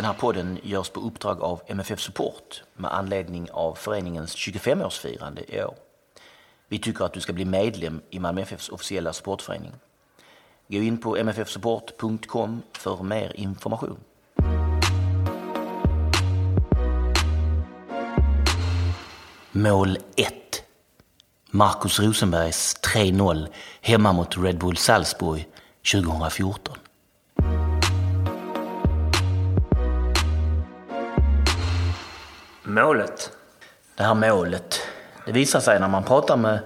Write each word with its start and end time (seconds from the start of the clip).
Den 0.00 0.06
här 0.06 0.14
podden 0.14 0.58
görs 0.62 0.88
på 0.88 1.00
uppdrag 1.00 1.40
av 1.42 1.62
MFF 1.66 2.00
Support 2.00 2.62
med 2.74 2.94
anledning 2.94 3.50
av 3.50 3.74
föreningens 3.74 4.36
25-årsfirande 4.36 5.54
i 5.54 5.64
år. 5.64 5.74
Vi 6.68 6.78
tycker 6.78 7.04
att 7.04 7.12
du 7.12 7.20
ska 7.20 7.32
bli 7.32 7.44
medlem 7.44 8.00
i 8.10 8.18
Malmö 8.18 8.40
FFs 8.40 8.68
officiella 8.68 9.12
supportförening. 9.12 9.72
Gå 10.68 10.76
in 10.76 10.98
på 10.98 11.16
mffsupport.com 11.24 12.62
för 12.72 13.02
mer 13.02 13.32
information. 13.36 13.98
Mål 19.52 19.98
1. 20.16 20.34
Marcus 21.50 22.00
Rosenbergs 22.00 22.76
3-0 22.94 23.48
hemma 23.80 24.12
mot 24.12 24.38
Red 24.38 24.58
Bull 24.58 24.76
Salzburg 24.76 25.48
2014. 25.92 26.76
Målet. 32.70 33.30
Det 33.96 34.02
här 34.02 34.14
målet, 34.14 34.80
det 35.26 35.32
visar 35.32 35.60
sig 35.60 35.80
när 35.80 35.88
man 35.88 36.04
pratar 36.04 36.36
med 36.36 36.58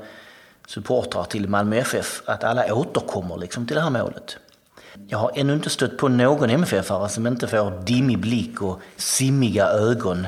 supportrar 0.67 1.25
till 1.25 1.49
Malmö 1.49 1.77
FF 1.77 2.23
att 2.27 2.45
alla 2.45 2.75
återkommer 2.75 3.37
liksom 3.37 3.67
till 3.67 3.77
det 3.77 3.83
här 3.83 3.91
målet. 3.91 4.37
Jag 5.09 5.19
har 5.19 5.31
ännu 5.35 5.53
inte 5.53 5.71
stött 5.71 5.99
på 5.99 6.09
någon 6.09 6.51
MFF-are 6.51 7.09
som 7.09 7.27
inte 7.27 7.47
får 7.47 7.83
dimmig 7.85 8.19
blick 8.19 8.63
och 8.63 8.81
simmiga 8.97 9.67
ögon 9.67 10.27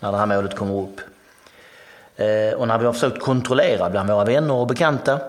när 0.00 0.12
det 0.12 0.18
här 0.18 0.26
målet 0.26 0.56
kommer 0.56 0.74
upp. 0.80 1.00
Eh, 2.16 2.54
och 2.54 2.68
när 2.68 2.78
vi 2.78 2.86
har 2.86 2.92
försökt 2.92 3.22
kontrollera 3.22 3.90
bland 3.90 4.10
våra 4.10 4.24
vänner 4.24 4.54
och 4.54 4.66
bekanta 4.66 5.20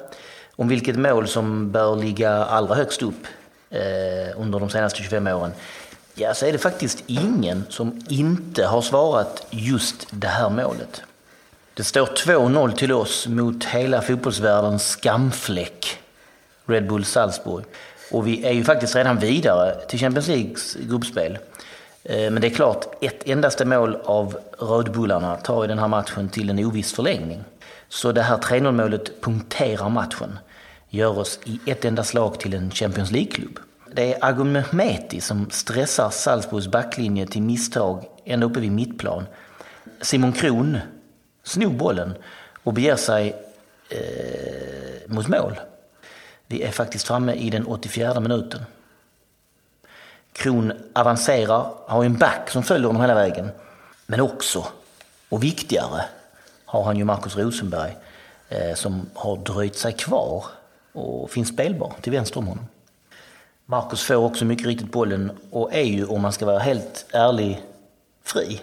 om 0.56 0.68
vilket 0.68 0.96
mål 0.96 1.28
som 1.28 1.72
bör 1.72 1.96
ligga 1.96 2.32
allra 2.32 2.76
högst 2.76 3.02
upp 3.02 3.28
eh, 3.70 4.42
under 4.42 4.60
de 4.60 4.70
senaste 4.70 5.04
25 5.04 5.28
åren, 5.28 5.52
ja 6.16 6.34
så 6.34 6.46
är 6.46 6.52
det 6.52 6.58
faktiskt 6.58 7.04
ingen 7.08 7.66
som 7.70 8.02
inte 8.10 8.66
har 8.66 8.82
svarat 8.82 9.48
just 9.50 10.08
det 10.10 10.28
här 10.28 10.50
målet. 10.50 11.02
Det 11.74 11.84
står 11.84 12.06
2-0 12.06 12.76
till 12.76 12.92
oss 12.92 13.28
mot 13.28 13.64
hela 13.66 14.02
fotbollsvärldens 14.02 14.88
skamfläck, 14.88 16.00
Red 16.66 16.88
Bull 16.88 17.06
Salzburg. 17.06 17.64
Och 18.12 18.28
vi 18.28 18.46
är 18.46 18.52
ju 18.52 18.64
faktiskt 18.64 18.96
redan 18.96 19.20
vidare 19.20 19.76
till 19.88 20.00
Champions 20.00 20.28
Leagues 20.28 20.76
gruppspel. 20.76 21.38
Eh, 22.04 22.32
men 22.32 22.42
det 22.42 22.48
är 22.48 22.56
klart, 22.56 22.86
ett 23.02 23.28
endaste 23.28 23.66
mål 23.66 23.98
av 24.04 24.38
rödbullarna 24.60 25.36
tar 25.36 25.66
i 25.66 25.68
den 25.68 25.80
här 25.80 25.88
matchen 25.88 26.30
till 26.30 26.50
en 26.50 26.66
oviss 26.66 26.94
förlängning. 26.94 27.44
Så 27.90 28.12
det 28.12 28.22
här 28.22 28.38
3-0 28.38 28.72
målet 28.72 29.22
punkterar 29.22 29.90
matchen, 29.90 30.40
gör 30.90 31.20
oss 31.20 31.40
i 31.44 31.60
ett 31.66 31.86
enda 31.86 32.04
slag 32.04 32.40
till 32.40 32.54
en 32.54 32.72
Champions 32.72 33.12
League-klubb. 33.12 33.60
Det 33.96 34.14
är 34.14 34.26
Agun 34.26 34.52
Mehmeti 34.52 35.22
som 35.22 35.50
stressar 35.50 36.10
Salzburgs 36.10 36.68
backlinje 36.68 37.28
till 37.28 37.42
misstag 37.42 38.06
ända 38.26 38.46
uppe 38.46 38.60
vid 38.60 38.72
mittplan. 38.72 39.26
Simon 40.02 40.34
Kron 40.34 40.78
snor 41.44 41.70
bollen 41.70 42.14
och 42.64 42.74
beger 42.74 42.96
sig 42.96 43.36
eh, 43.90 45.08
mot 45.08 45.28
mål. 45.28 45.60
Vi 46.48 46.64
är 46.64 46.72
faktiskt 46.72 47.08
framme 47.08 47.34
i 47.34 47.50
den 47.50 47.68
84 47.68 48.20
minuten. 48.20 48.62
Kron 50.32 50.74
avancerar, 50.94 51.74
har 51.88 52.04
en 52.04 52.18
back 52.18 52.50
som 52.50 52.64
följer 52.64 52.88
honom 52.88 53.02
hela 53.02 53.16
vägen. 53.16 53.50
Men 54.06 54.22
också, 54.22 54.66
och 55.30 55.44
viktigare, 55.44 56.06
har 56.66 56.84
han 56.84 56.98
ju 56.98 57.04
Markus 57.04 57.38
Rosenberg 57.38 57.98
eh, 58.50 58.76
som 58.76 59.10
har 59.14 59.38
dröjt 59.38 59.76
sig 59.76 59.94
kvar 59.94 60.46
och 60.94 61.32
finns 61.32 61.50
spelbar 61.50 61.94
till 62.02 62.12
vänster 62.12 62.40
om 62.40 62.48
honom. 62.48 62.68
Marcus 63.68 64.04
får 64.04 64.16
också 64.16 64.46
mycket 64.46 64.68
riktigt 64.68 64.92
bollen 64.92 65.32
och 65.52 65.74
är 65.74 65.84
ju, 65.84 66.06
om 66.06 66.22
man 66.22 66.32
ska 66.32 66.46
vara 66.46 66.60
helt 66.60 67.06
ärlig, 67.12 67.62
fri. 68.24 68.62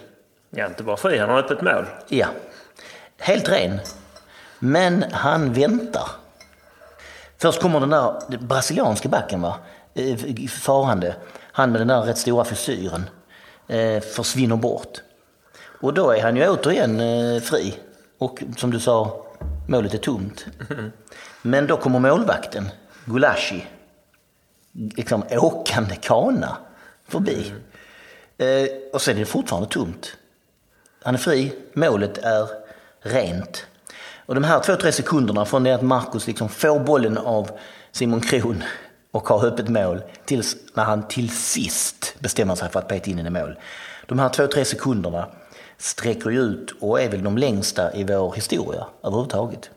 Ja, 0.49 0.67
inte 0.67 0.83
bara 0.83 0.97
fri, 0.97 1.17
han 1.17 1.29
har 1.29 1.39
öppet 1.39 1.61
mål. 1.61 1.85
Ja, 2.07 2.27
helt 3.17 3.49
ren. 3.49 3.79
Men 4.59 5.05
han 5.11 5.53
väntar. 5.53 6.09
Först 7.37 7.61
kommer 7.61 7.79
den 7.79 7.89
där 7.89 8.37
brasilianska 8.37 9.09
backen 9.09 9.41
va? 9.41 9.55
Eh, 9.93 10.17
farande. 10.47 11.15
Han 11.51 11.71
med 11.71 11.81
den 11.81 11.87
där 11.87 12.01
rätt 12.01 12.17
stora 12.17 12.43
frisyren 12.43 13.09
eh, 13.67 14.01
försvinner 14.01 14.55
bort. 14.55 15.01
Och 15.81 15.93
då 15.93 16.11
är 16.11 16.21
han 16.21 16.35
ju 16.35 16.49
återigen 16.49 16.99
eh, 16.99 17.41
fri. 17.41 17.75
Och 18.17 18.43
som 18.57 18.71
du 18.71 18.79
sa, 18.79 19.25
målet 19.67 19.93
är 19.93 19.97
tomt. 19.97 20.45
Men 21.41 21.67
då 21.67 21.77
kommer 21.77 21.99
målvakten, 21.99 22.69
Gulashi, 23.05 23.67
liksom 24.73 25.23
åkande 25.31 25.95
kana 25.95 26.57
förbi. 27.07 27.53
Eh, 28.37 28.67
och 28.93 29.01
sen 29.01 29.15
är 29.15 29.19
det 29.19 29.25
fortfarande 29.25 29.69
tomt. 29.69 30.17
Han 31.03 31.13
är 31.13 31.19
fri, 31.19 31.53
målet 31.73 32.17
är 32.17 32.49
rent. 33.01 33.65
Och 34.25 34.35
de 34.35 34.43
här 34.43 34.59
två, 34.59 34.75
tre 34.75 34.91
sekunderna 34.91 35.45
från 35.45 35.63
det 35.63 35.71
att 35.71 35.81
Marcus 35.81 36.27
liksom 36.27 36.49
får 36.49 36.79
bollen 36.79 37.17
av 37.17 37.49
Simon 37.91 38.21
Kron 38.21 38.63
och 39.11 39.27
har 39.27 39.45
öppet 39.45 39.69
mål 39.69 40.01
tills 40.25 40.55
när 40.73 40.83
han 40.83 41.07
till 41.07 41.29
sist 41.29 42.15
bestämmer 42.19 42.55
sig 42.55 42.69
för 42.69 42.79
att 42.79 42.87
peta 42.87 43.09
in 43.09 43.17
den 43.17 43.27
i 43.27 43.29
mål. 43.29 43.55
De 44.05 44.19
här 44.19 44.29
två, 44.29 44.47
tre 44.47 44.65
sekunderna 44.65 45.27
sträcker 45.77 46.29
ju 46.29 46.39
ut 46.39 46.73
och 46.79 47.01
är 47.01 47.09
väl 47.09 47.23
de 47.23 47.37
längsta 47.37 47.93
i 47.93 48.03
vår 48.03 48.33
historia 48.33 48.85
överhuvudtaget. 49.03 49.69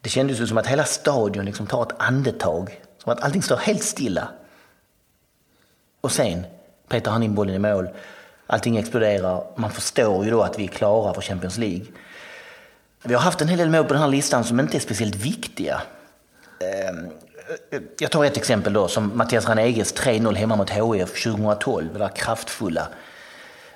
Det 0.00 0.08
kändes 0.08 0.40
ju 0.40 0.46
som 0.46 0.58
att 0.58 0.66
hela 0.66 0.84
stadion 0.84 1.44
liksom 1.44 1.66
tar 1.66 1.82
ett 1.82 1.94
andetag, 1.98 2.80
som 3.02 3.12
att 3.12 3.22
allting 3.22 3.42
står 3.42 3.56
helt 3.56 3.82
stilla. 3.82 4.28
Och 6.00 6.12
sen 6.12 6.46
petar 6.88 7.10
han 7.10 7.22
in 7.22 7.34
bollen 7.34 7.54
i 7.54 7.58
mål. 7.58 7.88
Allting 8.46 8.76
exploderar. 8.76 9.44
Man 9.56 9.70
förstår 9.70 10.24
ju 10.24 10.30
då 10.30 10.42
att 10.42 10.58
vi 10.58 10.64
är 10.64 10.68
klara 10.68 11.14
för 11.14 11.20
Champions 11.20 11.58
League. 11.58 11.86
Vi 13.02 13.14
har 13.14 13.20
haft 13.20 13.40
en 13.40 13.48
hel 13.48 13.58
del 13.58 13.70
mål 13.70 13.84
på 13.84 13.92
den 13.92 14.02
här 14.02 14.08
listan 14.08 14.44
som 14.44 14.60
inte 14.60 14.76
är 14.76 14.80
speciellt 14.80 15.16
viktiga. 15.16 15.82
Ehm, 16.60 17.10
jag 17.98 18.10
tar 18.10 18.24
ett 18.24 18.36
exempel 18.36 18.72
då, 18.72 18.88
som 18.88 19.12
Mattias 19.14 19.48
Raneges 19.48 19.94
3-0 19.94 20.34
hemma 20.34 20.56
mot 20.56 20.70
HIF 20.70 21.22
2012. 21.24 21.92
Det 21.92 21.98
där 21.98 22.08
kraftfulla 22.08 22.88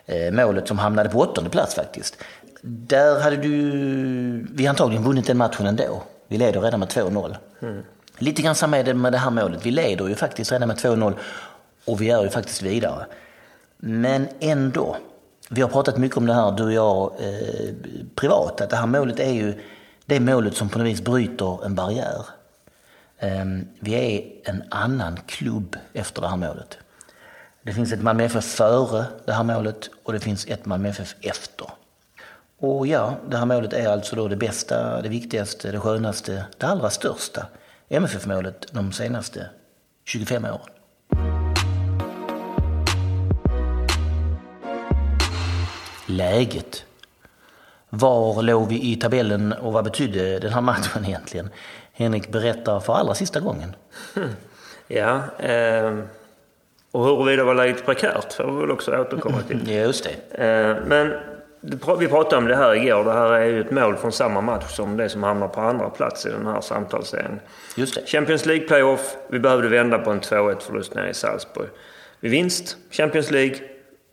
eh, 0.07 0.33
målet 0.33 0.69
som 0.69 0.79
hamnade 0.79 1.09
på 1.09 1.19
åttonde 1.19 1.51
plats 1.51 1.75
faktiskt. 1.75 2.25
Där 2.63 3.21
hade 3.21 3.37
du, 3.37 4.47
vi 4.53 4.67
antagligen 4.67 5.05
vunnit 5.05 5.27
den 5.27 5.37
matchen 5.37 5.67
ändå. 5.67 6.03
Vi 6.29 6.39
leder 6.39 6.61
redan 6.61 6.81
med 6.81 6.89
2-0. 6.89 7.37
Lite 8.18 8.42
grann 8.42 8.54
samma 8.54 8.78
är 8.78 8.84
det 8.84 8.95
med 8.95 9.13
det 9.13 9.18
här 9.18 9.30
målet. 9.30 9.66
Vi 9.66 9.71
leder 9.71 10.09
ju 10.09 10.15
faktiskt 10.15 10.53
redan 10.53 10.68
med 10.68 10.77
2-0 10.77 11.15
och 11.84 12.01
vi 12.01 12.10
är 12.10 12.22
ju 12.22 12.30
faktiskt 12.30 12.63
vidare. 12.63 13.07
Men 13.77 14.28
ändå, 14.41 14.97
vi 15.48 15.63
har 15.63 15.68
pratat 15.68 15.97
mycket 15.98 16.16
om 16.16 16.27
det 16.27 16.34
här, 16.34 16.53
du 16.53 16.65
och 16.65 16.72
jag, 16.72 17.13
eh, 17.21 17.74
privat, 18.15 18.60
att 18.60 18.71
det 18.71 18.77
här 18.77 18.86
målet 18.86 19.21
är 19.21 19.33
ju 19.33 19.54
det 20.07 20.21
målet 20.21 20.57
som 20.57 20.68
på 20.68 20.78
något 20.78 20.89
vis 20.89 21.04
bryter 21.04 21.66
en 21.66 21.74
barriär. 21.74 22.27
Eh, 23.18 23.45
Vi 23.80 23.95
är 23.95 24.51
en 24.51 24.62
annan 24.71 25.19
klubb 25.27 25.77
efter 25.92 26.22
det 26.22 26.28
här 26.28 26.36
målet. 26.36 26.78
Det 27.62 27.72
finns 27.72 27.92
ett 27.92 28.03
Malmö 28.03 28.24
FF 28.24 28.45
före 28.45 29.04
det 29.24 29.33
här 29.33 29.45
målet 29.45 29.91
och 30.04 30.12
det 30.12 30.21
finns 30.21 30.47
ett 30.47 30.66
Malmö 30.66 30.89
FF 30.89 31.15
efter. 31.21 31.66
Och 32.59 32.86
ja, 32.86 33.15
det 33.30 33.36
här 33.36 33.47
målet 33.47 33.72
är 33.72 33.89
alltså 33.89 34.16
då 34.16 34.28
det 34.28 34.36
bästa, 34.36 35.03
det 35.03 35.09
viktigaste, 35.09 35.72
det 35.72 35.80
skönaste, 35.80 36.45
det 36.59 36.66
allra 36.66 36.91
största 36.91 37.47
MFF-målet 37.88 38.66
de 38.72 38.92
senaste 38.92 39.50
25 40.04 40.44
åren. 40.44 40.60
Läget. 46.06 46.84
Var 47.91 48.42
låg 48.42 48.68
vi 48.68 48.92
i 48.92 48.97
tabellen 48.97 49.53
och 49.53 49.72
vad 49.72 49.84
betydde 49.84 50.38
den 50.38 50.53
här 50.53 50.60
matchen 50.60 51.04
egentligen? 51.04 51.50
Henrik 51.92 52.33
berättar 52.33 52.80
för 52.80 52.92
allra 52.94 53.15
sista 53.15 53.41
gången. 53.41 53.77
Ja, 54.88 55.21
ehm, 55.38 56.03
och 56.92 57.04
huruvida 57.04 57.36
det 57.36 57.47
var 57.47 57.54
läget 57.54 57.86
prekärt 57.86 58.33
får 58.33 58.53
vi 58.53 58.60
väl 58.60 58.71
också 58.71 58.97
återkomma 59.00 59.42
till. 59.42 59.71
Just 59.71 60.04
det. 60.04 60.44
Eh, 60.44 60.77
Men 60.86 61.12
vi 61.99 62.09
pratade 62.09 62.37
om 62.37 62.45
det 62.45 62.57
här 62.57 62.75
igår. 62.75 63.05
Det 63.05 63.13
här 63.13 63.33
är 63.33 63.45
ju 63.45 63.61
ett 63.61 63.71
mål 63.71 63.97
från 63.97 64.13
samma 64.13 64.41
match 64.41 64.77
som 64.77 64.97
det 64.97 65.09
som 65.09 65.23
hamnar 65.23 65.49
på 65.49 65.61
andra 65.61 65.91
plats 65.91 66.27
i 66.27 66.29
den 66.29 66.47
här 66.47 66.61
samtalsserien. 66.61 67.41
Just 67.77 67.95
det. 67.95 68.07
Champions 68.07 68.47
League 68.47 68.67
playoff. 68.67 69.17
Vi 69.29 69.39
behövde 69.39 69.69
vända 69.69 69.99
på 69.99 70.11
en 70.11 70.21
2-1 70.21 70.61
förlust 70.61 70.95
nere 70.95 71.11
i 71.11 71.15
Salzburg. 71.15 71.69
Vid 72.21 72.31
vinst, 72.31 72.77
Champions 72.91 73.31
League. 73.31 73.57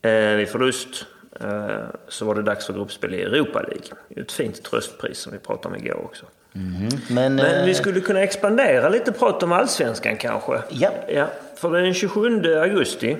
Eh, 0.01 0.35
vid 0.35 0.49
förlust, 0.49 1.05
eh, 1.41 1.77
så 2.07 2.25
var 2.25 2.35
det 2.35 2.41
dags 2.41 2.65
för 2.65 2.73
gruppspel 2.73 3.13
i 3.13 3.21
Europa 3.21 3.61
League. 3.61 3.87
Det 4.09 4.19
är 4.19 4.23
Ett 4.23 4.31
fint 4.31 4.63
tröstpris 4.63 5.17
som 5.17 5.33
vi 5.33 5.39
pratade 5.39 5.75
om 5.75 5.85
igår 5.85 6.05
också. 6.05 6.25
Men, 6.53 7.35
Men 7.35 7.39
eh, 7.39 7.65
vi 7.65 7.73
skulle 7.73 7.99
kunna 7.99 8.21
expandera 8.21 8.89
lite 8.89 9.11
prat 9.11 9.43
om 9.43 9.51
allsvenskan 9.51 10.17
kanske. 10.17 10.59
Ja. 10.69 10.91
ja. 11.07 11.27
För 11.55 11.71
den 11.71 11.93
27 11.93 12.55
augusti. 12.55 13.17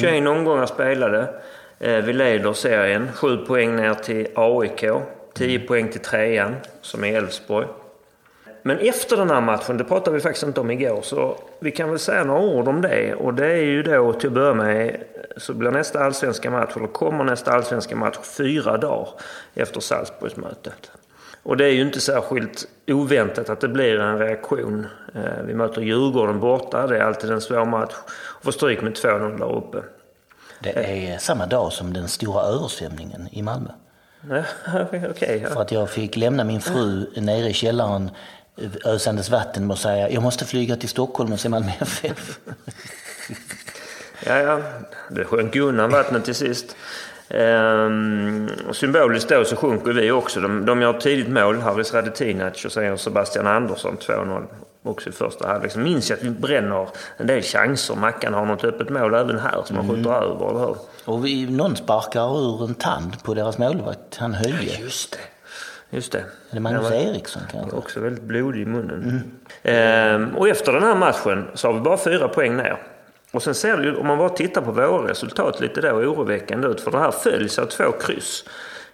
21 0.00 0.28
omgångar 0.28 0.66
spelade. 0.66 1.28
Eh, 1.80 2.04
Vi 2.04 2.12
leder 2.12 2.52
serien. 2.52 3.08
7 3.14 3.36
poäng 3.36 3.76
ner 3.76 3.94
till 3.94 4.28
AIK. 4.34 4.84
10 5.34 5.58
poäng 5.58 5.88
till 5.88 6.00
trean, 6.00 6.54
som 6.80 7.04
är 7.04 7.18
Elfsborg. 7.18 7.66
Men 8.62 8.78
efter 8.78 9.16
den 9.16 9.30
här 9.30 9.40
matchen, 9.40 9.76
det 9.76 9.84
pratade 9.84 10.16
vi 10.16 10.20
faktiskt 10.22 10.46
inte 10.46 10.60
om 10.60 10.70
igår, 10.70 11.00
så 11.02 11.36
vi 11.60 11.70
kan 11.70 11.90
väl 11.90 11.98
säga 11.98 12.24
några 12.24 12.40
ord 12.40 12.68
om 12.68 12.80
det. 12.80 13.14
Och 13.14 13.34
det 13.34 13.46
är 13.46 13.62
ju 13.62 13.82
då 13.82 14.12
till 14.12 14.28
att 14.28 14.32
börja 14.34 14.54
med, 14.54 15.04
så 15.36 15.54
blir 15.54 15.70
nästa 15.70 16.04
allsvenska 16.04 16.50
match, 16.50 16.72
eller 16.76 16.86
kommer 16.86 17.24
nästa 17.24 17.52
allsvenska 17.52 17.96
match, 17.96 18.18
fyra 18.36 18.76
dagar 18.76 19.08
efter 19.54 19.80
Salzburgsmötet. 19.80 20.90
Och 21.42 21.56
det 21.56 21.64
är 21.64 21.70
ju 21.72 21.82
inte 21.82 22.00
särskilt 22.00 22.68
oväntat 22.88 23.50
att 23.50 23.60
det 23.60 23.68
blir 23.68 24.00
en 24.00 24.18
reaktion. 24.18 24.86
Eh, 25.14 25.44
Vi 25.46 25.54
möter 25.54 25.80
Djurgården 25.82 26.40
borta, 26.40 26.86
det 26.86 26.96
är 26.98 27.02
alltid 27.02 27.30
en 27.30 27.40
svår 27.40 27.64
match. 27.64 27.94
Och 28.38 28.44
får 28.44 28.52
stryk 28.52 28.82
med 28.82 28.92
2-0 28.92 29.38
där 29.38 29.56
uppe. 29.56 29.78
Det 30.62 30.70
är 30.70 31.18
samma 31.18 31.46
dag 31.46 31.72
som 31.72 31.92
den 31.92 32.08
stora 32.08 32.42
översvämningen 32.42 33.28
i 33.32 33.42
Malmö. 33.42 33.70
Ja, 34.28 34.42
Okej, 35.10 35.40
För 35.40 35.54
ja. 35.54 35.62
att 35.62 35.72
jag 35.72 35.90
fick 35.90 36.16
lämna 36.16 36.44
min 36.44 36.60
fru 36.60 37.06
nere 37.16 37.48
i 37.48 37.52
källaren 37.52 38.10
ösandes 38.84 39.30
vatten 39.30 39.70
och 39.70 39.78
säga 39.78 40.10
jag 40.10 40.22
måste 40.22 40.44
flyga 40.44 40.76
till 40.76 40.88
Stockholm 40.88 41.32
och 41.32 41.40
se 41.40 41.48
Malmö 41.48 41.70
FF. 41.80 42.38
ja, 44.26 44.38
ja. 44.38 44.60
Det 45.10 45.24
sjönk 45.24 45.54
ju 45.54 45.60
undan 45.60 45.90
vattnet 45.90 46.24
till 46.24 46.34
sist. 46.34 46.76
Ehm, 47.28 48.50
symboliskt 48.72 49.28
då 49.28 49.44
så 49.44 49.56
sjunker 49.56 49.92
vi 49.92 50.10
också. 50.10 50.40
De, 50.40 50.66
de 50.66 50.82
gör 50.82 50.92
tidigt 50.92 51.28
mål, 51.28 51.60
Haris 51.60 51.94
Radetinac 51.94 52.64
och 52.64 52.72
sen 52.72 52.98
Sebastian 52.98 53.46
Andersson 53.46 53.96
2-0 53.98 54.46
också 54.82 55.08
i 55.08 55.12
första 55.12 55.48
halvlek. 55.48 55.72
Så 55.72 55.78
minns 55.78 56.10
jag 56.10 56.16
att 56.16 56.22
vi 56.24 56.30
bränner 56.30 56.88
en 57.16 57.26
del 57.26 57.42
chanser. 57.42 57.94
Mackan 57.94 58.34
har 58.34 58.46
något 58.46 58.64
öppet 58.64 58.88
mål 58.88 59.14
även 59.14 59.38
här 59.38 59.62
som 59.64 59.76
han 59.76 59.88
skjuter 59.88 60.10
över, 60.10 60.50
eller 60.50 60.60
hur? 60.60 60.76
Och 61.04 61.26
vi, 61.26 61.50
någon 61.50 61.76
sparkar 61.76 62.38
ur 62.38 62.64
en 62.64 62.74
tand 62.74 63.22
på 63.22 63.34
deras 63.34 63.58
målvakt, 63.58 64.16
han 64.16 64.34
Höje. 64.34 64.80
Just 64.80 65.12
det. 65.12 65.18
Just 65.96 66.12
det. 66.12 66.18
Är 66.18 66.24
det 66.50 66.60
Magnus 66.60 66.90
men- 66.90 66.92
Eriksson 66.92 67.42
kanske? 67.52 67.76
Också 67.76 68.00
väldigt 68.00 68.24
blodig 68.24 68.62
i 68.62 68.66
munnen. 68.66 69.22
Ehm, 69.62 70.36
och 70.36 70.48
efter 70.48 70.72
den 70.72 70.82
här 70.82 70.94
matchen 70.94 71.48
så 71.54 71.68
har 71.68 71.74
vi 71.74 71.80
bara 71.80 71.96
fyra 71.96 72.28
poäng 72.28 72.56
ner. 72.56 72.78
Och 73.32 73.42
sen 73.42 73.54
ser 73.54 73.76
det 73.76 73.84
ju, 73.84 73.96
om 73.96 74.06
man 74.06 74.18
bara 74.18 74.28
tittar 74.28 74.62
på 74.62 74.72
våra 74.72 75.10
resultat, 75.10 75.60
lite 75.60 75.80
då 75.80 75.88
oroväckande 75.88 76.68
ut. 76.68 76.80
För 76.80 76.90
det 76.90 76.98
här 76.98 77.10
följs 77.10 77.58
av 77.58 77.66
två 77.66 77.92
kryss. 77.92 78.44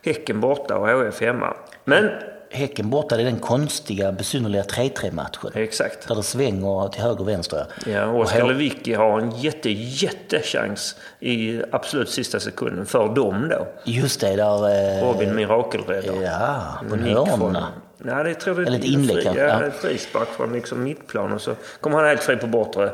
Häcken 0.05 0.41
borta 0.41 0.77
och 0.77 0.89
HF 0.89 1.21
hemma. 1.21 1.55
Men, 1.85 2.11
Häcken 2.51 2.91
borta, 2.91 3.17
det 3.17 3.23
är 3.23 3.25
den 3.25 3.39
konstiga, 3.39 4.13
besynnerliga 4.13 4.63
3-3 4.63 5.13
matchen. 5.13 5.51
exakt. 5.55 6.09
Där 6.09 6.15
det 6.15 6.23
svänger 6.23 6.89
till 6.89 7.03
höger 7.03 7.21
och 7.21 7.29
vänster. 7.29 7.67
Ja, 7.87 8.07
Oskar 8.07 8.37
Och 8.37 8.47
H- 8.47 8.53
Lewicki 8.53 8.95
har 8.95 9.21
en 9.21 9.31
jätte, 9.31 9.71
jättechans 9.71 10.97
i 11.21 11.63
absolut 11.73 12.09
sista 12.11 12.41
sekunden 12.41 12.87
för 12.87 13.09
dem 13.15 13.49
då. 13.49 13.67
Just 13.85 14.21
det, 14.21 14.37
där... 14.37 14.69
eh, 14.99 15.05
Robin 15.13 15.35
mirakelräddar. 15.35 16.23
Ja, 16.23 16.63
på 16.89 16.95
En 16.95 17.03
hörnorna. 17.05 17.67
Nej, 17.99 18.25
det 18.25 18.35
tror 18.35 18.57
jag 18.59 18.67
Eller 18.67 18.79
ett 18.79 18.85
inlägg, 18.85 19.23
kanske. 19.25 19.43
ja, 19.43 19.61
frispark 19.81 20.29
från 20.29 20.53
liksom 20.53 20.83
mittplan 20.83 21.33
och 21.33 21.41
så 21.41 21.55
kommer 21.81 21.97
han 21.99 22.07
helt 22.07 22.23
fri 22.23 22.37
på 22.37 22.47
bortre. 22.47 22.91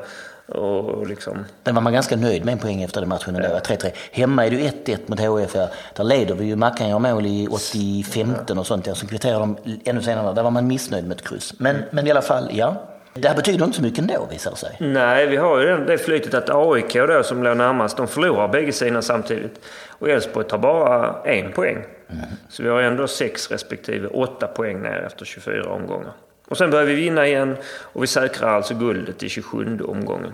Och, 0.49 1.07
liksom, 1.07 1.45
Den 1.63 1.75
var 1.75 1.83
man 1.83 1.93
ganska 1.93 2.17
nöjd 2.17 2.45
med 2.45 2.53
en 2.53 2.59
poäng 2.59 2.83
efter 2.83 3.01
den 3.01 3.09
matchen. 3.09 3.37
ändå, 3.37 3.49
3-3. 3.49 3.91
Hemma 4.13 4.47
är 4.47 4.51
det 4.51 4.57
ju 4.57 4.63
1-1 4.63 4.99
mot 5.07 5.53
ja. 5.55 5.69
Där 5.97 6.05
leder 6.05 6.35
vi 6.35 6.45
ju. 6.45 6.57
Mackan 6.57 6.89
gör 6.89 6.99
mål 6.99 7.27
i 7.27 7.49
85 7.51 8.35
och 8.59 8.67
sånt. 8.67 8.87
Ja. 8.87 8.95
Så 8.95 9.07
kvitterar 9.07 9.41
de 9.41 9.57
ännu 9.85 10.03
senare. 10.03 10.35
Där 10.35 10.43
var 10.43 10.51
man 10.51 10.67
missnöjd 10.67 11.05
med 11.07 11.17
ett 11.17 11.29
kryss. 11.29 11.55
Men, 11.59 11.77
men 11.91 12.07
i 12.07 12.11
alla 12.11 12.23
fall, 12.23 12.49
ja. 12.53 12.77
Det 13.15 13.29
här 13.29 13.37
betyder 13.37 13.65
inte 13.65 13.77
så 13.77 13.83
mycket 13.83 13.99
ändå 13.99 14.27
visar 14.31 14.51
det 14.51 14.57
sig. 14.57 14.77
nej, 14.81 15.27
vi 15.27 15.37
har 15.37 15.61
ju 15.61 15.85
det, 15.85 15.99
flytet 15.99 16.35
att 16.35 16.51
AIK 16.51 16.95
då 16.95 17.23
som 17.23 17.43
låg 17.43 17.57
närmast, 17.57 17.97
de 17.97 18.09
förlorar 18.09 18.49
bägge 18.49 18.73
sina 18.73 19.03
samtidigt. 19.03 19.61
Och 19.89 20.09
Elfsborg 20.09 20.47
tar 20.47 20.59
bara 20.59 21.23
en 21.25 21.53
poäng. 21.53 21.85
Så 22.49 22.63
vi 22.63 22.69
har 22.69 22.81
ändå 22.83 23.09
sex 23.09 23.51
respektive 23.51 24.09
åtta 24.09 24.47
poäng 24.47 24.83
ner 24.83 25.05
efter 25.07 25.25
24 25.25 25.73
omgångar. 25.73 26.13
Och 26.53 26.59
sen 26.59 26.71
börjar 26.71 26.87
vi 26.87 26.95
vinna 26.95 27.27
igen 27.27 27.57
och 27.67 28.03
vi 28.03 28.07
säkrar 28.07 28.49
alltså 28.49 28.75
guldet 28.75 29.23
i 29.23 29.29
27 29.29 29.81
omgången. 29.81 30.33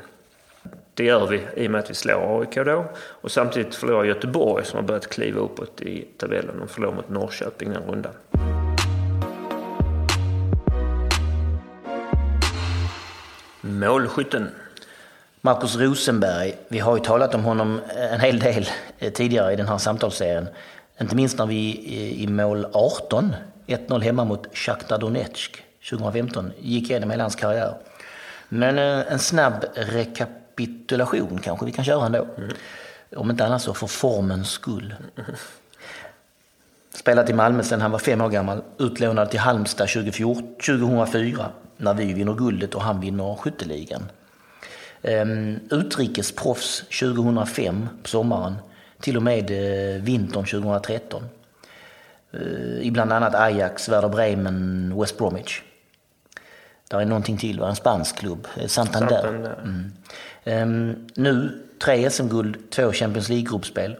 Det 0.94 1.04
gör 1.04 1.26
vi 1.26 1.46
i 1.56 1.66
och 1.66 1.70
med 1.70 1.78
att 1.78 1.90
vi 1.90 1.94
slår 1.94 2.40
AIK 2.40 2.54
då. 2.54 2.84
Och 2.98 3.30
samtidigt 3.30 3.74
förlorar 3.74 4.04
Göteborg 4.04 4.64
som 4.64 4.76
har 4.76 4.86
börjat 4.86 5.06
kliva 5.06 5.40
uppåt 5.40 5.80
i 5.80 6.08
tabellen. 6.16 6.58
De 6.58 6.68
förlorar 6.68 6.94
mot 6.94 7.08
Norrköping 7.08 7.72
den 7.72 7.82
rundan. 7.82 8.12
Målskytten. 13.60 14.48
Marcus 15.40 15.76
Rosenberg, 15.76 16.54
vi 16.68 16.78
har 16.78 16.96
ju 16.96 17.04
talat 17.04 17.34
om 17.34 17.44
honom 17.44 17.80
eh, 17.96 18.14
en 18.14 18.20
hel 18.20 18.38
del 18.38 18.68
eh, 18.98 19.12
tidigare 19.12 19.52
i 19.52 19.56
den 19.56 19.68
här 19.68 19.78
samtalsserien. 19.78 20.48
Inte 21.00 21.16
minst 21.16 21.38
när 21.38 21.46
vi 21.46 21.54
i 21.56 22.22
i 22.22 22.26
mål 22.26 22.66
18, 22.72 23.34
1-0 23.66 24.00
hemma 24.00 24.24
mot 24.24 24.56
Shakhtar 24.56 24.98
Donetsk 24.98 25.64
2015, 25.90 26.52
gick 26.58 26.90
igenom 26.90 27.10
hela 27.10 27.24
hans 27.24 27.36
karriär. 27.36 27.74
Men 28.48 28.78
eh, 28.78 29.12
en 29.12 29.18
snabb 29.18 29.64
rekapitulation 29.74 31.38
kanske 31.38 31.66
vi 31.66 31.72
kan 31.72 31.84
köra 31.84 32.06
ändå. 32.06 32.26
Om 33.16 33.30
inte 33.30 33.46
annat 33.46 33.62
så 33.62 33.74
för 33.74 33.86
formens 33.86 34.50
skull. 34.50 34.94
Spelat 36.94 37.30
i 37.30 37.32
Malmö 37.32 37.62
sedan 37.62 37.80
han 37.80 37.90
var 37.90 37.98
fem 37.98 38.20
år 38.20 38.28
gammal. 38.28 38.62
Utlånad 38.78 39.30
till 39.30 39.40
Halmstad 39.40 39.88
2014 39.88 40.54
2004 40.66 41.46
när 41.76 41.94
vi 41.94 42.12
vinner 42.12 42.34
guldet 42.34 42.74
och 42.74 42.82
han 42.82 43.00
vinner 43.00 43.34
skytteligan. 43.34 44.10
Um, 45.02 45.58
utrikesproffs 45.70 46.84
2005 47.00 47.88
på 48.02 48.08
sommaren. 48.08 48.54
Till 49.00 49.16
och 49.16 49.22
med 49.22 49.50
eh, 49.50 50.02
vintern 50.02 50.44
2013. 50.44 51.22
Uh, 52.34 52.80
I 52.80 52.90
bland 52.90 53.12
annat 53.12 53.34
Ajax, 53.34 53.88
Werder 53.88 54.08
Bremen, 54.08 54.94
West 55.00 55.18
Bromwich. 55.18 55.62
Där 56.88 57.00
är 57.00 57.04
någonting 57.04 57.38
till, 57.38 57.60
va? 57.60 57.68
en 57.68 57.76
spansk 57.76 58.18
klubb, 58.18 58.48
eh, 58.56 58.66
Santander. 58.66 59.22
Santander. 59.22 59.58
Mm. 59.62 59.92
Ehm, 60.44 61.08
nu 61.14 61.62
tre 61.84 62.10
SM-guld, 62.10 62.70
två 62.70 62.92
Champions 62.92 63.28
League-gruppspel. 63.28 63.96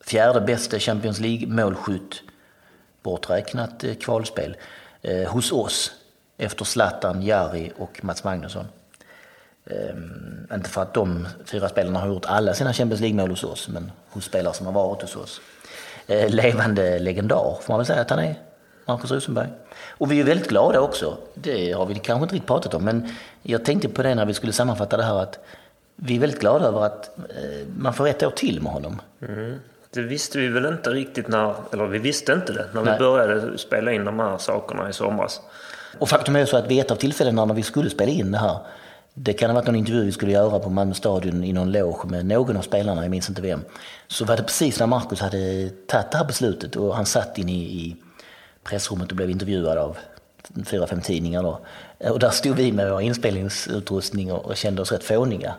Fjärde 0.00 0.40
bästa 0.40 0.78
Champions 0.78 1.20
League-målskytt, 1.20 2.22
borträknat 3.02 3.84
eh, 3.84 3.94
kvalspel, 3.94 4.56
eh, 5.02 5.32
hos 5.32 5.52
oss 5.52 5.92
efter 6.36 6.64
Zlatan, 6.64 7.22
Jari 7.22 7.72
och 7.78 8.04
Mats 8.04 8.24
Magnusson. 8.24 8.66
Ehm, 9.66 10.46
inte 10.54 10.70
för 10.70 10.82
att 10.82 10.94
de 10.94 11.28
fyra 11.44 11.68
spelarna 11.68 12.00
har 12.00 12.08
gjort 12.08 12.26
alla 12.26 12.54
sina 12.54 12.72
Champions 12.72 13.00
League-mål 13.00 13.30
hos 13.30 13.44
oss, 13.44 13.68
men 13.68 13.92
hos 14.08 14.24
spelare 14.24 14.54
som 14.54 14.66
har 14.66 14.72
varit 14.72 15.02
hos 15.02 15.16
oss. 15.16 15.40
Eh, 16.06 16.30
levande 16.30 16.98
legendar 16.98 17.58
får 17.62 17.72
man 17.72 17.78
väl 17.78 17.86
säga 17.86 18.00
att 18.00 18.10
han 18.10 18.18
är, 18.18 18.34
Marcus 18.86 19.10
Rosenberg. 19.10 19.48
Och 20.00 20.12
vi 20.12 20.20
är 20.20 20.24
väldigt 20.24 20.48
glada 20.48 20.80
också, 20.80 21.16
det 21.34 21.72
har 21.72 21.86
vi 21.86 21.94
kanske 21.94 22.22
inte 22.22 22.34
riktigt 22.34 22.48
pratat 22.48 22.74
om, 22.74 22.84
men 22.84 23.08
jag 23.42 23.64
tänkte 23.64 23.88
på 23.88 24.02
det 24.02 24.14
när 24.14 24.26
vi 24.26 24.34
skulle 24.34 24.52
sammanfatta 24.52 24.96
det 24.96 25.02
här 25.02 25.22
att 25.22 25.38
vi 25.96 26.16
är 26.16 26.20
väldigt 26.20 26.40
glada 26.40 26.64
över 26.64 26.84
att 26.84 27.18
eh, 27.18 27.66
man 27.76 27.94
får 27.94 28.08
ett 28.08 28.22
år 28.22 28.30
till 28.30 28.62
med 28.62 28.72
honom. 28.72 29.00
Det 29.90 30.00
visste 30.00 30.38
vi 30.38 30.48
väl 30.48 30.66
inte 30.66 30.90
riktigt 30.90 31.28
när, 31.28 31.54
eller 31.72 31.86
vi 31.86 31.98
visste 31.98 32.32
inte 32.32 32.52
det 32.52 32.66
när 32.74 32.82
Nej. 32.82 32.92
vi 32.92 32.98
började 32.98 33.58
spela 33.58 33.92
in 33.92 34.04
de 34.04 34.18
här 34.18 34.38
sakerna 34.38 34.90
i 34.90 34.92
somras. 34.92 35.40
Och 35.98 36.08
faktum 36.08 36.36
är 36.36 36.44
så 36.44 36.56
att 36.56 36.66
vid 36.66 36.80
ett 36.80 36.90
av 36.90 36.96
tillfällena 36.96 37.44
när 37.44 37.54
vi 37.54 37.62
skulle 37.62 37.90
spela 37.90 38.10
in 38.10 38.32
det 38.32 38.38
här, 38.38 38.58
det 39.14 39.32
kan 39.32 39.50
ha 39.50 39.54
varit 39.54 39.66
någon 39.66 39.76
intervju 39.76 40.04
vi 40.04 40.12
skulle 40.12 40.32
göra 40.32 40.58
på 40.58 40.70
Malmö 40.70 40.94
stadion 40.94 41.44
i 41.44 41.52
någon 41.52 41.72
loge 41.72 42.08
med 42.08 42.26
någon 42.26 42.56
av 42.56 42.62
spelarna, 42.62 43.02
jag 43.02 43.10
minns 43.10 43.28
inte 43.28 43.42
vem. 43.42 43.64
Så 44.08 44.24
var 44.24 44.36
det 44.36 44.42
precis 44.42 44.80
när 44.80 44.86
Marcus 44.86 45.20
hade 45.20 45.70
tagit 45.86 46.10
det 46.10 46.18
här 46.18 46.24
beslutet 46.24 46.76
och 46.76 46.96
han 46.96 47.06
satt 47.06 47.38
inne 47.38 47.52
i, 47.52 47.86
i 47.86 47.96
pressrummet 48.64 49.10
och 49.10 49.16
blev 49.16 49.30
intervjuad 49.30 49.78
av 49.78 49.96
fyra, 50.66 50.86
fem 50.86 51.00
tidningar 51.00 51.42
då. 51.42 51.60
Och 52.10 52.18
där 52.18 52.30
stod 52.30 52.56
vi 52.56 52.72
med 52.72 52.90
vår 52.90 53.00
inspelningsutrustning 53.02 54.32
och, 54.32 54.44
och 54.44 54.56
kände 54.56 54.82
oss 54.82 54.92
rätt 54.92 55.04
fåniga. 55.04 55.54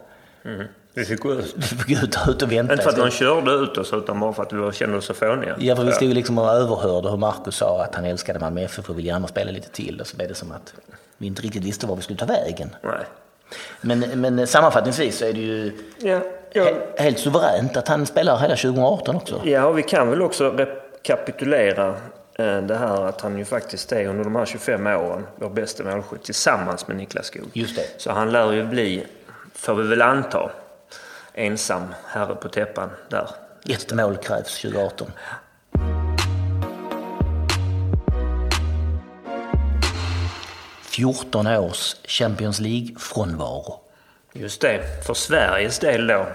Vi 0.93 1.05
fick 1.05 1.19
gå 1.19 1.33
ut. 1.33 1.53
Vi 1.57 1.61
fick 1.61 2.03
ut, 2.03 2.17
ut 2.27 2.41
och 2.41 2.51
vänta. 2.51 2.73
Inte 2.73 2.83
för 2.83 2.89
att 2.91 2.97
någon 2.97 3.11
körde 3.11 3.51
ut 3.51 3.77
oss 3.77 3.93
utan 3.93 4.19
bara 4.19 4.33
för 4.33 4.43
att 4.43 4.53
vi 4.53 4.71
kände 4.73 4.97
oss 4.97 5.05
så 5.05 5.13
fåniga. 5.13 5.55
Ja, 5.59 5.75
för 5.75 5.83
vi 5.83 5.91
stod 5.91 6.13
liksom 6.13 6.37
och 6.37 6.49
överhörde 6.49 7.09
hur 7.09 7.17
Marcus 7.17 7.55
sa 7.55 7.83
att 7.83 7.95
han 7.95 8.05
älskade 8.05 8.39
Malmö 8.39 8.61
FF 8.61 8.89
och 8.89 8.97
ville 8.97 9.07
gärna 9.07 9.27
spela 9.27 9.51
lite 9.51 9.69
till. 9.69 10.01
Och 10.01 10.07
så 10.07 10.17
blev 10.17 10.29
det 10.29 10.35
som 10.35 10.51
att 10.51 10.73
vi 11.17 11.27
inte 11.27 11.41
riktigt 11.41 11.63
visste 11.63 11.87
var 11.87 11.95
vi 11.95 12.01
skulle 12.01 12.19
ta 12.19 12.25
vägen. 12.25 12.75
Nej. 12.83 12.93
Men, 13.81 13.99
men 13.99 14.47
sammanfattningsvis 14.47 15.17
så 15.17 15.25
är 15.25 15.33
det 15.33 15.39
ju 15.39 15.71
Ja, 15.97 16.19
ja. 16.53 16.63
he- 16.63 17.01
helt 17.01 17.19
suveränt 17.19 17.77
att 17.77 17.87
han 17.87 18.05
spelar 18.05 18.37
hela 18.37 18.55
2018 18.55 19.15
också. 19.15 19.41
ja, 19.43 19.65
och 19.65 19.77
vi 19.77 19.83
kan 19.83 20.09
väl 20.09 20.21
också 20.21 20.49
rekapitulera 20.49 21.95
det 22.41 22.77
här 22.77 23.05
att 23.05 23.21
han 23.21 23.37
ju 23.37 23.45
faktiskt 23.45 23.91
är 23.91 24.05
under 24.05 24.23
de 24.23 24.35
här 24.35 24.45
25 24.45 24.87
åren 24.87 25.27
vår 25.35 25.49
bästa 25.49 25.83
målskytt 25.83 26.23
tillsammans 26.23 26.87
med 26.87 26.97
Niklas 26.97 27.25
Skog. 27.25 27.49
Just 27.53 27.75
det. 27.75 27.85
Så 27.97 28.11
han 28.11 28.31
lär 28.31 28.51
ju 28.51 28.65
bli, 28.65 29.07
får 29.53 29.75
vi 29.75 29.87
väl 29.87 30.01
anta, 30.01 30.51
ensam 31.33 31.83
herre 32.07 32.35
på 32.35 32.49
täppan 32.49 32.89
där 33.09 33.29
Ett 33.69 33.93
mål 33.93 34.17
krävs 34.17 34.61
2018. 34.61 35.11
Fjorton 40.81 41.47
års 41.47 41.95
Champions 42.05 42.59
League-frånvaro. 42.59 43.79
Just 44.33 44.61
det, 44.61 45.05
för 45.05 45.13
Sveriges 45.13 45.79
del 45.79 46.07
då 46.07 46.25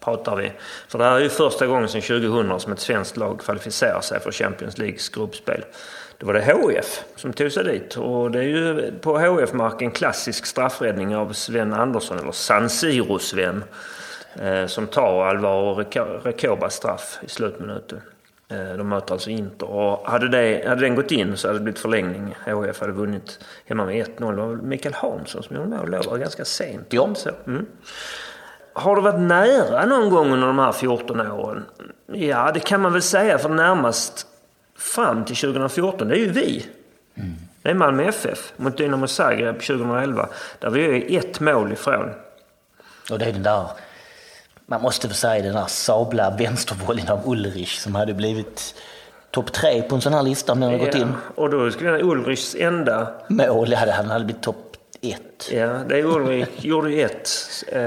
pratar 0.00 0.36
vi. 0.36 0.52
För 0.88 0.98
det 0.98 1.04
här 1.04 1.16
är 1.16 1.20
ju 1.20 1.28
första 1.28 1.66
gången 1.66 1.88
sedan 1.88 2.02
2000 2.02 2.60
som 2.60 2.72
ett 2.72 2.80
svenskt 2.80 3.16
lag 3.16 3.40
kvalificerar 3.40 4.00
sig 4.00 4.20
för 4.20 4.32
Champions 4.32 4.78
Leagues 4.78 5.08
gruppspel. 5.08 5.64
Då 6.18 6.26
var 6.26 6.34
det 6.34 6.42
HIF 6.42 7.04
som 7.16 7.32
tog 7.32 7.52
sig 7.52 7.64
dit 7.64 7.96
och 7.96 8.30
det 8.30 8.38
är 8.38 8.42
ju 8.42 8.92
på 9.00 9.18
HIF-marken 9.18 9.90
klassisk 9.90 10.46
straffräddning 10.46 11.16
av 11.16 11.32
Sven 11.32 11.72
Andersson, 11.72 12.18
eller 12.18 12.32
San 12.32 12.68
Siro-Sven, 12.68 13.64
eh, 14.40 14.66
som 14.66 14.86
tar 14.86 15.26
Alvaro 15.26 15.74
Recobas 16.22 16.74
straff 16.74 17.18
i 17.22 17.28
slutminuten. 17.28 18.00
Eh, 18.50 18.76
de 18.76 18.88
möter 18.88 19.12
alltså 19.12 19.30
Inter. 19.30 19.70
Och 19.70 20.10
hade, 20.10 20.28
det, 20.28 20.68
hade 20.68 20.80
den 20.80 20.94
gått 20.94 21.10
in 21.10 21.36
så 21.36 21.48
hade 21.48 21.58
det 21.58 21.62
blivit 21.62 21.80
förlängning. 21.80 22.34
HF 22.44 22.80
hade 22.80 22.92
vunnit 22.92 23.38
hemma 23.64 23.84
med 23.84 24.06
1-0. 24.06 24.30
Det 24.30 24.42
var 24.42 24.56
Mikael 24.56 24.94
Hansson 24.94 25.42
som 25.42 25.56
gjorde 25.56 25.68
mål 25.68 25.90
då. 25.90 26.16
Ganska 26.16 26.44
sent. 26.44 26.86
Ja. 26.90 27.14
Så, 27.14 27.30
mm. 27.46 27.66
Har 28.72 28.96
det 28.96 29.02
varit 29.02 29.20
nära 29.20 29.84
någon 29.84 30.10
gång 30.10 30.32
under 30.32 30.46
de 30.46 30.58
här 30.58 30.72
14 30.72 31.20
åren? 31.20 31.64
Ja, 32.06 32.50
det 32.54 32.60
kan 32.60 32.80
man 32.80 32.92
väl 32.92 33.02
säga. 33.02 33.38
För 33.38 33.48
närmast 33.48 34.26
fram 34.78 35.24
till 35.24 35.36
2014, 35.36 36.08
det 36.08 36.14
är 36.14 36.18
ju 36.18 36.30
vi. 36.30 36.66
Mm. 37.14 37.34
Det 37.62 37.70
är 37.70 37.74
Malmö 37.74 38.02
FF 38.02 38.52
mot 38.56 38.76
Dynamo 38.76 39.06
Zagreb 39.06 39.54
2011. 39.54 40.28
Där 40.58 40.70
vi 40.70 41.16
är 41.16 41.18
ett 41.18 41.40
mål 41.40 41.72
ifrån. 41.72 42.10
Och 43.10 43.18
det 43.18 43.24
är 43.24 43.32
den 43.32 43.42
där 43.42 43.66
man 44.70 44.82
måste 44.82 45.06
väl 45.06 45.16
säga 45.16 45.42
den 45.42 45.54
där 45.54 45.66
sabla 45.66 46.30
vänstervolleyn 46.30 47.08
av 47.08 47.20
Ulrich 47.24 47.78
som 47.78 47.94
hade 47.94 48.14
blivit 48.14 48.74
topp 49.30 49.52
tre 49.52 49.82
på 49.82 49.94
en 49.94 50.00
sån 50.00 50.12
här 50.12 50.22
lista 50.22 50.52
om 50.52 50.60
den 50.60 50.70
hade 50.70 50.84
ja, 50.84 50.86
gått 50.86 50.94
in. 50.94 51.12
Och 51.34 51.50
då 51.50 51.70
skulle 51.70 51.90
den 51.90 52.10
Ulrichs 52.10 52.54
enda... 52.54 53.08
Mål, 53.28 53.74
hade 53.74 53.92
han 53.92 54.10
hade 54.10 54.24
blivit 54.24 54.42
topp 54.42 54.69
ett. 55.00 55.50
Ja, 55.52 55.66
det 55.66 55.98
är 55.98 56.04
Ulrich 56.04 56.48
gjorde 56.58 56.90
ju 56.90 57.02
ett 57.02 57.30
eh, 57.68 57.80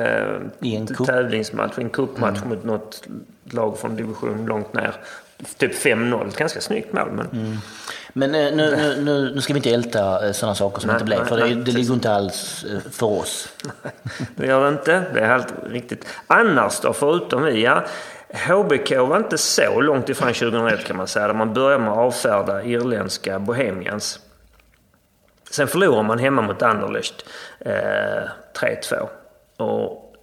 I 0.59 0.75
en 0.75 0.87
tävlingsmatch, 0.87 1.77
en 1.77 1.89
cupmatch 1.89 2.37
mm. 2.37 2.49
mot 2.49 2.63
något 2.63 3.07
lag 3.43 3.77
från 3.79 3.95
division 3.95 4.45
långt 4.45 4.73
ner. 4.73 4.95
Typ 5.57 5.73
5-0, 5.73 6.27
ett 6.27 6.37
ganska 6.37 6.61
snyggt 6.61 6.93
mål. 6.93 7.11
Men... 7.11 7.27
Mm. 7.27 7.57
Men 8.13 8.35
eh, 8.35 8.55
nu, 8.55 8.75
nu, 8.75 9.01
nu, 9.01 9.31
nu, 9.35 9.41
ska 9.41 9.53
vi 9.53 9.57
inte 9.57 9.71
älta 9.71 10.27
eh, 10.27 10.31
sådana 10.31 10.55
saker 10.55 10.81
som 10.81 10.87
nej, 10.87 10.95
inte 10.95 11.05
blev, 11.05 11.19
nej, 11.19 11.27
för 11.27 11.37
det, 11.37 11.45
nej, 11.45 11.55
det 11.55 11.71
ligger 11.71 11.93
inte 11.93 12.11
alls 12.11 12.63
eh, 12.63 12.91
för 12.91 13.07
oss. 13.07 13.49
det 14.35 14.47
gör 14.47 14.63
det 14.63 14.69
inte, 14.69 15.03
det 15.13 15.19
är 15.19 15.27
helt 15.27 15.53
riktigt. 15.69 16.05
Annars 16.27 16.79
då, 16.79 16.93
förutom 16.93 17.43
vi, 17.43 17.63
ja. 17.63 17.83
HBK 18.33 18.91
var 18.91 19.17
inte 19.17 19.37
så 19.37 19.81
långt 19.81 20.09
ifrån 20.09 20.33
2001 20.33 20.85
kan 20.85 20.97
man 20.97 21.07
säga, 21.07 21.27
där 21.27 21.33
man 21.33 21.53
började 21.53 21.83
med 21.83 21.91
att 21.91 21.97
avfärda 21.97 22.63
irländska 22.63 23.39
Bohemians. 23.39 24.19
Sen 25.53 25.67
förlorar 25.67 26.03
man 26.03 26.19
hemma 26.19 26.41
mot 26.41 26.61
Anderlecht 26.61 27.25
eh, 27.59 27.71
3-2. 28.59 29.07
Och 29.57 30.15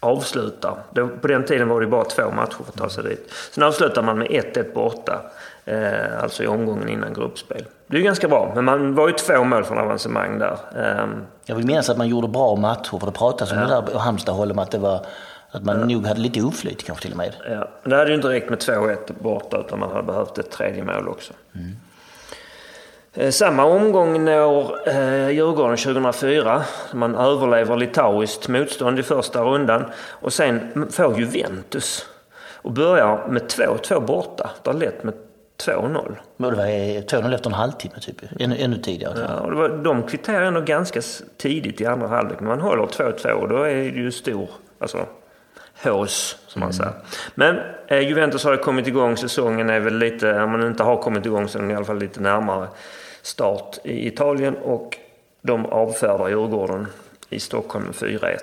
avslutar, 0.00 0.76
på 1.20 1.26
den 1.28 1.44
tiden 1.44 1.68
var 1.68 1.80
det 1.80 1.86
bara 1.86 2.04
två 2.04 2.30
matcher 2.30 2.56
för 2.56 2.64
att 2.68 2.76
ta 2.76 2.88
sig 2.88 3.04
dit. 3.04 3.32
Sen 3.50 3.64
avslutar 3.64 4.02
man 4.02 4.18
med 4.18 4.28
1-1 4.28 4.74
borta. 4.74 5.20
Eh, 5.64 6.22
alltså 6.22 6.42
i 6.42 6.46
omgången 6.46 6.88
innan 6.88 7.12
gruppspel. 7.12 7.64
Det 7.86 7.96
är 7.96 7.98
ju 7.98 8.04
ganska 8.04 8.28
bra, 8.28 8.52
men 8.54 8.64
man 8.64 8.94
var 8.94 9.08
ju 9.08 9.14
två 9.14 9.44
mål 9.44 9.64
från 9.64 9.78
avancemang 9.78 10.38
där. 10.38 10.58
Eh, 10.76 11.06
jag 11.44 11.56
vill 11.56 11.66
minnas 11.66 11.90
att 11.90 11.98
man 11.98 12.08
gjorde 12.08 12.28
bra 12.28 12.56
matcher, 12.56 12.98
för 12.98 13.06
det 13.06 13.12
pratas 13.12 13.52
om 13.52 13.58
ja. 13.58 13.64
det 13.64 13.74
där 13.74 13.82
på 13.82 13.98
Halmstad 13.98 14.50
om 14.50 14.58
att 14.58 14.70
det 14.70 14.78
var 14.78 15.06
att 15.50 15.64
man 15.64 15.80
ja. 15.80 15.86
nog 15.86 16.06
hade 16.06 16.20
lite 16.20 16.42
oflyt 16.42 16.84
kanske 16.84 17.02
till 17.02 17.12
och 17.12 17.18
med. 17.18 17.36
Ja, 17.50 17.68
men 17.82 17.90
det 17.90 17.96
hade 17.96 18.10
ju 18.10 18.16
inte 18.16 18.28
räckt 18.28 18.50
med 18.50 18.58
2-1 18.58 18.96
borta 19.18 19.60
utan 19.66 19.78
man 19.78 19.90
hade 19.90 20.02
behövt 20.02 20.38
ett 20.38 20.50
tredje 20.50 20.84
mål 20.84 21.08
också. 21.08 21.32
Mm. 21.54 21.76
Eh, 23.16 23.30
samma 23.30 23.64
omgång 23.64 24.24
når 24.24 24.88
eh, 24.88 25.28
Djurgården 25.30 25.76
2004. 25.76 26.62
Man 26.92 27.14
överlever 27.14 27.76
litauiskt 27.76 28.48
motstånd 28.48 28.98
i 28.98 29.02
första 29.02 29.42
rundan. 29.42 29.84
Och 30.10 30.32
sen 30.32 30.86
får 30.90 31.18
Juventus 31.18 32.06
och 32.62 32.72
börjar 32.72 33.26
med 33.28 33.42
2-2 33.42 34.06
borta. 34.06 34.50
Det 34.62 34.70
har 34.70 34.78
lett 34.78 35.04
med 35.04 35.14
2-0. 35.66 36.16
Men 36.36 36.50
det 36.50 36.56
var 36.56 36.64
2-0 36.64 37.34
efter 37.34 37.50
en 37.50 37.54
halvtimme 37.54 37.94
typ? 38.00 38.16
Ännu, 38.40 38.56
ännu 38.58 38.76
tidigare? 38.76 39.26
Ja, 39.28 39.40
och 39.40 39.50
det 39.50 39.56
var, 39.56 39.68
de 39.68 40.02
kvitterade 40.02 40.46
ändå 40.46 40.60
ganska 40.60 41.00
tidigt 41.36 41.80
i 41.80 41.86
andra 41.86 42.08
halvlek. 42.08 42.40
Men 42.40 42.48
man 42.48 42.60
håller 42.60 42.82
2-2 42.82 43.30
och 43.30 43.48
då 43.48 43.62
är 43.62 43.74
det 43.74 43.82
ju 43.82 44.10
stor, 44.10 44.48
alltså 44.78 45.06
hås 45.82 46.38
som 46.46 46.60
man 46.60 46.70
mm. 46.70 46.76
säger. 46.76 46.92
Men 47.34 47.58
eh, 47.86 48.08
Juventus 48.08 48.44
har 48.44 48.56
kommit 48.56 48.86
igång. 48.86 49.16
Säsongen 49.16 49.70
är 49.70 49.80
väl 49.80 49.98
lite, 49.98 50.42
om 50.42 50.50
man 50.50 50.66
inte 50.66 50.82
har 50.82 50.96
kommit 50.96 51.26
igång 51.26 51.48
så 51.48 51.58
är 51.58 51.62
den 51.62 51.70
i 51.70 51.74
alla 51.74 51.84
fall 51.84 51.98
lite 51.98 52.20
närmare 52.20 52.68
start 53.24 53.78
i 53.84 54.06
Italien. 54.06 54.56
Och 54.56 54.98
de 55.42 55.66
avfärdar 55.66 56.28
Djurgården 56.28 56.86
i 57.30 57.40
Stockholm 57.40 57.84
med 57.84 57.94
4-1. 57.94 58.38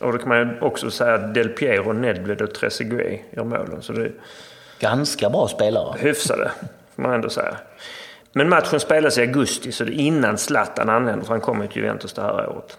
Och 0.00 0.12
då 0.12 0.18
kan 0.18 0.28
man 0.28 0.38
ju 0.38 0.60
också 0.60 0.90
säga 0.90 1.14
att 1.14 1.34
Del 1.34 1.48
Piero, 1.48 1.92
Nedved 1.92 2.42
och 2.42 2.54
Trezeguet 2.54 3.20
gör 3.30 3.44
målen. 3.44 3.82
Så 3.82 3.92
det 3.92 4.12
Ganska 4.78 5.30
bra 5.30 5.48
spelare. 5.48 5.98
Hyfsade, 5.98 6.50
får 6.94 7.02
man 7.02 7.14
ändå 7.14 7.30
säga. 7.30 7.56
Men 8.32 8.48
matchen 8.48 8.80
spelas 8.80 9.18
i 9.18 9.20
augusti, 9.20 9.72
så 9.72 9.84
det 9.84 9.92
är 9.92 10.00
innan 10.00 10.38
Zlatan 10.38 10.88
anländer, 10.88 11.24
för 11.24 11.32
han 11.32 11.40
kommer 11.40 11.66
till 11.66 11.82
Juventus 11.82 12.12
det 12.12 12.22
här 12.22 12.48
året. 12.48 12.78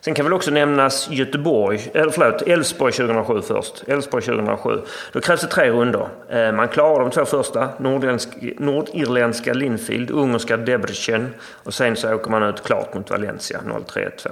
Sen 0.00 0.14
kan 0.14 0.24
väl 0.24 0.32
också 0.32 0.50
nämnas 0.50 1.10
Göteborg, 1.10 1.90
eller 1.94 2.10
förlåt, 2.10 2.42
Elfsborg 2.42 2.92
2007 2.92 3.42
först. 3.42 3.88
Elfsborg 3.88 4.22
2007. 4.22 4.80
Då 5.12 5.20
krävs 5.20 5.40
det 5.40 5.46
tre 5.46 5.70
runder. 5.70 6.08
Eh, 6.28 6.52
man 6.52 6.68
klarar 6.68 7.00
de 7.00 7.10
två 7.10 7.24
första, 7.24 7.68
nordirländska 7.78 9.52
Linfield, 9.52 10.10
ungerska 10.10 10.56
Debrecen 10.56 11.34
och 11.42 11.74
sen 11.74 11.96
så 11.96 12.14
åker 12.14 12.30
man 12.30 12.42
ut 12.42 12.62
klart 12.64 12.94
mot 12.94 13.10
Valencia 13.10 13.60
0-3-2. 13.66 14.30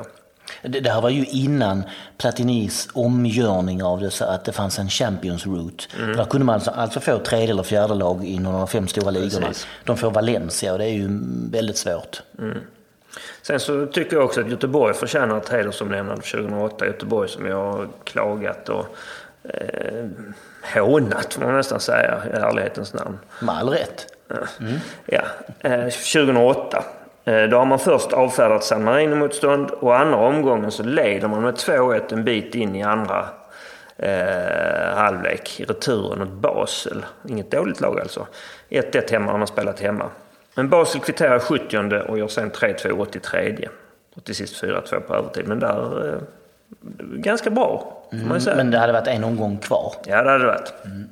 Det, 0.63 0.81
det 0.81 0.91
här 0.91 1.01
var 1.01 1.11
ju 1.11 1.25
innan 1.25 1.83
Platinis 2.19 2.89
omgörning 2.93 3.83
av 3.83 4.01
det 4.01 4.11
så 4.11 4.25
att 4.25 4.45
det 4.45 4.53
fanns 4.53 4.79
en 4.79 4.89
Champions 4.89 5.47
Route. 5.47 5.85
Mm. 5.99 6.17
Där 6.17 6.25
kunde 6.25 6.47
man 6.47 6.55
alltså, 6.55 6.71
alltså 6.71 7.01
få 7.01 7.19
tredje 7.19 7.51
eller 7.51 7.63
fjärde 7.63 7.95
lag 7.95 8.25
inom 8.25 8.53
de 8.53 8.69
fem 8.69 8.89
stora 8.89 9.11
ligorna. 9.11 9.47
Precis. 9.47 9.67
De 9.85 9.97
får 9.97 10.11
Valencia 10.11 10.73
och 10.73 10.79
det 10.79 10.85
är 10.85 10.93
ju 10.93 11.09
väldigt 11.51 11.77
svårt. 11.77 12.23
Mm. 12.39 12.59
Sen 13.49 13.61
så 13.61 13.87
tycker 13.87 14.17
jag 14.17 14.25
också 14.25 14.41
att 14.41 14.49
Göteborg 14.49 14.95
förtjänar 14.95 15.39
ett 15.39 15.49
hedersomnämnande 15.49 16.23
2008. 16.23 16.87
Göteborg 16.87 17.29
som 17.29 17.47
jag 17.47 17.73
har 17.73 17.89
klagat 18.05 18.69
och 18.69 18.87
eh, 19.43 20.05
hånat 20.75 21.35
får 21.35 21.43
man 21.43 21.57
nästan 21.57 21.81
säga 21.81 22.23
i 22.27 22.37
ärlighetens 22.37 22.95
namn. 22.95 23.19
Med 23.41 23.55
all 23.55 23.69
rätt. 23.69 24.07
Mm. 24.61 24.75
Ja, 25.07 25.23
eh, 25.61 25.85
2008. 25.85 26.85
Eh, 27.25 27.43
då 27.43 27.57
har 27.57 27.65
man 27.65 27.79
först 27.79 28.13
avfärdat 28.13 28.65
San 28.65 28.85
Marino-motstånd 28.85 29.71
och 29.71 29.99
andra 29.99 30.17
omgången 30.17 30.71
så 30.71 30.83
leder 30.83 31.29
man 31.29 31.43
med 31.43 31.55
2-1 31.55 32.13
en 32.13 32.25
bit 32.25 32.55
in 32.55 32.77
i 32.77 32.83
andra 32.83 33.29
eh, 33.97 34.95
halvlek 34.95 35.61
i 35.61 35.65
returen 35.65 36.19
mot 36.19 36.29
Basel. 36.29 37.07
Inget 37.29 37.51
dåligt 37.51 37.81
lag 37.81 38.01
alltså. 38.01 38.27
1-1 38.69 39.13
hemma 39.13 39.31
har 39.31 39.39
man 39.39 39.47
spelat 39.47 39.81
hemma. 39.81 40.11
Men 40.59 40.69
Basel 40.69 41.01
kvitterar 41.01 41.39
70 41.39 41.79
och 42.09 42.19
gör 42.19 42.29
sen 42.29 42.51
3-2 42.51 43.01
83. 43.01 43.69
Och 44.15 44.25
till 44.25 44.35
sist 44.35 44.63
4-2 44.63 45.01
på 45.01 45.15
övertid. 45.15 45.49
Men 45.49 45.59
där... 45.59 46.09
Eh, 46.09 46.21
ganska 47.01 47.51
bra, 47.51 48.03
får 48.11 48.29
man 48.29 48.41
säga. 48.41 48.57
Men 48.57 48.71
det 48.71 48.79
hade 48.79 48.93
varit 48.93 49.07
en 49.07 49.25
omgång 49.25 49.59
kvar? 49.59 49.95
Ja, 50.07 50.23
det 50.23 50.31
hade 50.31 50.45
det 50.45 50.47
varit. 50.47 50.73
Mm. 50.85 51.09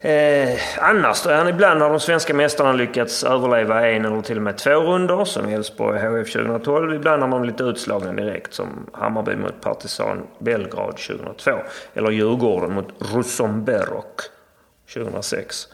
Eh, 0.00 0.58
annars 0.78 1.22
då, 1.22 1.48
ibland 1.48 1.82
har 1.82 1.90
de 1.90 2.00
svenska 2.00 2.34
mästarna 2.34 2.72
lyckats 2.72 3.24
överleva 3.24 3.88
en 3.88 4.04
eller 4.04 4.22
till 4.22 4.36
och 4.36 4.42
med 4.42 4.58
två 4.58 4.70
runder 4.70 5.24
som 5.24 5.48
Elfsborg 5.48 5.98
HF 5.98 6.32
2012. 6.32 6.94
Ibland 6.94 7.22
har 7.22 7.30
de 7.30 7.44
lite 7.44 7.62
utslagna 7.62 8.12
direkt 8.12 8.54
som 8.54 8.90
Hammarby 8.92 9.36
mot 9.36 9.60
Partizan 9.60 10.26
Belgrad 10.38 10.96
2002. 10.96 11.50
Eller 11.94 12.10
Djurgården 12.10 12.72
mot 12.72 12.88
Rusomberok 12.98 14.20
2006. 14.94 15.68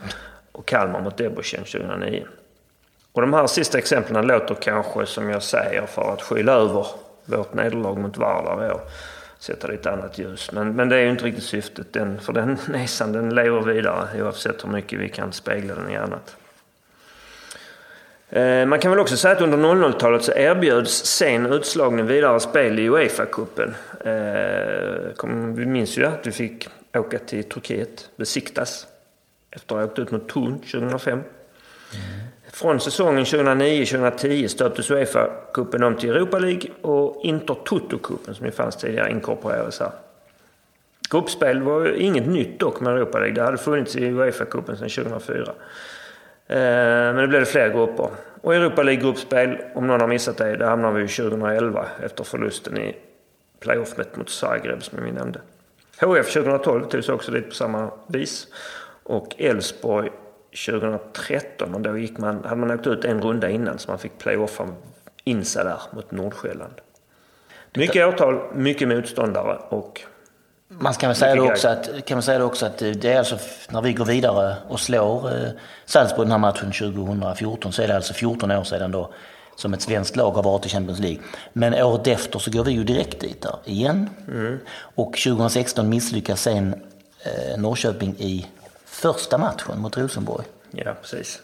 Och 0.53 0.67
Kalmar 0.67 1.01
mot 1.01 1.17
Debrecen 1.17 1.65
2009. 1.65 2.27
Och 3.13 3.21
de 3.21 3.35
här 3.35 3.47
sista 3.47 3.79
exemplen 3.79 4.27
låter 4.27 4.55
kanske 4.55 5.07
som 5.07 5.31
jag 5.31 5.43
säger 5.43 5.87
för 5.87 6.13
att 6.13 6.23
skylla 6.23 6.53
över 6.53 6.87
vårt 7.25 7.55
nederlag 7.55 7.95
mot 7.99 8.17
Vardar 8.17 8.67
i 8.67 8.71
år 8.71 8.81
sätta 9.43 9.67
det 9.67 9.73
i 9.73 9.77
ett 9.77 9.87
annat 9.87 10.19
ljus. 10.19 10.53
Men, 10.53 10.77
men 10.77 10.89
det 10.89 10.97
är 10.97 11.01
ju 11.01 11.11
inte 11.11 11.25
riktigt 11.25 11.45
syftet. 11.45 11.93
Den, 11.93 12.21
för 12.21 12.33
den 12.33 12.59
näsan 12.69 13.13
den 13.13 13.35
lever 13.35 13.61
vidare 13.61 14.23
oavsett 14.23 14.65
hur 14.65 14.69
mycket 14.69 14.99
vi 14.99 15.09
kan 15.09 15.33
spegla 15.33 15.75
den 15.75 15.91
i 15.91 15.97
annat. 15.97 16.37
Eh, 18.29 18.67
man 18.67 18.79
kan 18.79 18.91
väl 18.91 19.01
också 19.01 19.17
säga 19.17 19.35
att 19.35 19.41
under 19.41 19.59
00-talet 19.59 20.25
så 20.25 20.33
erbjöds 20.33 21.05
sen 21.05 21.47
utslagning 21.47 22.07
vidare 22.07 22.41
spel 22.41 22.79
i 22.79 22.89
Uefa-cupen. 22.89 23.75
Eh, 24.05 25.55
vi 25.55 25.67
minns 25.67 25.99
ju 25.99 26.05
att 26.05 26.27
vi 26.27 26.33
fick 26.33 26.69
åka 26.95 27.19
till 27.19 27.45
Turkiet, 27.45 28.11
besiktas, 28.17 28.87
efter 29.51 29.75
att 29.75 29.81
ha 29.81 29.87
åkt 29.87 29.99
ut 29.99 30.11
mot 30.11 30.29
Thun 30.29 30.59
2005. 30.59 31.23
Från 32.53 32.81
säsongen 32.81 33.25
2009-2010 33.25 34.47
stöptes 34.47 34.91
Uefa-cupen 34.91 35.83
om 35.83 35.97
till 35.97 36.11
Europa 36.11 36.39
League 36.39 36.71
och 36.83 37.21
Inter-Toto-cupen, 37.25 38.35
som 38.35 38.47
ju 38.47 38.53
fanns 38.53 38.77
tidigare 38.77 39.11
inkorporerades 39.11 39.81
här. 39.81 39.91
Gruppspel 41.11 41.63
var 41.63 41.87
ju 41.87 41.97
inget 41.97 42.27
nytt 42.27 42.61
dock 42.61 42.81
med 42.81 42.93
Europa 42.93 43.19
League. 43.19 43.35
Det 43.35 43.43
hade 43.43 43.59
funnits 43.59 43.97
i 43.97 44.01
Uefa-cupen 44.01 44.77
sedan 44.77 45.05
2004. 45.05 45.43
Eh, 46.47 46.57
men 46.57 47.17
nu 47.17 47.27
blev 47.27 47.41
det 47.41 47.47
fler 47.47 47.69
grupper. 47.69 48.09
Och 48.41 48.55
Europa 48.55 48.83
League-gruppspel, 48.83 49.59
om 49.75 49.87
någon 49.87 50.01
har 50.01 50.09
missat 50.09 50.37
det, 50.37 50.57
det 50.57 50.67
hamnar 50.67 50.93
vi 50.93 51.09
2011 51.09 51.87
efter 52.05 52.25
förlusten 52.25 52.79
i 52.79 52.97
playoffet 53.61 54.17
mot 54.17 54.31
Zagreb 54.31 54.83
som 54.83 54.99
jag 54.99 55.15
nämnde. 55.15 55.41
HF 56.01 56.33
2012 56.33 56.85
togs 56.85 57.09
också 57.09 57.31
dit 57.31 57.49
på 57.49 57.55
samma 57.55 57.91
vis. 58.07 58.47
Och 59.03 59.35
Elfsborg 59.39 60.11
2013, 60.67 61.75
och 61.75 61.81
då 61.81 61.99
gick 61.99 62.19
man, 62.19 62.45
hade 62.45 62.57
man 62.57 62.71
åkt 62.71 62.87
ut 62.87 63.05
en 63.05 63.23
runda 63.23 63.51
innan 63.51 63.79
så 63.79 63.91
man 63.91 63.99
fick 63.99 64.19
playoffa 64.19 64.69
in 65.25 65.45
sig 65.45 65.65
där 65.65 65.81
mot 65.91 66.11
Nordsjälland. 66.11 66.75
Mycket 67.75 68.07
åtal, 68.07 68.41
mycket 68.55 68.89
motståndare 68.89 69.59
och 69.69 70.01
man 70.69 70.95
kan 70.95 71.09
väl 71.09 71.17
säga 71.17 71.35
det 71.35 71.41
också 71.41 71.69
att, 71.69 72.05
kan 72.05 72.17
man 72.17 72.23
säga 72.23 72.39
det 72.39 72.45
också 72.45 72.67
att 72.67 72.79
det 72.79 73.05
är 73.05 73.19
alltså 73.19 73.39
när 73.71 73.83
vi 73.83 73.93
går 73.93 74.05
vidare 74.05 74.57
och 74.69 74.81
slår 74.81 75.29
eh, 75.29 75.49
Salzburg 75.85 76.27
den 76.27 76.31
här 76.31 76.39
matchen 76.39 76.73
2014 76.73 77.73
så 77.73 77.83
är 77.83 77.89
det 77.89 77.97
alltså 77.97 78.15
14 78.15 78.51
år 78.51 78.65
sedan 78.65 78.91
då 78.91 79.13
som 79.57 79.75
ett 79.75 79.83
svenskt 79.83 80.17
lag 80.17 80.31
har 80.31 80.43
varit 80.43 80.67
i 80.67 80.69
Champions 80.69 80.99
League. 80.99 81.19
Men 81.53 81.75
året 81.75 82.07
efter 82.07 82.39
så 82.39 82.51
går 82.51 82.65
vi 82.65 82.73
ju 82.73 82.85
direkt 82.85 83.21
dit 83.21 83.43
där 83.43 83.57
igen. 83.65 84.11
Mm. 84.29 84.59
Och 84.95 85.13
2016 85.13 85.89
misslyckas 85.89 86.43
sen 86.43 86.75
eh, 87.23 87.61
Norrköping 87.61 88.15
i 88.19 88.47
första 89.03 89.39
matchen 89.39 89.79
mot 89.79 89.97
Rosenborg. 89.97 90.45
Ja, 90.71 90.95
precis. 91.03 91.41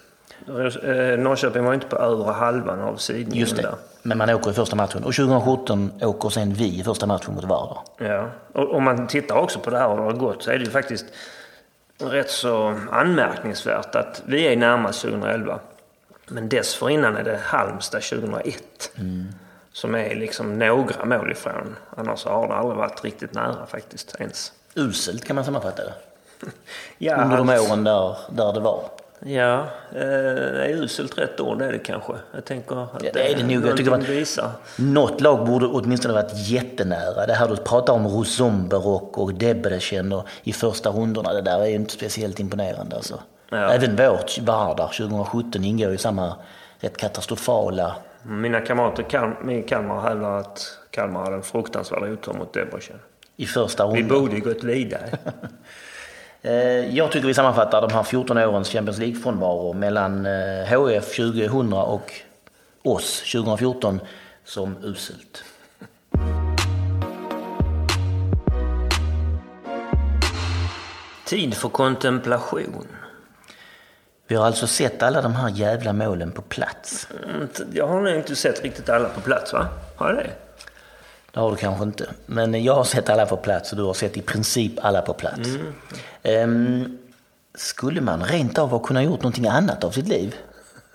Eh, 0.48 1.18
Norrköping 1.18 1.64
var 1.64 1.74
inte 1.74 1.86
på 1.86 1.96
övre 1.96 2.32
halvan 2.32 2.80
av 2.80 2.96
sidningen 2.96 3.40
Just 3.40 3.56
det. 3.56 3.62
Där. 3.62 3.74
Men 4.02 4.18
man 4.18 4.30
åker 4.30 4.50
i 4.50 4.54
första 4.54 4.76
matchen. 4.76 5.04
Och 5.04 5.14
2017 5.14 5.92
åker 6.02 6.28
sen 6.28 6.54
vi 6.54 6.80
i 6.80 6.84
första 6.84 7.06
matchen 7.06 7.34
mot 7.34 7.44
Vardar. 7.44 7.78
Ja, 7.98 8.30
och 8.52 8.74
om 8.74 8.84
man 8.84 9.06
tittar 9.06 9.34
också 9.36 9.58
på 9.58 9.70
det 9.70 9.78
här 9.78 9.88
och 9.88 9.96
det 9.96 10.02
har 10.02 10.12
gått 10.12 10.42
så 10.42 10.50
är 10.50 10.58
det 10.58 10.64
ju 10.64 10.70
faktiskt 10.70 11.04
rätt 11.98 12.30
så 12.30 12.80
anmärkningsvärt 12.90 13.94
att 13.94 14.22
vi 14.26 14.46
är 14.46 14.56
närmast 14.56 15.00
2011. 15.00 15.58
Men 16.28 16.48
dessförinnan 16.48 17.16
är 17.16 17.24
det 17.24 17.40
Halmstad 17.42 18.02
2001. 18.02 18.62
Mm. 18.96 19.26
Som 19.72 19.94
är 19.94 20.14
liksom 20.14 20.58
några 20.58 21.04
mål 21.04 21.32
ifrån. 21.32 21.76
Annars 21.96 22.24
har 22.24 22.48
det 22.48 22.54
aldrig 22.54 22.78
varit 22.78 23.04
riktigt 23.04 23.34
nära 23.34 23.66
faktiskt 23.66 24.16
ens. 24.18 24.52
Uselt 24.74 25.24
kan 25.24 25.36
man 25.36 25.44
sammanfatta 25.44 25.84
det. 25.84 25.92
ja, 26.98 27.22
Under 27.22 27.36
de 27.36 27.48
åren 27.48 27.84
där, 27.84 28.16
där 28.30 28.52
det 28.52 28.60
var. 28.60 28.82
Ja, 29.20 29.66
eh, 29.94 30.00
är 30.00 30.68
uselt 30.68 31.18
rätt 31.18 31.40
ord 31.40 31.62
är 31.62 31.72
det 31.72 31.78
kanske. 31.78 32.12
Jag 32.34 32.44
tänker 32.44 32.82
att 32.82 33.02
ja, 33.02 33.10
det 33.12 33.32
är 33.32 33.36
det 33.36 33.54
nog. 33.54 33.66
Jag 33.66 33.76
tycker 33.76 33.92
att 33.92 34.08
visar. 34.08 34.50
något 34.76 35.20
lag 35.20 35.46
borde 35.46 35.66
åtminstone 35.66 36.14
varit 36.14 36.32
jättenära. 36.34 37.26
Det 37.26 37.34
här 37.34 37.48
du 37.48 37.56
pratar 37.56 37.92
om 37.92 38.06
Rosomberok 38.06 39.18
och 39.18 39.34
Debrecen 39.34 40.20
i 40.42 40.52
första 40.52 40.90
rundorna, 40.90 41.32
det 41.32 41.42
där 41.42 41.60
är 41.60 41.66
ju 41.66 41.74
inte 41.74 41.92
speciellt 41.92 42.40
imponerande 42.40 42.96
alltså. 42.96 43.20
Ja. 43.50 43.72
Även 43.72 43.96
vårt 43.96 44.38
Vardar 44.38 44.86
2017 44.86 45.64
ingår 45.64 45.94
i 45.94 45.98
samma 45.98 46.36
rätt 46.80 46.96
katastrofala... 46.96 47.96
Mina 48.22 48.60
kamrater 48.60 49.02
i 49.50 49.62
Kalmar 49.62 50.00
hävdar 50.00 50.38
att 50.38 50.78
Kalmar 50.90 51.24
hade 51.24 51.36
en 51.36 51.42
fruktansvärd 51.42 52.02
otur 52.02 52.32
mot 52.32 52.52
Debrecen. 52.52 52.96
I 53.36 53.46
första 53.46 53.84
rundan? 53.84 53.96
Vi 53.96 54.04
borde 54.04 54.34
ju 54.34 54.40
gått 54.40 54.64
vidare. 54.64 55.10
Eh, 56.42 56.96
jag 56.96 57.12
tycker 57.12 57.26
vi 57.26 57.34
sammanfattar 57.34 57.80
de 57.80 57.94
här 57.94 58.02
14 58.02 58.38
årens 58.38 58.68
Champions 58.68 58.98
League-frånvaro 58.98 59.72
mellan 59.72 60.26
HF 60.66 61.18
eh, 61.18 61.32
2000 61.32 61.72
och 61.72 62.12
oss 62.82 63.32
2014 63.32 64.00
som 64.44 64.76
uselt. 64.82 65.44
Tid 71.24 71.54
för 71.54 71.68
kontemplation. 71.68 72.86
Vi 74.26 74.36
har 74.36 74.46
alltså 74.46 74.66
sett 74.66 75.02
alla 75.02 75.22
de 75.22 75.34
här 75.34 75.50
jävla 75.50 75.92
målen 75.92 76.32
på 76.32 76.42
plats. 76.42 77.08
Mm, 77.24 77.48
jag 77.72 77.86
har 77.86 78.00
nog 78.00 78.14
inte 78.14 78.36
sett 78.36 78.64
riktigt 78.64 78.88
alla 78.88 79.08
på 79.08 79.20
plats, 79.20 79.52
va? 79.52 79.66
Har 79.96 80.08
jag 80.08 80.16
det? 80.16 80.47
Det 81.38 81.42
har 81.42 81.50
du 81.50 81.56
kanske 81.56 81.84
inte. 81.84 82.10
Men 82.26 82.64
jag 82.64 82.74
har 82.74 82.84
sett 82.84 83.08
alla 83.08 83.26
på 83.26 83.36
plats 83.36 83.72
och 83.72 83.78
du 83.78 83.84
har 83.84 83.94
sett 83.94 84.16
i 84.16 84.22
princip 84.22 84.72
alla 84.82 85.02
på 85.02 85.12
plats. 85.12 85.48
Mm. 86.22 86.50
Um, 86.50 86.98
skulle 87.54 88.00
man 88.00 88.24
rent 88.24 88.58
av 88.58 88.70
ha 88.70 88.78
kunnat 88.78 89.04
gjort 89.04 89.22
någonting 89.22 89.46
annat 89.46 89.84
av 89.84 89.90
sitt 89.90 90.08
liv? 90.08 90.36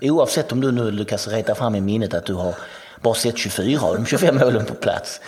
Oavsett 0.02 0.52
om 0.52 0.62
du 0.62 0.72
nu 0.72 0.92
lyckas 0.92 1.28
reta 1.28 1.56
fram 1.56 1.76
i 1.76 1.82
minnet 1.82 2.14
att 2.14 2.26
du 2.26 2.34
har 2.34 2.56
bara 3.02 3.14
sett 3.14 3.38
24 3.38 3.82
av 3.82 3.96
de 3.96 4.06
25 4.06 4.36
målen 4.38 4.66
på 4.66 4.74
plats. 4.74 5.22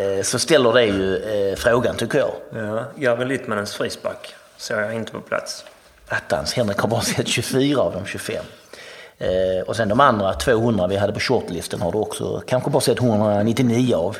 Uh, 0.00 0.22
så 0.22 0.38
ställer 0.38 0.72
det 0.72 0.84
ju 0.84 1.16
uh, 1.16 1.56
frågan 1.56 1.96
tycker 1.96 2.18
jag. 2.18 2.32
Ja, 2.54 2.84
Gabriel 2.96 3.28
Littmanens 3.28 3.74
frispark 3.74 4.34
såg 4.56 4.78
jag 4.78 4.94
inte 4.94 5.12
på 5.12 5.20
plats. 5.20 5.64
Attans, 6.08 6.52
Henrik 6.54 6.78
har 6.78 6.88
bara 6.88 7.00
sett 7.00 7.28
24 7.28 7.80
av 7.80 7.92
de 7.92 8.06
25. 8.06 8.44
Eh, 9.20 9.62
och 9.66 9.76
sen 9.76 9.88
de 9.88 10.00
andra 10.00 10.34
200 10.34 10.86
vi 10.86 10.96
hade 10.96 11.12
på 11.12 11.20
shortlisten 11.20 11.80
har 11.80 11.92
du 11.92 11.98
också 11.98 12.42
kanske 12.46 12.70
bara 12.70 12.80
sett 12.80 12.98
199 12.98 13.94
av. 13.94 14.16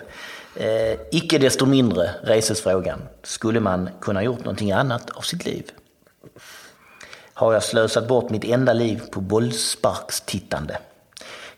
Eh, 0.57 0.99
icke 1.11 1.39
desto 1.39 1.67
mindre 1.67 2.11
reses 2.23 2.61
frågan, 2.61 3.01
skulle 3.23 3.61
man 3.61 3.89
kunna 4.01 4.23
gjort 4.23 4.39
någonting 4.39 4.73
annat 4.73 5.11
av 5.11 5.21
sitt 5.21 5.45
liv? 5.45 5.71
Har 7.35 7.53
jag 7.53 7.63
slösat 7.63 8.09
bort 8.09 8.31
mitt 8.31 8.45
enda 8.45 8.73
liv 8.73 9.03
på 9.11 9.21
bollsparkstittande? 9.21 10.79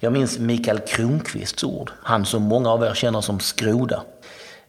Jag 0.00 0.12
minns 0.12 0.38
Mikael 0.38 0.78
Kronqvists 0.78 1.64
ord, 1.64 1.92
han 2.02 2.24
som 2.24 2.42
många 2.42 2.70
av 2.70 2.84
er 2.84 2.94
känner 2.94 3.20
som 3.20 3.40
Skroda. 3.40 4.02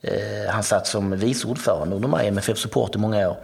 Eh, 0.01 0.51
han 0.51 0.63
satt 0.63 0.87
som 0.87 1.11
vice 1.11 1.47
ordförande 1.47 1.95
under 1.95 2.07
mig 2.07 2.27
MFF 2.27 2.57
Support 2.57 2.95
i 2.95 2.97
många 2.97 3.29
år. 3.29 3.37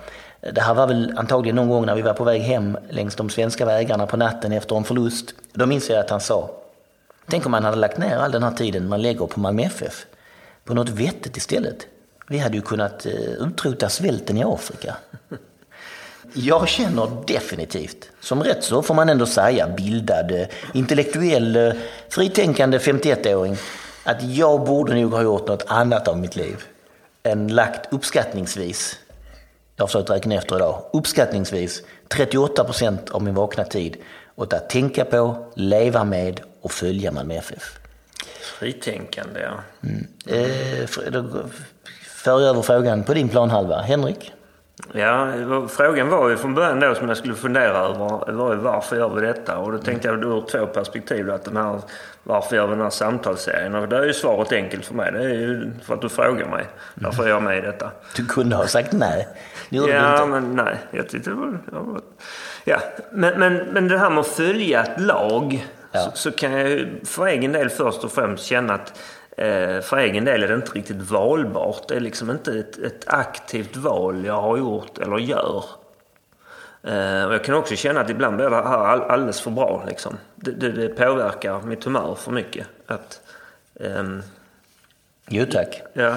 Det 0.53 0.61
här 0.61 0.73
var 0.73 0.87
väl 0.87 1.13
antagligen 1.17 1.55
någon 1.55 1.69
gång 1.69 1.85
när 1.85 1.95
vi 1.95 2.01
var 2.01 2.13
på 2.13 2.23
väg 2.23 2.41
hem 2.41 2.77
längs 2.89 3.15
de 3.15 3.29
svenska 3.29 3.65
vägarna 3.65 4.07
på 4.07 4.17
natten 4.17 4.51
efter 4.51 4.75
en 4.75 4.83
förlust. 4.83 5.33
Då 5.53 5.65
minns 5.65 5.89
jag 5.89 5.99
att 5.99 6.09
han 6.09 6.21
sa, 6.21 6.49
tänk 7.29 7.45
om 7.45 7.51
man 7.51 7.63
hade 7.63 7.77
lagt 7.77 7.97
ner 7.97 8.17
all 8.17 8.31
den 8.31 8.43
här 8.43 8.51
tiden 8.51 8.89
man 8.89 9.01
lägger 9.01 9.25
på 9.25 9.39
Malmö 9.39 9.63
FF 9.63 10.05
på 10.69 10.75
något 10.75 10.89
vettigt 10.89 11.37
istället. 11.37 11.87
Vi 12.27 12.37
hade 12.37 12.55
ju 12.55 12.61
kunnat 12.61 13.05
eh, 13.05 13.13
utrota 13.13 13.89
svälten 13.89 14.37
i 14.37 14.43
Afrika. 14.43 14.95
Jag 16.33 16.67
känner 16.67 17.11
definitivt, 17.27 18.09
som 18.19 18.43
rätt 18.43 18.63
så 18.63 18.81
får 18.81 18.93
man 18.93 19.09
ändå 19.09 19.25
säga, 19.25 19.67
bildad, 19.67 20.31
eh, 20.31 20.47
intellektuell, 20.73 21.55
eh, 21.55 21.73
fritänkande 22.09 22.77
51-åring, 22.77 23.57
att 24.03 24.23
jag 24.23 24.65
borde 24.65 24.95
nog 24.95 25.13
ha 25.13 25.21
gjort 25.21 25.47
något 25.47 25.65
annat 25.67 26.07
av 26.07 26.17
mitt 26.17 26.35
liv 26.35 26.63
än 27.23 27.47
lagt 27.47 27.93
uppskattningsvis 27.93 28.99
jag 29.75 29.83
har 29.83 29.87
försökt 29.87 30.09
räkna 30.09 30.35
efter 30.35 30.55
idag, 30.55 30.81
uppskattningsvis 30.93 31.83
38 32.07 32.63
procent 32.63 33.09
av 33.09 33.23
min 33.23 33.33
vakna 33.33 33.63
tid 33.63 33.97
åt 34.35 34.53
att 34.53 34.69
tänka 34.69 35.05
på, 35.05 35.45
leva 35.55 36.03
med 36.03 36.41
och 36.61 36.71
följa 36.71 37.11
Malmö 37.11 37.35
FF. 37.35 37.79
Fritänkande, 38.59 39.39
ja. 39.39 39.87
Mm. 39.89 40.07
Eh, 40.25 40.87
för 42.05 42.41
över 42.41 42.61
frågan 42.61 43.03
på 43.03 43.13
din 43.13 43.29
planhalva. 43.29 43.81
Henrik? 43.81 44.33
Ja, 44.91 45.31
frågan 45.69 46.09
var 46.09 46.29
ju 46.29 46.37
från 46.37 46.55
början 46.55 46.79
då 46.79 46.95
som 46.95 47.07
jag 47.07 47.17
skulle 47.17 47.35
fundera 47.35 47.77
över 47.77 48.31
var 48.31 48.55
varför 48.55 48.95
gör 48.95 49.09
vi 49.09 49.21
detta? 49.21 49.57
Och 49.57 49.71
då 49.71 49.77
tänkte 49.77 50.07
jag 50.07 50.23
ur 50.23 50.41
två 50.51 50.65
perspektiv. 50.65 51.31
Att 51.31 51.43
den 51.43 51.57
här, 51.57 51.81
varför 52.23 52.55
gör 52.55 52.67
vi 52.67 52.73
den 52.73 52.81
här 52.81 52.89
samtalsserien? 52.89 53.75
Och 53.75 53.89
där 53.89 53.99
är 53.99 54.05
ju 54.05 54.13
svaret 54.13 54.51
enkelt 54.51 54.85
för 54.85 54.93
mig. 54.93 55.11
Det 55.11 55.19
är 55.19 55.29
ju 55.29 55.71
för 55.83 55.93
att 55.93 56.01
du 56.01 56.09
frågar 56.09 56.45
mig. 56.45 56.65
Varför 56.93 57.23
är 57.23 57.29
jag 57.29 57.43
med 57.43 57.57
i 57.57 57.61
detta? 57.61 57.91
Du 58.15 58.25
kunde 58.25 58.55
ha 58.55 58.67
sagt 58.67 58.93
nej. 58.93 59.27
ja, 59.69 60.25
men 60.25 60.55
nej. 60.55 60.77
Jag 60.91 61.09
tyckte 61.09 61.29
det 61.29 61.35
var... 61.35 61.57
Ja, 62.63 62.79
men, 63.11 63.39
men, 63.39 63.57
men 63.57 63.87
det 63.87 63.97
här 63.97 64.09
med 64.09 64.19
att 64.19 64.27
följa 64.27 64.83
ett 64.83 65.01
lag. 65.01 65.67
Ja. 65.91 65.99
Så, 65.99 66.11
så, 66.13 66.31
kan 66.31 66.51
jag 66.51 66.87
för 67.03 67.27
egen 67.27 67.51
del 67.51 67.69
först 67.69 68.03
och 68.03 68.11
främst 68.11 68.45
känna 68.45 68.73
att 68.73 68.99
Eh, 69.39 69.81
för 69.81 69.97
egen 69.97 70.25
del 70.25 70.43
är 70.43 70.47
det 70.47 70.55
inte 70.55 70.71
riktigt 70.71 71.01
valbart. 71.01 71.87
Det 71.87 71.95
är 71.95 71.99
liksom 71.99 72.31
inte 72.31 72.59
ett, 72.59 72.77
ett 72.77 73.03
aktivt 73.07 73.75
val 73.75 74.25
jag 74.25 74.41
har 74.41 74.57
gjort 74.57 74.97
eller 74.97 75.17
gör. 75.17 75.65
Eh, 76.83 77.25
och 77.25 77.33
jag 77.33 77.43
kan 77.43 77.55
också 77.55 77.75
känna 77.75 78.01
att 78.01 78.09
ibland 78.09 78.35
blir 78.35 78.49
det 78.49 78.55
här 78.55 79.11
alldeles 79.11 79.41
för 79.41 79.51
bra. 79.51 79.83
Liksom. 79.87 80.17
Det, 80.35 80.51
det, 80.51 80.71
det 80.71 80.87
påverkar 80.89 81.61
mitt 81.61 81.83
humör 81.83 82.15
för 82.15 82.31
mycket. 82.31 82.67
Att, 82.87 83.21
um, 83.73 84.23
jo 85.27 85.45
tack. 85.51 85.81
Ja, 85.93 86.09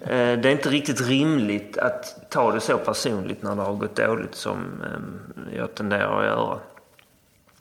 eh, 0.00 0.38
det 0.38 0.48
är 0.48 0.52
inte 0.52 0.68
riktigt 0.68 1.08
rimligt 1.08 1.78
att 1.78 2.30
ta 2.30 2.52
det 2.52 2.60
så 2.60 2.78
personligt 2.78 3.42
när 3.42 3.56
det 3.56 3.62
har 3.62 3.74
gått 3.74 3.96
dåligt 3.96 4.34
som 4.34 4.82
um, 4.96 5.20
jag 5.56 5.74
tenderar 5.74 6.20
att 6.20 6.26
göra. 6.26 6.58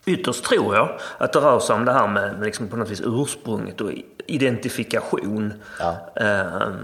Ytterst 0.10 0.46
tror 0.46 0.76
jag 0.76 1.00
att 1.18 1.34
det 1.34 1.40
rör 1.40 1.60
sig 1.60 1.76
om 1.76 1.86
det 1.86 1.94
här 1.94 2.08
med 2.08 2.44
liksom 2.44 2.68
på 2.68 2.78
något 2.78 2.90
vis 2.90 3.02
ursprunget 3.06 3.82
och 3.82 3.92
identifikation. 4.26 5.54
Ja. 5.80 6.12
Ehm, 6.16 6.76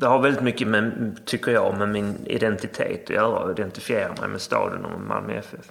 det 0.00 0.06
har 0.06 0.18
väldigt 0.18 0.42
mycket 0.42 0.68
med, 0.68 1.16
tycker 1.24 1.52
jag, 1.52 1.78
med 1.78 1.88
min 1.88 2.16
identitet 2.24 3.02
att 3.04 3.10
göra. 3.10 3.38
Att 3.38 3.58
identifiera 3.58 4.14
mig 4.20 4.28
med 4.28 4.40
staden 4.40 4.84
och 4.84 4.90
med 4.90 5.00
Malmö 5.00 5.32
FF. 5.34 5.70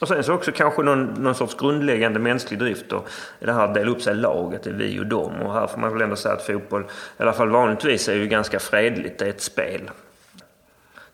Och 0.00 0.08
sen 0.08 0.24
så 0.24 0.32
också 0.32 0.52
kanske 0.52 0.82
någon, 0.82 1.04
någon 1.04 1.34
sorts 1.34 1.54
grundläggande 1.54 2.20
mänsklig 2.20 2.58
drift 2.58 2.84
då. 2.88 3.04
Det 3.38 3.52
här 3.52 3.64
att 3.64 3.74
dela 3.74 3.90
upp 3.90 4.02
sig 4.02 4.12
i 4.12 4.16
laget, 4.16 4.62
det 4.62 4.70
är 4.70 4.74
vi 4.74 5.00
och 5.00 5.06
dem. 5.06 5.32
Och 5.42 5.54
här 5.54 5.66
får 5.66 5.78
man 5.78 5.92
väl 5.92 6.02
ändå 6.02 6.16
säga 6.16 6.34
att 6.34 6.42
fotboll, 6.42 6.82
i 7.18 7.22
alla 7.22 7.32
fall 7.32 7.48
vanligtvis, 7.48 8.08
är 8.08 8.14
ju 8.14 8.26
ganska 8.26 8.58
fredligt. 8.58 9.18
Det 9.18 9.24
är 9.24 9.30
ett 9.30 9.40
spel. 9.40 9.90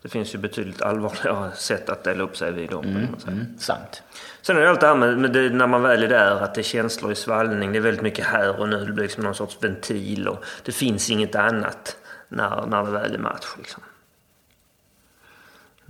Det 0.01 0.09
finns 0.09 0.35
ju 0.35 0.37
betydligt 0.37 0.81
allvarligare 0.81 1.51
sätt 1.55 1.89
att 1.89 2.03
dela 2.03 2.23
upp 2.23 2.37
sig 2.37 2.51
vid 2.51 2.69
dem. 2.69 2.85
Mm, 2.85 3.07
mm, 3.27 3.45
sant. 3.57 4.03
Sen 4.41 4.57
är 4.57 4.61
det 4.61 4.69
allt 4.69 4.79
det 4.79 4.87
här 4.87 4.95
med, 4.95 5.17
med 5.17 5.33
det, 5.33 5.49
när 5.49 5.67
man 5.67 5.81
väl 5.81 6.03
är 6.03 6.07
där, 6.07 6.43
att 6.43 6.55
det 6.55 6.61
är 6.61 6.63
känslor 6.63 7.11
i 7.11 7.15
svallning. 7.15 7.71
Det 7.71 7.77
är 7.77 7.81
väldigt 7.81 8.03
mycket 8.03 8.25
här 8.25 8.59
och 8.59 8.69
nu. 8.69 8.85
Det 8.85 8.93
blir 8.93 9.03
liksom 9.03 9.23
någon 9.23 9.35
sorts 9.35 9.57
ventil 9.61 10.27
och 10.27 10.43
det 10.63 10.71
finns 10.71 11.09
inget 11.09 11.35
annat 11.35 11.97
när, 12.29 12.65
när 12.65 12.83
det 12.83 12.91
väl 12.91 13.13
är 13.13 13.19
match. 13.19 13.47
Liksom. 13.57 13.83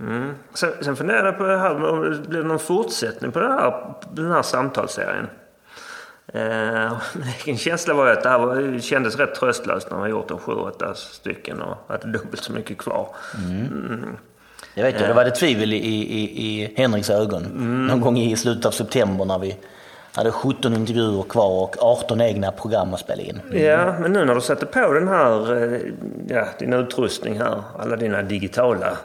Mm. 0.00 0.34
Sen, 0.54 0.72
sen 0.80 0.96
funderar 0.96 1.26
jag 1.26 1.38
på 1.38 1.44
det 1.44 1.58
här, 1.58 1.84
om 1.84 2.10
det 2.10 2.28
blir 2.28 2.42
någon 2.42 2.58
fortsättning 2.58 3.32
på 3.32 3.40
den 3.40 3.52
här, 3.52 3.94
den 4.12 4.30
här 4.30 4.42
samtalsserien. 4.42 5.28
Eh, 6.34 6.92
min 7.46 7.58
känsla 7.58 7.94
var 7.94 8.06
att 8.06 8.22
det 8.22 8.28
här 8.28 8.38
var, 8.38 8.80
kändes 8.80 9.16
rätt 9.16 9.34
tröstlöst 9.34 9.90
när 9.90 9.98
man 9.98 10.10
gjort 10.10 10.30
en 10.30 10.38
sju, 10.38 10.52
åtta 10.52 10.94
stycken 10.94 11.62
och 11.62 11.76
hade 11.88 12.12
dubbelt 12.12 12.42
så 12.42 12.52
mycket 12.52 12.78
kvar. 12.78 13.08
Mm. 13.38 13.66
Mm. 13.66 14.16
Jag 14.74 14.84
vet 14.84 15.00
ju, 15.00 15.06
det 15.06 15.12
var 15.12 15.24
det 15.24 15.30
tvivel 15.30 15.72
i, 15.72 15.76
i, 15.76 16.46
i 16.46 16.74
Henriks 16.76 17.10
ögon. 17.10 17.44
Mm. 17.44 17.86
Någon 17.86 18.00
gång 18.00 18.18
i 18.18 18.36
slutet 18.36 18.66
av 18.66 18.70
september 18.70 19.24
när 19.24 19.38
vi 19.38 19.56
hade 20.14 20.32
17 20.32 20.74
intervjuer 20.74 21.22
kvar 21.22 21.62
och 21.62 21.76
18 21.78 22.20
egna 22.20 22.52
program 22.52 22.94
att 22.94 23.00
spela 23.00 23.22
in. 23.22 23.40
Mm. 23.46 23.64
Ja, 23.64 23.98
men 24.00 24.12
nu 24.12 24.24
när 24.24 24.34
du 24.34 24.40
sätter 24.40 24.66
på 24.66 24.92
den 24.92 25.08
här, 25.08 25.62
eh, 25.74 25.80
ja, 26.28 26.48
din 26.58 26.72
utrustning 26.72 27.38
här, 27.38 27.62
alla 27.78 27.96
dina 27.96 28.22
digitala 28.22 28.98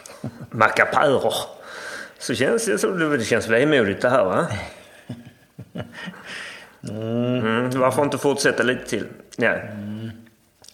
mackapärer. 0.50 1.34
Så 2.18 2.34
känns 2.34 2.66
det, 2.66 2.78
så, 2.78 2.90
det 2.90 3.24
känns 3.24 3.48
vemodigt 3.48 4.02
det 4.02 4.10
här 4.10 4.24
va? 4.24 4.46
Mm. 6.88 7.70
Varför 7.70 8.02
inte 8.02 8.18
fortsätta 8.18 8.62
lite 8.62 8.86
till? 8.86 9.04
Ja. 9.36 9.52
Mm. 9.52 10.10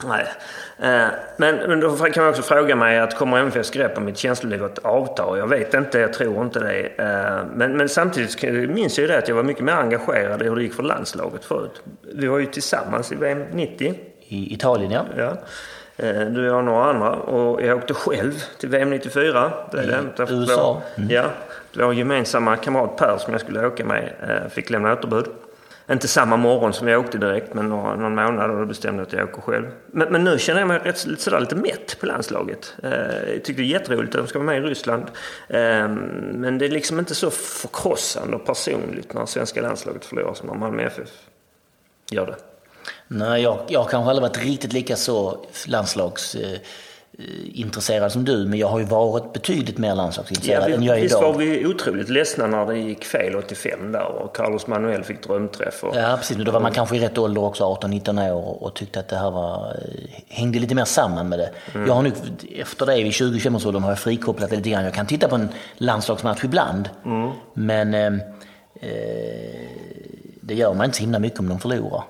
Nej. 0.04 0.26
Eh, 0.78 1.08
men, 1.36 1.56
men 1.56 1.80
då 1.80 1.96
kan 1.96 2.22
man 2.22 2.30
också 2.30 2.42
fråga 2.42 2.76
mig 2.76 2.98
att 2.98 3.16
kommer 3.16 3.38
MFFs 3.38 3.70
grepp 3.70 3.98
om 3.98 4.04
mitt 4.04 4.18
känsloliv 4.18 4.64
att 4.64 4.78
avta? 4.78 5.38
Jag 5.38 5.46
vet 5.46 5.74
inte, 5.74 5.98
jag 5.98 6.12
tror 6.12 6.42
inte 6.42 6.60
det. 6.60 6.80
Eh, 6.80 7.46
men, 7.54 7.76
men 7.76 7.88
samtidigt 7.88 8.42
minns 8.70 8.98
jag 8.98 9.02
ju 9.02 9.12
det 9.12 9.18
att 9.18 9.28
jag 9.28 9.34
var 9.34 9.42
mycket 9.42 9.64
mer 9.64 9.72
engagerad 9.72 10.42
i 10.42 10.44
hur 10.44 10.56
det 10.56 10.62
gick 10.62 10.74
för 10.74 10.82
landslaget 10.82 11.44
förut. 11.44 11.82
Vi 12.14 12.26
var 12.26 12.38
ju 12.38 12.46
tillsammans 12.46 13.12
i 13.12 13.14
VM 13.14 13.44
90. 13.52 13.94
I 14.28 14.54
Italien 14.54 14.92
ja. 14.92 15.04
ja. 15.16 15.36
Eh, 16.06 16.26
du, 16.26 16.44
jag 16.44 16.56
och 16.56 16.64
några 16.64 16.84
andra. 16.84 17.10
Och 17.10 17.62
jag 17.62 17.78
åkte 17.78 17.94
själv 17.94 18.32
till 18.58 18.68
VM 18.68 18.90
94. 18.90 19.52
Det 19.72 19.78
är 19.78 20.12
det. 20.16 20.32
I 20.32 20.36
USA? 20.36 20.82
Mm. 20.96 21.10
Ja. 21.10 21.24
Vår 21.72 21.94
gemensamma 21.94 22.56
kamrat 22.56 22.96
Per 22.96 23.18
som 23.18 23.32
jag 23.32 23.40
skulle 23.40 23.66
åka 23.66 23.84
med 23.84 24.12
fick 24.50 24.70
lämna 24.70 24.92
återbud. 24.92 25.26
Inte 25.92 26.08
samma 26.08 26.36
morgon 26.36 26.72
som 26.72 26.88
jag 26.88 27.00
åkte 27.00 27.18
direkt, 27.18 27.54
men 27.54 27.68
några, 27.68 27.96
någon 27.96 28.14
månad 28.14 28.50
och 28.50 28.58
då 28.58 28.66
bestämde 28.66 29.00
jag 29.00 29.06
att 29.06 29.12
jag 29.12 29.28
åker 29.28 29.42
själv. 29.42 29.66
Men, 29.86 30.12
men 30.12 30.24
nu 30.24 30.38
känner 30.38 30.60
jag 30.60 30.68
mig 30.68 30.78
rätt, 30.78 31.06
lite, 31.06 31.22
sådär, 31.22 31.40
lite 31.40 31.56
mätt 31.56 32.00
på 32.00 32.06
landslaget. 32.06 32.74
Eh, 32.82 32.90
jag 33.32 33.44
tycker 33.44 33.62
det 33.62 33.68
är 33.68 33.80
jätteroligt 33.80 34.14
att 34.14 34.20
de 34.20 34.28
ska 34.28 34.38
vara 34.38 34.46
med 34.46 34.56
i 34.56 34.60
Ryssland. 34.60 35.02
Eh, 35.48 35.88
men 36.32 36.58
det 36.58 36.66
är 36.66 36.70
liksom 36.70 36.98
inte 36.98 37.14
så 37.14 37.30
förkrossande 37.30 38.36
och 38.36 38.46
personligt 38.46 39.14
när 39.14 39.26
svenska 39.26 39.62
landslaget 39.62 40.04
förlorar 40.04 40.34
som 40.34 40.48
när 40.48 40.54
Malmö 40.54 40.82
FF 40.82 41.10
gör 42.10 42.26
det. 42.26 42.36
Nej, 43.08 43.42
jag, 43.42 43.58
jag 43.68 43.80
har 43.80 43.90
kanske 43.90 44.10
aldrig 44.10 44.22
varit 44.22 44.44
riktigt 44.44 44.72
lika 44.72 44.96
så 44.96 45.46
landslags... 45.66 46.34
Eh, 46.34 46.58
intresserad 47.54 48.12
som 48.12 48.24
du, 48.24 48.46
men 48.46 48.58
jag 48.58 48.68
har 48.68 48.78
ju 48.78 48.84
varit 48.84 49.32
betydligt 49.32 49.78
mer 49.78 49.94
landslagsintresserad 49.94 50.70
ja, 50.70 50.74
än 50.74 50.82
jag 50.82 50.98
är 50.98 51.04
idag. 51.04 51.18
Visst 51.18 51.22
var 51.22 51.38
vi 51.38 51.66
otroligt 51.66 52.08
ledsna 52.08 52.46
när 52.46 52.66
det 52.66 52.78
gick 52.78 53.04
fel 53.04 53.36
85 53.36 53.92
där 53.92 54.04
och 54.04 54.36
Carlos 54.36 54.66
Manuel 54.66 55.04
fick 55.04 55.22
drömträff. 55.26 55.84
Och, 55.84 55.96
ja, 55.96 56.16
precis. 56.18 56.36
Då 56.36 56.52
var 56.52 56.60
man 56.60 56.72
kanske 56.72 56.96
i 56.96 57.00
rätt 57.00 57.18
ålder 57.18 57.44
också, 57.44 57.64
18-19 57.64 58.32
år, 58.32 58.62
och 58.62 58.74
tyckte 58.74 59.00
att 59.00 59.08
det 59.08 59.16
här 59.16 59.30
var, 59.30 59.66
eh, 59.66 60.22
hängde 60.28 60.58
lite 60.58 60.74
mer 60.74 60.84
samman 60.84 61.28
med 61.28 61.38
det. 61.38 61.50
Mm. 61.74 61.86
Jag 61.86 61.94
har 61.94 62.02
nu, 62.02 62.12
efter 62.60 62.86
det, 62.86 63.02
vid 63.02 63.12
20-25-årsåldern 63.12 63.82
har 63.82 63.90
jag 63.90 63.98
frikopplat 63.98 64.50
det 64.50 64.56
lite 64.56 64.70
grann. 64.70 64.84
Jag 64.84 64.94
kan 64.94 65.06
titta 65.06 65.28
på 65.28 65.34
en 65.34 65.48
landslagsmatch 65.76 66.44
ibland, 66.44 66.88
mm. 67.04 67.30
men 67.54 67.94
eh, 67.94 68.06
eh, 68.80 69.68
det 70.40 70.54
gör 70.54 70.74
man 70.74 70.84
inte 70.84 70.96
så 70.96 71.00
himla 71.00 71.18
mycket 71.18 71.40
om 71.40 71.48
de 71.48 71.60
förlorar. 71.60 72.02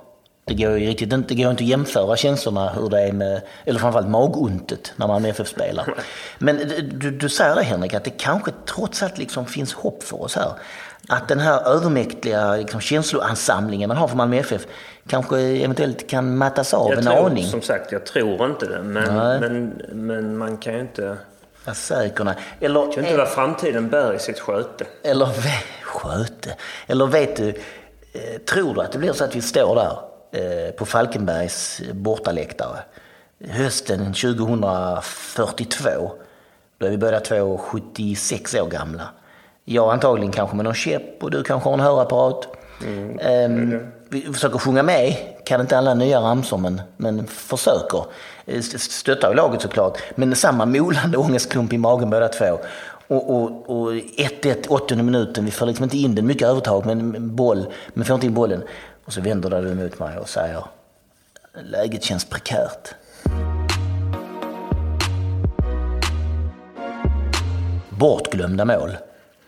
Det 0.45 0.55
går 0.55 0.79
ju 0.79 0.87
riktigt 0.87 1.13
inte, 1.13 1.35
det 1.35 1.43
går 1.43 1.51
inte 1.51 1.65
att 1.65 1.69
jämföra 1.69 2.17
känslorna 2.17 2.69
hur 2.69 2.89
det 2.89 3.01
är 3.01 3.13
med, 3.13 3.43
eller 3.65 3.81
framförallt 3.81 4.09
magontet 4.09 4.93
när 4.97 5.07
man 5.07 5.25
FF 5.25 5.49
spelar. 5.49 5.95
Men 6.39 6.59
du, 6.93 7.11
du 7.11 7.29
säger 7.29 7.55
det 7.55 7.63
Henrik, 7.63 7.95
att 7.95 8.05
det 8.05 8.11
kanske 8.11 8.51
trots 8.67 9.03
allt 9.03 9.19
liksom 9.19 9.47
finns 9.47 9.73
hopp 9.73 10.03
för 10.03 10.23
oss 10.23 10.37
här. 10.37 10.53
Att 11.09 11.29
den 11.29 11.39
här 11.41 11.69
övermäktiga 11.69 12.57
liksom, 12.57 12.81
känsloansamlingen 12.81 13.89
man 13.89 13.97
har 13.97 14.09
för 14.09 14.17
Malmö 14.17 14.37
FF 14.37 14.67
kanske 15.09 15.39
eventuellt 15.41 16.09
kan 16.09 16.37
mattas 16.37 16.75
av 16.75 16.91
jag 16.91 16.99
en 16.99 17.05
tror, 17.05 17.27
aning. 17.27 17.45
Som 17.45 17.63
sagt, 17.63 17.93
jag 17.93 18.07
tror 18.07 18.47
inte 18.47 18.67
det. 18.67 18.83
Men, 18.83 19.41
men, 19.41 19.83
men 19.93 20.37
man 20.37 20.57
kan 20.57 20.75
ju 20.75 20.81
inte... 20.81 21.17
Vara 21.65 21.75
säker. 21.75 22.35
Eller, 22.61 22.93
kan 22.93 23.05
inte 23.05 23.17
vad 23.17 23.29
framtiden 23.29 23.89
bär 23.89 24.15
i 24.15 24.19
sitt 24.19 24.41
sköte. 24.41 24.85
Eller 25.03 25.29
sköte. 25.83 26.57
Eller 26.87 27.07
vet 27.07 27.37
du, 27.37 27.49
eh, 27.49 28.39
tror 28.51 28.75
du 28.75 28.81
att 28.81 28.93
det 28.93 28.99
blir 28.99 29.13
så 29.13 29.25
att 29.25 29.37
vi 29.37 29.43
står 29.43 29.75
där 29.75 30.12
på 30.79 30.87
Falkenbergs 30.87 31.83
bortaläktare. 31.93 32.79
Hösten 33.49 34.15
2042. 34.15 36.13
Då 36.79 36.87
är 36.87 36.91
vi 36.91 36.99
båda 36.99 37.21
två 37.21 37.59
76 37.59 38.55
år 38.55 38.67
gamla. 38.67 39.09
Jag 39.65 39.93
antagligen 39.93 40.33
kanske 40.33 40.57
med 40.57 40.65
någon 40.65 40.75
käpp 40.75 41.23
och 41.23 41.31
du 41.31 41.43
kanske 41.43 41.69
har 41.69 41.75
en 41.75 41.81
hörapparat. 41.81 42.49
Mm. 42.87 43.19
Mm. 43.19 43.87
Vi 44.09 44.21
försöker 44.21 44.59
sjunga 44.59 44.83
med, 44.83 45.17
kan 45.45 45.61
inte 45.61 45.79
alla 45.79 45.95
nya 45.95 46.21
ramsor 46.21 46.59
men, 46.59 46.83
men 46.97 47.27
försöker. 47.27 48.05
Eh, 48.47 48.61
stöttar 48.61 49.29
ju 49.29 49.35
laget 49.35 49.63
såklart. 49.63 49.99
Men 50.15 50.37
samma 50.37 50.67
molande 50.67 51.19
ångestklump 51.19 51.73
i 51.73 51.79
magen 51.79 52.11
båda 52.11 52.29
två. 52.29 52.59
Och, 53.09 53.31
och, 53.31 53.71
och 53.71 53.93
1-1, 53.93 54.69
80 54.69 54.97
minuten, 54.97 55.45
vi 55.45 55.51
får 55.51 55.67
liksom 55.67 55.85
inte 55.85 55.99
in 55.99 56.15
den, 56.15 56.27
mycket 56.27 56.49
övertag 56.49 56.87
men 56.87 57.37
boll, 57.37 57.67
men 57.95 58.05
får 58.05 58.15
inte 58.15 58.27
in 58.27 58.35
bollen. 58.35 58.63
Och 59.05 59.13
så 59.13 59.21
vänder 59.21 59.63
du 59.63 59.75
mot 59.75 59.99
mig 59.99 60.19
och 60.19 60.29
säger 60.29 60.65
läget 61.55 62.03
känns 62.03 62.25
prekärt. 62.25 62.95
Bortglömda 67.89 68.65
mål. 68.65 68.97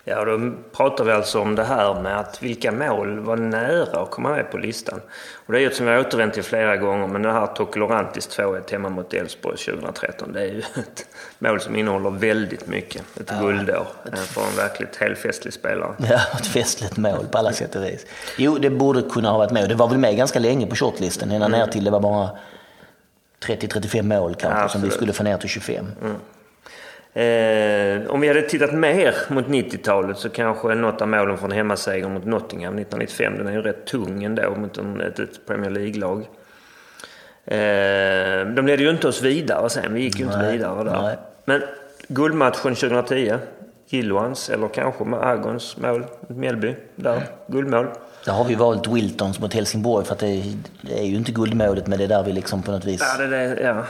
Ja, 0.07 0.25
då 0.25 0.53
pratar 0.73 1.05
vi 1.05 1.13
alltså 1.13 1.41
om 1.41 1.55
det 1.55 1.65
här 1.65 2.01
med 2.01 2.21
att 2.21 2.43
vilka 2.43 2.73
mål 2.73 3.19
var 3.19 3.37
nära 3.37 4.01
att 4.01 4.11
komma 4.11 4.31
med 4.31 4.51
på 4.51 4.59
listan. 4.59 5.01
Och 5.47 5.53
det 5.53 5.63
är 5.63 5.67
ett 5.67 5.77
som 5.77 5.87
jag 5.87 6.07
återvänt 6.07 6.35
till 6.35 6.43
flera 6.43 6.77
gånger, 6.77 7.07
men 7.07 7.23
det 7.23 7.33
här 7.33 7.47
Tokelorantis 7.47 8.29
2-1 8.39 8.73
hemma 8.73 8.89
mot 8.89 9.15
Elfsborg 9.15 9.57
2013, 9.57 10.33
det 10.33 10.41
är 10.41 10.45
ju 10.45 10.59
ett 10.59 11.07
mål 11.39 11.61
som 11.61 11.77
innehåller 11.77 12.11
väldigt 12.11 12.67
mycket. 12.67 13.03
Ett 13.21 13.31
ja, 13.31 13.41
guldår 13.41 13.87
ett... 14.13 14.19
för 14.19 14.41
en 14.41 14.57
verkligt 14.57 14.97
helfestlig 14.97 15.55
spelare. 15.55 15.95
Ja, 16.11 16.21
ett 16.39 16.47
festligt 16.47 16.97
mål 16.97 17.27
på 17.33 17.39
alla 17.39 17.53
sätt 17.53 17.77
och 17.77 17.85
vis. 17.85 18.07
Jo, 18.39 18.59
det 18.59 18.71
borde 18.71 19.03
kunna 19.03 19.31
ha 19.31 19.39
varit 19.39 19.53
med. 19.53 19.69
Det 19.69 19.75
var 19.75 19.89
väl 19.89 19.99
med 19.99 20.17
ganska 20.17 20.39
länge 20.39 20.67
på 20.67 20.77
shortlisten, 20.77 21.31
ända 21.31 21.47
mm. 21.47 21.59
ner 21.59 21.67
till 21.67 21.85
det 21.85 21.91
var 21.91 22.01
bara 22.01 22.31
30-35 23.47 24.03
mål 24.03 24.35
kanske, 24.35 24.61
ja, 24.61 24.69
som 24.69 24.83
vi 24.83 24.91
skulle 24.91 25.13
få 25.13 25.23
ner 25.23 25.37
till 25.37 25.49
25. 25.49 25.87
Mm. 26.03 26.17
Eh, 27.15 28.11
om 28.11 28.21
vi 28.21 28.29
hade 28.29 28.43
tittat 28.43 28.73
mer 28.73 29.15
mot 29.29 29.47
90-talet 29.47 30.19
så 30.19 30.29
kanske 30.29 30.75
något 30.75 31.03
av 31.03 31.09
målen 31.09 31.39
från 31.39 31.53
hemmasegern 31.53 32.15
mot 32.15 32.25
Nottingham 32.25 32.79
1995, 32.79 33.39
den 33.39 33.47
är 33.47 33.53
ju 33.53 33.63
rätt 33.63 33.87
tung 33.87 34.25
ändå 34.25 34.55
mot 34.57 34.79
en, 34.79 35.01
ett, 35.01 35.19
ett 35.19 35.47
Premier 35.47 35.71
League-lag. 35.71 36.19
Eh, 37.45 38.55
de 38.55 38.67
ledde 38.67 38.83
ju 38.83 38.91
inte 38.91 39.09
oss 39.09 39.23
vidare 39.23 39.71
sen, 39.71 39.95
vi 39.95 40.01
gick 40.01 40.19
ju 40.19 40.27
nej, 40.27 40.35
inte 40.35 40.53
vidare 40.53 40.85
där. 40.85 41.03
Nej. 41.03 41.17
Men 41.45 41.63
guldmatchen 42.09 42.75
2010, 42.75 43.35
Gilloans 43.89 44.51
eller 44.51 44.69
kanske 44.69 45.05
med 45.05 45.21
Agons 45.21 45.77
mål 45.77 46.05
mot 46.29 46.39
Mjällby, 46.39 46.77
där, 46.97 47.23
guldmål. 47.47 47.87
Där 48.25 48.33
har 48.33 48.45
vi 48.45 48.55
valt 48.55 48.89
Wiltons 48.89 49.41
mot 49.41 49.55
Helsingborg 49.55 50.07
för 50.07 50.13
att 50.13 50.19
det, 50.19 50.43
det 50.81 50.99
är 50.99 51.05
ju 51.05 51.17
inte 51.17 51.33
guldmålet 51.33 51.87
men 51.87 51.99
det 51.99 52.05
är 52.05 52.09
där 52.09 52.23
vi 52.23 52.33
liksom 52.33 52.63
på 52.63 52.73
något 52.73 52.85
vis... 52.85 53.01
Ja, 53.19 53.27
det, 53.27 53.27
det, 53.27 53.61
ja 53.63 53.85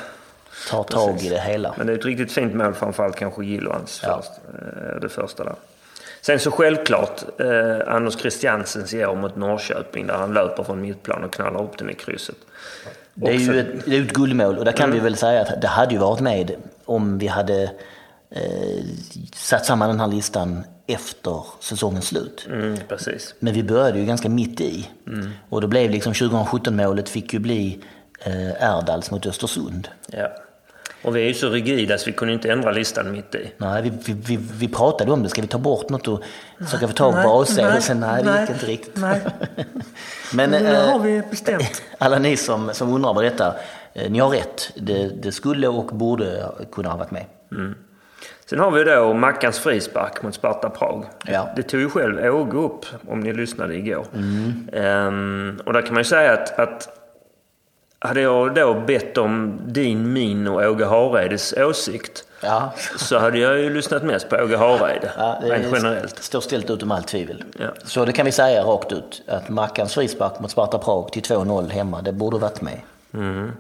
tar 0.70 0.82
tag 0.82 1.12
Precis. 1.12 1.30
i 1.30 1.34
det 1.34 1.40
hela. 1.40 1.74
Men 1.78 1.86
det 1.86 1.92
är 1.92 1.98
ett 1.98 2.04
riktigt 2.04 2.32
fint 2.32 2.54
mål 2.54 2.74
framförallt 2.74 3.16
kanske 3.16 3.44
Gilloans 3.44 4.00
ja. 4.02 4.22
först, 4.22 4.30
eh, 4.54 5.00
det 5.00 5.08
första 5.08 5.44
där. 5.44 5.54
Sen 6.20 6.38
så 6.38 6.50
självklart 6.50 7.40
eh, 7.40 7.94
Anders 7.94 8.18
Christiansens 8.18 8.94
i 8.94 9.04
år 9.04 9.16
mot 9.16 9.36
Norrköping 9.36 10.06
där 10.06 10.14
han 10.14 10.34
löper 10.34 10.62
från 10.62 10.80
mittplan 10.80 11.24
och 11.24 11.32
knallar 11.32 11.62
upp 11.62 11.78
den 11.78 11.90
i 11.90 11.94
krysset. 11.94 12.36
Det 13.14 13.30
är 13.30 13.38
ju 13.38 13.60
ett, 13.60 13.84
det 13.86 13.96
är 13.96 14.02
ett 14.02 14.12
guldmål 14.12 14.58
och 14.58 14.64
där 14.64 14.72
kan 14.72 14.84
mm. 14.84 14.98
vi 14.98 15.04
väl 15.04 15.16
säga 15.16 15.40
att 15.40 15.60
det 15.60 15.68
hade 15.68 15.92
ju 15.92 15.98
varit 16.00 16.20
med 16.20 16.54
om 16.84 17.18
vi 17.18 17.26
hade 17.26 17.62
eh, 18.30 18.84
satt 19.34 19.66
samman 19.66 19.88
den 19.88 20.00
här 20.00 20.08
listan 20.08 20.64
efter 20.86 21.44
säsongens 21.60 22.06
slut. 22.06 22.46
Mm, 22.50 22.78
precis. 22.88 23.34
Men 23.38 23.54
vi 23.54 23.62
började 23.62 23.98
ju 23.98 24.04
ganska 24.04 24.28
mitt 24.28 24.60
i. 24.60 24.90
Mm. 25.06 25.30
Och 25.48 25.60
då 25.60 25.66
blev 25.66 25.90
liksom 25.90 26.12
2017-målet 26.12 27.08
fick 27.08 27.32
ju 27.32 27.38
bli 27.38 27.82
Erdals 28.58 29.10
mot 29.10 29.26
Östersund. 29.26 29.88
Ja. 30.06 30.28
Och 31.04 31.16
vi 31.16 31.22
är 31.22 31.28
ju 31.28 31.34
så 31.34 31.48
rigida 31.48 31.98
så 31.98 32.06
vi 32.06 32.12
kunde 32.12 32.34
inte 32.34 32.50
ändra 32.50 32.70
listan 32.70 33.12
mitt 33.12 33.34
i. 33.34 33.52
Nej, 33.56 33.82
vi, 33.82 33.90
vi, 33.90 34.12
vi, 34.12 34.38
vi 34.52 34.68
pratade 34.68 35.12
om 35.12 35.22
det. 35.22 35.28
Ska 35.28 35.42
vi 35.42 35.48
ta 35.48 35.58
bort 35.58 35.88
något 35.88 36.08
och 36.08 36.22
försöka 36.58 36.88
få 36.88 36.94
tag 36.94 37.22
på 37.22 37.28
valsedelsen? 37.28 38.00
Nej, 38.00 38.24
nej, 38.24 38.34
det 38.34 38.40
gick 38.40 38.50
inte 38.50 38.66
riktigt. 38.66 38.96
Nej. 38.96 39.20
Men 40.34 40.50
nu 40.50 40.66
äh, 40.66 40.90
har 40.90 40.98
vi 40.98 41.22
bestämt. 41.30 41.82
Alla 41.98 42.18
ni 42.18 42.36
som, 42.36 42.70
som 42.74 42.94
undrar 42.94 43.14
vad 43.14 43.24
detta, 43.24 43.54
eh, 43.94 44.10
ni 44.10 44.18
har 44.18 44.28
rätt. 44.28 44.70
Det, 44.74 45.08
det, 45.22 45.32
skulle 45.32 45.68
och 45.68 45.86
borde 45.86 46.46
kunna 46.72 46.88
ha 46.88 46.96
varit 46.96 47.10
med. 47.10 47.24
Mm. 47.52 47.74
Sen 48.46 48.58
har 48.58 48.70
vi 48.70 48.84
då 48.84 49.14
Mackans 49.14 49.58
frispark 49.58 50.22
mot 50.22 50.34
Sparta 50.34 50.70
Prag. 50.70 51.04
Ja. 51.26 51.48
Det 51.56 51.62
tog 51.62 51.80
ju 51.80 51.90
själv 51.90 52.34
Åge 52.34 52.58
upp, 52.58 52.86
om 53.08 53.20
ni 53.20 53.32
lyssnade 53.32 53.74
igår. 53.74 54.06
Ehm, 54.72 55.60
och 55.66 55.72
där 55.72 55.82
kan 55.82 55.94
man 55.94 56.00
ju 56.00 56.04
säga 56.04 56.32
att, 56.32 56.58
att 56.58 57.03
hade 58.04 58.20
jag 58.20 58.54
då 58.54 58.74
bett 58.74 59.18
om 59.18 59.60
din, 59.66 60.12
min 60.12 60.48
och 60.48 60.62
Åge 60.62 60.84
Hareides 60.84 61.52
åsikt 61.52 62.24
Ja. 62.40 62.72
så 62.96 63.18
hade 63.18 63.38
jag 63.38 63.58
ju 63.58 63.70
lyssnat 63.74 64.02
mest 64.02 64.28
på 64.28 64.36
Åge 64.36 64.56
Hareide, 64.56 65.10
Ja, 65.18 65.38
det 65.42 65.48
rent 65.50 65.74
generellt. 65.76 66.22
står 66.22 66.40
ställt 66.40 66.70
utom 66.70 66.90
allt 66.92 67.06
tvivel. 67.08 67.44
Ja. 67.58 67.66
Så 67.84 68.04
det 68.04 68.12
kan 68.12 68.26
vi 68.26 68.32
säga 68.32 68.62
rakt 68.62 68.92
ut. 68.92 69.22
Att 69.28 69.48
Mackans 69.48 69.94
frispark 69.94 70.40
mot 70.40 70.50
Sparta 70.50 70.78
Prag 70.78 71.12
till 71.12 71.22
2-0 71.22 71.68
hemma, 71.70 72.02
det 72.02 72.12
borde 72.12 72.38
varit 72.38 72.60
med. 72.60 72.80
Mm. 73.14 73.52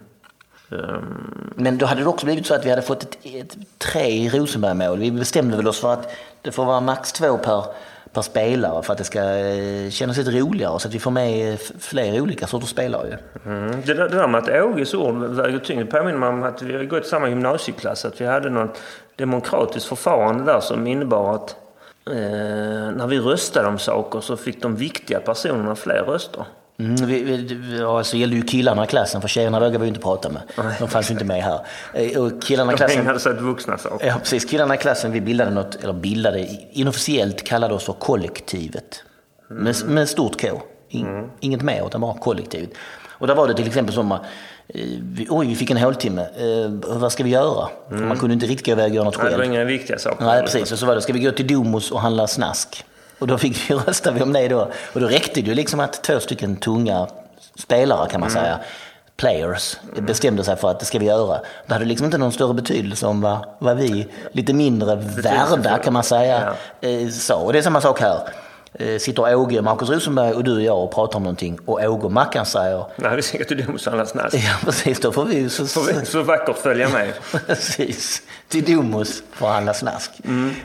Men 1.54 1.78
då 1.78 1.86
hade 1.86 2.00
det 2.00 2.06
också 2.06 2.26
blivit 2.26 2.46
så 2.46 2.54
att 2.54 2.66
vi 2.66 2.70
hade 2.70 2.82
fått 2.82 3.02
ett, 3.02 3.18
ett 3.24 3.56
tre 3.78 4.28
Rosenberg-mål. 4.28 4.98
Vi 4.98 5.10
bestämde 5.10 5.56
väl 5.56 5.68
oss 5.68 5.80
för 5.80 5.92
att 5.92 6.10
det 6.42 6.52
får 6.52 6.64
vara 6.64 6.80
max 6.80 7.12
två 7.12 7.38
per, 7.38 7.64
per 8.14 8.22
spelare 8.22 8.82
för 8.82 8.92
att 8.92 8.98
det 8.98 9.04
ska 9.04 9.20
eh, 9.20 9.90
kännas 9.90 10.16
lite 10.16 10.30
roligare 10.30 10.80
så 10.80 10.88
att 10.88 10.94
vi 10.94 10.98
får 10.98 11.10
med 11.10 11.52
eh, 11.52 11.58
fler 11.78 12.20
olika 12.20 12.46
sorters 12.46 12.68
spelare. 12.68 13.08
ju. 13.08 13.50
Mm. 13.52 13.82
Det, 13.86 13.94
där, 13.94 14.08
det 14.08 14.16
där 14.16 14.28
med 14.28 14.38
att 14.38 14.48
Åges 14.48 14.94
ord 14.94 15.14
väger 15.14 15.58
tyngre 15.58 15.84
påminner 15.84 16.18
mig 16.18 16.28
om 16.28 16.42
att 16.42 16.62
vi 16.62 16.76
har 16.76 16.84
gått 16.84 17.04
i 17.04 17.08
samma 17.08 17.28
gymnasieklass. 17.28 18.04
Att 18.04 18.20
vi 18.20 18.26
hade 18.26 18.50
något 18.50 18.78
demokratiskt 19.16 19.88
förfarande 19.88 20.44
där 20.44 20.60
som 20.60 20.86
innebar 20.86 21.34
att 21.34 21.56
eh, 22.06 22.16
när 22.96 23.06
vi 23.06 23.18
röstade 23.18 23.68
om 23.68 23.78
saker 23.78 24.20
så 24.20 24.36
fick 24.36 24.62
de 24.62 24.76
viktiga 24.76 25.20
personerna 25.20 25.76
fler 25.76 26.02
röster. 26.02 26.44
Mm, 26.78 26.94
vi, 27.06 27.22
vi, 27.22 27.78
ja, 27.78 28.04
så 28.04 28.16
gällde 28.16 28.36
ju 28.36 28.42
killarna 28.42 28.84
i 28.84 28.86
klassen 28.86 29.20
för 29.20 29.28
tjejerna 29.28 29.60
vågade 29.60 29.78
vi 29.78 29.84
ju 29.84 29.88
inte 29.88 30.00
prata 30.00 30.28
med. 30.28 30.42
De 30.78 30.88
fanns 30.88 31.10
ju 31.10 31.12
inte 31.12 31.24
med 31.24 31.42
här. 31.42 31.60
Eh, 31.94 32.20
Och 32.22 32.42
killarna 32.42 32.72
i 32.72 32.74
De 32.74 32.76
klassen... 32.78 33.00
ägnade 33.00 33.20
sig 33.20 33.32
åt 33.32 33.40
vuxna 33.40 33.78
saker. 33.78 34.06
Ja, 34.06 34.14
precis. 34.18 34.44
Killarna 34.44 34.74
i 34.74 34.78
klassen, 34.78 35.12
vi 35.12 35.20
bildade 35.20 35.50
något, 35.50 35.74
eller 35.84 35.92
bildade, 35.92 36.48
inofficiellt 36.72 37.44
kallade 37.44 37.74
oss 37.74 37.84
för 37.84 37.92
kollektivet. 37.92 39.02
Med, 39.50 39.76
med 39.86 40.08
stort 40.08 40.40
K. 40.40 40.62
In, 40.88 41.30
Inget 41.40 41.62
mer, 41.62 41.86
utan 41.86 42.00
bara 42.00 42.18
kollektivet. 42.18 42.70
Och 43.08 43.26
där 43.26 43.34
var 43.34 43.48
det 43.48 43.54
till 43.54 43.66
exempel 43.66 43.94
som, 43.94 44.12
eh, 44.12 44.18
vi, 45.02 45.26
oj 45.30 45.46
vi 45.46 45.54
fick 45.54 45.70
en 45.70 45.76
håltimme, 45.76 46.22
eh, 46.22 46.70
vad 46.98 47.12
ska 47.12 47.24
vi 47.24 47.30
göra? 47.30 47.68
För 47.88 47.96
man 47.96 48.18
kunde 48.18 48.34
inte 48.34 48.46
riktigt 48.46 48.66
gå 48.66 48.72
iväg 48.72 48.90
och 48.90 48.94
göra 48.96 49.04
något 49.04 49.18
Nej, 49.18 49.24
Det 49.26 49.30
var 49.36 49.38
själv. 49.42 49.52
inga 49.54 49.64
viktiga 49.64 49.98
saker. 49.98 50.24
Nej, 50.24 50.42
precis. 50.42 50.72
Och 50.72 50.78
så 50.78 50.86
var 50.86 50.94
det, 50.94 51.00
ska 51.00 51.12
vi 51.12 51.18
gå 51.20 51.30
till 51.30 51.46
Domus 51.46 51.90
och 51.90 52.00
handla 52.00 52.26
snask? 52.26 52.84
Och 53.18 53.26
då 53.26 53.38
fick 53.38 53.70
vi 53.70 53.74
rösta 53.86 54.10
vi 54.10 54.22
om 54.22 54.32
det 54.32 54.48
då. 54.48 54.70
Och 54.92 55.00
då 55.00 55.06
räckte 55.06 55.40
det 55.40 55.48
ju 55.48 55.54
liksom 55.54 55.80
att 55.80 56.02
två 56.02 56.20
stycken 56.20 56.56
tunga 56.56 57.06
spelare 57.58 58.08
kan 58.10 58.20
man 58.20 58.30
säga, 58.30 58.60
players, 59.16 59.76
bestämde 59.98 60.44
sig 60.44 60.56
för 60.56 60.70
att 60.70 60.80
det 60.80 60.86
ska 60.86 60.98
vi 60.98 61.06
göra. 61.06 61.40
Det 61.66 61.72
hade 61.72 61.84
liksom 61.84 62.04
inte 62.04 62.18
någon 62.18 62.32
större 62.32 62.54
betydelse 62.54 63.06
om 63.06 63.20
vad, 63.20 63.38
vad 63.58 63.76
vi, 63.76 64.06
lite 64.32 64.54
mindre 64.54 64.96
värda 64.96 65.78
kan 65.78 65.92
man 65.92 66.02
säga, 66.02 66.54
eh, 66.80 67.08
sa. 67.08 67.34
Och 67.34 67.52
det 67.52 67.58
är 67.58 67.62
samma 67.62 67.80
sak 67.80 68.00
här. 68.00 68.18
Eh, 68.78 68.98
sitter 68.98 69.34
Åge, 69.36 69.62
Markus 69.62 69.90
Rosenberg 69.90 70.32
och 70.32 70.44
du 70.44 70.54
och 70.56 70.62
jag 70.62 70.78
och 70.84 70.92
pratar 70.94 71.16
om 71.16 71.22
någonting 71.22 71.58
och 71.66 71.80
Åge 71.84 72.04
och 72.04 72.12
Mackan 72.12 72.46
säger 72.46 72.84
Nej, 72.96 73.16
vi 73.16 73.22
ska 73.22 73.38
gå 73.38 73.44
till 73.44 73.66
Domus 73.66 73.86
och 73.86 73.92
handla 73.92 74.06
snask. 74.06 74.34
Ja 74.38 74.54
precis, 74.64 75.00
då 75.00 75.12
får 75.12 75.24
vi 75.24 75.48
så, 75.50 75.80
vi 75.82 76.06
så 76.06 76.22
vackert 76.22 76.56
följa 76.58 76.88
med. 76.88 77.12
Precis, 77.46 78.22
till 78.48 78.64
Domus 78.74 79.22
för 79.32 79.46
att 79.46 79.52
handla 79.54 79.74
snask. 79.74 80.10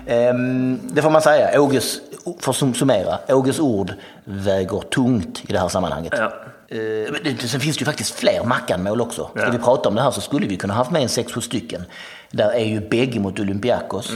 Ehm, 0.07 0.79
det 0.83 1.01
får 1.01 1.09
man 1.09 1.21
säga, 1.21 1.61
Åges, 1.61 1.97
för 2.39 2.51
att 2.51 2.57
sum- 2.57 2.73
summera, 2.73 3.19
Åges 3.27 3.59
ord 3.59 3.93
väger 4.23 4.79
tungt 4.79 5.41
i 5.49 5.53
det 5.53 5.59
här 5.59 5.67
sammanhanget. 5.67 6.13
Ja. 6.17 6.33
Ehm, 6.77 7.15
det, 7.23 7.47
sen 7.47 7.59
finns 7.59 7.77
det 7.77 7.81
ju 7.81 7.85
faktiskt 7.85 8.15
fler 8.15 8.43
Mackan-mål 8.43 9.01
också. 9.01 9.29
Ska 9.35 9.43
Ja. 9.45 9.51
vi 9.51 9.57
prata 9.57 9.89
om 9.89 9.95
det 9.95 10.01
här 10.01 10.11
så 10.11 10.21
skulle 10.21 10.47
vi 10.47 10.57
kunna 10.57 10.73
haft 10.73 10.91
med 10.91 11.01
en 11.01 11.09
sex, 11.09 11.33
sju 11.33 11.41
stycken. 11.41 11.83
Där 12.31 12.51
är 12.51 12.65
ju 12.65 12.89
bägge 12.89 13.19
mot 13.19 13.39
Olympiakos. 13.39 14.11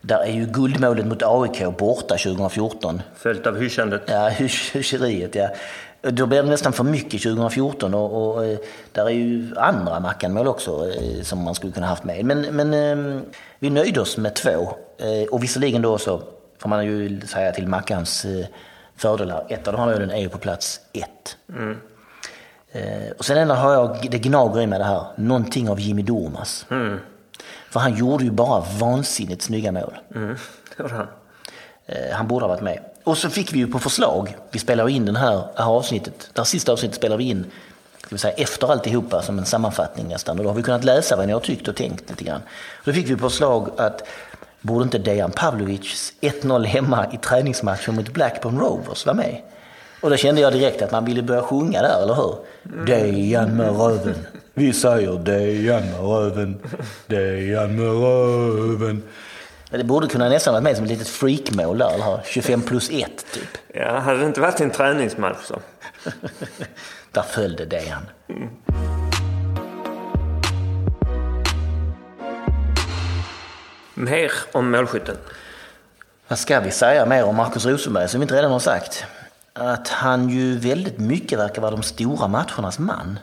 Där 0.00 0.18
är 0.18 0.32
ju 0.32 0.46
guldmålet 0.46 1.06
mot 1.06 1.22
AIK 1.22 1.78
borta 1.78 2.16
2014. 2.16 3.02
Följt 3.16 3.46
av 3.46 3.56
hyshandet. 3.58 4.02
Ja, 4.06 4.28
hys- 4.30 4.72
hyscheriet 4.74 5.34
ja. 5.34 5.48
Då 6.02 6.26
blir 6.26 6.42
det 6.42 6.48
nästan 6.48 6.72
för 6.72 6.84
mycket 6.84 7.22
2014 7.22 7.94
och, 7.94 8.34
och 8.34 8.44
eh, 8.44 8.58
där 8.92 9.04
är 9.04 9.10
ju 9.10 9.54
andra 9.56 10.00
Mackan-mål 10.00 10.46
också 10.48 10.90
eh, 10.90 11.22
som 11.22 11.38
man 11.42 11.54
skulle 11.54 11.72
kunna 11.72 11.86
haft 11.86 12.04
med. 12.04 12.24
Men, 12.24 12.40
men 12.40 12.74
eh, 12.74 13.20
vi 13.58 13.70
nöjde 13.70 14.00
oss 14.00 14.16
med 14.16 14.34
två. 14.34 14.50
Eh, 14.98 15.28
och 15.30 15.42
visserligen 15.42 15.82
då 15.82 15.98
så 15.98 16.22
får 16.58 16.68
man 16.68 16.86
ju 16.86 17.20
säga 17.20 17.52
till 17.52 17.66
Mackans 17.68 18.26
fördel 18.96 19.30
här. 19.30 19.46
Ett 19.48 19.68
av 19.68 19.72
de 19.72 19.78
här 19.82 19.86
målen 19.92 20.10
är 20.10 20.20
ju 20.20 20.28
på 20.28 20.38
plats 20.38 20.80
ett. 20.92 21.36
Eh, 22.72 23.10
och 23.18 23.24
sen 23.24 23.38
ändå 23.38 23.54
har 23.54 23.72
jag, 23.72 24.06
det 24.10 24.18
gnager 24.18 24.60
i 24.60 24.66
mig 24.66 24.78
det 24.78 24.84
här, 24.84 25.04
någonting 25.16 25.68
av 25.68 25.80
Jimmy 25.80 26.02
Durmaz. 26.02 26.66
För 27.70 27.80
han 27.80 27.96
gjorde 27.96 28.24
ju 28.24 28.30
bara 28.30 28.64
vansinnigt 28.78 29.42
snygga 29.42 29.72
mål. 29.72 29.94
Mm. 30.14 30.36
Det 30.76 30.82
var 30.82 30.90
han. 30.90 31.06
Eh, 31.86 32.12
Han 32.12 32.28
borde 32.28 32.44
ha 32.44 32.48
varit 32.48 32.62
med. 32.62 32.78
Och 33.04 33.18
så 33.18 33.30
fick 33.30 33.52
vi 33.52 33.58
ju 33.58 33.66
på 33.66 33.78
förslag, 33.78 34.36
vi 34.50 34.58
spelar 34.58 34.88
in 34.88 35.04
den 35.04 35.16
här, 35.16 35.44
här 35.56 35.64
avsnittet, 35.64 36.30
det 36.32 36.40
här 36.40 36.44
sista 36.44 36.72
avsnittet 36.72 36.96
spelar 36.96 37.16
vi 37.16 37.24
in 37.24 37.46
ska 38.10 38.14
vi 38.14 38.18
säga, 38.18 38.34
efter 38.34 38.72
alltihopa 38.72 39.22
som 39.22 39.38
en 39.38 39.44
sammanfattning 39.44 40.08
nästan. 40.08 40.38
Och 40.38 40.44
då 40.44 40.50
har 40.50 40.54
vi 40.54 40.62
kunnat 40.62 40.84
läsa 40.84 41.16
vad 41.16 41.26
ni 41.26 41.32
har 41.32 41.40
tyckt 41.40 41.68
och 41.68 41.76
tänkt 41.76 42.10
lite 42.10 42.24
grann. 42.24 42.40
Då 42.84 42.92
fick 42.92 43.10
vi 43.10 43.16
på 43.16 43.30
förslag 43.30 43.70
att 43.76 44.08
borde 44.60 44.82
inte 44.84 44.98
Dejan 44.98 45.30
Pavlovics 45.30 46.12
1-0 46.20 46.64
hemma 46.64 47.06
i 47.12 47.16
träningsmatchen 47.16 47.94
mot 47.94 48.08
Blackburn 48.08 48.58
Rovers 48.58 49.06
vara 49.06 49.16
med? 49.16 49.42
Och 50.00 50.10
då 50.10 50.16
kände 50.16 50.40
jag 50.40 50.52
direkt 50.52 50.82
att 50.82 50.90
man 50.90 51.04
ville 51.04 51.22
börja 51.22 51.42
sjunga 51.42 51.82
där, 51.82 52.02
eller 52.02 52.14
hur? 52.14 52.34
Dejan 52.86 53.56
med 53.56 53.76
röven. 53.76 54.14
Vi 54.54 54.72
säger 54.72 55.18
Dejan 55.18 55.82
med 55.90 56.00
röven. 56.00 56.58
Dejan 57.06 57.76
med 57.76 58.02
röven. 58.02 59.02
Det 59.70 59.84
borde 59.84 60.06
kunna 60.06 60.28
nästan 60.28 60.54
varit 60.54 60.64
med 60.64 60.76
som 60.76 60.84
ett 60.84 60.90
litet 60.90 61.08
freakmål 61.08 61.78
där, 61.78 61.94
eller 61.94 62.04
hur? 62.04 62.20
25 62.24 62.62
plus 62.62 62.90
1 62.90 63.26
typ. 63.32 63.58
Ja, 63.74 63.98
hade 63.98 64.18
det 64.18 64.26
inte 64.26 64.40
varit 64.40 64.60
en 64.60 64.70
träningsmatch 64.70 65.44
så. 65.44 65.60
Där 67.12 67.22
följde 67.22 67.64
Dejan. 67.64 68.02
Mer 73.94 74.32
om 74.52 74.70
målskytten. 74.70 75.16
Vad 76.28 76.38
ska 76.38 76.60
vi 76.60 76.70
säga 76.70 77.06
mer 77.06 77.24
om 77.24 77.36
Markus 77.36 77.66
Rosenberg 77.66 78.08
som 78.08 78.20
vi 78.20 78.24
inte 78.24 78.34
redan 78.34 78.52
har 78.52 78.58
sagt? 78.58 79.04
Att 79.60 79.88
han 79.88 80.28
ju 80.28 80.58
väldigt 80.58 80.98
mycket 80.98 81.38
verkar 81.38 81.62
vara 81.62 81.70
de 81.70 81.82
stora 81.82 82.28
matchernas 82.28 82.78
man. 82.78 83.18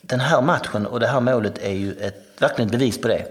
Den 0.00 0.20
här 0.20 0.42
matchen 0.42 0.86
och 0.86 1.00
det 1.00 1.06
här 1.06 1.20
målet 1.20 1.58
är 1.58 1.72
ju 1.72 1.92
ett, 1.92 2.14
verkligen 2.38 2.68
ett 2.68 2.72
bevis 2.72 3.00
på 3.00 3.08
det. 3.08 3.26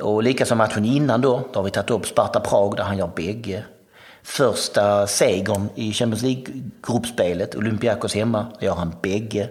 Och 0.00 0.22
likaså 0.22 0.54
matchen 0.54 0.84
innan 0.84 1.20
då, 1.20 1.42
då 1.52 1.58
har 1.58 1.64
vi 1.64 1.70
tagit 1.70 1.90
upp 1.90 2.06
Sparta 2.06 2.40
Prag 2.40 2.76
där 2.76 2.82
han 2.84 2.98
gör 2.98 3.10
bägge. 3.16 3.64
Första 4.22 5.06
segern 5.06 5.68
i 5.74 5.92
Champions 5.92 6.22
League-gruppspelet, 6.22 7.54
Olympiakos 7.54 8.14
hemma, 8.14 8.46
där 8.58 8.66
gör 8.66 8.74
han 8.74 8.94
bägge. 9.02 9.48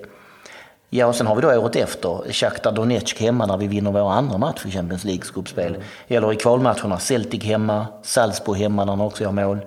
Ja, 0.90 1.08
och 1.08 1.16
sen 1.16 1.28
har 1.28 1.36
vi 1.36 1.42
då 1.42 1.48
året 1.48 1.76
efter 1.76 2.32
Shakhtar 2.32 2.72
Donetsk 2.72 3.22
hemma 3.22 3.46
när 3.46 3.58
vi 3.58 3.68
vinner 3.68 3.92
vår 3.92 4.12
andra 4.12 4.38
match 4.38 4.66
i 4.66 4.72
Champions 4.72 5.04
Leagues 5.04 5.32
gruppspel. 5.32 5.78
Eller 6.08 6.34
i 6.34 6.36
kvalmatcherna 6.36 7.00
Celtic 7.00 7.44
hemma, 7.44 7.88
Salzburg 8.04 8.58
hemma 8.58 8.86
när 8.86 8.92
han 8.92 9.02
också 9.02 9.24
gör 9.24 9.32
mål. 9.32 9.60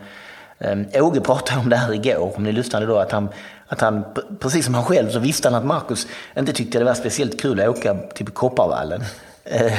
Um, 0.58 0.86
Åge 0.94 1.20
pratade 1.20 1.60
om 1.60 1.68
det 1.68 1.76
här 1.76 1.94
igår, 1.94 2.36
om 2.36 2.42
ni 2.42 2.52
lyssnade 2.52 2.86
då, 2.86 2.98
att 2.98 3.12
han, 3.12 3.28
att 3.68 3.80
han, 3.80 4.04
precis 4.40 4.64
som 4.64 4.74
han 4.74 4.84
själv, 4.84 5.10
så 5.10 5.18
visste 5.18 5.48
han 5.48 5.54
att 5.58 5.64
Marcus 5.66 6.06
inte 6.38 6.52
tyckte 6.52 6.78
det 6.78 6.84
var 6.84 6.94
speciellt 6.94 7.40
kul 7.40 7.60
att 7.60 7.68
åka 7.68 7.94
till 8.14 8.26
Kopparvallen. 8.26 9.04
Eh, 9.44 9.72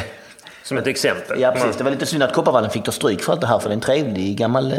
Som 0.63 0.78
ett 0.78 0.88
exempel. 0.88 1.42
Ja, 1.42 1.52
precis. 1.52 1.78
Det 1.78 1.84
var 1.84 1.92
lite 1.92 2.06
synd 2.06 2.24
att 2.24 2.34
Kopparvallen 2.34 2.70
fick 2.70 2.84
ta 2.84 2.92
stryk 2.92 3.22
för 3.22 3.32
allt 3.32 3.42
det 3.42 3.48
här, 3.48 3.60
för 3.60 3.70
det 3.70 3.74
är 3.74 3.76
en 3.76 3.82
trevlig 3.82 4.38
gammal 4.38 4.72
eh, 4.72 4.78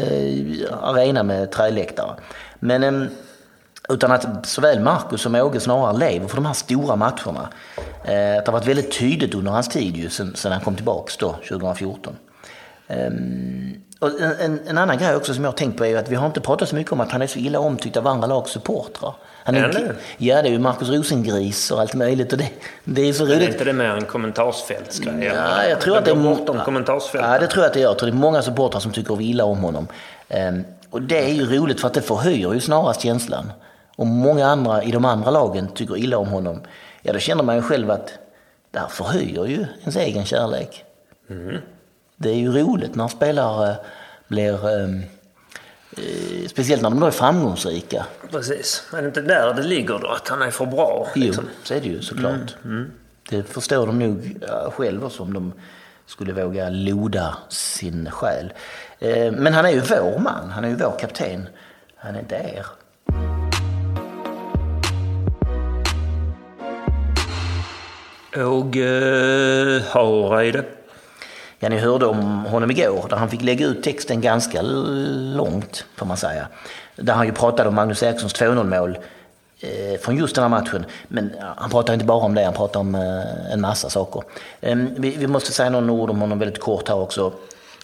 arena 0.83 1.23
med 1.23 1.51
träläktare. 1.51 2.15
Men 2.59 2.83
eh, 2.83 3.09
utan 3.89 4.13
att 4.13 4.47
såväl 4.47 4.81
Marcus 4.81 5.21
som 5.23 5.35
Åge 5.35 5.61
snarare 5.61 5.99
lever 5.99 6.29
för 6.29 6.37
de 6.37 6.47
här 6.47 6.53
stora 6.53 6.97
matcherna. 6.97 7.49
Eh, 8.05 8.39
att 8.39 8.45
det 8.45 8.47
har 8.47 8.53
varit 8.53 8.67
väldigt 8.67 8.99
tydligt 8.99 9.35
under 9.35 9.53
hans 9.53 9.69
tid 9.69 9.97
ju, 9.97 10.11
sen, 10.11 10.37
sen 10.37 10.53
han 10.53 10.61
kom 10.61 10.75
tillbaks 10.75 11.17
då, 11.17 11.33
2014. 11.49 12.17
Ehm, 12.91 13.75
och 13.99 14.21
en, 14.21 14.61
en, 14.67 14.79
annan 14.79 14.99
grej 14.99 15.17
också 15.17 15.35
som 15.35 15.45
jag 15.45 15.51
har 15.51 15.57
tänkt 15.57 15.79
på 15.79 15.87
är 15.87 15.97
att 15.97 16.09
vi 16.09 16.15
har 16.15 16.27
inte 16.27 16.41
pratat 16.41 16.69
så 16.69 16.75
mycket 16.77 16.93
om 16.93 17.01
att 17.01 17.13
han 17.13 17.23
är 17.23 17.27
så 17.27 17.39
illa 17.39 17.59
omtyckt 17.59 17.97
av 17.97 18.07
andra 18.07 18.27
lags 18.27 18.51
supportrar. 18.51 19.15
Han 19.45 19.55
Är 19.55 19.65
är, 19.65 19.73
det? 19.73 19.95
ja, 20.19 20.43
det 20.43 20.49
är 20.49 20.53
ju 20.53 20.59
Marcus 20.59 20.89
Rosengris 20.89 21.71
och 21.71 21.81
allt 21.81 21.95
möjligt. 21.95 22.33
Och 22.33 22.39
det, 22.39 22.51
det 22.85 23.09
är 23.09 23.13
så 23.13 23.25
Är 23.25 23.29
roligt. 23.29 23.49
inte 23.49 23.65
det 23.65 23.73
mer 23.73 23.89
en 23.89 24.05
kommentarsfältsgrej? 24.05 25.25
Ja, 25.25 25.65
jag 25.65 25.81
tror 25.81 25.97
att 25.97 26.05
det 26.05 26.11
är 26.11 26.15
bortom. 26.15 26.61
Ja, 27.15 27.39
det 27.39 27.47
tror 27.47 27.63
jag 27.63 27.69
att 27.69 27.75
det 27.75 27.81
gör. 27.81 27.89
Jag 27.89 27.99
tror 27.99 28.11
det 28.11 28.17
är 28.17 28.19
många 28.19 28.43
supportrar 28.43 28.81
som 28.81 28.93
tycker 28.93 29.21
illa 29.21 29.45
om 29.45 29.59
honom. 29.59 29.89
Ehm, 30.29 30.65
och 30.91 31.03
det 31.03 31.25
är 31.25 31.33
ju 31.33 31.59
roligt 31.59 31.81
för 31.81 31.87
att 31.87 31.95
det 31.95 32.03
förhöjer 32.03 32.53
ju 32.53 32.61
snarast 32.61 33.01
känslan. 33.01 33.53
Om 33.97 34.09
många 34.09 34.47
andra 34.47 34.83
i 34.83 34.91
de 34.91 35.05
andra 35.05 35.31
lagen 35.31 35.69
tycker 35.69 35.97
illa 35.97 36.19
om 36.19 36.29
honom, 36.29 36.61
ja 37.03 37.13
då 37.13 37.19
känner 37.19 37.43
man 37.43 37.57
ju 37.57 37.63
själv 37.63 37.91
att 37.91 38.13
det 38.71 38.79
här 38.79 38.89
förhöjer 38.89 39.47
ju 39.47 39.67
ens 39.81 39.97
egen 39.97 40.25
kärlek. 40.25 40.85
Mm. 41.31 41.57
Det 42.23 42.31
är 42.31 42.35
ju 42.35 42.53
roligt 42.53 42.95
när 42.95 43.09
spelare 43.09 43.77
blir, 44.29 44.69
ehm, 44.69 45.03
eh, 45.97 46.49
speciellt 46.49 46.83
när 46.83 46.91
de 46.91 47.01
då 47.01 47.07
är 47.07 47.11
framgångsrika. 47.11 48.07
Precis. 48.31 48.83
Är 48.93 49.03
det 49.03 49.09
inte 49.09 49.21
där 49.23 49.55
det 49.55 49.63
ligger 49.63 49.99
då? 49.99 50.09
Att 50.09 50.29
han 50.29 50.43
är 50.43 50.51
för 50.51 50.67
bra? 50.67 51.09
Jo, 51.15 51.23
Liksom? 51.27 51.45
så 51.63 51.75
är 51.75 51.81
det 51.81 51.87
ju 51.89 52.03
såklart. 52.03 52.57
Det 53.31 53.43
förstår 53.43 53.87
de 53.87 53.99
nog 53.99 54.37
själva 54.73 55.11
som 55.11 55.33
de 55.35 55.53
skulle 56.07 56.33
våga 56.33 56.69
loda 56.69 57.37
sin 57.49 58.11
själ. 58.11 58.53
Eh, 58.99 59.33
men 59.33 59.55
han 59.55 59.65
är 59.65 59.71
ju 59.71 59.81
vår 59.81 60.19
man, 60.19 60.51
han 60.51 60.65
är 60.65 60.69
ju 60.69 60.75
vår 60.77 60.99
kapten. 60.99 61.49
Han 61.97 62.15
är 62.15 62.21
inte 62.21 62.35
er. 62.35 62.67
Åge 68.37 69.83
Hareide. 69.91 70.65
Ja, 71.63 71.69
ni 71.69 71.79
hörde 71.79 72.07
om 72.07 72.45
honom 72.45 72.71
igår 72.71 73.07
där 73.11 73.17
han 73.17 73.31
fick 73.31 73.43
lägga 73.43 73.67
ut 73.67 73.83
texten 73.83 74.21
ganska 74.21 74.63
långt, 74.63 75.85
får 75.97 76.07
man 76.07 76.17
säga. 76.17 76.47
Där 76.97 77.15
han 77.15 77.27
ju 77.27 77.33
pratade 77.33 77.69
om 77.69 77.75
Magnus 77.75 78.03
Erikssons 78.03 78.35
2-0 78.35 78.81
mål 78.81 78.99
eh, 79.61 80.01
från 80.01 80.17
just 80.17 80.35
den 80.35 80.43
här 80.43 80.49
matchen. 80.49 80.85
Men 81.09 81.35
han 81.57 81.71
pratar 81.71 81.95
inte 81.95 82.07
bara 82.07 82.25
om 82.25 82.35
det, 82.35 82.45
han 82.45 82.55
pratar 82.55 82.81
om 82.81 82.95
eh, 82.95 83.53
en 83.53 83.61
massa 83.61 83.91
saker. 83.91 84.23
Eh, 84.61 84.77
vi, 84.77 85.11
vi, 85.11 85.27
måste 85.27 85.53
säga 85.53 85.71
några 85.71 85.93
ord 85.93 86.11
om 86.11 86.21
honom 86.21 86.39
väldigt 86.39 86.61
kort 86.61 86.89
här 86.89 86.97
också. 86.97 87.33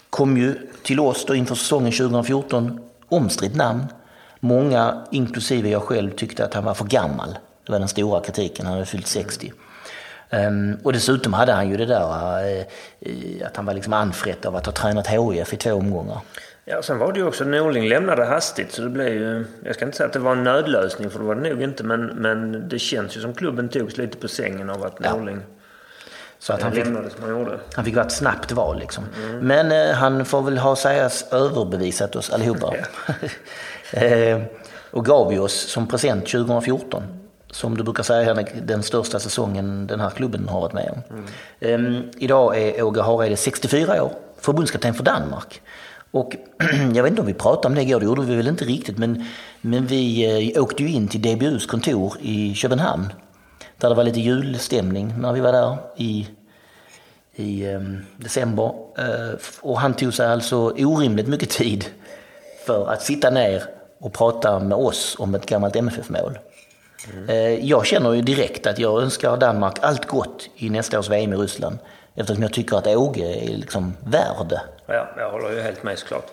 Kom 0.09 0.37
ju 0.37 0.55
till 0.83 0.99
oss 0.99 1.25
då 1.25 1.35
inför 1.35 1.55
säsongen 1.55 1.91
2014, 1.91 2.79
omstritt 3.09 3.55
namn. 3.55 3.85
Många, 4.39 5.03
inklusive 5.11 5.69
jag 5.69 5.81
själv, 5.81 6.11
tyckte 6.11 6.45
att 6.45 6.53
han 6.53 6.63
var 6.63 6.73
för 6.73 6.85
gammal. 6.85 7.37
Det 7.65 7.71
var 7.71 7.79
den 7.79 7.87
stora 7.87 8.21
kritiken, 8.21 8.65
han 8.65 8.73
hade 8.73 8.85
fyllt 8.85 9.07
60. 9.07 9.53
Um, 10.29 10.77
och 10.83 10.93
dessutom 10.93 11.33
hade 11.33 11.51
han 11.51 11.69
ju 11.69 11.77
det 11.77 11.85
där 11.85 12.01
uh, 12.01 13.47
att 13.47 13.55
han 13.57 13.65
var 13.65 13.73
liksom 13.73 13.93
anfrätt 13.93 14.45
av 14.45 14.55
att 14.55 14.65
ha 14.65 14.73
tränat 14.73 15.07
HIF 15.07 15.53
i 15.53 15.57
två 15.57 15.73
omgångar. 15.73 16.19
Ja, 16.65 16.81
sen 16.81 16.97
var 16.97 17.13
det 17.13 17.19
ju 17.19 17.25
också 17.25 17.43
Norling 17.43 17.87
lämnade 17.89 18.25
hastigt 18.25 18.71
så 18.71 18.81
det 18.81 18.89
blev 18.89 19.13
ju, 19.13 19.45
jag 19.63 19.75
ska 19.75 19.85
inte 19.85 19.97
säga 19.97 20.07
att 20.07 20.13
det 20.13 20.19
var 20.19 20.31
en 20.31 20.43
nödlösning 20.43 21.09
för 21.09 21.19
det 21.19 21.25
var 21.25 21.35
det 21.35 21.49
nog 21.49 21.61
inte 21.61 21.83
men, 21.83 22.05
men 22.05 22.69
det 22.69 22.79
känns 22.79 23.17
ju 23.17 23.21
som 23.21 23.33
klubben 23.33 23.69
togs 23.69 23.97
lite 23.97 24.17
på 24.17 24.27
sängen 24.27 24.69
av 24.69 24.83
att 24.83 24.99
Norling 24.99 25.41
så 26.39 26.53
att 26.53 26.61
han 26.61 26.71
fick, 26.71 26.85
han 27.19 27.29
gjorde. 27.29 27.59
Han 27.73 27.85
fick 27.85 27.95
vara 27.95 28.05
ett 28.05 28.11
snabbt 28.11 28.51
val 28.51 28.79
liksom. 28.79 29.03
Mm. 29.23 29.39
Men 29.39 29.71
eh, 29.71 29.95
han 29.95 30.25
får 30.25 30.41
väl 30.41 30.57
ha 30.57 30.75
sägas 30.75 31.25
överbevisat 31.31 32.15
oss 32.15 32.29
allihopa. 32.29 32.73
eh, 33.91 34.41
och 34.91 35.05
gav 35.05 35.33
ju 35.33 35.39
oss 35.39 35.53
som 35.53 35.87
present 35.87 36.27
2014 36.27 37.03
som 37.51 37.77
du 37.77 37.83
brukar 37.83 38.03
säga, 38.03 38.45
den 38.61 38.83
största 38.83 39.19
säsongen 39.19 39.87
den 39.87 39.99
här 39.99 40.09
klubben 40.09 40.47
har 40.47 40.61
varit 40.61 40.73
med 40.73 40.91
om. 40.91 41.25
Mm. 41.61 41.85
Um, 41.85 42.11
idag 42.17 42.57
är 42.57 42.83
Åge 42.83 43.01
Hareide 43.01 43.37
64 43.37 44.03
år, 44.03 44.11
förbundskapten 44.39 44.93
för 44.93 45.03
Danmark. 45.03 45.61
Och 46.11 46.35
jag 46.93 47.03
vet 47.03 47.09
inte 47.09 47.21
om 47.21 47.27
vi 47.27 47.33
pratade 47.33 47.67
om 47.67 47.75
det 47.75 47.81
igår, 47.81 47.99
det 47.99 48.05
gjorde 48.05 48.21
vi 48.21 48.35
väl 48.35 48.47
inte 48.47 48.65
riktigt, 48.65 48.97
men, 48.97 49.25
men 49.61 49.85
vi 49.85 50.25
eh, 50.55 50.63
åkte 50.63 50.83
ju 50.83 50.89
in 50.89 51.07
till 51.07 51.21
DBUs 51.21 51.65
kontor 51.65 52.13
i 52.21 52.53
Köpenhamn. 52.53 53.13
Där 53.77 53.89
det 53.89 53.95
var 53.95 54.03
lite 54.03 54.19
julstämning 54.19 55.13
när 55.17 55.33
vi 55.33 55.39
var 55.39 55.51
där 55.51 55.77
i, 55.97 56.27
i 57.35 57.65
eh, 57.65 57.81
december. 58.17 58.71
Eh, 58.97 59.39
och 59.61 59.79
han 59.79 59.93
tog 59.93 60.13
sig 60.13 60.27
alltså 60.27 60.57
orimligt 60.57 61.27
mycket 61.27 61.49
tid 61.49 61.85
för 62.65 62.87
att 62.87 63.01
sitta 63.01 63.29
ner 63.29 63.63
och 63.99 64.13
prata 64.13 64.59
med 64.59 64.77
oss 64.77 65.15
om 65.19 65.35
ett 65.35 65.45
gammalt 65.45 65.75
MFF-mål. 65.75 66.37
Mm. 67.05 67.67
Jag 67.67 67.85
känner 67.85 68.13
ju 68.13 68.21
direkt 68.21 68.67
att 68.67 68.79
jag 68.79 69.01
önskar 69.01 69.37
Danmark 69.37 69.75
allt 69.81 70.05
gott 70.05 70.49
i 70.55 70.69
nästa 70.69 70.99
års 70.99 71.09
VM 71.09 71.33
i 71.33 71.35
Ryssland. 71.35 71.77
Eftersom 72.15 72.43
jag 72.43 72.53
tycker 72.53 72.77
att 72.77 72.87
Åge 72.87 73.43
är 73.43 73.57
liksom 73.57 73.93
värd. 74.05 74.59
Ja, 74.85 75.09
jag 75.17 75.31
håller 75.31 75.51
ju 75.51 75.61
helt 75.61 75.83
med 75.83 75.99
såklart. 75.99 76.31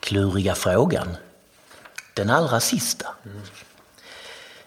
Kluriga 0.00 0.54
frågan. 0.54 1.16
Den 2.14 2.30
allra 2.30 2.60
sista. 2.60 3.06
Mm. 3.24 3.40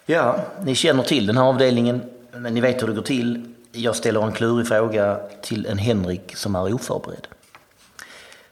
Ja, 0.06 0.40
ni 0.60 0.74
känner 0.74 1.02
till 1.02 1.26
den 1.26 1.36
här 1.36 1.44
avdelningen, 1.44 2.02
men 2.32 2.54
ni 2.54 2.60
vet 2.60 2.82
hur 2.82 2.86
det 2.86 2.94
går 2.94 3.02
till. 3.02 3.54
Jag 3.72 3.96
ställer 3.96 4.22
en 4.22 4.32
klurig 4.32 4.68
fråga 4.68 5.20
till 5.42 5.66
en 5.66 5.78
Henrik 5.78 6.36
som 6.36 6.54
är 6.54 6.74
oförberedd. 6.74 7.26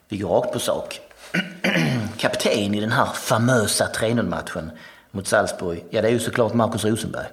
Vi 0.08 0.18
går 0.18 0.28
rakt 0.28 0.52
på 0.52 0.58
sak. 0.58 1.00
Kapten 2.16 2.74
i 2.74 2.80
den 2.80 2.92
här 2.92 3.06
famösa 3.06 3.88
3-0-matchen 3.94 4.70
mot 5.10 5.26
Salzburg, 5.26 5.84
ja 5.90 6.02
det 6.02 6.08
är 6.08 6.12
ju 6.12 6.18
såklart 6.18 6.54
Markus 6.54 6.84
Rosenberg. 6.84 7.26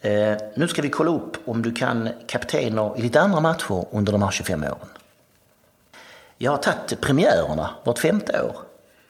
Eh, 0.00 0.36
nu 0.54 0.68
ska 0.68 0.82
vi 0.82 0.90
kolla 0.90 1.10
upp 1.10 1.48
om 1.48 1.62
du 1.62 1.72
kan 1.72 2.08
kaptener 2.26 2.98
i 2.98 3.02
lite 3.02 3.20
andra 3.20 3.40
matcher 3.40 3.84
under 3.90 4.12
de 4.12 4.22
här 4.22 4.30
25 4.30 4.62
åren. 4.62 4.88
Jag 6.38 6.50
har 6.50 6.58
tagit 6.58 7.00
premiärerna 7.00 7.70
vart 7.84 7.98
femte 7.98 8.42
år 8.42 8.56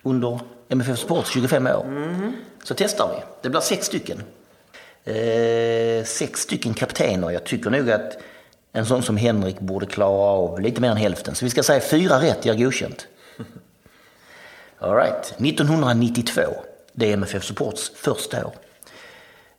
under 0.02 0.40
MFF 0.68 0.98
Sports 0.98 1.30
25 1.30 1.66
år. 1.66 1.84
Mm. 1.84 2.32
Så 2.62 2.74
testar 2.74 3.08
vi. 3.08 3.22
Det 3.42 3.50
blir 3.50 3.60
sex 3.60 3.86
stycken. 3.86 4.22
Eh, 5.04 6.04
sex 6.04 6.40
stycken 6.40 6.74
kaptener. 6.74 7.30
Jag 7.30 7.44
tycker 7.44 7.70
nog 7.70 7.90
att 7.90 8.18
en 8.72 8.86
sån 8.86 9.02
som 9.02 9.16
Henrik 9.16 9.60
borde 9.60 9.86
klara 9.86 10.30
av 10.30 10.60
lite 10.60 10.80
mer 10.80 10.90
än 10.90 10.96
hälften. 10.96 11.34
Så 11.34 11.44
vi 11.44 11.50
ska 11.50 11.62
säga 11.62 11.80
fyra 11.80 12.20
rätt 12.22 12.44
ger 12.44 12.54
godkänt. 12.54 13.06
All 14.82 14.96
right. 14.96 15.34
1992. 15.38 16.42
Det 16.92 17.10
är 17.10 17.12
MFF 17.12 17.44
Supports 17.44 17.92
första 17.96 18.46
år. 18.46 18.52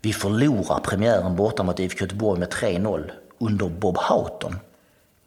Vi 0.02 0.14
förlorar 0.14 0.80
premiären 0.80 1.36
borta 1.36 1.64
mot 1.64 1.80
IFK 1.80 2.02
Göteborg 2.02 2.40
med 2.40 2.50
3-0 2.50 3.12
under 3.38 3.70
Bob 3.70 3.98
Houghton. 3.98 4.56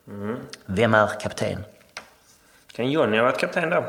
Mm. 0.08 0.36
Vem 0.66 0.94
är 0.94 1.06
kapten? 1.20 1.64
Kan 2.72 2.90
Johnny 2.90 3.16
ha 3.16 3.24
varit 3.24 3.38
kapten 3.38 3.70
då? 3.70 3.84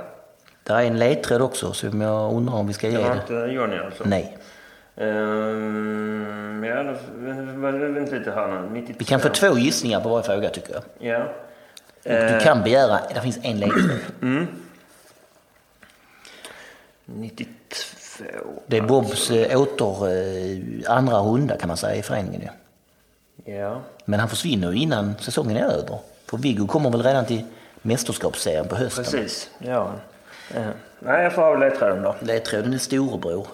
Det 0.63 0.74
är 0.74 0.84
en 0.84 1.00
ledtråd 1.00 1.41
också, 1.41 1.74
så 1.74 1.86
jag 1.86 2.34
undrar 2.34 2.56
om 2.56 2.68
vi 2.68 2.74
ska 2.74 2.88
ge 2.89 2.98
det. 2.98 3.04
Var 3.04 3.15
inte 3.15 3.34
Johnny 3.34 3.78
alltså? 3.78 4.04
Nej. 4.06 4.38
Um, 4.96 6.63
ja, 6.63 6.84
vänta 7.94 8.15
lite 8.15 8.32
här 8.32 8.48
nu. 8.48 8.70
92. 8.70 8.96
Vi 9.00 9.06
kan 9.06 9.20
få 9.20 9.30
två 9.30 9.58
gissningar 9.58 10.02
på 10.02 10.10
varje 10.10 10.24
fråga 10.24 10.50
tycker 10.50 10.74
jag. 10.74 10.84
Ja. 11.00 11.24
Och 12.04 12.34
du 12.34 12.39
kan 12.39 12.63
begära, 12.63 13.00
det 13.13 13.22
finns 13.22 13.39
en 13.44 13.60
ledtråd. 13.60 14.00
Mm. 14.22 14.48
92. 17.06 18.24
Det 18.68 18.78
är 18.78 18.82
Bobs 18.82 19.32
äh, 19.32 19.62
åter, 19.62 20.08
äh, 20.08 20.91
andra 20.98 21.20
runda 21.20 21.58
kan 21.58 21.68
man 21.68 21.78
säga 21.78 21.96
i 21.96 22.02
föreningen 22.02 22.41
ju. 22.41 22.50
Ja. 23.54 23.82
Men 24.06 24.20
han 24.20 24.30
försvinner 24.30 24.72
ju 24.72 24.80
innan 24.80 25.15
säsongen 25.20 25.58
är 25.58 25.63
över. 25.63 26.00
För 26.26 26.38
Viggo 26.38 26.68
kommer 26.68 26.89
väl 26.89 27.04
redan 27.04 27.26
till 27.26 27.46
mästerskapsserien 27.82 28.68
på 28.68 28.76
hösten. 28.76 29.04
Precis, 29.04 29.50
ja. 29.60 29.94
ja. 30.54 30.63
Nej, 31.00 31.24
jag 31.24 31.34
får 31.34 31.41
ha 31.41 31.56
ledtråden 31.56 32.04
då. 32.04 32.15
Ledtråden 32.20 32.74
är 32.74 32.78
storebror. 32.78 33.48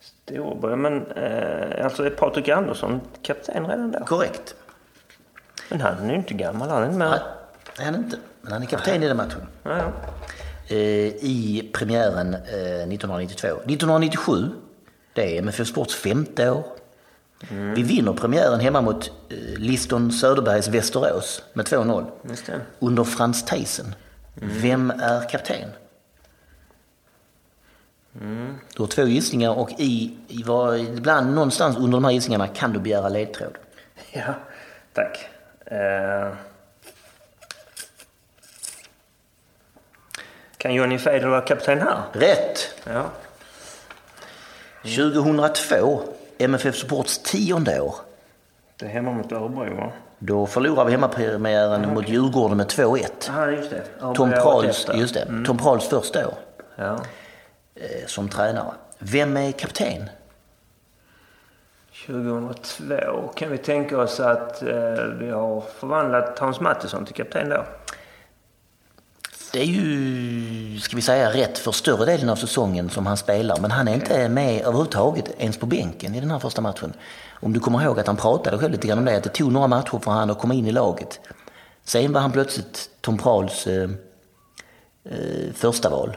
Storebror, 0.00 0.76
men 0.76 1.06
eh, 1.06 1.84
alltså 1.84 2.06
är 2.06 2.10
Patrik 2.10 2.48
Andersson 2.48 3.00
kapten 3.22 3.66
redan 3.66 3.90
då? 3.90 3.98
Korrekt. 3.98 4.54
Men 5.70 5.80
han 5.80 6.04
är 6.04 6.10
ju 6.10 6.14
inte 6.14 6.34
gammal, 6.34 6.68
han 6.68 6.82
är 6.82 6.86
inte 6.86 6.98
med. 6.98 7.10
Nej, 7.10 7.20
det 7.76 7.82
är 7.82 7.86
han 7.86 7.94
inte. 7.94 8.16
Men 8.40 8.52
han 8.52 8.62
är 8.62 8.66
kapten 8.66 9.02
i 9.02 9.08
den 9.08 9.16
matchen. 9.16 9.46
Ja, 9.62 9.78
ja. 9.78 9.92
Eh, 10.68 10.78
I 10.78 11.70
premiären 11.72 12.34
1992. 12.34 13.48
1997, 13.48 14.48
det 15.12 15.36
är 15.36 15.38
MFF 15.38 15.68
Sports 15.68 15.94
femte 15.94 16.50
år. 16.50 16.64
Mm. 17.50 17.74
Vi 17.74 17.82
vinner 17.82 18.12
premiären 18.12 18.60
hemma 18.60 18.80
mot 18.80 19.12
eh, 19.28 19.36
Liston 19.58 20.12
Söderbergs 20.12 20.68
Västerås 20.68 21.42
med 21.52 21.66
2-0. 21.66 22.10
Under 22.78 23.04
Frans 23.04 23.44
Theisen. 23.44 23.94
Mm. 24.42 24.60
Vem 24.60 24.90
är 24.90 25.28
kapten? 25.28 25.70
Mm. 28.20 28.54
Du 28.76 28.82
har 28.82 28.86
två 28.86 29.02
gissningar 29.02 29.50
och 29.50 29.70
i, 29.78 30.16
i 30.28 30.42
var, 30.42 30.74
ibland 30.74 31.34
någonstans 31.34 31.76
under 31.76 31.92
de 31.92 32.04
här 32.04 32.12
gissningarna 32.12 32.48
kan 32.48 32.72
du 32.72 32.80
begära 32.80 33.08
ledtråd. 33.08 33.58
Ja, 34.12 34.34
tack. 34.92 35.28
Uh... 35.72 36.34
Kan 40.64 40.74
Johnny 40.74 40.98
Feder 40.98 41.28
vara 41.28 41.40
kapten 41.40 41.80
här? 41.80 42.02
Rätt! 42.12 42.74
Ja. 42.84 43.04
2002, 44.82 46.02
MFF 46.38 46.76
Supports 46.76 47.18
tionde 47.18 47.80
år. 47.80 47.94
Det 48.76 48.86
är 48.86 48.90
hemma 48.90 49.12
mot 49.12 49.32
Örebro 49.32 49.76
va? 49.76 49.92
Då 50.18 50.46
förlorar 50.46 50.84
vi 50.84 50.92
hemmapremiären 50.92 51.82
ja, 51.82 51.88
mot 51.88 52.08
Djurgården 52.08 52.56
med 52.56 52.66
2-1. 52.66 53.06
Ja, 53.28 53.50
just 53.50 53.70
det. 53.70 53.82
Tom 54.14 54.30
Prahls, 54.30 54.86
just 54.94 55.14
det. 55.14 55.20
Mm. 55.20 55.44
Tom 55.44 55.58
Prahls 55.58 55.88
första 55.88 56.26
år. 56.28 56.34
Ja. 56.76 56.98
Eh, 57.74 58.06
som 58.06 58.28
tränare. 58.28 58.72
Vem 58.98 59.36
är 59.36 59.52
kapten? 59.52 60.10
2002 62.06 63.32
kan 63.34 63.50
vi 63.50 63.58
tänka 63.58 63.98
oss 63.98 64.20
att 64.20 64.62
eh, 64.62 64.68
vi 65.18 65.30
har 65.30 65.60
förvandlat 65.60 66.38
Hans 66.38 66.60
Mattisson 66.60 67.04
till 67.04 67.14
kapten 67.14 67.48
då 67.48 67.64
det 69.54 69.60
är 69.60 69.64
ju, 69.64 70.80
ska 70.80 70.96
vi 70.96 71.02
säga, 71.02 71.30
rätt 71.30 71.58
för 71.58 71.72
större 71.72 72.04
delen 72.04 72.28
av 72.28 72.36
säsongen 72.36 72.90
som 72.90 73.06
han 73.06 73.16
spelar. 73.16 73.60
Men 73.60 73.70
han 73.70 73.88
är 73.88 73.94
inte 73.94 74.28
med 74.28 74.60
överhuvudtaget, 74.60 75.34
ens 75.38 75.58
på 75.58 75.66
bänken 75.66 76.14
i 76.14 76.20
den 76.20 76.30
här 76.30 76.38
första 76.38 76.60
matchen. 76.60 76.92
Om 77.40 77.52
du 77.52 77.60
kommer 77.60 77.82
ihåg 77.82 78.00
att 78.00 78.06
han 78.06 78.16
pratade 78.16 78.58
själv 78.58 78.72
lite 78.72 78.86
grann 78.86 78.98
om 78.98 79.04
det, 79.04 79.16
att 79.16 79.22
det 79.22 79.30
tog 79.30 79.52
några 79.52 79.66
matcher 79.66 79.98
för 79.98 80.10
han 80.10 80.30
att 80.30 80.38
komma 80.38 80.54
in 80.54 80.66
i 80.66 80.72
laget. 80.72 81.20
Sen 81.84 82.12
var 82.12 82.20
han 82.20 82.32
plötsligt 82.32 82.90
Tom 83.00 83.18
Prahls 83.18 83.66
eh, 83.66 83.90
eh, 85.04 85.52
första 85.54 85.90
val 85.90 86.16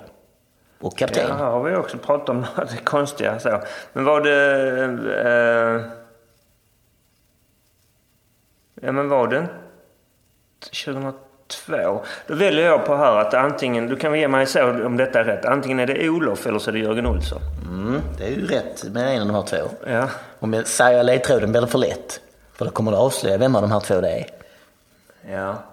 och 0.79 0.97
kapten. 0.97 1.25
Ja, 1.27 1.35
här 1.35 1.51
har 1.51 1.63
vi 1.63 1.75
också 1.75 1.97
pratat 1.97 2.29
om 2.29 2.45
det 2.55 2.83
konstiga. 2.83 3.39
Så. 3.39 3.61
Men 3.93 4.05
var 4.05 4.21
det... 4.21 4.35
Eh, 4.83 5.27
eh 5.27 5.81
ja, 8.81 8.91
men 8.91 9.09
var 9.09 9.27
det 9.27 9.47
2012? 10.59 11.26
två. 11.47 12.05
Då 12.27 12.35
väljer 12.35 12.65
jag 12.65 12.85
på 12.85 12.95
här 12.95 13.17
att 13.17 13.33
antingen, 13.33 13.87
du 13.87 13.95
kan 13.95 14.19
ge 14.19 14.27
mig 14.27 14.45
så 14.45 14.85
om 14.85 14.97
detta 14.97 15.19
är 15.19 15.23
rätt, 15.23 15.45
antingen 15.45 15.79
är 15.79 15.87
det 15.87 16.09
Olof 16.09 16.47
eller 16.47 16.59
så 16.59 16.69
är 16.69 16.73
det 16.73 16.79
Jörgen 16.79 17.05
Olsson. 17.05 17.41
Mm, 17.65 18.01
det 18.17 18.23
är 18.23 18.29
ju 18.29 18.47
rätt 18.47 18.83
med 18.83 19.15
en 19.15 19.21
av 19.21 19.27
de 19.27 19.35
här 19.35 19.43
två. 19.43 19.91
Ja. 19.91 20.09
Om 20.39 20.53
jag 20.53 20.67
säger 20.67 21.03
ledtråden 21.03 21.51
blir 21.51 21.61
det 21.61 21.67
för 21.67 21.77
lätt. 21.79 22.19
För 22.53 22.65
då 22.65 22.71
kommer 22.71 22.91
du 22.91 22.97
avslöja 22.97 23.37
vem 23.37 23.55
av 23.55 23.61
de 23.61 23.71
här 23.71 23.79
två 23.79 24.01
det 24.01 24.09
är. 24.09 24.25
Ja, 25.31 25.63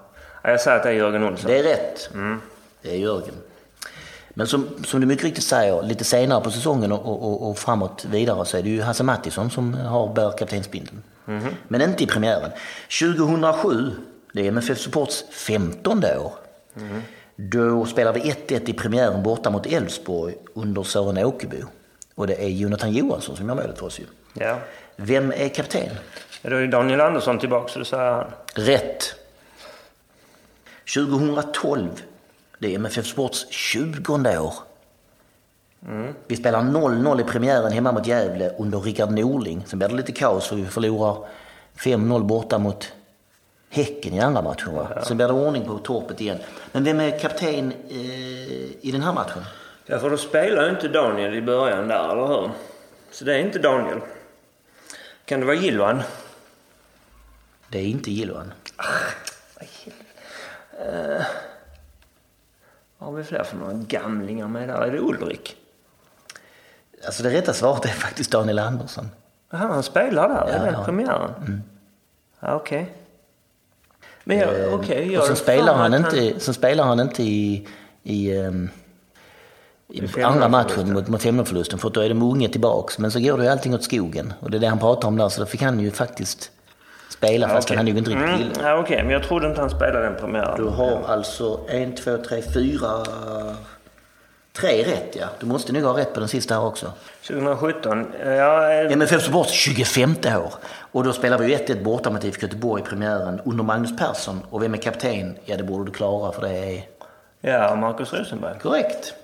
jag 0.43 0.61
säger 0.61 0.77
att 0.77 0.83
det 0.83 0.89
är 0.89 0.93
Jörgen 0.93 1.25
Olsson. 1.25 1.51
Det 1.51 1.59
är 1.59 1.63
rätt. 1.63 2.11
Mm. 2.15 2.41
Det 2.83 2.91
är 2.91 2.99
Jörgen. 2.99 3.35
Men 4.31 4.47
som, 4.47 4.69
som 4.85 5.01
du 5.01 5.07
mycket 5.07 5.25
riktigt 5.25 5.45
säger, 5.45 5.83
lite 5.83 6.05
senare 6.05 6.41
på 6.41 6.51
säsongen 6.51 6.93
och, 6.93 7.07
och, 7.07 7.51
och 7.51 7.59
framåt 7.59 8.05
vidare 8.05 8.45
så 8.45 8.57
är 8.57 8.63
det 8.63 8.69
ju 8.69 8.83
Hasse 8.83 9.05
Mattisson 9.05 9.51
som 9.51 9.75
har 9.75 10.15
bär 10.15 10.39
kaptensbindeln. 10.39 11.03
Mm. 11.29 11.45
Men 11.69 11.83
inte 11.83 12.05
i 12.05 12.07
premiären. 12.07 12.51
2007 13.01 13.91
det 14.35 14.41
är 14.41 14.49
MFF 14.49 14.79
Supports 14.79 15.25
15 15.31 16.05
år. 16.05 16.33
Då 17.37 17.87
spelar 17.87 18.13
vi 18.13 18.21
1-1 18.21 18.71
i 18.71 18.73
premiären 18.73 19.23
borta 19.23 19.51
mot 19.51 19.67
Elfsborg 19.67 20.35
under 20.55 20.83
Sören 20.83 21.19
Åkebo. 21.25 21.57
Och 22.15 22.27
det 22.27 22.45
är 22.45 22.49
Jonathan 22.49 22.93
Johansson 22.93 23.37
som 23.37 23.49
gör 23.49 23.55
målet 23.55 23.79
för 23.79 23.87
oss 23.87 24.01
ju. 24.01 24.05
Ja. 24.35 24.59
Vem 24.97 25.33
är 25.33 25.49
kapten? 25.49 25.89
Ja, 26.43 26.51
Då 26.51 26.57
är 26.57 26.67
Daniel 26.67 27.01
Andersson 27.01 27.39
tillbaka, 27.39 27.69
så 27.69 27.79
det 27.79 27.85
säger 27.85 28.13
han. 28.13 28.27
Rätt. 28.55 29.15
2012. 30.95 31.89
Det 32.59 32.71
är 32.71 32.75
MFF 32.75 33.07
Sports 33.07 33.47
20 33.51 34.13
år. 34.39 34.55
Vi 36.27 36.37
spelar 36.37 36.61
0-0 36.61 37.21
i 37.21 37.25
premiären 37.25 37.73
hemma 37.73 37.93
mot 37.93 38.07
Gävle 38.07 38.51
under 38.59 38.81
Rickard 38.81 39.11
Norling. 39.11 39.65
Sen 39.67 39.79
blir 39.79 39.89
det 39.89 39.95
lite 39.95 40.13
kaos 40.13 40.47
för 40.49 40.57
vi 40.57 40.67
förlorar 40.67 41.17
5-0 41.77 42.23
borta 42.25 42.59
mot 42.59 42.93
Häcken 43.75 44.15
i 44.15 44.21
andra 44.21 44.43
matchen. 44.43 44.75
Va? 44.75 45.03
Sen 45.03 45.17
blir 45.17 45.27
det 45.27 45.33
ordning 45.33 45.65
på 45.65 45.79
torpet 45.79 46.21
igen. 46.21 46.39
Men 46.73 46.85
vem 46.85 47.01
är 47.01 47.19
kapten 47.19 47.73
eh, 47.89 47.97
i 48.81 48.91
den 48.93 49.03
här 49.03 49.13
matchen? 49.13 49.43
Ja, 49.87 49.99
för 49.99 50.11
då 50.11 50.17
spelar 50.17 50.65
ju 50.65 50.71
inte 50.71 50.89
Daniel 50.89 51.35
i 51.35 51.43
början 51.43 51.89
där, 51.89 52.13
eller 52.13 52.27
hur? 52.27 52.51
Så 53.11 53.25
det 53.25 53.35
är 53.35 53.39
inte 53.39 53.59
Daniel. 53.59 54.01
Kan 55.25 55.41
det 55.41 55.47
vara 55.47 55.57
Gilvan? 55.57 56.03
Det 57.69 57.79
är 57.79 57.87
inte 57.87 58.11
Gilloan. 58.11 58.53
Vad 62.99 63.09
har 63.09 63.17
vi 63.17 63.25
fler 63.25 63.45
för 63.45 63.57
några 63.57 63.73
gamlingar 63.73 64.49
med 64.49 64.69
där? 64.69 64.83
Är 64.83 64.91
det 64.91 64.99
Ulrik? 64.99 65.57
Alltså 67.07 67.23
det 67.23 67.31
rätta 67.31 67.53
svaret 67.53 67.85
är 67.85 67.89
faktiskt 67.89 68.31
Daniel 68.31 68.59
Andersson. 68.59 69.11
Jaha, 69.51 69.67
han 69.67 69.83
spelar 69.83 70.29
där? 70.29 70.53
Ja, 70.53 70.57
i 70.57 70.65
den 70.65 70.75
ja. 70.75 70.85
premiären? 70.85 71.63
Ja, 72.41 72.55
okej. 72.55 72.93
Men 74.25 74.39
jag, 74.39 74.91
Eh, 74.91 75.13
jag 75.13 75.21
och 75.21 75.27
sen 75.27 75.37
spelar 75.37 75.75
han, 75.75 75.95
att 75.95 76.15
inte, 76.15 76.41
sen 76.41 76.55
spelar 76.55 76.85
han 76.85 77.01
inte 77.01 77.23
i, 77.23 77.69
i, 78.03 78.39
ehm, 78.39 78.69
i 79.89 80.23
andra 80.23 80.49
matchen 80.49 80.93
mot, 80.93 81.09
mot 81.09 81.23
femmålsförlusten 81.23 81.79
för 81.79 81.91
då 81.91 82.01
är 82.01 82.09
de 82.09 82.23
unga 82.23 82.49
tillbaks. 82.49 82.99
Men 82.99 83.11
så 83.11 83.21
går 83.21 83.39
det 83.39 83.45
ju 83.45 83.51
allting 83.51 83.75
åt 83.75 83.85
skogen 83.85 84.33
och 84.41 84.51
det 84.51 84.57
är 84.57 84.61
det 84.61 84.67
han 84.67 84.79
pratar 84.79 85.09
om 85.09 85.17
där 85.17 85.29
så 85.29 85.41
då 85.41 85.47
fick 85.47 85.63
han 85.63 85.81
ju 85.81 85.91
faktiskt 85.91 86.51
spela 87.09 87.49
fast 87.49 87.69
Okej. 87.69 87.77
han 87.77 87.87
ju 87.87 87.99
inte 87.99 88.11
riktigt 88.11 88.29
mm, 88.29 88.41
gillat. 88.41 88.59
ja, 88.63 88.79
Okej, 88.79 89.03
men 89.03 89.13
jag 89.13 89.23
trodde 89.23 89.49
inte 89.49 89.61
han 89.61 89.71
spelade 89.71 90.05
den 90.05 90.17
premiären. 90.21 90.57
Du 90.57 90.69
har 90.69 91.03
alltså 91.07 91.61
en, 91.69 91.95
två, 91.95 92.17
tre, 92.29 92.43
fyra, 92.55 93.05
tre 94.53 94.85
rätt 94.85 95.17
ja. 95.21 95.27
Du 95.41 95.47
måste 95.47 95.73
nog 95.73 95.83
ha 95.83 95.99
rätt 95.99 96.15
på 96.15 96.21
den 96.21 96.29
sista 96.29 96.55
här 96.55 96.65
också. 96.65 96.93
2017? 97.27 98.07
Ja, 98.25 98.73
MFF 98.73 99.23
Support 99.23 99.49
25 99.49 100.17
år. 100.25 100.55
Och 100.95 101.05
då 101.05 101.13
spelar 101.13 101.39
vi 101.39 101.47
ju 101.53 101.57
1-1 101.57 101.83
borta 101.83 102.11
mot 102.11 102.25
IFK 102.25 102.43
Göteborg 102.43 102.83
i 102.83 102.85
premiären 102.87 103.41
under 103.45 103.65
Magnus 103.65 103.97
Persson. 103.97 104.41
Och 104.51 104.63
vem 104.63 104.75
är 104.75 104.79
kapten? 104.79 105.37
Ja, 105.45 105.57
det 105.57 105.63
borde 105.65 105.85
du 105.85 105.93
klara 105.93 106.33
för 106.33 106.43
det 106.43 106.49
är 106.49 106.83
ja 107.41 107.77
Marcus 107.77 108.13
Rosenberg. 108.13 108.59
Korrekt. 108.63 109.15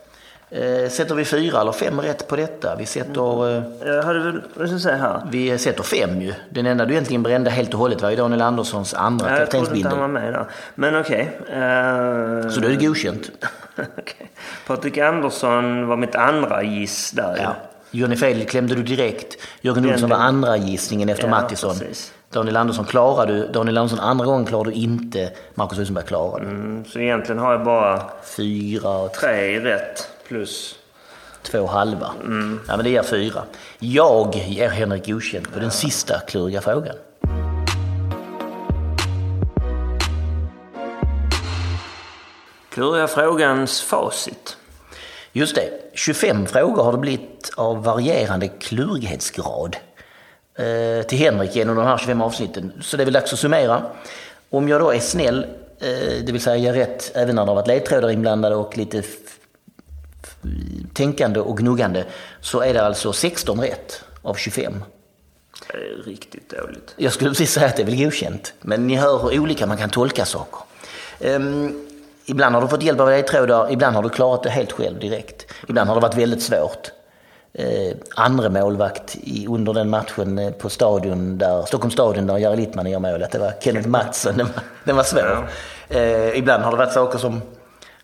Eh, 0.51 0.89
sätter 0.91 1.15
vi 1.15 1.25
fyra 1.25 1.61
eller 1.61 1.73
fem 1.73 2.01
rätt 2.01 2.29
på 2.29 2.37
detta? 2.37 2.77
Vi 2.77 2.87
sätter, 2.87 3.57
eh, 3.57 3.63
Jag 3.89 4.03
hade 4.03 4.19
väl, 4.19 4.43
vad 4.55 4.67
ska 4.67 4.75
jag 4.75 4.81
säga 4.81 4.97
här? 4.97 5.23
vi 5.31 5.59
sätter 5.59 5.83
fem 5.83 6.21
ju. 6.21 6.33
Den 6.51 6.67
enda 6.67 6.85
du 6.85 6.93
egentligen 6.93 7.23
brände 7.23 7.51
helt 7.51 7.75
och 7.75 7.81
hållet 7.81 8.03
var 8.03 8.11
ju 8.11 8.17
Daniel 8.17 8.43
Anderssons 8.43 8.95
andra 8.95 9.31
Ja, 9.31 9.39
jag 9.39 9.51
trodde 9.51 9.77
inte 9.77 9.89
han 9.89 9.99
kaptensbindel. 9.99 10.01
var 10.01 10.09
med 10.09 10.33
där. 10.33 10.47
Men 10.75 11.01
okej. 11.01 11.39
eh, 11.49 12.51
Så 12.51 12.61
då 12.61 12.67
är 12.69 12.71
det 12.77 12.87
godkänt. 12.87 13.31
okej. 13.99 14.31
Patrik 14.67 14.99
Andersson 14.99 15.87
var 15.87 15.97
mitt 15.97 16.15
andra 16.15 16.63
giss 16.63 17.11
där. 17.11 17.37
Ja. 17.43 17.55
Johnny 17.91 18.17
Feil 18.17 18.47
klämde 18.47 18.75
du 18.75 18.83
direkt. 18.83 19.37
Jörgen 19.61 19.91
Olsson 19.93 20.11
var 20.11 20.17
andra 20.17 20.57
gissningen 20.57 21.09
efter 21.09 21.25
Ja, 21.25 21.31
Mattisson. 21.31 21.79
precis. 21.79 22.13
Daniel 22.33 22.57
Andersson 22.57 22.85
klarade 22.85 23.33
du. 23.33 23.47
Daniel 23.53 23.79
Andersson 23.79 24.01
andra 24.01 24.25
gången 24.27 24.47
klarade 24.47 24.71
du 24.71 24.77
inte. 24.77 25.33
Marcus 25.55 25.79
Rosenberg 25.79 26.05
klarade. 26.07 26.45
Mm, 26.47 26.85
Så 26.85 26.99
egentligen 26.99 27.39
har 27.39 27.53
jag 27.53 27.65
bara 27.65 28.03
Fyra 28.37 28.89
och 28.99 29.13
tre, 29.13 29.61
rätt 29.61 30.09
plus. 30.29 30.75
två 31.43 31.67
halva. 31.67 32.11
Mm. 32.25 32.61
Ja, 32.69 32.77
men 32.77 32.85
det 32.85 32.91
ger 32.91 33.03
fyra. 33.03 33.43
Jag 33.79 34.35
ger 34.37 34.69
Henrik 34.69 35.07
godkänt 35.07 35.53
på 35.53 35.61
den 35.61 35.71
sista 35.71 36.19
kluriga 36.19 36.61
frågan. 36.61 36.97
Kluriga 42.71 43.09
frågans 43.09 43.83
facit. 43.83 44.57
Just 45.33 45.55
det, 45.55 45.71
25 45.95 46.47
frågor 46.47 46.83
har 46.83 46.93
det 46.93 46.99
blivit 46.99 47.51
av 47.57 47.85
varierande 47.85 48.49
klurighetsgrad 48.49 49.77
eh, 50.59 51.07
till 51.07 51.19
Henrik 51.19 51.57
genom 51.57 51.77
de 51.77 51.87
här 51.87 51.99
25 51.99 52.23
avsnitten. 52.23 52.73
Så 52.81 52.97
det 52.97 53.03
är 53.03 53.05
väl 53.05 53.15
dags 53.15 53.33
att 53.33 53.39
summera. 53.39 53.83
Om 54.51 54.69
jag 54.69 54.81
då 54.81 54.91
är 54.91 54.99
snäll, 54.99 55.47
eh, 55.81 56.25
det 56.25 56.33
vill 56.33 56.41
säga 56.41 56.57
ger 56.57 56.73
rätt 56.73 57.13
även 57.15 57.35
när 57.35 57.45
det 57.45 57.51
har 57.51 57.57
varit 57.57 57.67
ledtrådar 57.67 58.11
inblandade 58.11 58.55
och 58.55 58.79
lite 58.79 59.03
tänkande 60.95 61.41
och 61.41 61.59
gnuggande, 61.59 62.05
så 62.41 62.61
är 62.61 62.75
det 62.75 62.83
alltså 62.83 63.13
16 63.13 63.61
rätt 63.61 64.05
av 64.23 64.35
25. 64.35 64.85
Det 65.73 65.79
är 65.79 66.03
riktigt 66.05 66.51
dåligt. 66.51 66.95
Jag 66.97 67.13
skulle 67.13 67.31
precis 67.31 67.53
säga 67.53 67.67
att 67.67 67.77
det 67.77 67.83
är 67.83 67.87
väl 67.87 68.05
godkänt, 68.05 68.53
men 68.61 68.87
ni 68.87 68.97
hör 68.97 69.19
hur 69.19 69.41
olika 69.41 69.67
man 69.67 69.77
kan 69.77 69.91
tolka 69.91 70.25
saker. 70.25 70.61
Ehm, 71.21 71.90
ibland 72.31 72.55
har 72.55 72.63
du 72.63 72.69
fått 72.69 72.83
hjälp 72.83 73.01
av 73.01 73.09
ledtrådar, 73.09 73.73
ibland 73.73 73.97
har 73.97 74.03
du 74.03 74.09
klarat 74.09 74.43
det 74.43 74.51
helt 74.51 74.73
själv 74.73 74.99
direkt. 74.99 75.47
Ibland 75.69 75.89
har 75.89 75.97
det 75.97 76.01
varit 76.01 76.17
väldigt 76.17 76.43
svårt. 76.43 76.91
Eh, 77.53 77.97
andra 78.17 78.49
målvakt 78.49 79.17
i, 79.23 79.47
under 79.47 79.73
den 79.73 79.91
matchen 79.91 80.39
eh, 80.39 80.51
på 80.51 80.69
stadion 80.69 81.39
där, 81.39 81.63
Stockholms 81.63 81.95
stadion 81.95 82.27
där 82.27 82.39
Jari 82.39 82.57
Littmanen 82.57 82.93
gör 82.93 82.99
målet, 82.99 83.31
det 83.31 83.39
var 83.39 83.53
Kenneth 83.61 83.89
Mattsson. 83.89 84.37
Den 84.37 84.47
var, 84.47 84.63
den 84.85 84.97
var 84.97 85.03
svår. 85.03 85.49
Eh, 85.89 86.39
ibland 86.39 86.63
har 86.63 86.71
det 86.71 86.77
varit 86.77 86.93
saker 86.93 87.19
som 87.19 87.43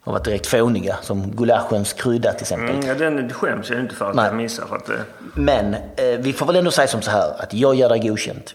har 0.01 0.13
varit 0.13 0.25
direkt 0.25 0.47
fåniga, 0.47 0.97
som 1.03 1.31
gulaschens 1.31 1.93
krydda 1.93 2.33
till 2.33 2.43
exempel. 2.43 2.75
Mm, 2.75 2.87
ja, 2.87 2.95
den 2.95 3.33
skäms 3.33 3.71
jag 3.71 3.81
inte 3.81 3.95
för 3.95 4.11
att 4.11 4.17
Nej. 4.17 4.27
jag 4.27 4.35
missar. 4.35 4.67
För 4.67 4.77
att, 4.77 4.89
eh, 4.89 4.97
Men 5.35 5.75
eh, 5.75 5.81
vi 6.19 6.33
får 6.33 6.47
väl 6.47 6.57
ändå 6.57 6.71
säga 6.71 6.89
som 6.89 7.03
så 7.03 7.11
här 7.11 7.43
att 7.43 7.55
jag 7.55 7.75
ger 7.75 7.89
dig 7.89 7.99
godkänt. 7.99 8.55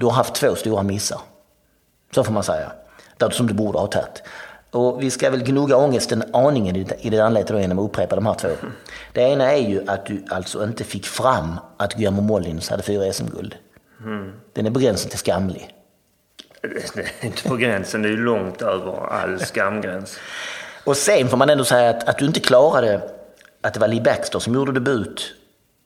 Du 0.00 0.06
har 0.06 0.12
haft 0.12 0.34
två 0.34 0.54
stora 0.54 0.82
missar. 0.82 1.20
Så 2.14 2.24
får 2.24 2.32
man 2.32 2.42
säga. 2.42 2.72
Där 3.16 3.30
som 3.30 3.46
du 3.46 3.54
borde 3.54 3.78
ha 3.78 3.86
tagit. 3.86 4.22
Och 4.70 5.02
vi 5.02 5.10
ska 5.10 5.30
väl 5.30 5.42
gnugga 5.42 5.76
ångesten 5.76 6.24
aningen 6.32 6.76
i 6.76 7.10
det 7.10 7.20
anledning 7.20 7.54
då 7.54 7.60
genom 7.60 7.78
att 7.78 7.84
upprepa 7.84 8.14
de 8.14 8.26
här 8.26 8.34
två. 8.34 8.48
Det 9.12 9.20
ena 9.20 9.52
är 9.52 9.68
ju 9.68 9.84
att 9.86 10.06
du 10.06 10.24
alltså 10.28 10.64
inte 10.64 10.84
fick 10.84 11.06
fram 11.06 11.58
att 11.76 11.94
Guillermo 11.94 12.22
Mollins 12.22 12.68
hade 12.68 12.82
fyra 12.82 13.12
SM-guld. 13.12 13.54
Den 14.52 14.66
är 14.66 14.70
på 14.70 14.78
gränsen 14.78 15.10
till 15.10 15.18
skamlig. 15.18 15.74
det 16.60 17.04
är 17.20 17.26
inte 17.26 17.48
på 17.48 17.56
gränsen, 17.56 18.02
det 18.02 18.08
är 18.08 18.10
ju 18.10 18.24
långt 18.24 18.62
över 18.62 19.12
all 19.12 19.40
skamgräns. 19.40 20.18
Och 20.84 20.96
sen 20.96 21.28
får 21.28 21.36
man 21.36 21.50
ändå 21.50 21.64
säga 21.64 21.90
att, 21.90 22.08
att 22.08 22.18
du 22.18 22.24
inte 22.26 22.40
klarade 22.40 23.00
att 23.60 23.74
det 23.74 23.80
var 23.80 23.88
Lee 23.88 24.00
Baxter 24.00 24.38
som 24.38 24.54
gjorde 24.54 24.72
debut 24.72 25.34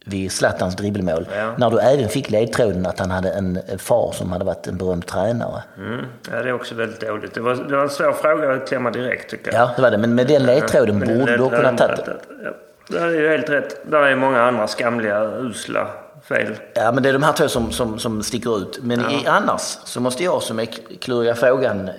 vid 0.05 0.33
Zlatans 0.33 0.77
dribbelmål. 0.77 1.27
Ja. 1.37 1.55
När 1.59 1.71
du 1.71 1.79
även 1.81 2.09
fick 2.09 2.31
ledtråden 2.31 2.87
att 2.87 2.99
han 2.99 3.11
hade 3.11 3.31
en 3.31 3.59
far 3.79 4.13
som 4.13 4.33
hade 4.33 4.45
varit 4.45 4.67
en 4.67 4.79
berömd 4.79 5.07
tränare. 5.07 5.63
Mm. 5.79 6.01
Ja, 6.33 6.43
det 6.43 6.49
är 6.49 6.53
också 6.53 6.75
väldigt 6.75 7.01
dåligt. 7.01 7.35
Det 7.35 7.41
var, 7.41 7.55
det 7.55 7.77
var 7.77 7.83
en 7.83 7.91
svår 7.91 8.13
fråga 8.13 8.53
att 8.53 8.69
klämma 8.69 8.91
direkt 8.91 9.31
tycker 9.31 9.53
jag. 9.53 9.61
Ja, 9.63 9.71
det 9.77 9.83
var 9.83 9.91
det. 9.91 9.99
Men 9.99 10.15
med 10.15 10.27
den 10.27 10.43
ledtråden 10.47 10.99
det- 10.99 11.07
borde 11.07 11.37
du 11.37 11.43
ha 11.43 11.51
kunnat 11.51 11.79
ta 11.79 11.87
det. 11.87 12.17
Ja, 12.45 12.51
det 12.89 12.99
är 12.99 13.11
ju 13.11 13.29
helt 13.29 13.51
rätt. 13.51 13.91
Där 13.91 14.03
är 14.03 14.17
många 14.17 14.43
andra 14.43 14.67
skamliga, 14.67 15.23
usla 15.25 15.89
fel. 16.25 16.55
Ja, 16.75 16.93
men 16.93 17.03
det 17.03 17.09
är 17.09 17.13
de 17.13 17.23
här 17.23 17.33
två 17.33 17.49
som, 17.49 17.73
som, 17.73 17.99
som 17.99 18.23
sticker 18.23 18.59
ut. 18.59 18.79
Men 18.83 19.01
i, 19.01 19.27
annars 19.27 19.61
så 19.85 20.01
måste 20.01 20.25
jag 20.25 20.43
som 20.43 20.59
är 20.61 20.67
kluriga 21.01 21.35
frågan 21.35 21.89
eh, 21.89 21.95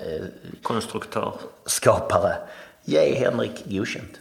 Konstruktör. 0.63 1.33
skapare 1.65 2.33
ge 2.85 3.15
Henrik 3.15 3.63
godkänt. 3.65 4.11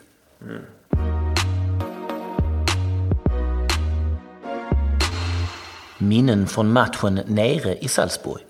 Minnen 6.03 6.47
från 6.47 6.73
matchen 6.73 7.21
nere 7.27 7.77
i 7.77 7.89
Salzburg. 7.89 8.43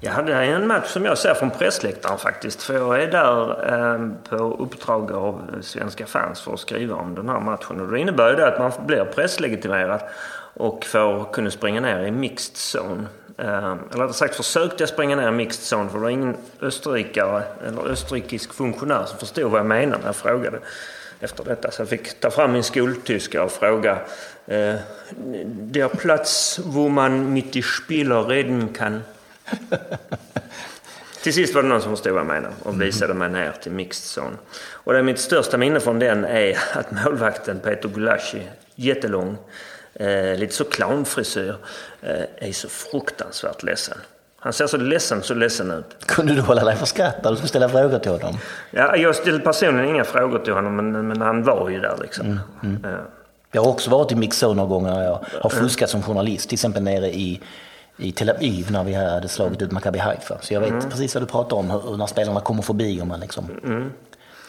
Ja, 0.00 0.22
det 0.22 0.32
är 0.32 0.42
en 0.42 0.66
match 0.66 0.86
som 0.86 1.04
jag 1.04 1.18
ser 1.18 1.34
från 1.34 1.50
pressläktaren 1.50 2.18
faktiskt. 2.18 2.62
För 2.62 2.74
jag 2.74 3.02
är 3.02 3.10
där 3.10 3.72
eh, 3.72 4.08
på 4.28 4.36
uppdrag 4.36 5.12
av 5.12 5.42
svenska 5.60 6.06
fans 6.06 6.40
för 6.40 6.52
att 6.52 6.60
skriva 6.60 6.94
om 6.94 7.14
den 7.14 7.28
här 7.28 7.40
matchen. 7.40 7.80
Och 7.80 7.92
det 7.92 8.00
innebär 8.00 8.30
ju 8.30 8.36
det 8.36 8.48
att 8.48 8.58
man 8.58 8.86
blir 8.86 9.04
presslegitimerad 9.04 10.00
och 10.54 10.84
får 10.84 11.32
kunna 11.32 11.50
springa 11.50 11.80
ner 11.80 12.04
i 12.04 12.10
mixed 12.10 12.56
zone. 12.56 13.04
Eh, 13.38 13.72
eller 13.72 13.76
rättare 13.90 14.12
sagt 14.12 14.34
försökte 14.34 14.82
jag 14.82 14.88
springa 14.88 15.16
ner 15.16 15.28
i 15.28 15.32
mixed 15.32 15.78
zone 15.78 15.90
för 15.90 15.98
det 15.98 16.02
var 16.02 16.10
ingen 16.10 16.36
österrikare 16.60 17.42
eller 17.66 17.82
österrikisk 17.82 18.52
funktionär 18.52 19.04
som 19.04 19.18
förstod 19.18 19.50
vad 19.50 19.58
jag 19.58 19.66
menade 19.66 19.98
när 19.98 20.06
jag 20.06 20.16
frågade 20.16 20.58
efter 21.22 21.44
detta. 21.44 21.70
Så 21.70 21.82
jag 21.82 21.88
fick 21.88 22.20
ta 22.20 22.30
fram 22.30 22.52
min 22.52 22.64
skoltyska 22.64 23.42
och 23.42 23.52
fråga. 23.52 23.98
Eh, 24.46 24.74
der 25.46 25.88
plats 25.88 26.58
wo 26.64 26.88
man 26.88 27.32
mit 27.32 27.52
die 27.52 27.62
Spieler 27.62 28.24
reden 28.24 28.68
kan. 28.68 29.02
Till 31.22 31.34
sist 31.34 31.54
var 31.54 31.62
det 31.62 31.68
någon 31.68 31.82
som 31.82 31.90
förstod 31.90 32.12
vad 32.12 32.20
jag 32.20 32.26
menade 32.26 32.54
och 32.62 32.82
visade 32.82 33.14
mig 33.14 33.28
ner 33.28 33.52
till 33.62 33.72
mixed 33.72 34.22
zone. 34.22 34.36
Och 34.72 34.92
det 34.92 34.98
är 34.98 35.02
mitt 35.02 35.18
största 35.18 35.58
minne 35.58 35.80
från 35.80 35.98
den 35.98 36.24
är 36.24 36.58
att 36.72 36.90
målvakten 36.90 37.60
Peter 37.60 37.88
Gulashi, 37.88 38.48
jättelång, 38.74 39.36
eh, 39.94 40.36
lite 40.36 40.54
så 40.54 40.64
clownfrisyr, 40.64 41.54
eh, 42.02 42.48
är 42.48 42.52
så 42.52 42.68
fruktansvärt 42.68 43.62
ledsen. 43.62 43.98
Han 44.42 44.52
ser 44.52 44.66
så 44.66 44.76
ledsen, 44.76 45.22
så 45.22 45.34
ledsen 45.34 45.70
ut. 45.70 46.06
Kunde 46.06 46.34
du 46.34 46.40
hålla 46.40 46.64
dig 46.64 46.76
för 46.76 46.86
skratt 46.86 47.16
när 47.24 47.30
du 47.30 47.36
skulle 47.36 47.48
ställa 47.48 47.68
frågor 47.68 47.98
till 47.98 48.10
honom? 48.10 48.38
Ja, 48.70 48.96
jag 48.96 49.16
ställde 49.16 49.40
personligen 49.40 49.88
inga 49.88 50.04
frågor 50.04 50.38
till 50.38 50.52
honom, 50.52 50.76
men, 50.76 51.08
men 51.08 51.20
han 51.20 51.42
var 51.42 51.68
ju 51.68 51.80
där 51.80 51.96
liksom. 52.02 52.26
Mm, 52.26 52.38
mm. 52.62 52.80
Ja. 52.82 52.98
Jag 53.52 53.62
har 53.62 53.70
också 53.70 53.90
varit 53.90 54.12
i 54.12 54.14
mixzone 54.14 54.54
några 54.54 54.68
gånger 54.68 54.90
när 54.90 55.04
jag 55.04 55.24
har 55.40 55.50
fuskat 55.50 55.90
som 55.90 56.02
journalist. 56.02 56.48
Till 56.48 56.56
exempel 56.56 56.82
nere 56.82 57.08
i, 57.08 57.40
i 57.96 58.12
Tel 58.12 58.30
Aviv 58.30 58.70
när 58.70 58.84
vi 58.84 58.94
hade 58.94 59.28
slagit 59.28 59.62
ut 59.62 59.72
Maccabi 59.72 59.98
Haifa. 59.98 60.38
Så 60.40 60.54
jag 60.54 60.60
vet 60.60 60.70
mm. 60.70 60.90
precis 60.90 61.14
vad 61.14 61.22
du 61.22 61.26
pratar 61.26 61.56
om, 61.56 61.70
hur, 61.70 61.96
när 61.96 62.06
spelarna 62.06 62.40
kommer 62.40 62.62
förbi 62.62 63.00
och 63.02 63.06
man 63.06 63.20
liksom 63.20 63.44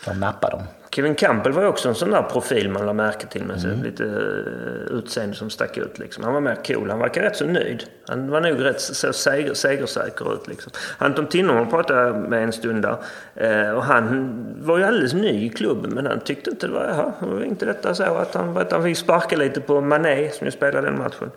mm. 0.07 0.19
kan 0.19 0.19
nappa 0.19 0.49
dem. 0.49 0.61
Kevin 0.95 1.15
Campbell 1.15 1.51
var 1.51 1.61
ju 1.61 1.67
också 1.67 1.89
en 1.89 1.95
sån 1.95 2.11
där 2.11 2.21
profil 2.21 2.69
man 2.69 2.81
lade 2.81 2.93
märke 2.93 3.27
till 3.27 3.43
med 3.43 3.65
mm. 3.65 3.83
lite 3.83 4.03
uh, 4.03 4.97
utseende 4.97 5.35
som 5.35 5.49
stack 5.49 5.77
ut. 5.77 5.99
Liksom. 5.99 6.23
Han 6.23 6.33
var 6.33 6.41
mer 6.41 6.57
cool. 6.67 6.89
Han 6.89 6.99
verkar 6.99 7.21
rätt 7.21 7.35
så 7.35 7.45
nöjd. 7.45 7.83
Han 8.07 8.29
var 8.29 8.41
nog 8.41 8.63
rätt 8.63 8.81
så 8.81 9.13
seger, 9.13 9.53
segersäker 9.53 10.33
ut. 10.33 10.47
Liksom. 10.47 10.71
Anton 10.97 11.27
Tinnerholm 11.27 11.69
pratade 11.69 12.13
med 12.13 12.43
en 12.43 12.51
stund 12.51 12.81
där. 12.81 12.97
Uh, 13.41 13.71
och 13.71 13.83
han 13.83 14.35
var 14.59 14.77
ju 14.77 14.83
alldeles 14.83 15.13
ny 15.13 15.45
i 15.45 15.49
klubben 15.49 15.91
men 15.91 16.05
han 16.05 16.19
tyckte 16.19 16.49
inte 16.49 16.67
det 16.67 16.73
var, 16.73 17.13
var 17.19 17.43
inte 17.43 17.65
detta 17.65 17.95
så 17.95 18.03
att 18.03 18.35
han, 18.35 18.57
att 18.57 18.71
han 18.71 18.83
fick 18.83 18.97
sparka 18.97 19.37
lite 19.37 19.61
på 19.61 19.81
Mané 19.81 20.29
som 20.31 20.45
ju 20.45 20.51
spelade 20.51 20.87
den 20.87 20.97
matchen. 20.97 21.31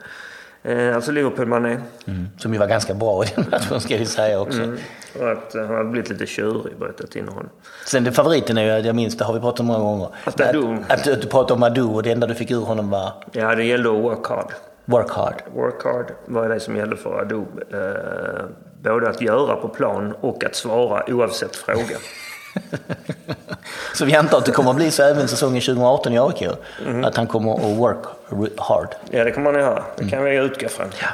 Eh, 0.66 0.94
alltså 0.94 1.12
Liverpool-Mané. 1.12 1.80
Mm. 2.06 2.28
Som 2.38 2.52
ju 2.52 2.58
var 2.58 2.66
ganska 2.66 2.94
bra 2.94 3.24
i 3.24 3.26
den 3.34 3.44
matchen 3.50 3.80
ska 3.80 3.96
vi 3.96 4.06
säga 4.06 4.40
också. 4.40 4.62
Mm. 4.62 4.78
Och 5.20 5.30
att 5.30 5.54
han 5.54 5.66
har 5.66 5.84
blivit 5.84 6.10
lite 6.10 6.26
tjurig 6.26 6.78
berättat 6.78 7.16
innehåll. 7.16 7.48
Sen 7.86 8.04
det 8.04 8.12
favoriten 8.12 8.58
är 8.58 8.78
ju, 8.78 8.86
jag 8.86 8.96
minns 8.96 9.16
det 9.16 9.24
har 9.24 9.34
vi 9.34 9.40
pratat 9.40 9.60
om 9.60 9.66
många 9.66 9.78
gånger. 9.78 10.08
Att, 10.24 10.40
att, 10.40 10.56
att, 10.88 11.08
att 11.08 11.20
du 11.22 11.28
pratade 11.28 11.54
om 11.54 11.62
Adu 11.62 11.82
och 11.82 12.02
det 12.02 12.12
enda 12.12 12.26
du 12.26 12.34
fick 12.34 12.50
ur 12.50 12.60
honom 12.60 12.90
var? 12.90 13.12
Ja, 13.32 13.54
det 13.54 13.64
gällde 13.64 13.88
att 13.88 13.96
work 13.96 14.26
hard. 14.26 14.52
Work 14.84 15.10
hard. 15.10 15.42
Work 15.54 15.84
hard 15.84 16.06
var 16.26 16.48
det 16.48 16.60
som 16.60 16.76
gällde 16.76 16.96
för 16.96 17.20
Adu. 17.20 17.42
Eh, 17.72 18.44
både 18.82 19.08
att 19.08 19.20
göra 19.20 19.56
på 19.56 19.68
plan 19.68 20.14
och 20.20 20.44
att 20.44 20.54
svara 20.54 21.04
oavsett 21.08 21.56
fråga. 21.56 21.96
Så 23.94 24.04
vi 24.04 24.14
antar 24.14 24.38
att 24.38 24.44
det 24.44 24.52
kommer 24.52 24.70
att 24.70 24.76
bli 24.76 24.90
så 24.90 25.02
även 25.02 25.28
säsongen 25.28 25.60
2018 25.60 26.12
i 26.12 26.18
AIK? 26.18 26.42
Mm. 26.86 27.04
Att 27.04 27.16
han 27.16 27.26
kommer 27.26 27.54
att 27.54 27.78
work 27.78 28.04
hard? 28.56 28.88
Ja, 29.10 29.24
det 29.24 29.30
kommer 29.30 29.52
han 29.52 29.60
göra. 29.60 29.84
Det 29.96 30.08
kan 30.08 30.18
mm. 30.18 30.30
vi 30.30 30.36
utgå 30.36 30.68
från. 30.68 30.86
Ja. 31.00 31.06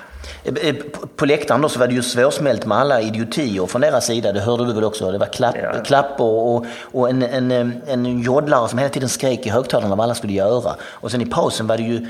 Eh, 0.44 0.68
eh, 0.68 0.74
på 1.16 1.26
läktaren 1.26 1.62
då 1.62 1.68
så 1.68 1.78
var 1.78 1.86
det 1.86 1.94
ju 1.94 2.02
svårsmält 2.02 2.66
med 2.66 2.78
alla 2.78 3.00
idiotier 3.00 3.66
från 3.66 3.80
deras 3.80 4.06
sida. 4.06 4.32
Det 4.32 4.40
hörde 4.40 4.66
du 4.66 4.72
väl 4.72 4.84
också? 4.84 5.10
Det 5.10 5.18
var 5.18 5.26
klapp, 5.26 5.56
ja. 5.62 5.82
klappor 5.84 6.26
och, 6.26 6.66
och 6.82 7.10
en, 7.10 7.22
en, 7.22 7.82
en 7.86 8.20
jodlare 8.20 8.68
som 8.68 8.78
hela 8.78 8.90
tiden 8.90 9.08
skrek 9.08 9.46
i 9.46 9.50
högtalarna 9.50 9.96
vad 9.96 10.04
alla 10.04 10.14
skulle 10.14 10.32
göra. 10.32 10.76
Och 10.82 11.10
sen 11.10 11.20
i 11.20 11.26
pausen 11.26 11.66
var 11.66 11.76
det 11.76 11.82
ju 11.82 12.06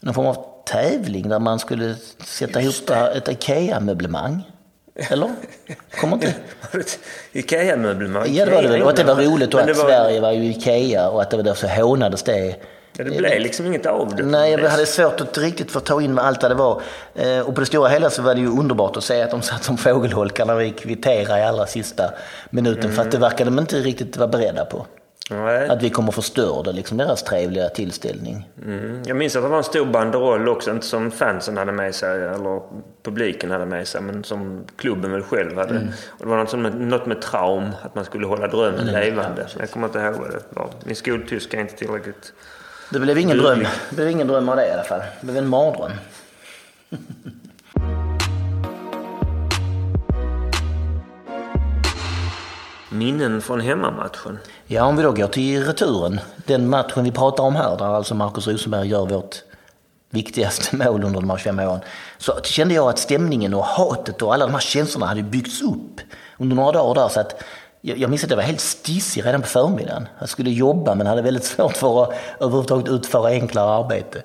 någon 0.00 0.14
form 0.14 0.26
av 0.26 0.36
tävling 0.66 1.28
där 1.28 1.38
man 1.38 1.58
skulle 1.58 1.94
sätta 2.24 2.60
ihop 2.60 2.90
ett 3.16 3.28
IKEA-möblemang. 3.28 4.42
Eller? 4.94 5.30
Kommer 6.00 6.14
inte... 6.14 6.34
Ikea-möblemang? 7.32 8.34
Ja, 8.34 8.44
det 8.44 8.50
var 8.50 8.62
det 8.62 8.68
väl. 8.68 8.82
Och 8.82 8.90
att 8.90 8.96
det 8.96 9.04
var 9.04 9.14
roligt 9.14 9.54
och 9.54 9.60
att 9.60 9.66
var... 9.66 9.74
Sverige 9.74 10.20
var 10.20 10.32
ju 10.32 10.44
Ikea 10.44 11.08
och 11.08 11.22
att 11.22 11.30
det 11.30 11.36
var 11.36 11.44
därför 11.44 11.68
hånades 11.68 12.22
det. 12.22 12.56
Ja, 12.96 13.04
det 13.04 13.10
blev 13.10 13.40
liksom 13.40 13.66
inget 13.66 13.86
av 13.86 14.16
det. 14.16 14.22
Nej, 14.22 14.52
jag 14.52 14.70
hade 14.70 14.86
svårt 14.86 15.20
att 15.20 15.38
riktigt 15.38 15.70
få 15.70 15.80
ta 15.80 16.02
in 16.02 16.18
allt 16.18 16.40
det 16.40 16.54
var. 16.54 16.82
Eh, 17.14 17.40
och 17.40 17.54
på 17.54 17.60
det 17.60 17.66
stora 17.66 17.88
hela 17.88 18.10
så 18.10 18.22
var 18.22 18.34
det 18.34 18.40
ju 18.40 18.48
underbart 18.48 18.96
att 18.96 19.04
se 19.04 19.22
att 19.22 19.30
de 19.30 19.42
satt 19.42 19.64
som 19.64 19.78
fågelholkar 19.78 20.46
när 20.46 20.54
vi 20.54 20.70
kvitterade 20.70 21.40
i 21.40 21.42
allra 21.42 21.66
sista 21.66 22.10
minuten. 22.50 22.84
Mm. 22.84 22.96
För 22.96 23.02
att 23.02 23.10
det 23.10 23.18
verkade 23.18 23.50
de 23.50 23.58
inte 23.58 23.76
riktigt 23.76 24.16
vara 24.16 24.28
beredda 24.28 24.64
på. 24.64 24.86
Nej. 25.30 25.68
Att 25.68 25.82
vi 25.82 25.90
kommer 25.90 26.12
förstöra 26.12 26.72
liksom, 26.72 26.96
deras 26.96 27.22
trevliga 27.22 27.68
tillställning. 27.68 28.48
Mm. 28.64 29.02
Jag 29.06 29.16
minns 29.16 29.36
att 29.36 29.42
det 29.42 29.48
var 29.48 29.58
en 29.58 29.64
stor 29.64 29.86
banderoll 29.86 30.48
också, 30.48 30.70
inte 30.70 30.86
som 30.86 31.10
fansen 31.10 31.56
hade 31.56 31.72
med 31.72 31.94
sig 31.94 32.24
eller 32.24 32.60
publiken 33.02 33.50
hade 33.50 33.66
med 33.66 33.88
sig, 33.88 34.00
men 34.00 34.24
som 34.24 34.64
klubben 34.76 35.12
väl 35.12 35.22
själv 35.22 35.56
hade. 35.56 35.70
Mm. 35.70 35.88
Och 36.08 36.24
det 36.24 36.26
var 36.26 36.36
något, 36.36 36.50
som 36.50 36.62
med, 36.62 36.80
något 36.80 37.06
med 37.06 37.22
traum, 37.22 37.70
att 37.82 37.94
man 37.94 38.04
skulle 38.04 38.26
hålla 38.26 38.48
drömmen 38.48 38.88
mm. 38.88 39.00
levande. 39.00 39.46
Ja, 39.54 39.60
jag 39.60 39.70
kommer 39.70 39.86
inte 39.86 39.98
ihåg 39.98 40.14
vad 40.14 40.30
det 40.30 40.42
var. 40.50 40.70
Min 40.84 40.96
skoltyska 40.96 41.56
är 41.56 41.60
inte 41.60 41.76
tillräckligt... 41.76 42.32
Det 42.90 43.00
blev 43.00 43.18
ingen 43.18 43.38
dröm. 43.38 43.66
Det 43.90 43.96
blev 43.96 44.08
ingen 44.08 44.28
dröm 44.28 44.48
av 44.48 44.56
det 44.56 44.68
i 44.68 44.70
alla 44.70 44.84
fall. 44.84 45.02
Det 45.20 45.26
blev 45.26 45.36
en 45.36 45.48
mardröm. 45.48 45.92
Minnen 52.94 53.40
från 53.40 53.60
hemmamatchen? 53.60 54.38
Ja, 54.66 54.84
om 54.84 54.96
vi 54.96 55.02
då 55.02 55.12
går 55.12 55.26
till 55.26 55.64
returen. 55.64 56.20
Den 56.46 56.68
matchen 56.68 57.04
vi 57.04 57.10
pratar 57.10 57.44
om 57.44 57.56
här, 57.56 57.76
där 57.76 57.84
alltså 57.84 58.14
Marcus 58.14 58.46
Rosenberg 58.46 58.88
gör 58.88 59.06
vårt 59.06 59.42
viktigaste 60.10 60.76
mål 60.84 61.04
under 61.04 61.20
de 61.20 61.30
här 61.30 61.36
25 61.36 61.58
åren. 61.58 61.80
Så 62.18 62.32
kände 62.42 62.74
jag 62.74 62.88
att 62.88 62.98
stämningen 62.98 63.54
och 63.54 63.64
hatet 63.64 64.22
och 64.22 64.34
alla 64.34 64.46
de 64.46 64.52
här 64.52 64.60
känslorna 64.60 65.06
hade 65.06 65.22
byggts 65.22 65.62
upp 65.62 66.00
under 66.38 66.56
några 66.56 66.72
dagar 66.72 67.02
där. 67.02 67.08
Så 67.08 67.20
att 67.20 67.42
jag 67.80 68.10
minns 68.10 68.24
att 68.24 68.30
jag 68.30 68.36
var 68.36 68.44
helt 68.44 68.60
stissig 68.60 69.26
redan 69.26 69.42
på 69.42 69.48
förmiddagen. 69.48 70.08
Jag 70.18 70.28
skulle 70.28 70.50
jobba 70.50 70.94
men 70.94 71.06
hade 71.06 71.22
väldigt 71.22 71.44
svårt 71.54 71.76
för 71.76 72.02
att 72.02 72.14
överhuvudtaget 72.40 72.88
utföra 72.88 73.28
enklare 73.28 73.84
arbete. 73.84 74.22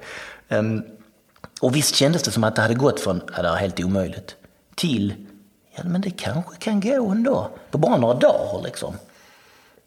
Um, 0.50 0.84
och 1.62 1.76
visst 1.76 1.96
kändes 1.96 2.24
det 2.24 2.32
som 2.32 2.44
att 2.44 2.56
det 2.56 2.62
hade 2.62 2.74
gått 2.74 3.00
från, 3.00 3.22
ja 3.36 3.42
det 3.42 3.50
var 3.50 3.56
helt 3.56 3.80
omöjligt, 3.80 4.36
till 4.76 5.14
ja, 5.84 5.90
men 5.90 6.02
det 6.02 6.10
kanske 6.10 6.56
kan 6.60 6.80
gå 6.80 7.10
ändå. 7.10 7.50
På 7.72 7.78
bara 7.78 7.98
några 7.98 8.14
dagar 8.14 8.64
liksom. 8.64 8.94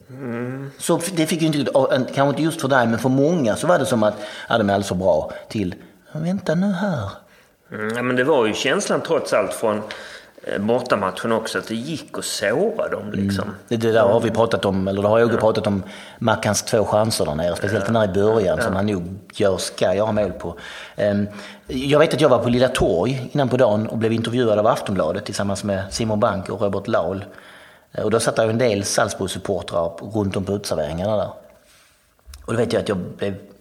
Mm. 0.09 0.71
Så 0.79 1.01
det 1.17 1.27
fick 1.27 1.43
ju 1.43 1.47
inte, 1.47 1.73
kanske 2.15 2.29
inte 2.29 2.43
just 2.43 2.61
för 2.61 2.69
dig, 2.69 2.87
men 2.87 2.99
för 2.99 3.09
många 3.09 3.57
så 3.57 3.67
var 3.67 3.79
det 3.79 3.87
som 3.87 4.03
att, 4.03 4.15
ja 4.49 4.59
de 4.59 4.71
är 4.71 4.75
alldeles 4.75 4.89
för 4.89 4.95
bra, 4.95 5.33
till, 5.49 5.75
vänta 6.13 6.55
nu 6.55 6.73
här. 6.73 7.11
Mm, 7.73 8.07
men 8.07 8.17
det 8.17 8.25
var 8.25 8.47
ju 8.47 8.55
känslan 8.55 9.01
trots 9.01 9.33
allt 9.33 9.53
från 9.53 9.83
bortamatchen 10.61 11.33
också, 11.33 11.59
att 11.59 11.69
det 11.69 11.75
gick 11.75 12.19
att 12.19 12.25
såra 12.25 12.89
dem. 12.89 13.03
Mm. 13.03 13.21
Liksom. 13.21 13.45
Mm. 13.45 13.55
Det, 13.69 13.77
det 13.77 13.93
där 13.93 14.03
har 14.03 14.21
vi 14.21 14.31
pratat 14.31 14.65
om, 14.65 14.89
eller 14.89 15.03
det 15.03 15.09
har 15.09 15.19
jag 15.19 15.33
ja. 15.33 15.37
pratat 15.37 15.67
om, 15.67 15.83
Mackans 16.19 16.63
två 16.63 16.85
chanser 16.85 17.25
där 17.25 17.35
nere. 17.35 17.57
Speciellt 17.57 17.85
ja. 17.85 17.93
den 17.93 17.97
här 17.97 18.05
i 18.05 18.13
början 18.13 18.57
ja. 18.59 18.65
som 18.65 18.77
han 18.77 18.87
nog 18.87 19.03
gör, 19.35 19.57
ska 19.57 19.95
göra 19.95 20.13
mål 20.13 20.33
på. 20.33 20.57
Um, 20.97 21.29
jag 21.67 21.99
vet 21.99 22.15
att 22.15 22.21
jag 22.21 22.29
var 22.29 22.39
på 22.39 22.49
Lilla 22.49 22.69
Torg 22.69 23.31
innan 23.33 23.49
på 23.49 23.57
dagen 23.57 23.87
och 23.87 23.99
blev 23.99 24.13
intervjuad 24.13 24.59
av 24.59 24.67
Aftonbladet 24.67 25.25
tillsammans 25.25 25.65
med 25.65 25.85
Simon 25.91 26.21
Bank 26.21 26.49
och 26.49 26.61
Robert 26.61 26.89
Laul. 26.89 27.25
Och 28.03 28.11
då 28.11 28.21
satt 28.21 28.37
där 28.37 28.49
en 28.49 28.59
del 28.59 28.85
Salzburg-supportrar 28.85 30.13
runt 30.15 30.37
om 30.37 30.45
på 30.45 30.53
utserveringarna 30.53 31.17
där. 31.17 31.31
Och 32.45 32.53
då 32.53 32.59
vet 32.59 32.73
jag 32.73 32.83
att 32.83 32.89
jag 32.89 32.99
blev 32.99 33.35
Eh, 33.35 33.52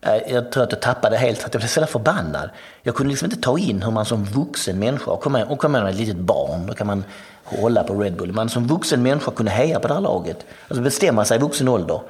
Eh, 0.00 0.32
jag 0.32 0.52
tror 0.52 0.62
att 0.62 0.72
jag 0.72 0.82
tappade 0.82 1.16
helt 1.16 1.44
att 1.44 1.54
jag 1.54 1.60
blev 1.60 1.68
så 1.68 1.86
förbannad. 1.86 2.50
Jag 2.82 2.94
kunde 2.94 3.10
liksom 3.10 3.26
inte 3.26 3.40
ta 3.40 3.58
in 3.58 3.82
hur 3.82 3.90
man 3.90 4.04
som 4.04 4.24
vuxen 4.24 4.78
människa, 4.78 5.10
och 5.10 5.20
kommer 5.20 5.50
och 5.50 5.70
med 5.70 5.86
ett 5.86 5.94
litet 5.94 6.16
barn, 6.16 6.66
då 6.66 6.74
kan 6.74 6.86
man 6.86 7.04
hålla 7.44 7.84
på 7.84 7.94
Red 7.94 8.16
Bull. 8.16 8.32
Man 8.32 8.48
som 8.48 8.66
vuxen 8.66 9.02
människa 9.02 9.30
kunde 9.30 9.52
heja 9.52 9.80
på 9.80 9.88
det 9.88 9.94
här 9.94 10.00
laget. 10.00 10.46
Alltså 10.68 10.82
bestämma 10.82 11.24
sig 11.24 11.36
i 11.36 11.40
vuxen 11.40 11.68
ålder. 11.68 12.00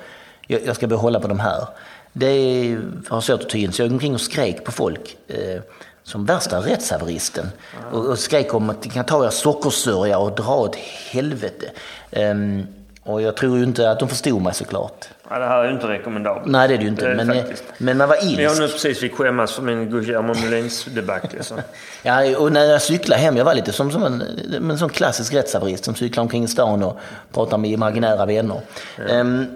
Jag, 0.47 0.66
jag 0.66 0.76
ska 0.76 0.87
behålla 0.87 1.20
på 1.20 1.28
de 1.28 1.41
här. 1.41 1.66
Det 2.12 2.78
har 3.09 3.20
svårt 3.20 3.43
att 3.43 3.49
ta 3.49 3.59
in, 3.59 3.72
så 3.72 3.82
jag 3.82 3.87
gick 3.87 3.93
omkring 3.93 4.14
och 4.14 4.20
skrek 4.20 4.64
på 4.64 4.72
folk. 4.72 5.16
Eh, 5.28 5.61
som 6.07 6.26
värsta 6.26 6.61
rättshaveristen. 6.61 7.49
Och, 7.93 8.07
och 8.07 8.18
skrek 8.18 8.55
om 8.55 8.70
att 8.70 8.84
ni 8.84 8.91
kan 8.91 9.05
ta 9.05 9.26
er 9.26 9.30
sockersörja 9.30 10.18
och 10.18 10.34
dra 10.34 10.55
åt 10.55 10.76
helvete. 11.11 11.70
Um, 12.11 12.66
och 13.03 13.22
jag 13.22 13.37
tror 13.37 13.59
ju 13.59 13.64
inte 13.64 13.91
att 13.91 13.99
de 13.99 14.09
förstod 14.09 14.43
mig 14.43 14.55
såklart. 14.55 15.09
Ja, 15.30 15.38
det 15.38 15.46
här 15.46 15.58
är 15.58 15.68
ju 15.68 15.74
inte 15.74 15.88
rekommendabelt. 15.88 16.46
Nej, 16.46 16.68
det 16.68 16.74
är 16.74 16.78
det 16.78 16.84
ju 16.84 16.90
inte. 16.90 17.08
Det 17.08 17.24
men, 17.24 17.44
men 17.78 17.96
man 17.96 18.08
var 18.08 18.24
ilsk. 18.24 18.40
Jag 18.40 18.58
nu 18.58 18.68
precis 18.68 19.00
fick 19.00 19.14
skämmas 19.14 19.52
för 19.52 19.62
min 19.62 19.90
Guillermo 19.90 20.34
Molins 20.34 20.84
debacle. 20.84 21.40
ja, 22.02 22.38
och 22.38 22.52
när 22.52 22.64
jag 22.64 22.82
cyklade 22.82 23.20
hem, 23.20 23.36
jag 23.36 23.44
var 23.44 23.54
lite 23.54 23.72
som, 23.72 23.90
som 23.90 24.02
en, 24.02 24.22
en 24.70 24.78
sån 24.78 24.88
klassisk 24.88 25.34
rättshaverist 25.34 25.84
som 25.84 25.94
cyklar 25.94 26.22
omkring 26.22 26.44
i 26.44 26.48
stan 26.48 26.82
och 26.82 26.98
pratar 27.32 27.58
med 27.58 27.70
imaginära 27.70 28.26
vänner. 28.26 28.60
Ja. 29.08 29.20
Um, 29.20 29.46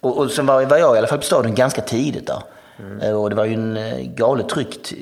och, 0.00 0.18
och 0.18 0.30
sen 0.30 0.46
var, 0.46 0.64
var 0.64 0.76
jag 0.76 0.94
i 0.94 0.98
alla 0.98 1.06
fall 1.06 1.18
på 1.18 1.24
stadion 1.24 1.54
ganska 1.54 1.82
tidigt 1.82 2.26
där. 2.26 2.42
Mm. 2.78 3.16
Och 3.16 3.30
det 3.30 3.36
var 3.36 3.44
ju 3.44 3.54
en 3.54 3.76
eh, 3.76 3.98
galet 3.98 4.48
tryckt, 4.48 4.92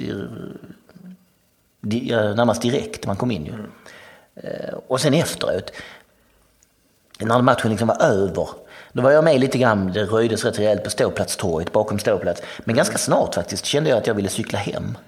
närmast 1.80 2.62
direkt 2.62 3.02
när 3.02 3.07
man 3.07 3.16
kom 3.16 3.30
in 3.30 3.44
ju. 3.44 3.52
Mm. 3.52 3.70
Eh, 4.36 4.74
och 4.86 5.00
sen 5.00 5.14
efteråt, 5.14 5.72
när 7.18 7.42
matchen 7.42 7.70
liksom 7.70 7.88
var 7.88 8.02
över, 8.02 8.48
då 8.97 9.03
var 9.03 9.11
jag 9.11 9.24
med 9.24 9.40
lite 9.40 9.59
grann, 9.59 9.92
det 9.92 10.05
röjdes 10.05 10.44
rätt 10.44 10.59
rejält 10.59 10.84
på 10.84 10.90
ståplatstorget, 10.90 11.72
bakom 11.72 11.99
ståplats. 11.99 12.42
Men 12.64 12.76
ganska 12.76 12.99
snart 12.99 13.34
faktiskt 13.34 13.64
kände 13.64 13.90
jag 13.90 13.99
att 13.99 14.07
jag 14.07 14.14
ville 14.14 14.28
cykla 14.28 14.59
hem. 14.59 14.99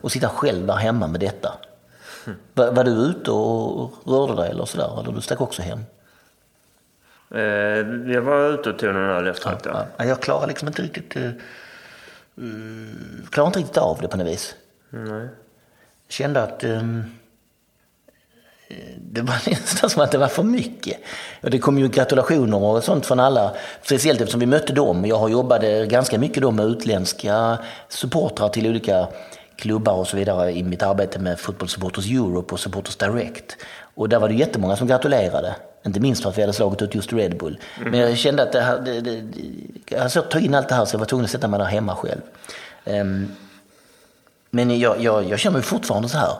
Och 0.00 0.12
sitta 0.12 0.28
själv 0.28 0.66
där 0.66 0.74
hemma 0.74 1.06
med 1.06 1.20
detta. 1.20 1.54
Var, 2.54 2.72
var 2.72 2.84
du 2.84 2.90
ute 2.90 3.30
och 3.30 3.92
rörde 4.04 4.42
dig 4.42 4.50
eller 4.50 4.64
sådär? 4.64 5.00
Eller 5.00 5.12
du 5.12 5.20
stack 5.20 5.40
också 5.40 5.62
hem? 5.62 5.80
Eh, 7.30 8.10
jag 8.12 8.22
var 8.22 8.48
ute 8.48 8.70
och 8.70 8.78
tog 8.78 8.94
någon 8.94 9.10
öl 9.10 9.26
efteråt. 9.26 9.62
Ja. 9.64 9.86
Ja, 9.96 10.04
jag 10.04 10.20
klarar 10.20 10.46
liksom 10.46 10.68
inte 10.68 10.82
riktigt... 10.82 11.16
Uh, 11.16 11.30
klarar 13.30 13.46
inte 13.46 13.58
riktigt 13.58 13.76
av 13.76 13.98
det 14.00 14.08
på 14.08 14.16
något 14.16 14.26
vis. 14.26 14.54
Nej. 14.90 15.28
Kände 16.08 16.42
att... 16.42 16.64
ehm, 16.64 17.04
det 18.98 19.20
var 19.22 19.34
nästan 19.50 19.90
som 19.90 20.02
att 20.02 20.12
det 20.12 20.18
var 20.18 20.28
för 20.28 20.42
mycket. 20.42 20.96
Och 21.42 21.50
det 21.50 21.58
kom 21.58 21.78
ju 21.78 21.88
gratulationer 21.88 22.62
och 22.62 22.84
sånt 22.84 23.06
från 23.06 23.20
alla. 23.20 23.54
Speciellt 23.82 24.20
eftersom 24.20 24.40
vi 24.40 24.46
mötte 24.46 24.72
dem. 24.72 25.04
Jag 25.04 25.18
har 25.18 25.28
jobbat 25.28 25.62
ganska 25.88 26.18
mycket 26.18 26.42
då 26.42 26.50
med 26.50 26.66
utländska 26.66 27.58
supportrar 27.88 28.48
till 28.48 28.66
olika 28.66 29.06
klubbar 29.56 29.92
och 29.92 30.08
så 30.08 30.16
vidare 30.16 30.52
i 30.52 30.62
mitt 30.62 30.82
arbete 30.82 31.18
med 31.18 31.40
Football 31.40 31.68
Supporters 31.68 32.06
Europe 32.10 32.54
och 32.54 32.60
Supporters 32.60 32.96
Direct. 32.96 33.56
Och 33.94 34.08
där 34.08 34.18
var 34.18 34.28
det 34.28 34.34
jättemånga 34.34 34.76
som 34.76 34.86
gratulerade. 34.86 35.54
Inte 35.86 36.00
minst 36.00 36.22
för 36.22 36.30
att 36.30 36.38
vi 36.38 36.42
hade 36.42 36.52
slagit 36.52 36.82
ut 36.82 36.94
just 36.94 37.12
Red 37.12 37.38
Bull. 37.38 37.58
Men 37.80 38.00
jag 38.00 38.18
kände 38.18 38.42
att 38.42 38.52
det 38.52 38.60
här, 38.60 38.78
det, 38.80 39.00
det, 39.00 39.22
jag 39.88 39.98
hade 39.98 40.10
svårt 40.10 40.24
att 40.24 40.30
ta 40.30 40.38
in 40.38 40.54
allt 40.54 40.68
det 40.68 40.74
här 40.74 40.84
så 40.84 40.94
jag 40.94 40.98
var 40.98 41.06
tvungen 41.06 41.24
att 41.24 41.30
sätta 41.30 41.48
mig 41.48 41.58
där 41.58 41.66
hemma 41.66 41.96
själv. 41.96 42.20
Ehm, 42.84 43.28
men 44.50 44.78
jag, 44.78 45.00
jag, 45.00 45.24
jag 45.24 45.38
känner 45.38 45.56
mig 45.56 45.62
fortfarande 45.62 46.08
så 46.08 46.18
här. 46.18 46.32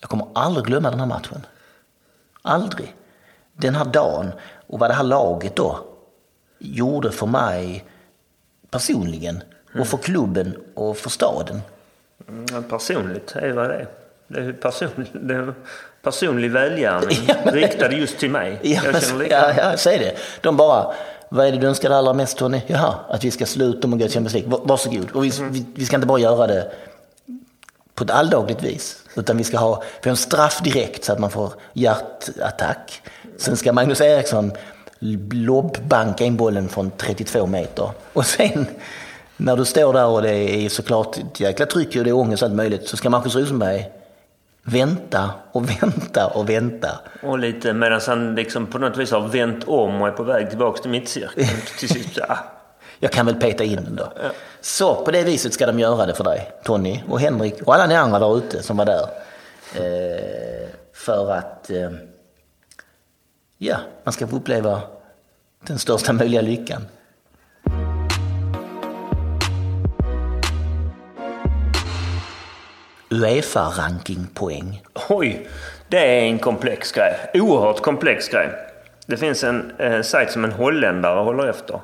Jag 0.00 0.10
kommer 0.10 0.26
aldrig 0.34 0.66
glömma 0.66 0.90
den 0.90 1.00
här 1.00 1.06
matchen. 1.06 1.46
Aldrig. 2.42 2.94
Den 3.52 3.74
här 3.74 3.84
dagen 3.84 4.32
och 4.66 4.78
vad 4.78 4.90
det 4.90 4.94
här 4.94 5.04
laget 5.04 5.56
då 5.56 5.78
gjorde 6.58 7.10
för 7.12 7.26
mig 7.26 7.84
personligen 8.70 9.42
och 9.78 9.86
för 9.86 9.96
klubben 9.96 10.56
och 10.74 10.96
för 10.96 11.10
staden. 11.10 11.60
Mm, 12.28 12.64
personligt 12.64 13.32
är 13.36 13.52
vad 13.52 13.68
det 13.68 13.74
är. 13.74 13.88
Det 14.28 14.40
är, 14.40 14.52
person, 14.52 14.88
det 15.12 15.34
är 15.34 15.54
personlig 16.02 16.50
välgärning 16.50 17.18
Ja, 17.28 17.34
men- 17.44 17.54
riktad 17.54 17.92
just 17.92 18.18
till 18.18 18.30
mig. 18.30 18.58
Ja, 18.62 18.80
jag 18.84 19.02
känner 19.02 19.30
ja, 19.30 19.52
ja, 19.56 19.76
säg 19.76 19.98
det. 19.98 20.16
De 20.40 20.56
bara, 20.56 20.94
vad 21.28 21.46
är 21.46 21.52
det 21.52 21.58
du 21.58 21.66
önskar 21.66 21.90
allra 21.90 22.12
mest 22.12 22.38
Tony? 22.38 22.60
Jaha, 22.66 22.94
att 23.08 23.24
vi 23.24 23.30
ska 23.30 23.46
sluta 23.46 23.88
med 23.88 23.94
att 23.96 24.00
gå 24.00 24.06
till 24.06 24.14
Champions 24.14 24.34
League. 24.34 24.50
Va- 24.50 24.60
Varsågod. 24.64 25.10
Och 25.10 25.24
vi, 25.24 25.32
vi, 25.50 25.66
vi 25.74 25.86
ska 25.86 25.96
inte 25.96 26.06
bara 26.06 26.18
göra 26.18 26.46
det 26.46 26.72
på 27.94 28.04
ett 28.04 28.10
alldagligt 28.10 28.62
vis. 28.62 29.01
Utan 29.16 29.36
vi 29.36 29.44
ska 29.44 29.58
ha 29.58 29.82
har 30.04 30.10
en 30.10 30.16
straff 30.16 30.60
direkt 30.64 31.04
så 31.04 31.12
att 31.12 31.18
man 31.18 31.30
får 31.30 31.52
hjärtattack. 31.72 33.02
Sen 33.36 33.56
ska 33.56 33.72
Magnus 33.72 34.00
Eriksson 34.00 34.52
lobbbanka 35.32 36.24
in 36.24 36.36
bollen 36.36 36.68
från 36.68 36.90
32 36.90 37.46
meter. 37.46 37.90
Och 38.12 38.26
sen 38.26 38.66
när 39.36 39.56
du 39.56 39.64
står 39.64 39.92
där 39.92 40.06
och 40.06 40.22
det 40.22 40.34
är 40.34 40.68
såklart 40.68 41.18
ett 41.18 41.40
jäkla 41.40 41.66
tryck 41.66 41.96
och 41.96 42.04
det 42.04 42.10
är 42.10 42.14
ångest 42.14 42.42
och 42.42 42.48
allt 42.48 42.56
möjligt 42.56 42.88
så 42.88 42.96
ska 42.96 43.10
Marcus 43.10 43.34
Rosenberg 43.34 43.90
vänta 44.62 45.30
och 45.52 45.70
vänta 45.70 46.26
och 46.26 46.50
vänta. 46.50 47.00
Och 47.22 47.38
lite 47.38 47.72
medan 47.72 48.00
han 48.06 48.34
liksom 48.34 48.66
på 48.66 48.78
något 48.78 48.96
vis 48.96 49.10
har 49.10 49.28
vänt 49.28 49.64
om 49.64 50.02
och 50.02 50.08
är 50.08 50.12
på 50.12 50.22
väg 50.22 50.48
tillbaka 50.48 50.82
till 50.82 50.90
mittcirkeln. 50.90 51.48
till 51.78 51.88
sist, 51.88 52.18
ah, 52.28 52.38
jag 53.02 53.12
kan 53.12 53.26
väl 53.26 53.34
peta 53.34 53.64
in 53.64 53.76
den 53.84 53.96
då. 53.96 54.12
Så 54.60 55.04
på 55.04 55.10
det 55.10 55.24
viset 55.24 55.54
ska 55.54 55.66
de 55.66 55.78
göra 55.78 56.06
det 56.06 56.14
för 56.14 56.24
dig, 56.24 56.50
Tony 56.64 57.02
och 57.08 57.20
Henrik 57.20 57.62
och 57.62 57.74
alla 57.74 57.86
ni 57.86 57.94
andra 57.94 58.18
där 58.18 58.38
ute 58.38 58.62
som 58.62 58.76
var 58.76 58.84
där. 58.84 59.08
Eh, 59.74 60.68
för 60.92 61.32
att 61.32 61.70
eh, 61.70 61.90
ja, 63.58 63.76
man 64.04 64.12
ska 64.12 64.26
få 64.26 64.36
uppleva 64.36 64.80
den 65.66 65.78
största 65.78 66.12
möjliga 66.12 66.40
lyckan. 66.40 66.86
Uefa-rankingpoäng. 73.10 74.82
Oj, 75.08 75.48
det 75.88 76.18
är 76.18 76.22
en 76.22 76.38
komplex 76.38 76.92
grej. 76.92 77.30
Oerhört 77.34 77.80
komplex 77.80 78.28
grej. 78.28 78.48
Det 79.06 79.16
finns 79.16 79.44
en 79.44 79.72
eh, 79.78 80.02
sajt 80.02 80.30
som 80.30 80.44
en 80.44 80.52
holländare 80.52 81.20
håller 81.20 81.46
efter. 81.46 81.80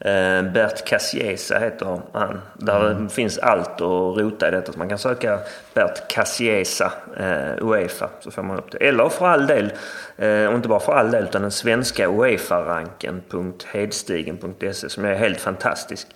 Eh, 0.00 0.42
Bert 0.42 0.84
Cassiesa 0.84 1.58
heter 1.58 2.00
han. 2.12 2.40
Där 2.54 2.94
det 2.94 3.08
finns 3.08 3.38
allt 3.38 3.74
att 3.74 4.18
rota 4.18 4.48
i 4.48 4.50
detta. 4.50 4.72
Så 4.72 4.78
man 4.78 4.88
kan 4.88 4.98
söka 4.98 5.38
Bert 5.74 6.08
Cassiesa 6.08 6.92
eh, 7.16 7.52
Uefa 7.62 8.08
så 8.20 8.30
får 8.30 8.42
man 8.42 8.58
upp 8.58 8.70
det. 8.70 8.78
Eller 8.78 9.08
för 9.08 9.26
all 9.26 9.46
del, 9.46 9.72
eh, 10.16 10.46
och 10.46 10.54
inte 10.54 10.68
bara 10.68 10.80
för 10.80 10.92
all 10.92 11.10
del, 11.10 11.24
utan 11.24 11.42
den 11.42 11.50
svenska 11.50 12.08
Uefa-ranken.hedstigen.se 12.08 14.88
som 14.88 15.04
är 15.04 15.14
helt 15.14 15.40
fantastisk. 15.40 16.06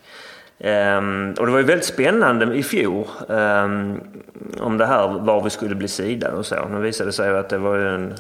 Ehm, 0.59 1.35
och 1.39 1.47
det 1.47 1.53
var 1.53 1.59
ju 1.59 1.65
väldigt 1.65 1.87
spännande 1.87 2.55
i 2.55 2.63
fjol 2.63 3.07
ehm, 3.29 4.01
om 4.61 4.79
det 4.79 4.87
här 4.87 5.09
var 5.09 5.43
vi 5.43 5.51
skulle 5.51 5.75
bli 5.75 5.89
sidade 5.89 6.37
och 6.37 6.47
så. 6.47 6.69
Nu 6.69 6.81
visade 6.81 7.09
det 7.09 7.13
sig 7.13 7.39
att 7.39 7.49
det 7.49 7.59
var 7.59 7.77
ju 7.77 7.89
en, 7.89 8.15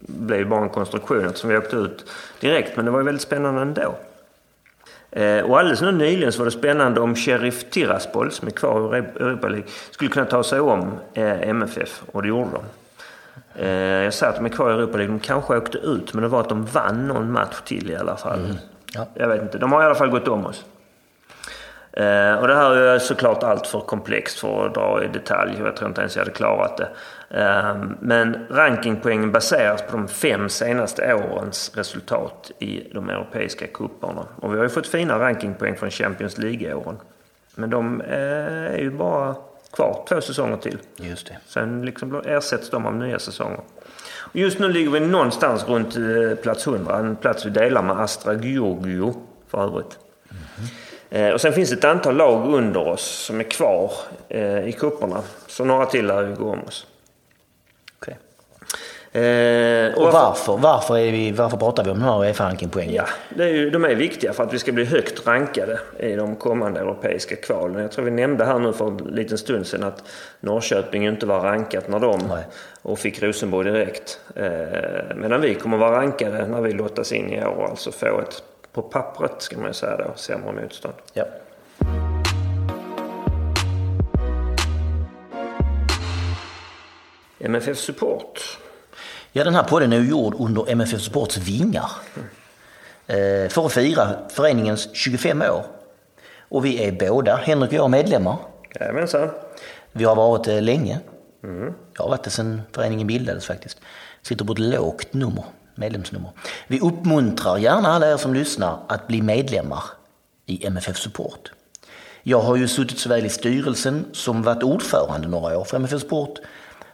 blev 0.00 0.38
ju 0.38 0.44
bara 0.44 0.62
en 0.62 0.68
konstruktion 0.68 1.26
eftersom 1.26 1.50
vi 1.50 1.56
åkte 1.56 1.76
ut 1.76 2.04
direkt. 2.40 2.76
Men 2.76 2.84
det 2.84 2.90
var 2.90 2.98
ju 2.98 3.04
väldigt 3.04 3.22
spännande 3.22 3.62
ändå. 3.62 3.94
Eh, 5.12 5.44
och 5.44 5.58
alldeles 5.58 5.82
nu 5.82 5.92
nyligen 5.92 6.32
så 6.32 6.38
var 6.38 6.44
det 6.44 6.50
spännande 6.50 7.00
om 7.00 7.14
Sheriff 7.14 7.70
Tiraspol 7.70 8.32
som 8.32 8.48
är 8.48 8.52
kvar 8.52 8.96
i 8.96 8.98
Europa 8.98 9.48
League 9.48 9.68
skulle 9.90 10.10
kunna 10.10 10.26
ta 10.26 10.42
sig 10.42 10.60
om 10.60 10.92
eh, 11.14 11.48
MFF 11.48 12.02
och 12.12 12.22
det 12.22 12.28
gjorde 12.28 12.50
de. 12.52 12.62
Eh, 13.62 14.04
jag 14.04 14.14
säger 14.14 14.32
att 14.32 14.36
de 14.36 14.44
är 14.44 14.50
kvar 14.50 14.70
i 14.70 14.72
Europa 14.72 14.96
League. 14.96 15.14
De 15.14 15.20
kanske 15.20 15.56
åkte 15.56 15.78
ut 15.78 16.14
men 16.14 16.22
det 16.22 16.28
var 16.28 16.40
att 16.40 16.48
de 16.48 16.64
vann 16.64 17.08
någon 17.08 17.32
match 17.32 17.60
till 17.64 17.90
i 17.90 17.96
alla 17.96 18.16
fall. 18.16 18.58
Ja. 18.94 19.06
Jag 19.14 19.28
vet 19.28 19.42
inte. 19.42 19.58
De 19.58 19.72
har 19.72 19.82
i 19.82 19.86
alla 19.86 19.94
fall 19.94 20.10
gått 20.10 20.28
om 20.28 20.46
oss. 20.46 20.64
Och 22.40 22.48
det 22.48 22.54
här 22.54 22.76
är 22.76 22.98
såklart 22.98 23.42
allt 23.42 23.66
för 23.66 23.80
komplext 23.80 24.38
för 24.38 24.66
att 24.66 24.74
dra 24.74 25.04
i 25.04 25.08
detalj. 25.08 25.56
Jag 25.58 25.76
tror 25.76 25.88
inte 25.88 26.00
ens 26.00 26.16
jag 26.16 26.20
hade 26.20 26.36
klarat 26.36 26.76
det. 26.76 26.88
Eh, 27.34 27.76
men 28.00 28.46
rankingpoängen 28.50 29.32
baseras 29.32 29.82
på 29.82 29.96
de 29.96 30.08
fem 30.08 30.48
senaste 30.48 31.14
årens 31.14 31.72
resultat 31.76 32.50
i 32.58 32.90
de 32.94 33.10
europeiska 33.10 33.66
cuperna. 33.66 34.26
Och 34.36 34.52
vi 34.52 34.56
har 34.56 34.64
ju 34.64 34.68
fått 34.70 34.86
fina 34.86 35.18
rankingpoäng 35.18 35.76
från 35.76 35.90
Champions 35.90 36.38
League-åren. 36.38 36.96
Men 37.54 37.70
de 37.70 38.00
eh, 38.00 38.74
är 38.74 38.78
ju 38.78 38.90
bara 38.90 39.34
kvar 39.72 40.04
två 40.08 40.20
säsonger 40.20 40.56
till. 40.56 40.78
Just 40.96 41.26
det. 41.26 41.36
Sen 41.46 41.82
liksom 41.86 42.22
ersätts 42.26 42.70
de 42.70 42.86
av 42.86 42.94
nya 42.94 43.18
säsonger. 43.18 43.60
Just 44.32 44.58
nu 44.58 44.68
ligger 44.68 44.90
vi 44.90 45.00
någonstans 45.00 45.68
runt 45.68 45.96
eh, 45.96 46.36
plats 46.42 46.66
100. 46.66 46.98
En 46.98 47.16
plats 47.16 47.46
vi 47.46 47.50
delar 47.50 47.82
med 47.82 48.00
Astra 48.00 48.34
Giorgio 48.34 49.14
för 49.48 49.62
övrigt. 49.64 49.98
Eh, 51.10 51.28
Och 51.30 51.40
sen 51.40 51.52
finns 51.52 51.70
det 51.70 51.76
ett 51.76 51.84
antal 51.84 52.16
lag 52.16 52.54
under 52.54 52.88
oss 52.88 53.02
som 53.26 53.40
är 53.40 53.44
kvar 53.44 53.92
i 54.64 54.72
kupperna. 54.72 55.22
Så 55.46 55.64
några 55.64 55.86
till 55.86 56.06
lär 56.06 56.22
ju 56.28 56.34
gå 56.34 56.50
om 56.52 56.64
oss. 56.64 56.86
Eh, 59.12 59.94
Och 59.94 60.12
varför, 60.12 60.56
varför, 60.56 60.98
är 60.98 61.12
vi, 61.12 61.32
varför 61.32 61.56
pratar 61.56 61.84
vi 61.84 61.90
om 61.90 61.98
de 61.98 62.04
här 62.04 62.24
Uefa-rankingpoängen? 62.24 62.94
Ja, 62.94 63.04
det 63.36 63.44
är 63.44 63.48
ju, 63.48 63.70
de 63.70 63.84
är 63.84 63.94
viktiga 63.94 64.32
för 64.32 64.42
att 64.42 64.54
vi 64.54 64.58
ska 64.58 64.72
bli 64.72 64.84
högt 64.84 65.26
rankade 65.26 65.80
i 65.98 66.14
de 66.14 66.36
kommande 66.36 66.80
europeiska 66.80 67.36
kvalen. 67.36 67.82
Jag 67.82 67.92
tror 67.92 68.04
vi 68.04 68.10
nämnde 68.10 68.44
här 68.44 68.58
nu 68.58 68.72
för 68.72 68.86
en 68.86 68.96
liten 68.96 69.38
stund 69.38 69.66
sedan 69.66 69.82
att 69.82 70.02
Norrköping 70.40 71.06
inte 71.06 71.26
var 71.26 71.40
rankat 71.40 71.88
när 71.88 71.98
de 72.00 72.18
Nej. 72.28 72.44
och 72.82 72.98
fick 72.98 73.22
Rosenborg 73.22 73.70
direkt. 73.72 74.20
Eh, 74.36 75.16
medan 75.16 75.40
vi 75.40 75.54
kommer 75.54 75.76
vara 75.76 76.00
rankade 76.00 76.46
när 76.46 76.60
vi 76.60 76.72
lottas 76.72 77.12
in 77.12 77.32
i 77.32 77.44
år 77.44 77.54
och 77.56 77.68
alltså 77.70 77.92
få 77.92 78.20
ett, 78.20 78.42
på 78.72 78.82
pappret 78.82 79.42
ska 79.42 79.56
man 79.56 79.66
ju 79.66 79.72
säga 79.72 79.96
då, 79.96 80.10
sämre 80.14 80.52
motstånd. 80.52 80.94
Ja. 81.12 81.24
MFF 87.38 87.78
Support. 87.78 88.58
Ja, 89.32 89.44
den 89.44 89.54
här 89.54 89.62
podden 89.62 89.92
är 89.92 90.00
ju 90.00 90.08
gjord 90.08 90.34
under 90.38 90.70
MFF 90.70 91.00
Sports 91.00 91.38
vingar. 91.38 91.90
Eh, 93.06 93.48
för 93.48 93.66
att 93.66 93.72
fira 93.72 94.16
föreningens 94.28 94.88
25 94.92 95.42
år. 95.42 95.64
Och 96.38 96.64
vi 96.64 96.84
är 96.84 96.92
båda, 96.92 97.36
Henrik 97.36 97.70
och 97.70 97.76
jag, 97.76 97.90
medlemmar. 97.90 98.36
Jajamensan. 98.80 99.30
Vi 99.92 100.04
har 100.04 100.16
varit 100.16 100.44
det 100.44 100.60
länge. 100.60 101.00
Jag 101.96 102.04
har 102.04 102.08
varit 102.08 102.24
det 102.24 102.30
sedan 102.30 102.62
föreningen 102.72 103.06
bildades 103.06 103.46
faktiskt. 103.46 103.78
Sitter 104.22 104.44
på 104.44 104.52
ett 104.52 104.58
lågt 104.58 105.14
nummer, 105.14 105.44
medlemsnummer. 105.74 106.30
Vi 106.66 106.80
uppmuntrar 106.80 107.58
gärna 107.58 107.88
alla 107.88 108.12
er 108.12 108.16
som 108.16 108.34
lyssnar 108.34 108.78
att 108.88 109.06
bli 109.06 109.22
medlemmar 109.22 109.82
i 110.46 110.66
MFF 110.66 110.96
Support. 110.96 111.52
Jag 112.22 112.40
har 112.40 112.56
ju 112.56 112.68
suttit 112.68 112.98
såväl 112.98 113.26
i 113.26 113.28
styrelsen 113.28 114.04
som 114.12 114.42
varit 114.42 114.62
ordförande 114.62 115.28
några 115.28 115.58
år 115.58 115.64
för 115.64 115.76
MFF 115.76 116.00
Support. 116.00 116.38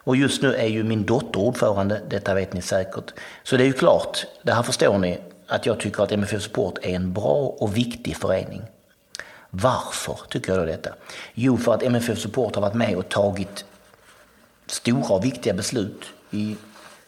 Och 0.07 0.17
just 0.17 0.43
nu 0.43 0.55
är 0.55 0.67
ju 0.67 0.85
min 0.85 1.05
dotter 1.05 1.41
ordförande, 1.41 2.01
detta 2.09 2.35
vet 2.35 2.53
ni 2.53 2.63
säkert. 2.63 3.15
Så 3.43 3.57
det 3.57 3.65
är 3.65 3.67
ju 3.67 3.73
klart, 3.73 4.27
det 4.43 4.53
här 4.53 4.63
förstår 4.63 4.99
ni, 4.99 5.19
att 5.47 5.67
jag 5.67 5.81
tycker 5.81 6.03
att 6.03 6.13
MFF 6.13 6.43
Support 6.43 6.79
är 6.83 6.95
en 6.95 7.13
bra 7.13 7.57
och 7.59 7.77
viktig 7.77 8.17
förening. 8.17 8.63
Varför 9.51 10.19
tycker 10.29 10.53
jag 10.53 10.61
då 10.61 10.65
detta? 10.65 10.91
Jo, 11.35 11.57
för 11.57 11.75
att 11.75 11.83
MFF 11.83 12.19
Support 12.19 12.55
har 12.55 12.63
varit 12.63 12.75
med 12.75 12.97
och 12.97 13.09
tagit 13.09 13.65
stora 14.67 15.15
och 15.15 15.25
viktiga 15.25 15.55
beslut 15.55 16.05
i 16.31 16.57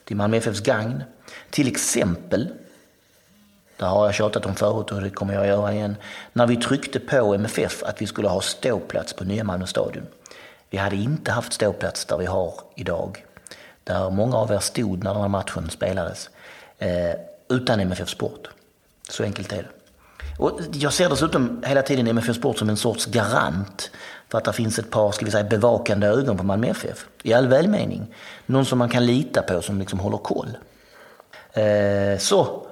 till 0.05 0.16
Malmö 0.16 0.36
FFs 0.36 0.61
gagn. 0.61 1.03
Till 1.51 1.68
exempel, 1.68 2.49
det 3.76 3.84
har 3.84 4.05
jag 4.05 4.14
tjatat 4.14 4.46
om 4.46 4.55
förut 4.55 4.92
och 4.92 5.01
det 5.01 5.11
kommer 5.11 5.34
jag 5.34 5.46
göra 5.46 5.74
igen, 5.74 5.96
när 6.32 6.46
vi 6.46 6.57
tryckte 6.57 7.01
på 7.01 7.34
MFF 7.34 7.82
att 7.82 8.03
vi 8.03 8.07
skulle 8.07 8.28
ha 8.28 8.40
ståplats 8.40 9.12
på 9.12 9.24
nya 9.24 9.44
Malmö 9.44 9.66
stadion. 9.66 10.07
Vi 10.71 10.79
hade 10.79 10.97
inte 10.97 11.33
haft 11.33 11.53
ståplats 11.53 12.05
där 12.05 12.16
vi 12.16 12.27
har 12.27 12.55
idag, 12.75 13.25
där 13.85 14.11
många 14.11 14.37
av 14.37 14.53
er 14.53 14.59
stod 14.59 15.05
när 15.05 15.12
den 15.12 15.23
här 15.23 15.29
matchen 15.29 15.71
spelades, 15.71 16.31
eh, 16.79 17.14
utan 17.49 17.81
MFF 17.81 18.09
Sport. 18.09 18.49
Så 19.09 19.23
enkelt 19.23 19.53
är 19.53 19.57
det. 19.57 19.69
Och 20.39 20.61
jag 20.73 20.93
ser 20.93 21.09
dessutom 21.09 21.62
hela 21.66 21.83
tiden 21.83 22.07
MFF 22.07 22.37
Sport 22.37 22.59
som 22.59 22.69
en 22.69 22.77
sorts 22.77 23.07
garant 23.07 23.91
för 24.29 24.39
att 24.39 24.45
det 24.45 24.53
finns 24.53 24.79
ett 24.79 24.91
par 24.91 25.12
ska 25.12 25.25
vi 25.25 25.31
säga, 25.31 25.45
bevakande 25.45 26.07
ögon 26.07 26.37
på 26.37 26.43
Malmö 26.43 26.66
FF. 26.66 27.07
I 27.23 27.33
all 27.33 27.49
välmening. 27.49 28.14
Någon 28.47 28.66
som 28.66 28.79
man 28.79 28.89
kan 28.89 29.07
lita 29.07 29.43
på 29.43 29.62
som 29.62 29.79
liksom 29.79 29.99
håller 29.99 30.19
koll. 30.19 30.59
Eh, 31.53 32.19
så 32.19 32.66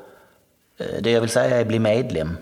eh, 0.77 1.01
det 1.01 1.11
jag 1.11 1.21
vill 1.21 1.31
säga 1.31 1.57
är 1.57 1.65
bli 1.65 1.79
medlem. 1.79 2.37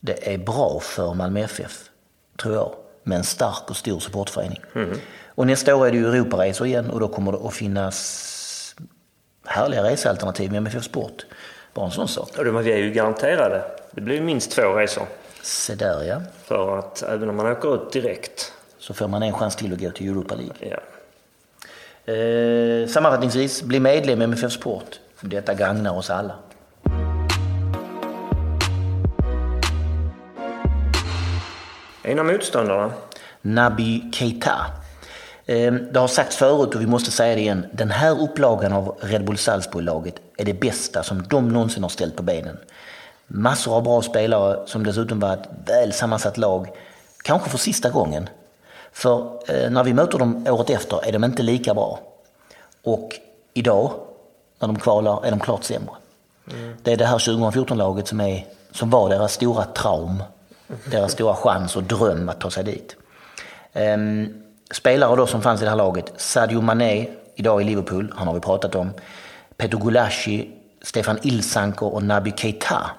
Det 0.00 0.34
är 0.34 0.38
bra 0.38 0.80
för 0.80 1.14
Malmö 1.14 1.40
FF, 1.40 1.90
tror 2.36 2.54
jag, 2.54 2.74
med 3.04 3.18
en 3.18 3.24
stark 3.24 3.70
och 3.70 3.76
stor 3.76 4.00
supportförening. 4.00 4.60
Mm. 4.74 4.98
Och 5.26 5.46
nästa 5.46 5.76
år 5.76 5.86
är 5.86 5.90
det 5.90 5.96
ju 5.96 6.08
Europaresor 6.08 6.66
igen 6.66 6.90
och 6.90 7.00
då 7.00 7.08
kommer 7.08 7.32
det 7.32 7.38
att 7.38 7.54
finnas 7.54 8.76
härliga 9.46 9.82
resealternativ 9.82 10.50
med 10.50 10.58
MFF 10.58 10.84
Sport. 10.84 11.26
Bara 11.74 11.86
en 11.86 11.92
sån 11.92 12.08
sak. 12.08 12.38
Och 12.38 12.44
de 12.44 12.56
är 12.56 12.62
ju 12.62 12.90
garanterade. 12.90 13.62
Det 13.90 14.00
blir 14.00 14.20
minst 14.20 14.50
två 14.50 14.62
resor. 14.62 15.06
Se 15.42 15.74
där 15.74 16.02
ja. 16.02 16.22
För 16.44 16.78
att 16.78 17.02
även 17.02 17.28
om 17.28 17.36
man 17.36 17.46
åker 17.46 17.74
ut 17.74 17.92
direkt. 17.92 18.52
Så 18.78 18.94
får 18.94 19.08
man 19.08 19.22
en 19.22 19.32
chans 19.32 19.56
till 19.56 19.72
att 19.72 19.80
gå 19.80 19.90
till 19.90 20.08
Europa 20.08 20.34
League. 20.34 20.54
Ja. 20.58 20.78
Eh, 22.12 22.88
sammanfattningsvis, 22.88 23.62
bli 23.62 23.80
medlem 23.80 24.20
i 24.20 24.24
MFF 24.24 24.52
Sport. 24.52 25.00
Detta 25.20 25.54
gagnar 25.54 25.96
oss 25.96 26.10
alla. 26.10 26.34
En 32.06 32.18
av 32.18 32.26
motståndarna? 32.26 32.92
Naby 33.42 34.10
Keita. 34.12 34.66
Eh, 35.46 35.72
det 35.72 36.00
har 36.00 36.08
sagts 36.08 36.36
förut 36.36 36.74
och 36.74 36.80
vi 36.80 36.86
måste 36.86 37.10
säga 37.10 37.34
det 37.34 37.40
igen. 37.40 37.66
Den 37.72 37.90
här 37.90 38.22
upplagan 38.22 38.72
av 38.72 38.96
Red 39.00 39.24
Bull 39.24 39.38
Salzburg-laget 39.38 40.14
är 40.36 40.44
det 40.44 40.60
bästa 40.60 41.02
som 41.02 41.22
de 41.22 41.48
någonsin 41.48 41.82
har 41.82 41.90
ställt 41.90 42.16
på 42.16 42.22
benen. 42.22 42.58
Massor 43.26 43.76
av 43.76 43.82
bra 43.82 44.02
spelare 44.02 44.66
som 44.66 44.84
dessutom 44.84 45.20
var 45.20 45.32
ett 45.32 45.48
väl 45.66 45.92
sammansatt 45.92 46.38
lag. 46.38 46.68
Kanske 47.22 47.50
för 47.50 47.58
sista 47.58 47.90
gången. 47.90 48.28
För 48.92 49.40
eh, 49.48 49.70
när 49.70 49.84
vi 49.84 49.94
möter 49.94 50.18
dem 50.18 50.46
året 50.48 50.70
efter 50.70 51.08
är 51.08 51.12
de 51.12 51.24
inte 51.24 51.42
lika 51.42 51.74
bra. 51.74 52.00
Och 52.82 53.10
idag, 53.54 53.92
när 54.58 54.68
de 54.68 54.78
kvalar, 54.78 55.26
är 55.26 55.30
de 55.30 55.40
klart 55.40 55.64
sämre. 55.64 55.94
Mm. 56.52 56.76
Det 56.82 56.92
är 56.92 56.96
det 56.96 57.06
här 57.06 57.18
2014-laget 57.18 58.08
som, 58.08 58.20
är, 58.20 58.46
som 58.72 58.90
var 58.90 59.08
deras 59.08 59.32
stora 59.32 59.64
traum. 59.64 60.22
Deras 60.84 61.12
stora 61.12 61.34
chans 61.34 61.76
och 61.76 61.82
dröm 61.82 62.28
att 62.28 62.40
ta 62.40 62.50
sig 62.50 62.64
dit. 62.64 62.96
Ehm, 63.72 64.42
spelare 64.70 65.16
då 65.16 65.26
som 65.26 65.42
fanns 65.42 65.60
i 65.60 65.64
det 65.64 65.70
här 65.70 65.76
laget. 65.76 66.12
Sadio 66.16 66.60
Mané, 66.60 67.08
idag 67.34 67.62
i 67.62 67.64
Liverpool, 67.64 68.12
han 68.16 68.26
har 68.26 68.34
vi 68.34 68.40
pratat 68.40 68.74
om. 68.74 68.90
Peter 69.56 69.78
Gulashi, 69.78 70.50
Stefan 70.82 71.18
Ilsanko 71.22 71.86
och 71.86 72.02
Naby 72.02 72.32
Keita. 72.36 72.90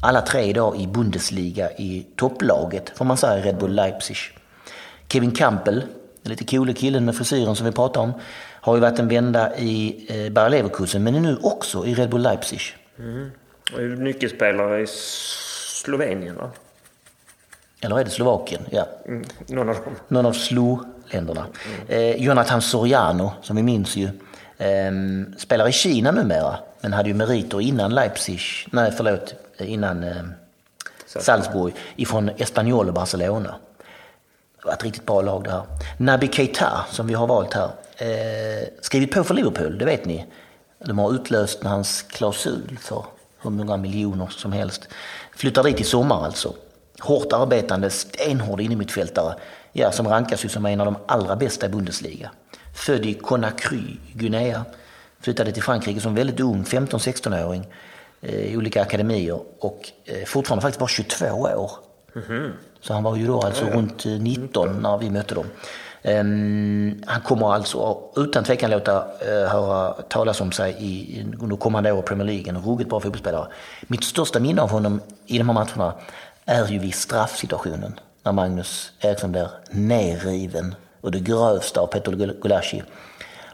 Alla 0.00 0.20
tre 0.20 0.42
idag 0.42 0.76
i 0.76 0.86
Bundesliga 0.86 1.70
i 1.70 2.06
topplaget, 2.16 2.92
får 2.98 3.04
man 3.04 3.16
säga, 3.16 3.38
i 3.38 3.42
Red 3.42 3.58
Bull 3.58 3.74
Leipzig. 3.74 4.16
Kevin 5.08 5.30
Campbell, 5.30 5.80
den 6.22 6.30
lite 6.30 6.44
coole 6.44 6.72
killen 6.72 7.04
med 7.04 7.16
frisyren 7.16 7.56
som 7.56 7.66
vi 7.66 7.72
pratade 7.72 8.04
om, 8.04 8.12
har 8.60 8.74
ju 8.74 8.80
varit 8.80 8.98
en 8.98 9.08
vända 9.08 9.56
i 9.56 10.06
eh, 10.08 10.32
Bayer 10.32 10.50
Leverkusen, 10.50 11.04
men 11.04 11.14
är 11.14 11.20
nu 11.20 11.38
också 11.42 11.86
i 11.86 11.94
Red 11.94 12.10
Bull 12.10 12.22
Leipzig. 12.22 12.60
Mm. 12.98 13.30
Och 13.72 13.80
är 13.80 13.88
nyckelspelare 13.88 14.82
i 14.82 14.86
Slovenien, 14.86 16.36
va? 16.36 16.50
Eller 17.80 17.98
är 17.98 18.04
det 18.04 18.10
Slovakien? 18.10 18.62
Ja. 18.70 18.86
Mm, 19.06 19.24
någon 19.46 19.68
av 19.68 19.74
dem. 19.74 19.94
Någon 20.08 20.26
av 20.26 20.32
SLO-länderna. 20.32 21.46
Mm. 21.66 21.88
Eh, 21.88 22.24
Jonathan 22.24 22.62
Soriano, 22.62 23.32
som 23.42 23.56
vi 23.56 23.62
minns 23.62 23.96
ju, 23.96 24.04
eh, 24.58 24.92
spelar 25.38 25.68
i 25.68 25.72
Kina 25.72 26.10
numera, 26.10 26.56
men 26.80 26.92
hade 26.92 27.08
ju 27.08 27.14
meriter 27.14 27.60
innan 27.60 27.94
Leipzig, 27.94 28.40
nej 28.72 28.92
förlåt, 28.96 29.34
innan 29.58 30.04
eh, 30.04 30.22
Salzburg, 31.06 31.74
ifrån 31.96 32.30
Espanyol 32.36 32.88
och 32.88 32.94
Barcelona. 32.94 33.54
Det 34.60 34.66
var 34.66 34.72
ett 34.72 34.84
riktigt 34.84 35.06
bra 35.06 35.22
lag 35.22 35.44
det 35.44 35.50
här. 35.50 35.62
Naby 35.96 36.28
Keita, 36.28 36.84
som 36.90 37.06
vi 37.06 37.14
har 37.14 37.26
valt 37.26 37.54
här, 37.54 37.70
eh, 37.96 38.68
skrivit 38.80 39.10
på 39.10 39.24
för 39.24 39.34
Liverpool, 39.34 39.78
det 39.78 39.84
vet 39.84 40.04
ni. 40.04 40.26
De 40.84 40.98
har 40.98 41.14
utlöst 41.14 41.64
hans 41.64 42.02
klausul 42.02 42.78
för 42.80 43.04
hur 43.42 43.50
många 43.50 43.76
miljoner 43.76 44.26
som 44.26 44.52
helst. 44.52 44.88
Flyttar 45.36 45.62
dit 45.62 45.80
i 45.80 45.84
sommar 45.84 46.24
alltså. 46.24 46.54
Hårt 47.00 47.32
arbetande, 47.32 47.90
stenhård 47.90 48.60
innermittfältare. 48.60 49.34
Ja, 49.72 49.92
som 49.92 50.08
rankas 50.08 50.44
ju 50.44 50.48
som 50.48 50.66
en 50.66 50.80
av 50.80 50.86
de 50.86 50.96
allra 51.06 51.36
bästa 51.36 51.66
i 51.66 51.68
Bundesliga. 51.68 52.30
Född 52.74 53.06
i 53.06 53.14
Conakry, 53.14 53.96
Guinea. 54.12 54.64
Flyttade 55.20 55.52
till 55.52 55.62
Frankrike 55.62 56.00
som 56.00 56.14
väldigt 56.14 56.40
ung, 56.40 56.62
15-16-åring. 56.62 57.66
Eh, 58.20 58.34
I 58.34 58.56
olika 58.56 58.82
akademier 58.82 59.40
och 59.58 59.90
eh, 60.04 60.24
fortfarande 60.24 60.62
faktiskt 60.62 60.80
bara 60.80 60.88
22 60.88 61.26
år. 61.26 61.70
Mm 62.14 62.28
-hmm. 62.28 62.52
Så 62.80 62.92
han 62.92 63.02
var 63.02 63.16
ju 63.16 63.26
då 63.26 63.40
alltså 63.40 63.64
ja. 63.64 63.76
runt 63.76 64.04
19 64.04 64.68
eh, 64.68 64.74
när 64.74 64.98
vi 64.98 65.10
mötte 65.10 65.34
dem. 65.34 65.46
Um, 66.02 67.02
han 67.06 67.20
kommer 67.20 67.54
alltså 67.54 67.98
utan 68.16 68.44
tvekan 68.44 68.70
låta 68.70 68.98
uh, 68.98 69.48
höra 69.48 69.92
talas 69.92 70.40
om 70.40 70.52
sig 70.52 70.76
i, 70.78 71.24
under 71.40 71.56
kommande 71.56 71.92
år 71.92 71.98
i 71.98 72.02
Premier 72.02 72.26
League. 72.26 72.48
En 72.48 72.62
ruggigt 72.62 72.90
bra 72.90 73.00
fotbollsspelare. 73.00 73.46
Mitt 73.86 74.04
största 74.04 74.40
minne 74.40 74.62
av 74.62 74.70
honom 74.70 75.00
i 75.26 75.38
de 75.38 75.48
här 75.48 75.54
matcherna 75.54 75.94
är 76.46 76.66
ju 76.66 76.78
vid 76.78 76.94
straffsituationen 76.94 78.00
när 78.22 78.32
Magnus 78.32 78.92
Eriksson 79.00 79.32
blir 79.32 79.50
nerriven 79.70 80.74
och 81.00 81.10
det 81.10 81.20
grövsta 81.20 81.80
av 81.80 81.86
Petter 81.86 82.12
Gulaschi. 82.12 82.82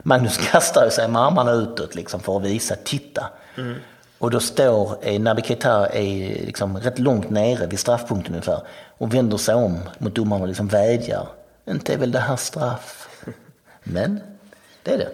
Magnus 0.03 0.37
kastar 0.37 0.89
sig 0.89 1.07
med 1.07 1.21
armarna 1.21 1.51
utåt 1.51 1.95
liksom 1.95 2.19
för 2.19 2.37
att 2.37 2.43
visa, 2.43 2.75
titta. 2.75 3.29
Mm. 3.57 3.75
Och 4.17 4.31
då 4.31 4.39
står 4.39 4.97
eh, 5.01 5.21
Naby 5.21 5.41
Keita 5.41 5.87
är 5.87 6.45
liksom 6.45 6.77
rätt 6.77 6.99
långt 6.99 7.29
nere 7.29 7.67
vid 7.67 7.79
straffpunkten 7.79 8.33
ungefär 8.33 8.61
och 8.97 9.13
vänder 9.13 9.37
sig 9.37 9.55
om 9.55 9.79
mot 9.97 10.15
domaren 10.15 10.41
och 10.41 10.47
liksom 10.47 10.67
vädjar. 10.67 11.27
Inte 11.65 11.93
är 11.93 11.97
väl 11.97 12.11
det 12.11 12.19
här 12.19 12.35
straff? 12.35 13.09
Men 13.83 14.19
det 14.83 14.93
är 14.93 14.97
det. 14.97 15.11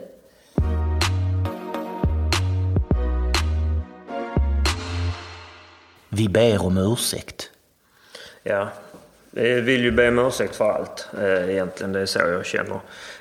Vi 6.09 6.29
ber 6.29 6.65
om 6.65 6.77
ursäkt. 6.77 7.49
Ja, 8.49 8.69
jag 9.31 9.61
vill 9.61 9.83
ju 9.83 9.91
be 9.91 10.07
om 10.07 10.19
ursäkt 10.19 10.55
för 10.55 10.71
allt 10.71 11.07
eh, 11.21 11.49
egentligen. 11.49 11.93
Det 11.93 11.99
är 11.99 12.05
så 12.05 12.19
jag 12.19 12.45
känner. 12.45 12.79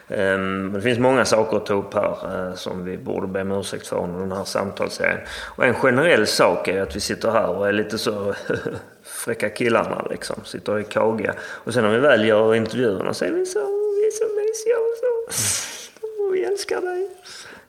Ehm, 0.08 0.72
det 0.72 0.80
finns 0.80 0.98
många 0.98 1.24
saker 1.24 1.56
att 1.56 1.66
ta 1.66 1.74
upp 1.74 1.94
här 1.94 2.48
eh, 2.48 2.54
som 2.54 2.84
vi 2.84 2.98
borde 2.98 3.26
be 3.26 3.40
om 3.40 3.52
ursäkt 3.52 3.86
för 3.86 3.96
under 3.96 4.20
den 4.20 4.32
här 4.32 4.44
samtalsserien. 4.44 5.20
Och 5.56 5.64
en 5.64 5.74
generell 5.74 6.26
sak 6.26 6.68
är 6.68 6.82
att 6.82 6.96
vi 6.96 7.00
sitter 7.00 7.30
här 7.30 7.48
och 7.48 7.68
är 7.68 7.72
lite 7.72 7.98
så 7.98 8.34
fräcka 9.02 9.48
killarna 9.50 10.06
liksom. 10.10 10.36
Sitter 10.44 10.78
i 10.78 10.84
kagiga. 10.84 11.34
Och 11.40 11.74
sen 11.74 11.84
när 11.84 11.90
vi 11.90 11.98
väl 11.98 12.28
gör 12.28 12.54
intervjuerna 12.54 13.14
så 13.14 13.24
är 13.24 13.30
vi 13.30 13.46
så, 13.46 13.58
vi 13.58 14.06
är 14.06 14.10
så 14.10 14.24
mysiga 14.40 14.76
och 14.76 14.96
så. 15.00 16.32
vi 16.32 16.44
älskar 16.44 16.80
dig. 16.80 17.08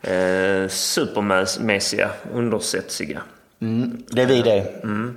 Eh, 0.01 0.67
supermässiga, 0.67 2.09
undersätsiga. 2.33 3.21
Mm, 3.61 4.03
det 4.07 4.21
är 4.21 4.27
vi 4.27 4.41
det. 4.41 4.83
Mm. 4.83 5.15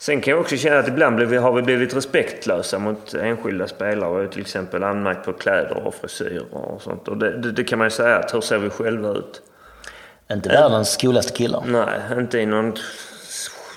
Sen 0.00 0.20
kan 0.20 0.30
jag 0.30 0.40
också 0.40 0.56
känna 0.56 0.78
att 0.78 0.88
ibland 0.88 1.20
har 1.20 1.52
vi 1.52 1.62
blivit 1.62 1.96
respektlösa 1.96 2.78
mot 2.78 3.14
enskilda 3.14 3.68
spelare. 3.68 4.28
Till 4.28 4.40
exempel 4.40 4.82
anmärkt 4.82 5.24
på 5.24 5.32
kläder 5.32 5.86
och 5.86 5.94
frisyrer 5.94 6.54
och 6.54 6.82
sånt. 6.82 7.08
Och 7.08 7.16
det, 7.16 7.38
det, 7.38 7.52
det, 7.52 7.64
kan 7.64 7.78
man 7.78 7.86
ju 7.86 7.90
säga 7.90 8.16
att 8.16 8.34
hur 8.34 8.40
ser 8.40 8.58
vi 8.58 8.70
själva 8.70 9.10
ut? 9.10 9.42
Inte 10.30 10.48
världens 10.48 10.96
coolaste 10.96 11.32
killar. 11.32 11.62
Nej, 11.66 12.18
inte 12.18 12.38
i 12.38 12.46
någon, 12.46 12.74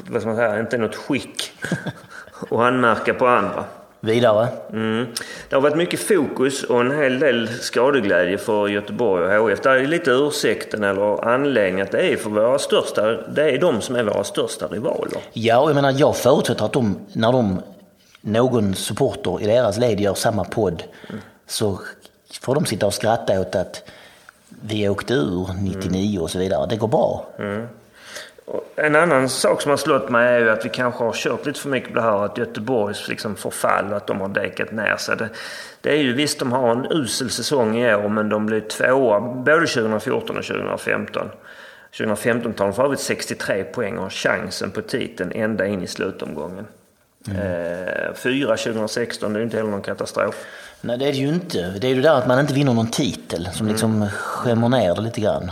vad 0.07 0.21
ska 0.21 0.29
man 0.29 0.37
säga, 0.37 0.59
inte 0.59 0.75
i 0.75 0.79
något 0.79 0.95
skick. 0.95 1.51
och 2.49 2.65
anmärka 2.65 3.13
på 3.13 3.27
andra. 3.27 3.65
Vidare. 4.03 4.47
Mm. 4.73 5.07
Det 5.49 5.55
har 5.55 5.61
varit 5.61 5.77
mycket 5.77 5.99
fokus 5.99 6.63
och 6.63 6.81
en 6.81 6.91
hel 6.91 7.19
del 7.19 7.47
skadeglädje 7.47 8.37
för 8.37 8.67
Göteborg 8.67 9.37
och 9.37 9.49
HF. 9.49 9.61
Det 9.61 9.69
är 9.69 9.87
lite 9.87 10.11
ursäkten 10.11 10.83
eller 10.83 11.25
anledningen 11.27 11.85
att 11.85 11.91
det 11.91 12.13
är 12.13 12.17
för 12.17 12.29
våra 12.29 12.59
största, 12.59 13.11
det 13.11 13.51
är 13.51 13.57
de 13.57 13.81
som 13.81 13.95
är 13.95 14.03
våra 14.03 14.23
största 14.23 14.67
rivaler. 14.67 15.21
Ja, 15.33 15.69
jag 15.69 15.75
menar 15.75 15.95
jag 15.97 16.15
förutsätter 16.15 16.65
att 16.65 16.73
de, 16.73 16.99
när 17.13 17.31
de, 17.31 17.61
någon 18.21 18.75
supporter 18.75 19.41
i 19.41 19.45
deras 19.45 19.77
led 19.77 19.99
gör 19.99 20.13
samma 20.13 20.43
podd, 20.43 20.83
mm. 21.09 21.21
så 21.47 21.79
får 22.41 22.55
de 22.55 22.65
sitta 22.65 22.85
och 22.85 22.93
skratta 22.93 23.41
åt 23.41 23.55
att 23.55 23.83
vi 24.61 24.89
åkte 24.89 25.13
ur 25.13 25.47
99 25.61 26.09
mm. 26.11 26.23
och 26.23 26.31
så 26.31 26.39
vidare. 26.39 26.67
Det 26.69 26.75
går 26.75 26.87
bra. 26.87 27.25
Mm. 27.39 27.67
En 28.75 28.95
annan 28.95 29.29
sak 29.29 29.61
som 29.61 29.69
har 29.69 29.77
slått 29.77 30.09
mig 30.09 30.27
är 30.27 30.39
ju 30.39 30.49
att 30.49 30.65
vi 30.65 30.69
kanske 30.69 31.03
har 31.03 31.13
kört 31.13 31.45
lite 31.45 31.59
för 31.59 31.69
mycket 31.69 31.89
på 31.89 31.95
det 31.95 32.01
här 32.01 32.25
att 32.25 32.37
Göteborgs 32.37 33.07
liksom 33.07 33.35
förfall 33.35 33.91
och 33.91 33.97
att 33.97 34.07
de 34.07 34.21
har 34.21 34.29
dekat 34.29 34.71
ner 34.71 34.97
sig. 34.97 35.17
Det, 35.17 35.29
det 35.81 35.91
är 35.91 35.97
ju 35.97 36.13
visst, 36.13 36.39
de 36.39 36.51
har 36.51 36.71
en 36.71 36.91
usel 36.91 37.29
säsong 37.29 37.77
i 37.77 37.95
år 37.95 38.09
men 38.09 38.29
de 38.29 38.45
blev 38.45 38.61
tvåa 38.61 39.19
både 39.19 39.67
2014 39.67 40.37
och 40.37 40.43
2015. 40.43 41.29
2015 41.97 42.53
tar 42.53 42.65
de 42.65 42.73
för 42.73 42.83
övrigt 42.83 42.99
63 42.99 43.63
poäng 43.63 43.97
och 43.97 44.03
har 44.03 44.09
chansen 44.09 44.71
på 44.71 44.81
titeln 44.81 45.31
ända 45.31 45.67
in 45.67 45.83
i 45.83 45.87
slutomgången. 45.87 46.65
Eh, 47.27 48.13
fyra 48.15 48.57
2016, 48.57 49.33
det 49.33 49.37
är 49.37 49.39
ju 49.39 49.45
inte 49.45 49.57
heller 49.57 49.71
någon 49.71 49.81
katastrof. 49.81 50.35
Nej, 50.81 50.97
det 50.97 51.05
är 51.05 51.11
det 51.11 51.17
ju 51.17 51.27
inte. 51.27 51.73
Det 51.81 51.87
är 51.87 51.89
ju 51.89 51.95
det 51.95 52.01
där 52.01 52.15
att 52.15 52.27
man 52.27 52.39
inte 52.39 52.53
vinner 52.53 52.73
någon 52.73 52.91
titel 52.91 53.49
som 53.53 53.67
liksom 53.67 54.09
skämmer 54.09 54.69
ner 54.69 54.95
det 54.95 55.01
lite 55.01 55.21
grann. 55.21 55.51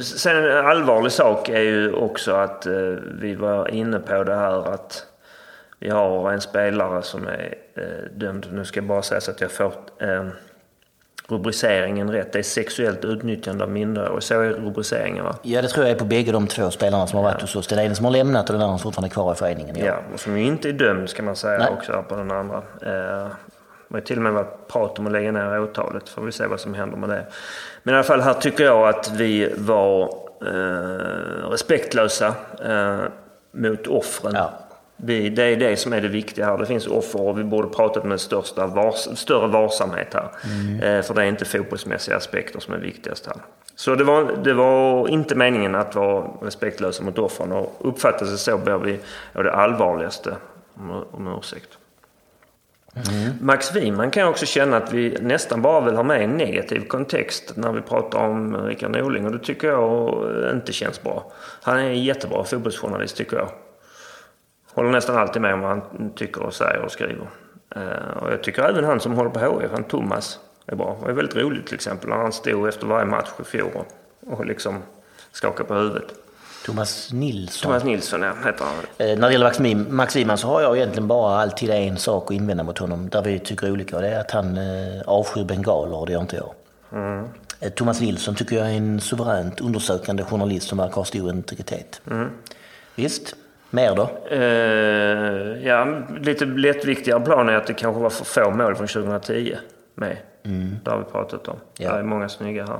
Sen 0.00 0.36
en 0.36 0.66
allvarlig 0.66 1.12
sak 1.12 1.48
är 1.48 1.60
ju 1.60 1.92
också 1.92 2.32
att 2.32 2.66
eh, 2.66 2.72
vi 3.20 3.34
var 3.34 3.68
inne 3.68 3.98
på 3.98 4.24
det 4.24 4.34
här 4.34 4.74
att 4.74 5.06
vi 5.78 5.90
har 5.90 6.32
en 6.32 6.40
spelare 6.40 7.02
som 7.02 7.26
är 7.26 7.54
eh, 7.74 8.16
dömd. 8.16 8.46
Nu 8.52 8.64
ska 8.64 8.80
jag 8.80 8.86
bara 8.86 9.02
säga 9.02 9.20
så 9.20 9.30
att 9.30 9.40
jag 9.40 9.50
får 9.50 9.72
eh, 9.98 10.26
rubriceringen 11.28 12.10
rätt. 12.10 12.32
Det 12.32 12.38
är 12.38 12.42
sexuellt 12.42 13.04
utnyttjande 13.04 13.64
av 13.64 13.70
minderåriga. 13.70 14.20
Så 14.20 14.40
är 14.40 14.50
rubriceringen 14.50 15.24
va? 15.24 15.36
Ja, 15.42 15.62
det 15.62 15.68
tror 15.68 15.86
jag 15.86 15.94
är 15.94 15.98
på 15.98 16.04
bägge 16.04 16.32
de 16.32 16.46
två 16.46 16.70
spelarna 16.70 17.06
som 17.06 17.16
har 17.16 17.24
varit 17.24 17.40
hos 17.40 17.56
oss. 17.56 17.66
Den 17.66 17.78
ena 17.78 17.94
som 17.94 18.04
har 18.04 18.12
lämnat 18.12 18.50
och 18.50 18.52
den 18.52 18.62
andra 18.62 18.78
som 18.78 18.82
fortfarande 18.82 19.08
är 19.08 19.12
kvar 19.12 19.32
i 19.32 19.36
föreningen. 19.36 19.76
Ja, 19.78 19.98
och 20.14 20.20
som 20.20 20.38
ju 20.38 20.44
inte 20.44 20.68
är 20.68 20.72
dömd 20.72 21.10
ska 21.10 21.22
man 21.22 21.36
säga 21.36 21.58
Nej. 21.58 21.68
också 21.72 22.04
på 22.08 22.16
den 22.16 22.30
andra. 22.30 22.62
Eh, 22.82 23.26
det 23.92 23.96
har 23.96 24.06
till 24.06 24.16
och 24.16 24.22
med 24.22 24.32
varit 24.32 24.68
prat 24.68 24.98
om 24.98 25.06
att 25.06 25.12
lägga 25.12 25.32
ner 25.32 25.60
åtalet. 25.60 26.08
Får 26.08 26.22
vi 26.22 26.32
se 26.32 26.46
vad 26.46 26.60
som 26.60 26.74
händer 26.74 26.96
med 26.96 27.08
det. 27.08 27.26
Men 27.82 27.94
i 27.94 27.96
alla 27.96 28.04
fall 28.04 28.20
här 28.20 28.34
tycker 28.34 28.64
jag 28.64 28.88
att 28.88 29.10
vi 29.16 29.54
var 29.56 30.02
eh, 30.46 31.50
respektlösa 31.50 32.34
eh, 32.64 33.00
mot 33.52 33.86
offren. 33.86 34.32
Ja. 34.34 34.52
Vi, 34.96 35.30
det 35.30 35.42
är 35.42 35.56
det 35.56 35.76
som 35.76 35.92
är 35.92 36.00
det 36.00 36.08
viktiga 36.08 36.46
här. 36.46 36.58
Det 36.58 36.66
finns 36.66 36.86
offer 36.86 37.20
och 37.20 37.38
vi 37.38 37.44
borde 37.44 37.68
pratat 37.68 38.04
med 38.04 38.20
största 38.20 38.66
vars, 38.66 39.08
större 39.18 39.46
varsamhet 39.46 40.14
här. 40.14 40.28
Eh, 40.82 41.02
för 41.02 41.14
det 41.14 41.22
är 41.22 41.26
inte 41.26 41.44
fotbollsmässiga 41.44 42.16
aspekter 42.16 42.60
som 42.60 42.74
är 42.74 42.78
viktigast 42.78 43.26
här. 43.26 43.36
Så 43.74 43.94
det 43.94 44.04
var, 44.04 44.32
det 44.44 44.54
var 44.54 45.08
inte 45.08 45.34
meningen 45.34 45.74
att 45.74 45.94
vara 45.94 46.24
respektlösa 46.42 47.02
mot 47.02 47.18
offren 47.18 47.52
och 47.52 47.76
uppfattas 47.78 48.30
det 48.30 48.38
så 48.38 48.58
ber 48.58 48.78
vi 48.78 49.00
av 49.32 49.44
det 49.44 49.52
allvarligaste 49.52 50.36
om, 50.74 51.04
om 51.10 51.38
ursäkt. 51.38 51.78
Mm. 52.94 53.34
Max 53.40 53.76
Wiman 53.76 54.10
kan 54.10 54.20
jag 54.20 54.30
också 54.30 54.46
känna 54.46 54.76
att 54.76 54.92
vi 54.92 55.18
nästan 55.20 55.62
bara 55.62 55.80
vill 55.80 55.94
ha 55.94 56.02
med 56.02 56.24
en 56.24 56.36
negativ 56.36 56.80
kontext 56.80 57.52
när 57.56 57.72
vi 57.72 57.80
pratar 57.80 58.18
om 58.18 58.56
Rickard 58.56 58.90
Norling 58.90 59.26
och 59.26 59.32
det 59.32 59.38
tycker 59.38 59.68
jag 59.68 60.50
inte 60.52 60.72
känns 60.72 61.02
bra. 61.02 61.32
Han 61.62 61.78
är 61.78 61.84
en 61.84 62.04
jättebra 62.04 62.44
fotbollsjournalist 62.44 63.16
tycker 63.16 63.36
jag. 63.36 63.48
Håller 64.74 64.90
nästan 64.90 65.16
alltid 65.16 65.42
med 65.42 65.54
om 65.54 65.60
vad 65.60 65.70
han 65.70 66.12
tycker 66.14 66.42
och 66.42 66.54
säger 66.54 66.80
och 66.80 66.92
skriver. 66.92 67.26
Eh, 67.76 68.16
och 68.22 68.32
jag 68.32 68.42
tycker 68.42 68.62
även 68.62 68.84
han 68.84 69.00
som 69.00 69.12
håller 69.12 69.30
på 69.30 69.38
HIF, 69.38 69.70
han 69.70 69.84
Thomas, 69.84 70.38
är 70.66 70.76
bra. 70.76 70.98
Det 71.04 71.10
är 71.10 71.14
väldigt 71.14 71.36
roligt 71.36 71.66
till 71.66 71.74
exempel 71.74 72.08
när 72.08 72.16
han 72.16 72.32
stod 72.32 72.68
efter 72.68 72.86
varje 72.86 73.06
match 73.06 73.28
i 73.40 73.44
fjol 73.44 73.84
och 74.26 74.46
liksom 74.46 74.82
skakade 75.32 75.68
på 75.68 75.74
huvudet. 75.74 76.21
Thomas 76.66 77.12
Nilsson. 77.12 77.68
Thomas 77.68 77.84
Nilsson, 77.84 78.22
ja, 78.22 78.32
heter 78.44 78.64
han. 78.64 78.74
Eh, 79.08 79.18
När 79.18 79.28
det 79.28 79.32
gäller 79.32 79.90
Max, 79.92 80.16
Wiman 80.16 80.38
så 80.38 80.46
har 80.48 80.60
jag 80.62 80.76
egentligen 80.76 81.08
bara 81.08 81.36
alltid 81.42 81.70
en 81.70 81.96
sak 81.96 82.24
att 82.26 82.30
invända 82.36 82.62
mot 82.64 82.78
honom 82.78 83.08
där 83.08 83.22
vi 83.22 83.38
tycker 83.38 83.70
olika 83.72 83.96
och 83.96 84.02
det 84.02 84.08
är 84.08 84.20
att 84.20 84.30
han 84.30 84.56
eh, 84.58 85.02
avskyr 85.06 85.44
bengaler 85.44 85.96
och 85.96 86.06
det 86.06 86.12
gör 86.12 86.20
inte 86.20 86.36
jag. 86.36 86.54
Eh, 87.60 87.70
Thomas 87.70 88.00
Nilsson 88.00 88.34
tycker 88.34 88.56
jag 88.56 88.66
är 88.66 88.76
en 88.76 89.00
suveränt 89.00 89.60
undersökande 89.60 90.22
journalist 90.24 90.68
som 90.68 90.78
verkar 90.78 90.94
ha 90.94 91.04
stor 91.04 91.30
integritet. 91.30 92.00
Visst, 92.94 93.34
mer 93.70 93.94
då? 93.94 94.10
Eh, 94.30 95.66
ja, 95.68 96.02
lite 96.20 96.44
lättviktigare 96.44 97.20
plan 97.20 97.48
är 97.48 97.54
att 97.56 97.66
det 97.66 97.74
kanske 97.74 98.02
var 98.02 98.10
för 98.10 98.24
få 98.24 98.50
mål 98.50 98.74
från 98.76 98.86
2010 98.88 99.56
med. 99.94 100.16
Det 100.84 100.90
har 100.90 100.98
vi 100.98 101.04
pratat 101.04 101.48
om. 101.48 101.56
Ja. 101.78 101.92
Det 101.92 101.98
är 101.98 102.02
många 102.02 102.28
snygga 102.28 102.66
här. 102.66 102.78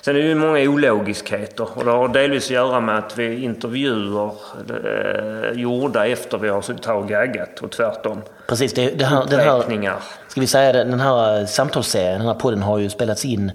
Sen 0.00 0.16
är 0.16 0.20
det 0.20 0.26
ju 0.26 0.34
många 0.34 0.58
ologiskheter 0.60 1.68
och 1.74 1.84
det 1.84 1.90
har 1.90 2.08
delvis 2.08 2.44
att 2.44 2.50
göra 2.50 2.80
med 2.80 2.98
att 2.98 3.18
vi 3.18 3.42
intervjuer 3.42 4.30
eh, 4.70 5.60
gjorda 5.60 6.06
efter 6.06 6.38
vi 6.38 6.48
har 6.48 6.62
suttit 6.62 6.86
här 6.86 6.94
och 6.94 7.08
gaggat 7.08 7.60
och 7.60 7.70
tvärtom. 7.70 8.22
Precis, 8.48 8.72
det, 8.72 8.90
det 8.90 9.04
här, 9.04 9.26
den 9.30 9.40
här, 9.40 9.94
ska 10.28 10.40
vi 10.40 10.46
säga 10.46 10.72
den 10.72 11.00
här 11.00 11.40
eh, 11.40 11.46
samtalsserien, 11.46 12.18
den 12.18 12.28
här 12.28 12.34
podden 12.34 12.62
har 12.62 12.78
ju 12.78 12.90
spelats 12.90 13.24
in 13.24 13.52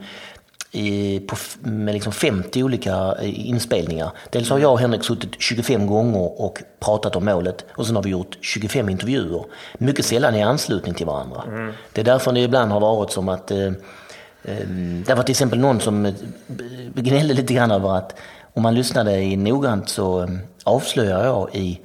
i, 0.71 1.19
på, 1.19 1.35
med 1.61 1.93
liksom 1.93 2.11
50 2.13 2.63
olika 2.63 3.15
eh, 3.21 3.49
inspelningar. 3.49 4.11
Dels 4.29 4.49
har 4.49 4.59
jag 4.59 4.71
och 4.71 4.79
Henrik 4.79 5.03
suttit 5.03 5.41
25 5.41 5.87
gånger 5.87 6.41
och 6.41 6.63
pratat 6.79 7.15
om 7.15 7.25
målet 7.25 7.65
och 7.75 7.85
sen 7.85 7.95
har 7.95 8.03
vi 8.03 8.09
gjort 8.09 8.37
25 8.41 8.89
intervjuer. 8.89 9.45
Mycket 9.77 10.05
sällan 10.05 10.35
i 10.35 10.43
anslutning 10.43 10.93
till 10.93 11.05
varandra. 11.05 11.43
Det 11.93 12.01
är 12.01 12.05
därför 12.05 12.31
det 12.31 12.39
ibland 12.39 12.71
har 12.71 12.79
varit 12.79 13.11
som 13.11 13.29
att 13.29 13.51
eh, 13.51 13.67
eh, 14.43 14.67
det 15.05 15.15
var 15.15 15.23
till 15.23 15.33
exempel 15.33 15.59
någon 15.59 15.79
som 15.79 16.05
eh, 16.05 16.13
gnällde 16.95 17.33
lite 17.33 17.53
grann 17.53 17.71
över 17.71 17.97
att 17.97 18.19
om 18.53 18.63
man 18.63 18.75
lyssnade 18.75 19.21
i 19.21 19.35
noggrant 19.37 19.89
så 19.89 20.21
eh, 20.21 20.29
avslöjar 20.63 21.25
jag 21.25 21.55
i 21.55 21.81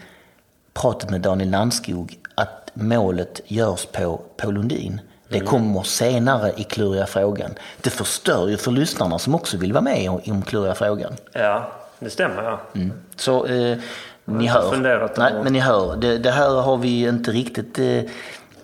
pratet 0.75 1.11
med 1.11 1.21
Daniel 1.21 1.51
Landskog 1.51 2.19
att 2.35 2.71
målet 2.75 3.41
görs 3.47 3.87
på, 3.87 4.21
på 4.37 4.51
Lundin. 4.51 5.01
Det 5.29 5.41
kommer 5.41 5.83
senare 5.83 6.53
i 6.57 6.65
kluriga 6.65 7.07
frågan. 7.07 7.51
Det 7.81 7.91
förstör 7.91 8.49
ju 8.49 8.57
för 8.57 8.71
lyssnarna 8.71 9.19
som 9.19 9.35
också 9.35 9.57
vill 9.57 9.73
vara 9.73 9.83
med 9.83 10.11
om, 10.11 10.43
kluriga 10.43 10.75
frågan. 10.75 11.13
Ja, 11.33 11.73
det 11.99 12.11
stämmer 12.11 12.43
ja. 12.43 12.61
Så 13.17 13.47
eh, 13.47 13.79
ni 14.25 14.47
hör. 14.47 14.77
Nej, 15.19 15.33
men 15.43 15.53
ni 15.53 15.59
hör. 15.59 15.97
Det, 15.97 16.19
det 16.19 16.31
här 16.31 16.51
har 16.51 16.77
vi 16.77 17.09
inte 17.09 17.31
riktigt 17.31 17.79
eh, 17.79 18.03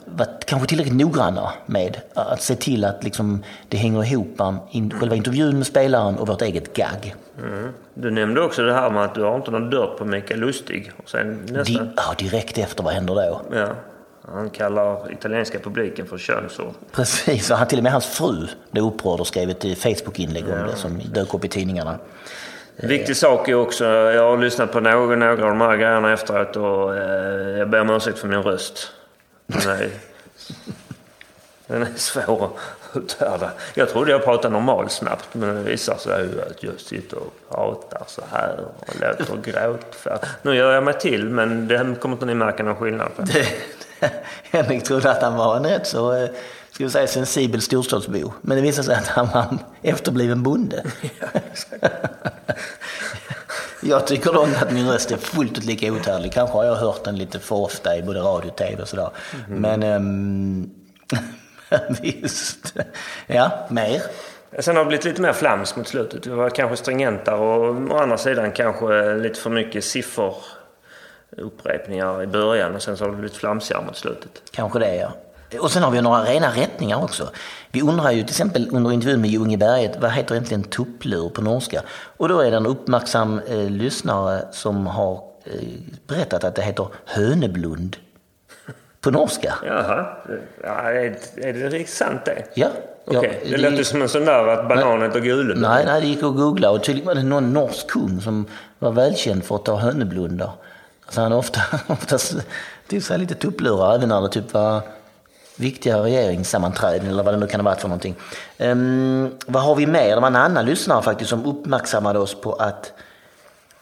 varit 0.05 0.45
kanske 0.45 0.69
tillräckligt 0.69 0.97
noggranna 0.97 1.53
med. 1.67 2.01
Att 2.15 2.43
se 2.43 2.55
till 2.57 2.85
att 2.85 3.05
liksom, 3.05 3.43
det 3.69 3.77
hänger 3.77 4.05
ihop 4.05 4.41
in, 4.71 4.91
själva 4.91 5.17
intervjun 5.17 5.57
med 5.57 5.67
spelaren 5.67 6.17
och 6.17 6.29
vårt 6.29 6.43
eget 6.43 6.77
gag. 6.77 7.15
Du 7.95 8.11
nämnde 8.11 8.41
också 8.41 8.63
det 8.63 8.73
här 8.73 8.91
med 8.91 9.05
att 9.05 9.15
du 9.15 9.23
har 9.23 9.37
inte 9.37 9.51
någon 9.51 9.71
dörr 9.71 9.95
på 9.99 10.05
Mikael 10.05 10.41
Lustig. 10.41 10.93
Och 11.03 11.11
sen 11.11 11.47
Di, 11.47 11.53
nästan, 11.53 11.91
ja, 11.97 12.15
direkt 12.19 12.59
efter, 12.59 12.83
vad 12.83 12.93
händer 12.93 13.15
då? 13.15 13.41
ja, 13.53 13.69
han 14.33 14.51
kallar 14.51 15.13
italienska 15.13 15.59
publiken 15.59 16.07
för 16.07 16.19
könsord. 16.19 16.75
Precis, 16.93 17.51
och 17.51 17.57
han, 17.57 17.69
till 17.69 17.79
och 17.79 17.83
med 17.83 17.93
hans 17.93 18.07
fru 18.07 18.47
blev 18.71 18.85
upprörd 18.85 19.21
och 19.21 19.27
skrev 19.27 19.51
ett 19.51 19.65
eh, 19.65 19.75
Facebook-inlägg 19.75 20.45
om 20.45 20.67
det 20.67 20.77
som 20.77 21.01
dök 21.13 21.35
upp 21.35 21.45
i 21.45 21.49
tidningarna. 21.49 21.99
Viktig 22.77 23.17
sak 23.17 23.49
är 23.49 23.55
också, 23.55 23.85
jag 23.85 24.31
har 24.31 24.39
lyssnat 24.39 24.73
på 24.73 24.81
några, 24.81 25.17
några 25.17 25.33
av 25.33 25.39
de 25.39 25.61
här 25.61 25.77
grejerna 25.77 26.13
efteråt 26.13 26.57
och 26.57 26.97
eh, 26.97 27.59
jag 27.59 27.71
ber 27.71 27.81
om 27.81 27.91
ursäkt 27.91 28.19
för 28.19 28.29
min 28.29 28.43
röst. 28.43 28.93
Den 29.47 29.71
är, 29.71 29.91
den 31.67 31.83
är 31.83 31.89
svår 31.97 32.45
att 32.45 32.97
uthärda. 32.97 33.51
Jag 33.75 33.89
trodde 33.89 34.11
jag 34.11 34.25
pratade 34.25 34.53
normalt 34.53 34.93
snabbt 34.93 35.29
men 35.33 35.55
det 35.55 35.63
visar 35.63 35.97
sig 35.97 36.23
ju 36.23 36.43
att 36.43 36.63
jag 36.63 36.81
sitter 36.81 37.17
och 37.17 37.35
pratar 37.51 38.03
så 38.07 38.23
här 38.33 38.59
och 38.61 38.95
låter 39.01 39.53
gråtfärdig. 39.53 40.29
Nu 40.43 40.55
gör 40.55 40.73
jag 40.73 40.85
mig 40.85 40.99
till 40.99 41.29
men 41.29 41.69
det 41.69 41.97
kommer 42.01 42.17
inte 42.17 42.27
ni 42.27 42.35
märka 42.35 42.63
någon 42.63 42.77
skillnad 42.77 43.17
på. 43.17 43.23
Henrik 44.51 44.85
trodde 44.85 45.11
att 45.11 45.23
han 45.23 45.37
var 45.37 45.57
en 45.57 45.67
rätt 45.67 45.87
så, 45.87 46.13
eh, 46.13 46.29
ska 46.71 46.85
vi 46.85 46.91
säga, 46.91 47.07
sensibel 47.07 47.61
storstadsbo. 47.61 48.33
Men 48.41 48.57
det 48.57 48.63
visade 48.63 48.87
sig 48.87 48.95
att 48.95 49.07
han 49.07 49.29
var 49.35 49.43
en 49.43 49.59
efterbliven 49.83 50.43
bonde. 50.43 50.85
Jag 53.83 54.07
tycker 54.07 54.33
dock 54.33 54.49
att 54.63 54.73
min 54.73 54.89
röst 54.89 55.11
är 55.11 55.17
fullt 55.17 55.59
ut 55.59 55.65
lika 55.65 55.93
outhärdlig. 55.93 56.33
Kanske 56.33 56.57
har 56.57 56.65
jag 56.65 56.75
hört 56.75 57.05
den 57.05 57.19
lite 57.19 57.39
för 57.39 57.57
ofta 57.57 57.97
i 57.97 58.03
både 58.03 58.21
radio 58.21 58.51
och 58.51 58.57
tv 58.57 58.83
och 58.83 58.89
sådär. 58.89 59.11
Men 59.49 59.83
ehm, 59.83 60.71
visst. 62.03 62.75
Ja, 63.27 63.67
mer. 63.71 64.03
Sen 64.59 64.77
har 64.77 64.85
det 64.85 64.89
blivit 64.89 65.05
lite 65.05 65.23
mer 65.23 65.33
flams 65.33 65.77
mot 65.77 65.89
slutet. 65.89 66.27
Vi 66.27 66.31
var 66.31 66.51
kanske 66.51 66.77
stringentare 66.77 67.37
och 67.37 67.95
å 67.95 67.99
andra 67.99 68.19
sidan 68.19 68.53
kanske 68.53 69.15
lite 69.15 69.41
för 69.41 69.51
mycket 69.51 69.85
sifferupprepningar 71.31 72.23
i 72.23 72.27
början 72.27 72.75
och 72.75 72.83
sen 72.83 72.97
så 72.97 73.05
har 73.05 73.11
det 73.11 73.17
blivit 73.17 73.37
flamsigare 73.37 73.85
mot 73.85 73.97
slutet. 73.97 74.43
Kanske 74.51 74.79
det 74.79 74.97
ja. 74.97 75.13
Och 75.61 75.71
sen 75.71 75.83
har 75.83 75.91
vi 75.91 76.03
några 76.03 76.25
rena 76.25 76.51
rättningar 76.51 77.03
också. 77.03 77.29
Vi 77.73 77.83
undrar 77.83 78.11
ju 78.11 78.23
till 78.23 78.31
exempel 78.31 78.69
under 78.73 78.93
intervjun 78.93 79.21
med 79.21 79.31
Junge 79.31 79.57
Berget, 79.57 79.97
vad 80.01 80.11
heter 80.11 80.35
egentligen 80.35 80.63
tupplur 80.63 81.29
på 81.29 81.43
norska? 81.43 81.83
Och 82.17 82.29
då 82.29 82.41
är 82.41 82.51
det 82.51 82.57
en 82.57 82.67
uppmärksam 82.67 83.41
eh, 83.49 83.71
lyssnare 83.71 84.43
som 84.53 84.87
har 84.87 85.15
eh, 85.45 85.53
berättat 86.07 86.45
att 86.45 86.55
det 86.55 86.63
heter 86.63 86.87
höneblund 87.05 87.97
på 89.01 89.11
norska. 89.11 89.55
Jaha, 89.67 90.07
ja, 90.63 90.91
är, 90.91 91.17
är 91.37 91.53
det 91.53 91.69
riktigt 91.69 91.97
sant 91.97 92.25
det? 92.25 92.45
Ja. 92.55 92.69
Ja, 93.13 93.21
det 93.21 93.57
lät 93.57 93.79
ju 93.79 93.85
som 93.85 94.03
en 94.03 94.09
sån 94.09 94.25
där 94.25 94.47
att 94.47 94.69
banan 94.69 95.03
heter 95.03 95.21
Gulebund. 95.21 95.61
Nej, 95.61 95.85
nej, 95.87 96.01
det 96.01 96.07
gick 96.07 96.23
att 96.23 96.37
googla 96.37 96.71
och 96.71 96.85
tydligen 96.85 97.07
var 97.07 97.15
det 97.15 97.23
någon 97.23 97.53
norsk 97.53 97.91
kung 97.91 98.21
som 98.21 98.47
var 98.79 98.93
välkänd 98.93 99.45
för 99.45 99.55
att 99.55 99.65
ta 99.65 99.77
höneblundar. 99.77 100.51
Så 101.11 101.21
han 101.21 101.33
ofta, 101.33 101.61
oftast 101.87 102.35
tog 102.89 103.03
sig 103.03 103.19
lite 103.19 103.35
tupplurar 103.35 103.95
även 103.95 104.09
när 104.09 104.21
det 104.21 104.29
typ 104.29 104.55
var 104.55 104.83
viktiga 105.57 106.03
regeringssammanträden 106.03 107.09
eller 107.09 107.23
vad 107.23 107.35
det 107.35 107.39
nu 107.39 107.47
kan 107.47 107.61
ha 107.61 107.71
varit 107.71 107.81
för 107.81 107.89
någonting. 107.89 108.17
Ehm, 108.59 109.31
vad 109.47 109.63
har 109.63 109.75
vi 109.75 109.87
mer? 109.87 110.15
Det 110.15 110.21
var 110.21 110.29
en 110.29 110.37
annan 110.37 110.67
lyssnare 110.67 111.03
faktiskt 111.03 111.31
som 111.31 111.47
uppmärksammade 111.47 112.19
oss 112.19 112.35
på 112.35 112.53
att 112.53 112.93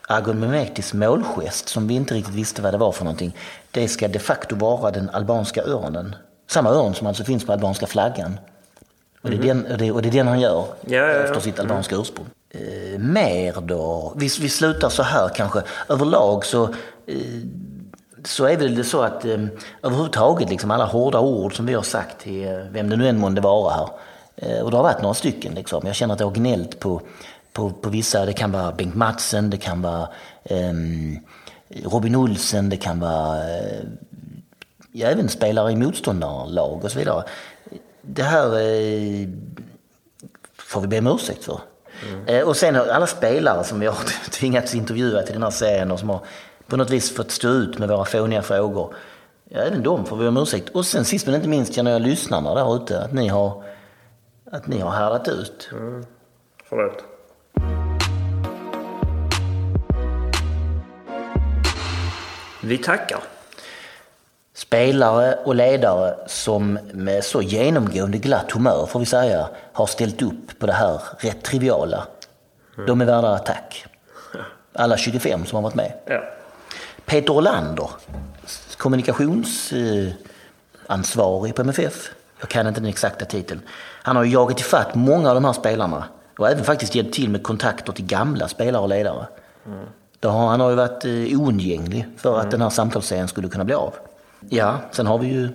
Agon 0.07 0.41
Mehmetis 0.41 0.95
målgest, 0.95 1.69
som 1.69 1.89
vi 1.89 1.95
inte 1.95 2.15
riktigt 2.15 2.35
visste 2.35 2.63
vad 2.63 2.75
det 2.75 2.79
var 2.79 2.93
för 2.93 3.05
någonting, 3.05 3.37
det 3.71 3.89
ska 3.89 4.09
de 4.09 4.19
facto 4.19 4.57
vara 4.57 4.91
den 4.91 5.11
albanska 5.11 5.63
örnen. 5.63 6.17
Samma 6.47 6.71
örn 6.71 6.95
som 6.95 7.07
alltså 7.07 7.25
finns 7.25 7.47
på 7.47 7.53
albanska 7.53 7.87
flaggan. 7.87 8.41
Och 9.23 9.31
det 9.31 9.37
är 9.37 9.43
den, 9.43 9.67
och 9.67 9.79
det, 9.79 9.93
och 9.93 10.03
det 10.03 10.09
är 10.09 10.13
den 10.13 10.29
han 10.29 10.41
gör 10.41 10.65
Ja, 10.87 10.97
ja, 10.97 11.07
ja. 11.07 11.25
efter 11.25 11.41
sitt 11.41 11.59
albanska 11.59 11.97
ursprung. 11.97 12.27
Eh, 12.51 12.99
mer 12.99 13.61
då? 13.61 14.13
Vi, 14.17 14.29
vi 14.41 14.49
slutar 14.49 14.89
så 14.89 15.03
här 15.03 15.29
kanske. 15.29 15.63
Överlag 15.89 16.45
så, 16.45 16.65
eh, 17.07 17.17
så 18.25 18.45
är 18.45 18.57
väl 18.57 18.75
det 18.75 18.85
så 18.85 19.03
att 19.03 19.25
eh, 19.25 19.47
överhuvudtaget 19.83 20.51
liksom 20.51 20.71
alla 20.71 20.85
hårda 20.85 21.21
ord 21.21 21.57
som 21.57 21.67
vi 21.67 21.75
har 21.75 21.83
sagt 21.83 22.21
till 22.21 22.47
eh, 22.47 22.59
vem 22.71 22.89
det 22.91 22.97
nu 22.97 23.09
än 23.09 23.19
månde 23.19 23.41
vara 23.41 23.75
här. 23.75 23.89
Eh, 24.37 24.61
och 24.61 24.71
det 24.71 24.77
har 24.77 24.85
varit 24.85 25.03
några 25.03 25.15
stycken 25.15 25.55
liksom. 25.55 25.87
Jag 25.87 25.95
känner 25.95 26.15
att 26.15 26.21
jag 26.21 26.27
har 26.27 26.35
gnällt 26.35 26.81
på, 26.81 27.01
på, 27.53 27.71
på 27.71 27.91
vissa. 27.91 28.27
Det 28.27 28.33
kan 28.33 28.53
vara 28.53 28.73
Bengt 28.73 28.95
Madsen, 28.95 29.51
det 29.51 29.57
kan 29.57 29.83
vara 29.83 30.09
ehm, 30.45 31.19
Robin 31.85 32.17
Olsen, 32.17 32.69
det 32.69 32.77
kan 32.77 33.01
vara 33.01 33.57
eh, 33.57 33.85
ja, 34.93 35.09
även 35.09 35.29
spelare 35.29 35.73
i 35.73 35.77
motståndarlag 35.77 36.85
och 36.85 36.91
så 36.91 36.99
vidare. 36.99 37.25
Det 38.03 38.23
här 38.23 38.47
eh, 38.47 39.29
får 40.59 40.81
vi 40.81 40.87
be 40.87 40.99
om 40.99 41.07
ursäkt 41.07 41.45
för. 41.45 41.61
Eh, 42.27 42.49
och 42.49 42.57
sen 42.57 42.77
alla 42.77 43.07
spelare 43.07 43.65
som 43.65 43.81
vi 43.81 43.87
har 43.87 43.97
tvingats 44.31 44.75
intervjua 44.75 45.23
till 45.23 45.33
den 45.33 45.43
här 45.43 45.51
serien 45.51 45.91
och 45.91 45.99
som 45.99 46.09
har 46.09 46.21
på 46.67 46.77
något 46.77 46.91
vis 46.91 47.17
fått 47.17 47.31
stå 47.31 47.49
ut 47.49 47.79
med 47.79 47.89
våra 47.89 48.05
fåniga 48.05 48.43
frågor. 48.43 48.95
Ja, 49.49 49.61
även 49.61 49.83
dem 49.83 50.07
får 50.07 50.17
vi 50.17 50.27
om 50.27 50.37
ursäkt. 50.37 50.69
Och 50.69 50.87
sen 50.87 51.05
sist 51.05 51.27
men 51.27 51.35
inte 51.35 51.49
minst 51.49 51.75
känner 51.75 51.91
jag 51.91 52.03
lyssnarna 52.03 52.55
där 52.55 52.77
ute 52.77 53.03
att 53.03 53.13
ni 53.13 53.29
har, 53.29 53.65
att 54.53 54.67
ni 54.67 54.81
har 54.81 54.91
härdat 54.91 55.29
ut. 55.29 55.71
Förlåt. 56.69 57.05
Vi 62.63 62.79
tackar. 62.79 63.21
Spelare 64.59 65.39
och 65.45 65.55
ledare 65.55 66.15
som 66.27 66.79
med 66.93 67.25
så 67.25 67.43
genomgående 67.43 68.19
glatt 68.19 68.53
humör, 68.53 68.87
får 68.87 69.01
vi 69.01 69.07
säga, 69.07 69.49
har 69.73 69.87
ställt 69.87 70.23
upp 70.23 70.59
på 70.59 70.67
det 70.67 70.73
här 70.73 71.01
rätt 71.19 71.43
triviala. 71.43 72.07
De 72.87 73.01
är 73.01 73.05
värda 73.05 73.37
ett 73.37 73.47
tack. 73.47 73.87
Alla 74.73 74.97
25 74.97 75.47
som 75.47 75.57
har 75.57 75.63
varit 75.63 75.75
med. 75.75 75.93
Ja. 76.07 76.23
Peter 77.05 77.33
Olander, 77.33 77.91
kommunikationsansvarig 78.77 81.55
på 81.55 81.63
MFF. 81.63 82.11
Jag 82.41 82.49
kan 82.49 82.67
inte 82.67 82.81
den 82.81 82.89
exakta 82.89 83.25
titeln. 83.25 83.61
Han 84.03 84.17
har 84.17 84.25
ju 84.25 84.33
jagat 84.33 84.61
ifatt 84.61 84.95
många 84.95 85.29
av 85.29 85.35
de 85.35 85.45
här 85.45 85.53
spelarna 85.53 86.05
och 86.39 86.49
även 86.49 86.65
faktiskt 86.65 86.95
hjälpt 86.95 87.15
till 87.15 87.31
med 87.31 87.43
kontakter 87.43 87.93
till 87.93 88.07
gamla 88.07 88.49
spelare 88.49 88.83
och 88.83 88.89
ledare. 88.89 89.27
Har, 90.23 90.49
han 90.49 90.61
har 90.61 90.71
ju 90.71 90.77
varit 90.77 91.05
eh, 91.05 91.41
oundgänglig 91.41 92.09
för 92.17 92.41
att 92.41 92.51
den 92.51 92.63
här 92.63 92.71
samtalsserien 92.71 93.29
skulle 93.29 93.49
kunna 93.49 93.65
bli 93.65 93.75
av. 93.75 93.95
Ja, 94.49 94.79
sen 94.91 95.07
har 95.07 95.19
vi 95.19 95.27
ju... 95.27 95.49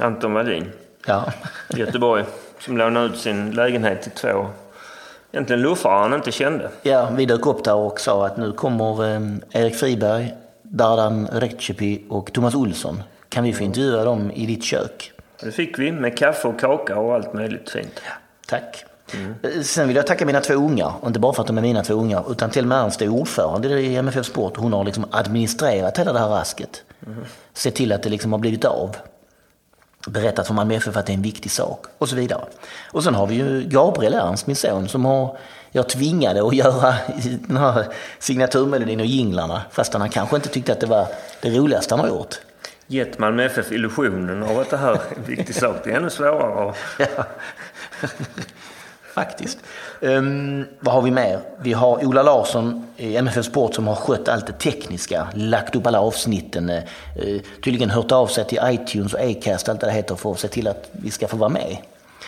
Anton 0.00 0.34
Wallin, 0.34 0.72
Ja, 1.06 1.32
Göteborg, 1.68 2.24
som 2.60 2.76
lånade 2.78 3.06
ut 3.06 3.18
sin 3.18 3.50
lägenhet 3.50 4.02
till 4.02 4.12
två 4.12 4.46
egentligen 5.32 5.62
luffare 5.62 5.92
han 6.02 6.14
inte 6.14 6.32
kände. 6.32 6.70
ja 6.82 7.10
vi 7.16 7.26
dök 7.26 7.46
upp 7.46 7.64
där 7.64 7.74
och 7.74 8.00
sa 8.00 8.26
att 8.26 8.36
nu 8.36 8.52
kommer 8.52 9.14
eh, 9.14 9.20
Erik 9.62 9.74
Friberg, 9.74 10.34
Dardan 10.62 11.26
Rekcepi 11.26 12.04
och 12.08 12.32
Thomas 12.32 12.54
Olsson. 12.54 13.02
Kan 13.28 13.44
vi 13.44 13.52
få 13.52 13.62
intervjua 13.62 14.04
dem 14.04 14.30
i 14.30 14.46
ditt 14.46 14.64
kök? 14.64 15.12
Det 15.40 15.50
fick 15.50 15.78
vi 15.78 15.92
med 15.92 16.18
kaffe 16.18 16.48
och 16.48 16.60
kaka 16.60 16.96
och 16.98 17.14
allt 17.14 17.32
möjligt 17.34 17.70
fint. 17.70 18.00
Tack. 18.46 18.84
Eh, 19.42 19.62
Sen 19.62 19.86
vill 19.88 19.96
jag 19.96 20.06
tacka 20.06 20.26
mina 20.26 20.40
två 20.40 20.54
ungar, 20.54 20.92
inte 21.06 21.18
bara 21.18 21.32
för 21.32 21.40
att 21.42 21.46
de 21.46 21.58
är 21.58 21.62
mina 21.62 21.82
två 21.84 21.94
ungar, 21.94 22.24
utan 22.32 22.50
till 22.50 22.62
och 22.64 22.68
med 22.68 22.78
Ernst 22.78 23.02
är 23.02 23.08
ordförande 23.08 23.68
i 23.80 23.96
MFF 23.96 24.26
Sport. 24.26 24.56
Hon 24.56 24.72
har 24.72 24.84
liksom 24.84 25.06
administrerat 25.10 25.98
hela 25.98 26.12
det 26.12 26.18
här 26.18 26.28
rasket. 26.28 26.82
Sett 27.52 27.74
till 27.74 27.92
att 27.92 28.02
det 28.02 28.08
liksom 28.08 28.32
har 28.32 28.38
blivit 28.38 28.64
av. 28.64 28.96
Berättat 30.06 30.46
för 30.46 30.54
Malmö 30.54 30.74
FF 30.74 30.96
att 30.96 31.06
det 31.06 31.12
är 31.12 31.14
en 31.14 31.22
viktig 31.22 31.50
sak 31.50 31.84
och 31.98 32.08
så 32.08 32.16
vidare. 32.16 32.44
Och 32.92 33.04
sen 33.04 33.14
har 33.14 33.26
vi 33.26 33.34
ju 33.34 33.62
Gabriel 33.62 34.14
Ernst, 34.14 34.46
min 34.46 34.56
son, 34.56 34.88
som 34.88 35.04
har 35.04 35.36
jag 35.70 35.88
tvingade 35.88 36.46
att 36.46 36.54
göra 36.54 36.94
den 37.48 37.56
här 37.56 37.86
signaturmelodin 38.18 39.00
och 39.00 39.06
jinglarna 39.06 39.62
fast 39.70 39.94
han 39.94 40.08
kanske 40.08 40.36
inte 40.36 40.48
tyckte 40.48 40.72
att 40.72 40.80
det 40.80 40.86
var 40.86 41.06
det 41.42 41.50
roligaste 41.50 41.94
han 41.94 42.00
har 42.00 42.08
gjort. 42.08 42.34
Gett 42.86 43.18
Malmö 43.18 43.44
FF 43.44 43.72
illusionen 43.72 44.42
av 44.42 44.58
att 44.58 44.70
det 44.70 44.76
här 44.76 44.92
är 44.92 45.00
en 45.16 45.24
viktig 45.26 45.54
sak. 45.54 45.76
Det 45.84 45.90
är 45.92 45.96
ännu 45.96 46.10
svårare. 46.10 46.74
Ja. 46.98 47.24
Faktiskt. 49.18 49.58
Ehm, 50.00 50.64
vad 50.80 50.94
har 50.94 51.02
vi 51.02 51.10
mer? 51.10 51.40
Vi 51.62 51.72
har 51.72 52.06
Ola 52.06 52.22
Larsson 52.22 52.86
i 52.96 53.16
MFF 53.16 53.46
Sport 53.46 53.74
som 53.74 53.86
har 53.86 53.94
skött 53.94 54.28
allt 54.28 54.46
det 54.46 54.52
tekniska, 54.52 55.28
lagt 55.34 55.76
upp 55.76 55.86
alla 55.86 56.00
avsnitten, 56.00 56.70
eh, 56.70 56.82
tydligen 57.64 57.90
hört 57.90 58.12
av 58.12 58.26
sig 58.26 58.44
till 58.44 58.58
iTunes 58.64 59.14
och 59.14 59.20
Acast, 59.20 59.68
allt 59.68 59.80
det 59.80 59.90
heter, 59.90 60.14
för 60.14 60.32
att 60.32 60.38
se 60.38 60.48
till 60.48 60.68
att 60.68 60.90
vi 60.92 61.10
ska 61.10 61.28
få 61.28 61.36
vara 61.36 61.50
med. 61.50 61.76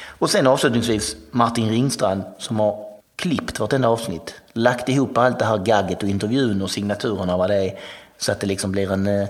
Och 0.06 0.30
sen 0.30 0.46
avslutningsvis 0.46 1.16
Martin 1.30 1.68
Ringstrand 1.68 2.22
som 2.38 2.60
har 2.60 2.84
klippt 3.16 3.60
vartenda 3.60 3.88
avsnitt, 3.88 4.34
lagt 4.52 4.88
ihop 4.88 5.18
allt 5.18 5.38
det 5.38 5.44
här 5.44 5.58
gagget 5.58 6.02
och 6.02 6.08
intervjun 6.08 6.62
och 6.62 6.70
signaturerna 6.70 7.32
och 7.32 7.38
vad 7.38 7.50
det 7.50 7.56
är, 7.56 7.78
så 8.18 8.32
att 8.32 8.40
det 8.40 8.46
liksom 8.46 8.72
blir 8.72 8.92
en, 8.92 9.06
eh, 9.06 9.28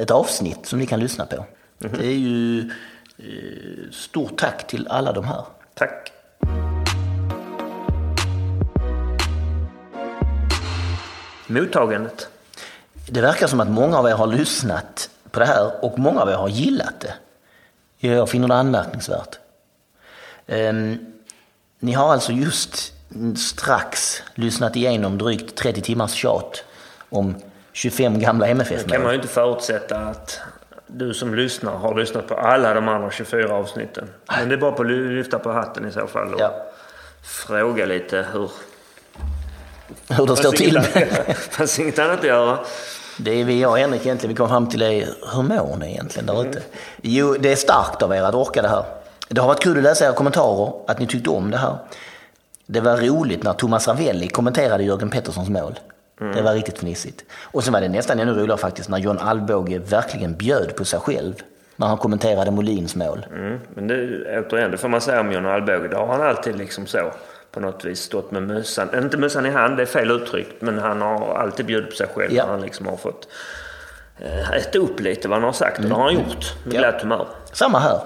ett 0.00 0.10
avsnitt 0.10 0.66
som 0.66 0.78
ni 0.78 0.86
kan 0.86 1.00
lyssna 1.00 1.26
på. 1.26 1.44
Det 1.78 2.06
är 2.06 2.18
ju 2.18 2.70
stort 3.92 4.38
tack 4.38 4.66
till 4.66 4.88
alla 4.88 5.12
de 5.12 5.24
här. 5.24 5.44
Tack. 5.74 6.10
Mottagandet. 11.46 12.28
Det 13.08 13.20
verkar 13.20 13.46
som 13.46 13.60
att 13.60 13.68
många 13.70 13.98
av 13.98 14.06
er 14.08 14.14
har 14.14 14.26
lyssnat 14.26 15.10
på 15.30 15.40
det 15.40 15.46
här 15.46 15.84
och 15.84 15.98
många 15.98 16.20
av 16.22 16.28
er 16.28 16.34
har 16.34 16.48
gillat 16.48 17.00
det. 17.00 17.14
Jag 18.08 18.28
finner 18.28 18.48
det 18.48 18.54
anmärkningsvärt. 18.54 19.38
Ehm, 20.46 20.98
ni 21.80 21.92
har 21.92 22.12
alltså 22.12 22.32
just 22.32 22.92
strax 23.36 24.22
lyssnat 24.34 24.76
igenom 24.76 25.18
drygt 25.18 25.56
30 25.56 25.80
timmars 25.80 26.12
tjat 26.12 26.64
om 27.10 27.34
25 27.72 28.20
gamla 28.20 28.46
Det 28.46 28.88
kan 28.88 29.02
man 29.02 29.10
ju 29.10 29.16
inte 29.16 29.28
förutsätta 29.28 29.98
att 29.98 30.40
du 30.86 31.14
som 31.14 31.34
lyssnar 31.34 31.72
har 31.72 31.94
lyssnat 31.94 32.28
på 32.28 32.34
alla 32.34 32.74
de 32.74 32.88
andra 32.88 33.10
24 33.10 33.54
avsnitten. 33.54 34.10
Men 34.26 34.48
det 34.48 34.54
är 34.54 34.58
bara 34.58 34.72
på 34.72 34.82
att 34.82 34.88
lyfta 34.88 35.38
på 35.38 35.52
hatten 35.52 35.88
i 35.88 35.92
så 35.92 36.06
fall 36.06 36.34
och 36.34 36.40
Ja. 36.40 36.66
fråga 37.22 37.86
lite 37.86 38.26
hur... 38.32 38.50
Hur 40.08 40.26
det 40.26 40.36
står 40.36 40.52
till. 40.52 40.74
Det 40.74 41.34
fanns 41.34 41.78
inget 41.78 41.98
annat 41.98 42.18
att 42.18 42.26
göra. 42.26 42.58
Det 43.18 43.40
är 43.40 43.44
vi, 43.44 43.60
jag 43.60 43.70
och 43.70 43.78
Henrik 43.78 44.06
egentligen, 44.06 44.34
vi 44.34 44.36
kom 44.36 44.48
fram 44.48 44.68
till 44.68 44.80
det, 44.80 45.08
hur 45.34 45.42
mår 45.42 45.76
ni 45.76 45.90
egentligen 45.90 46.26
där 46.26 46.48
ute? 46.48 46.62
Jo, 47.02 47.36
det 47.40 47.52
är 47.52 47.56
starkt 47.56 48.02
av 48.02 48.14
er 48.14 48.22
att 48.22 48.34
orka 48.34 48.62
det 48.62 48.68
här. 48.68 48.84
Det 49.28 49.40
har 49.40 49.48
varit 49.48 49.62
kul 49.62 49.76
att 49.76 49.82
läsa 49.82 50.04
era 50.04 50.12
kommentarer, 50.12 50.72
att 50.86 50.98
ni 50.98 51.06
tyckte 51.06 51.30
om 51.30 51.50
det 51.50 51.56
här. 51.56 51.76
Det 52.66 52.80
var 52.80 52.96
roligt 52.96 53.42
när 53.42 53.52
Thomas 53.52 53.88
Ravelli 53.88 54.28
kommenterade 54.28 54.84
Jörgen 54.84 55.10
Petterssons 55.10 55.48
mål. 55.48 55.78
Det 56.18 56.42
var 56.42 56.54
riktigt 56.54 56.78
fnissigt. 56.78 57.24
Och 57.32 57.64
sen 57.64 57.72
var 57.72 57.80
det 57.80 57.88
nästan 57.88 58.20
ännu 58.20 58.32
roligare 58.32 58.58
faktiskt 58.58 58.88
när 58.88 58.98
John 58.98 59.18
Alvbåge 59.18 59.78
verkligen 59.78 60.34
bjöd 60.34 60.76
på 60.76 60.84
sig 60.84 61.00
själv. 61.00 61.34
När 61.76 61.86
han 61.86 61.98
kommenterade 61.98 62.50
Molins 62.50 62.96
mål. 62.96 63.26
Mm. 63.32 63.60
Men 63.74 63.86
det, 63.86 63.94
återigen, 64.40 64.70
det 64.70 64.76
får 64.76 64.88
man 64.88 65.00
säga 65.00 65.20
om 65.20 65.32
John 65.32 65.46
Alvbåge. 65.46 65.88
Då 65.88 65.96
har 65.96 66.06
han 66.06 66.22
alltid 66.22 66.56
liksom 66.56 66.86
så 66.86 67.12
på 67.54 67.60
något 67.60 67.84
vis 67.84 68.00
stått 68.00 68.30
med 68.30 68.42
mössan. 68.42 68.88
Inte 68.98 69.16
mössan 69.16 69.46
i 69.46 69.50
hand, 69.50 69.76
det 69.76 69.82
är 69.82 69.86
fel 69.86 70.10
uttryckt. 70.10 70.62
Men 70.62 70.78
han 70.78 71.00
har 71.02 71.34
alltid 71.34 71.66
bjudit 71.66 71.90
på 71.90 71.96
sig 71.96 72.06
själv 72.14 72.32
Ja. 72.32 72.44
när 72.44 72.50
han 72.50 72.60
liksom 72.60 72.86
har 72.86 72.96
fått 72.96 73.28
eh, 74.18 74.50
äta 74.50 74.78
upp 74.78 75.00
lite 75.00 75.28
vad 75.28 75.36
han 75.38 75.44
har 75.44 75.52
sagt. 75.52 75.78
Och 75.78 75.84
det 75.84 75.94
har 75.94 76.02
han 76.02 76.14
gjort 76.14 76.54
med 76.64 76.74
Ja. 76.74 76.78
glatt 76.80 77.02
humör. 77.02 77.26
Samma 77.52 77.78
här. 77.78 78.00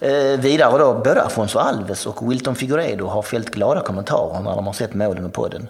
Eh, 0.00 0.40
vidare 0.40 0.78
då, 0.78 0.94
både 0.94 1.22
Afonso 1.22 1.58
Alves 1.58 2.06
och 2.06 2.30
Wilton 2.32 2.54
Figueiredo 2.54 3.06
har 3.06 3.22
fällt 3.22 3.50
glada 3.50 3.80
kommentarer 3.80 4.40
när 4.40 4.54
de 4.54 4.66
har 4.66 4.72
sett 4.72 4.94
målen 4.94 5.22
med 5.22 5.32
podden. 5.32 5.68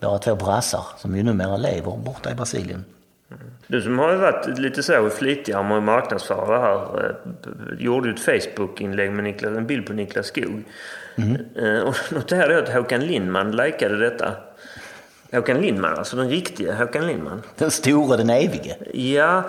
Våra 0.00 0.18
två 0.18 0.34
brassar 0.34 0.84
som 0.98 1.16
ju 1.16 1.22
numera 1.22 1.56
lever 1.56 1.96
borta 1.96 2.30
i 2.30 2.34
Brasilien. 2.34 2.84
Du 3.66 3.82
som 3.82 3.98
har 3.98 4.10
ju 4.12 4.16
varit 4.18 4.58
lite 4.58 4.82
så 4.82 5.10
flitigare 5.10 5.62
med 5.62 5.76
att 5.76 5.82
marknadsföra 5.82 6.58
det 6.58 6.60
här. 6.64 6.76
eh, 7.04 7.84
Gjorde 7.84 8.08
ju 8.08 8.14
ett 8.14 8.20
Facebook-inlägg 8.20 9.10
med 9.12 9.24
Niklas, 9.24 9.56
en 9.56 9.66
bild 9.66 9.86
på 9.86 9.92
Niklas 9.92 10.26
Skog. 10.26 10.62
Eh, 11.56 11.82
Och 11.88 11.94
noterade 12.12 12.58
att 12.58 12.68
Håkan 12.68 13.00
Lindman 13.00 13.56
likade 13.56 13.96
detta. 13.96 14.32
Håkan 15.32 15.60
Lindman, 15.60 15.94
alltså 15.98 16.16
den 16.16 16.28
riktiga 16.30 16.74
Håkan 16.74 17.06
Lindman. 17.06 17.42
Den 17.58 17.70
store, 17.70 18.16
den 18.16 18.30
evige. 18.30 18.76
Ja, 18.94 19.42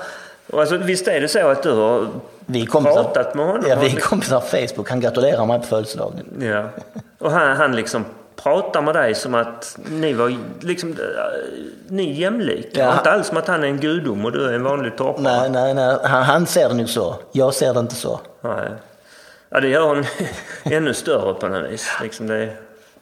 och 0.51 0.59
alltså, 0.61 0.77
visst 0.77 1.07
är 1.07 1.21
det 1.21 1.27
så 1.27 1.47
att 1.47 1.63
du 1.63 1.71
har 1.71 2.07
Vi 2.45 2.65
kompisar, 2.65 3.03
pratat 3.03 3.35
med 3.35 3.45
honom? 3.45 3.63
ja, 3.67 3.77
vi 3.81 3.87
är 3.95 3.99
kompisar 3.99 4.39
på 4.39 4.45
Facebook. 4.45 4.89
Han 4.89 4.99
gratulerar 4.99 5.45
mig 5.45 5.59
på 5.59 5.65
födelsedagen. 5.65 6.25
Ja. 6.39 6.69
Och 7.19 7.31
han, 7.31 7.57
han 7.57 7.75
liksom 7.75 8.05
pratar 8.35 8.81
med 8.81 8.95
dig 8.95 9.15
som 9.15 9.35
att 9.35 9.77
ni 9.89 10.13
var 10.13 10.37
liksom, 10.61 10.89
eh, 10.91 10.97
ni 11.87 12.09
är 12.11 12.13
jämlika. 12.13 12.79
Ja. 12.79 12.97
Inte 12.97 13.11
alls 13.11 13.27
som 13.27 13.37
att 13.37 13.47
han 13.47 13.63
är 13.63 13.67
en 13.67 13.79
gudom 13.79 14.25
och 14.25 14.31
du 14.31 14.45
är 14.45 14.53
en 14.53 14.63
vanlig 14.63 14.97
torpare. 14.97 15.23
Nej, 15.23 15.49
nej, 15.49 15.73
nej. 15.73 15.97
Han, 16.03 16.23
han 16.23 16.45
ser 16.45 16.69
det 16.69 16.75
nog 16.75 16.89
så. 16.89 17.15
Jag 17.31 17.53
ser 17.53 17.73
det 17.73 17.79
inte 17.79 17.95
så. 17.95 18.19
Nej. 18.41 18.69
Ja, 19.49 19.59
det 19.59 19.67
gör 19.67 19.87
honom 19.87 20.03
ännu 20.63 20.93
större 20.93 21.33
på 21.33 21.47
något 21.47 21.71
vis. 21.71 21.89
Liksom 22.01 22.27
det 22.27 22.35
är 22.35 22.55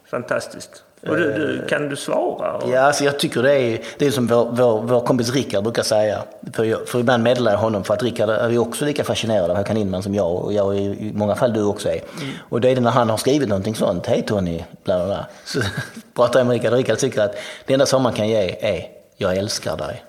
fantastiskt. 0.10 0.84
Och 1.10 1.18
du, 1.18 1.34
du, 1.34 1.66
kan 1.68 1.90
du 1.90 1.96
svara? 1.96 2.62
Ja, 2.72 2.80
alltså 2.80 3.04
jag 3.04 3.20
tycker 3.20 3.44
det 3.44 3.54
är, 3.54 3.82
det 3.98 4.06
är 4.06 4.12
som 4.12 4.28
vår, 4.28 4.52
vår, 4.52 4.82
vår 4.82 5.02
kompis 5.02 5.34
Rickard 5.34 5.64
brukar 5.64 5.84
säga. 5.84 6.24
För, 6.54 6.64
jag, 6.64 6.88
för 6.88 7.00
ibland 7.00 7.24
meddelar 7.24 7.52
jag 7.52 7.60
honom 7.60 7.84
för 7.84 7.94
att 7.94 8.04
Rickard 8.04 8.30
är 8.30 8.50
ju 8.50 8.58
också 8.58 8.86
lika 8.86 9.04
fascinerad 9.04 9.52
av 9.52 9.58
Håkan 9.58 9.76
Lindman 9.76 10.04
som 10.04 10.16
jag 10.16 10.36
och 10.36 10.54
jag 10.54 10.76
är, 10.76 10.80
i 10.80 11.12
många 11.16 11.36
fall 11.36 11.54
du 11.54 11.64
också 11.64 11.90
är. 11.90 12.02
Mm. 12.22 12.34
Och 12.50 12.62
det 12.62 12.70
är 12.70 12.76
det 12.76 12.82
när 12.82 12.92
han 12.92 13.10
har 13.10 13.18
skrivit 13.18 13.50
någonting 13.50 13.76
sånt, 13.76 14.06
hej 14.06 14.22
Tony, 14.22 14.64
bla 14.84 14.98
bla 14.98 15.06
bla. 15.06 15.26
Så 15.46 15.60
pratar 16.16 16.40
jag 16.40 16.48
med 16.48 16.54
Rickard 16.54 16.72
och 16.72 16.78
Rickard 16.78 16.98
tycker 16.98 17.22
att 17.22 17.36
det 17.66 17.74
enda 17.74 17.86
som 17.86 18.04
man 18.04 18.14
kan 18.14 18.30
ge 18.30 18.56
är, 18.60 18.88
jag 19.18 19.38
älskar 19.38 19.78
dig. 19.78 20.04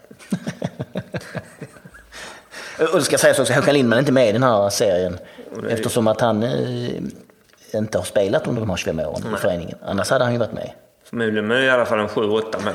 och 2.93 2.99
det 2.99 3.05
ska 3.05 3.18
sägas 3.18 3.38
också, 3.38 3.53
Håkan 3.53 3.74
Lindman 3.74 3.97
är 3.97 4.01
inte 4.01 4.12
med 4.12 4.28
i 4.28 4.32
den 4.32 4.43
här 4.43 4.70
serien. 4.70 5.18
Eftersom 5.68 6.07
att 6.07 6.20
han 6.20 6.43
eh, 6.43 6.90
inte 7.74 7.99
har 7.99 8.05
spelat 8.05 8.47
under 8.47 8.61
de 8.61 8.70
här 8.70 8.76
25 8.76 9.01
åren 9.01 9.34
i 9.34 9.38
föreningen. 9.38 9.78
Annars 9.84 10.11
hade 10.11 10.24
han 10.24 10.32
ju 10.32 10.38
varit 10.38 10.53
med. 10.53 10.70
Förmodligen 11.12 11.46
med 11.46 11.64
i 11.64 11.70
alla 11.70 11.86
fall 11.86 11.98
en 11.98 12.08
7-8 12.08 12.64
mål. 12.64 12.74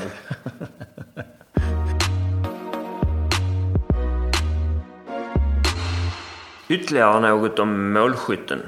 Ytterligare 6.68 7.20
något 7.20 7.58
om 7.58 7.92
målskytten. 7.92 8.62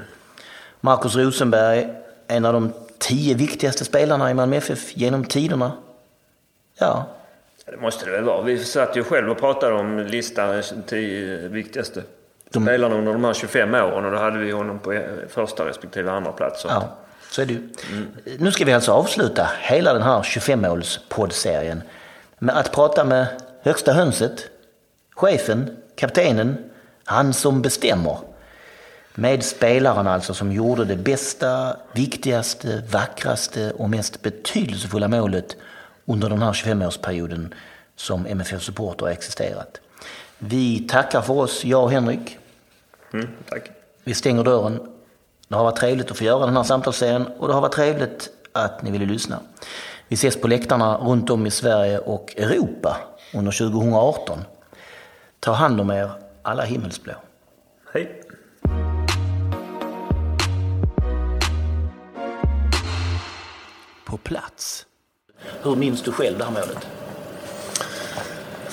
Marcus 0.81 1.15
Rosenberg, 1.15 1.89
en 2.27 2.45
av 2.45 2.53
de 2.53 2.73
tio 2.97 3.35
viktigaste 3.35 3.85
spelarna 3.85 4.31
i 4.31 4.33
Malmö 4.33 4.55
FF 4.55 4.97
genom 4.97 5.23
tiderna. 5.25 5.71
Ja. 6.79 7.05
Det 7.65 7.77
måste 7.77 8.05
det 8.05 8.11
väl 8.11 8.23
vara. 8.23 8.41
Vi 8.41 8.63
satt 8.63 8.95
ju 8.97 9.03
själv 9.03 9.29
och 9.29 9.37
pratade 9.37 9.75
om 9.75 9.99
listan, 9.99 10.63
tio 10.87 11.47
viktigaste 11.47 12.03
de... 12.49 12.63
spelarna 12.63 12.95
under 12.95 13.13
de 13.13 13.23
här 13.23 13.33
25 13.33 13.73
åren 13.73 14.05
och 14.05 14.11
då 14.11 14.17
hade 14.17 14.37
vi 14.37 14.51
honom 14.51 14.79
på 14.79 15.01
första 15.29 15.65
respektive 15.65 16.11
andra 16.11 16.31
plats. 16.31 16.65
Ja, 16.69 16.97
så 17.31 17.41
är 17.41 17.45
det 17.45 17.53
ju. 17.53 17.59
Mm. 17.91 18.07
Nu 18.39 18.51
ska 18.51 18.65
vi 18.65 18.73
alltså 18.73 18.91
avsluta 18.91 19.47
hela 19.61 19.93
den 19.93 20.01
här 20.01 20.21
25-måls-poddserien 20.21 21.81
med 22.39 22.57
att 22.57 22.71
prata 22.71 23.03
med 23.03 23.27
högsta 23.61 23.93
hönset, 23.93 24.49
chefen, 25.15 25.77
kaptenen, 25.95 26.57
han 27.05 27.33
som 27.33 27.61
bestämmer. 27.61 28.17
Med 29.15 29.43
spelaren 29.43 30.07
alltså 30.07 30.33
som 30.33 30.51
gjorde 30.51 30.85
det 30.85 30.95
bästa, 30.95 31.77
viktigaste, 31.93 32.83
vackraste 32.91 33.71
och 33.71 33.89
mest 33.89 34.21
betydelsefulla 34.21 35.07
målet 35.07 35.57
under 36.05 36.29
den 36.29 36.41
här 36.41 36.53
25-årsperioden 36.53 37.53
som 37.95 38.25
MFF 38.25 38.61
Support 38.61 39.01
har 39.01 39.07
existerat. 39.07 39.81
Vi 40.37 40.79
tackar 40.79 41.21
för 41.21 41.33
oss, 41.33 41.65
jag 41.65 41.83
och 41.83 41.91
Henrik. 41.91 42.37
Mm, 43.13 43.29
tack. 43.49 43.69
Vi 44.03 44.13
stänger 44.13 44.43
dörren. 44.43 44.90
Det 45.51 45.57
har 45.57 45.63
varit 45.63 45.75
trevligt 45.75 46.11
att 46.11 46.17
få 46.17 46.23
göra 46.23 46.45
den 46.45 46.55
här 46.55 46.63
samtalsserien 46.63 47.27
och 47.27 47.47
det 47.47 47.53
har 47.53 47.61
varit 47.61 47.73
trevligt 47.73 48.29
att 48.51 48.81
ni 48.81 48.91
ville 48.91 49.05
lyssna. 49.05 49.39
Vi 50.07 50.13
ses 50.13 50.41
på 50.41 50.47
läktarna 50.47 50.97
runt 50.97 51.29
om 51.29 51.47
i 51.47 51.51
Sverige 51.51 51.99
och 51.99 52.33
Europa 52.37 52.97
under 53.33 53.51
2018. 53.51 54.39
Ta 55.39 55.51
hand 55.51 55.81
om 55.81 55.91
er, 55.91 56.11
alla 56.41 56.63
himmelsblå. 56.63 57.13
Hej. 57.93 58.21
På 64.05 64.17
plats. 64.17 64.85
Hur 65.63 65.75
minns 65.75 66.01
du 66.01 66.11
själv 66.11 66.37
det 66.37 66.43
här 66.43 66.51
målet? 66.51 66.87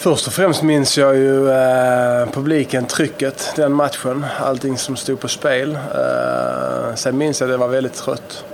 Först 0.01 0.27
och 0.27 0.33
främst 0.33 0.63
minns 0.63 0.99
jag 0.99 1.17
ju 1.17 1.51
eh, 1.51 2.27
publiken, 2.33 2.87
trycket, 2.87 3.53
den 3.57 3.73
matchen. 3.73 4.27
Allting 4.41 4.79
som 4.79 4.97
stod 4.97 5.21
på 5.21 5.29
spel. 5.29 5.79
Eh, 5.95 6.95
sen 6.95 7.19
minns 7.19 7.41
jag 7.41 7.49
att 7.49 7.53
jag 7.53 7.59
var 7.59 7.69
väldigt 7.69 7.95
trött. 7.95 8.45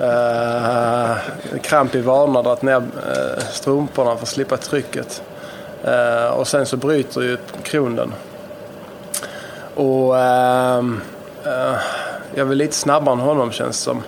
Eh, 0.00 1.16
kramp 1.62 1.94
i 1.94 2.00
vaderna, 2.00 2.42
dragit 2.42 2.62
ner 2.62 2.76
eh, 2.76 3.42
strumporna 3.50 4.16
för 4.16 4.22
att 4.22 4.28
slippa 4.28 4.56
trycket. 4.56 5.22
Eh, 5.84 6.26
och 6.26 6.48
sen 6.48 6.66
så 6.66 6.76
bryter 6.76 7.20
ju 7.20 7.36
kronden. 7.62 8.14
Och 9.74 10.18
eh, 10.18 10.84
eh, 11.44 11.74
jag 12.34 12.44
var 12.44 12.54
lite 12.54 12.74
snabbare 12.74 13.12
än 13.14 13.20
honom 13.20 13.52
känns 13.52 13.78
det 13.78 13.84
som. 13.84 14.02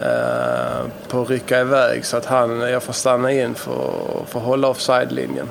Eh, 0.00 0.86
på 1.08 1.22
att 1.22 1.30
rycka 1.30 1.60
iväg 1.60 2.04
så 2.04 2.16
att 2.16 2.26
han, 2.26 2.60
jag 2.60 2.82
får 2.82 2.92
stanna 2.92 3.32
in 3.32 3.54
för, 3.54 3.90
för 4.26 4.38
att 4.38 4.46
hålla 4.46 4.68
offside-linjen. 4.68 5.50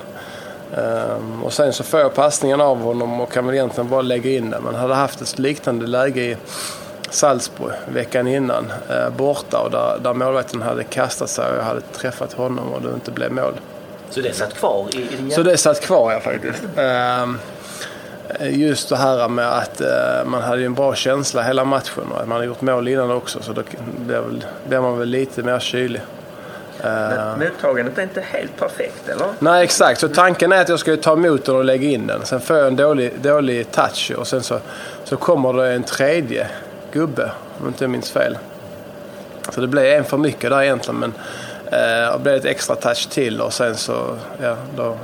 Um, 0.76 1.44
och 1.44 1.54
sen 1.54 1.74
så 1.74 1.84
får 1.84 2.00
jag 2.00 2.14
passningen 2.14 2.62
av 2.62 2.82
honom 2.82 3.22
och 3.22 3.32
kan 3.32 3.46
väl 3.46 3.56
egentligen 3.56 3.90
bara 3.90 4.02
lägga 4.02 4.32
in 4.32 4.50
den. 4.50 4.64
Man 4.64 4.76
hade 4.76 4.94
haft 4.94 5.22
ett 5.22 5.40
liknande 5.40 5.88
läge 5.88 6.22
i 6.22 6.38
Salzburg 7.10 7.74
veckan 7.88 8.28
innan 8.28 8.74
uh, 8.90 9.10
borta 9.18 9.60
och 9.60 9.72
där, 9.72 10.00
där 10.04 10.14
målvakten 10.14 10.62
hade 10.62 10.84
kastat 10.84 11.30
sig 11.30 11.52
och 11.52 11.58
jag 11.58 11.64
hade 11.64 11.82
träffat 11.82 12.34
honom 12.34 12.74
och 12.74 12.82
det 12.82 12.94
inte 12.94 13.12
blev 13.12 13.32
mål. 13.32 13.54
Så 14.10 14.22
det 14.22 14.34
satt 14.34 14.54
kvar 14.54 14.88
i, 14.94 14.98
i 14.98 15.16
din 15.16 15.32
Så 15.32 15.44
det 15.44 15.58
satt 15.58 15.82
kvar 15.82 16.12
ja 16.12 16.20
faktiskt. 16.20 16.64
Um, 17.24 17.40
just 18.42 18.90
det 18.90 18.98
här 18.98 19.28
med 19.28 19.58
att 19.58 19.82
uh, 19.82 20.30
man 20.30 20.42
hade 20.42 20.66
en 20.66 20.74
bra 20.74 20.96
känsla 20.96 21.42
hela 21.42 21.66
matchen 21.66 22.04
och 22.12 22.28
man 22.28 22.32
hade 22.32 22.46
gjort 22.46 22.62
mål 22.62 22.88
innan 22.88 23.12
också 23.12 23.42
så 23.42 23.54
då 23.54 23.62
blev 24.68 24.82
man 24.82 25.00
väl 25.00 25.10
lite 25.10 25.44
mer 25.44 25.60
kylig. 25.60 26.02
Men 26.84 27.40
mottagandet 27.40 27.98
är 27.98 28.04
inte 28.04 28.22
helt 28.22 28.58
perfekt, 28.60 29.10
eller? 29.10 29.28
Nej, 29.40 29.64
exakt. 29.64 30.00
Så 30.00 30.08
tanken 30.08 30.52
är 30.52 30.62
att 30.62 30.70
jag 30.70 30.80
ska 30.80 30.98
ta 30.98 31.14
emot 31.14 31.46
den 31.46 31.56
och 31.56 31.66
lägga 31.66 31.88
in 31.88 32.08
den. 32.08 32.26
Sen 32.26 32.42
får 32.42 32.58
jag 32.58 32.68
en 32.68 32.76
dålig, 32.76 33.14
dålig 33.22 33.72
touch 33.72 34.12
och 34.18 34.28
sen 34.28 34.44
så, 34.44 34.60
så 35.04 35.18
kommer 35.18 35.54
det 35.54 35.74
en 35.74 35.84
tredje 35.84 36.48
gubbe, 36.92 37.32
om 37.62 37.68
inte 37.68 37.84
jag 37.84 37.92
minns 37.92 38.12
fel. 38.12 38.38
Så 39.50 39.62
det 39.62 39.68
blev 39.68 39.86
en 39.86 40.04
för 40.04 40.18
mycket 40.18 40.50
där 40.50 40.62
egentligen, 40.62 41.00
men 41.00 41.14
eh, 41.66 42.14
det 42.14 42.20
blev 42.24 42.36
ett 42.36 42.46
extra 42.46 42.76
touch 42.76 43.10
till 43.10 43.42
och 43.42 43.54
sen 43.54 43.76
så, 43.76 44.16
ja, 44.42 44.56
då, 44.76 44.98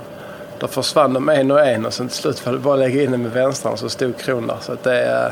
då 0.59 0.67
försvann 0.67 1.13
de 1.13 1.29
en 1.29 1.51
och 1.51 1.65
en 1.65 1.85
och 1.85 1.93
sen 1.93 2.07
till 2.07 2.17
slut 2.17 2.45
var 2.45 2.53
det 2.53 2.59
bara 2.59 2.73
att 2.73 2.79
lägga 2.79 3.03
in 3.03 3.11
den 3.11 3.21
med 3.21 3.31
vänstran 3.31 3.77
så 3.77 3.89
stod 3.89 4.17
Kron 4.17 4.47
där. 4.47 4.57
Så 4.61 4.77
det, 4.83 5.05
eh, 5.05 5.31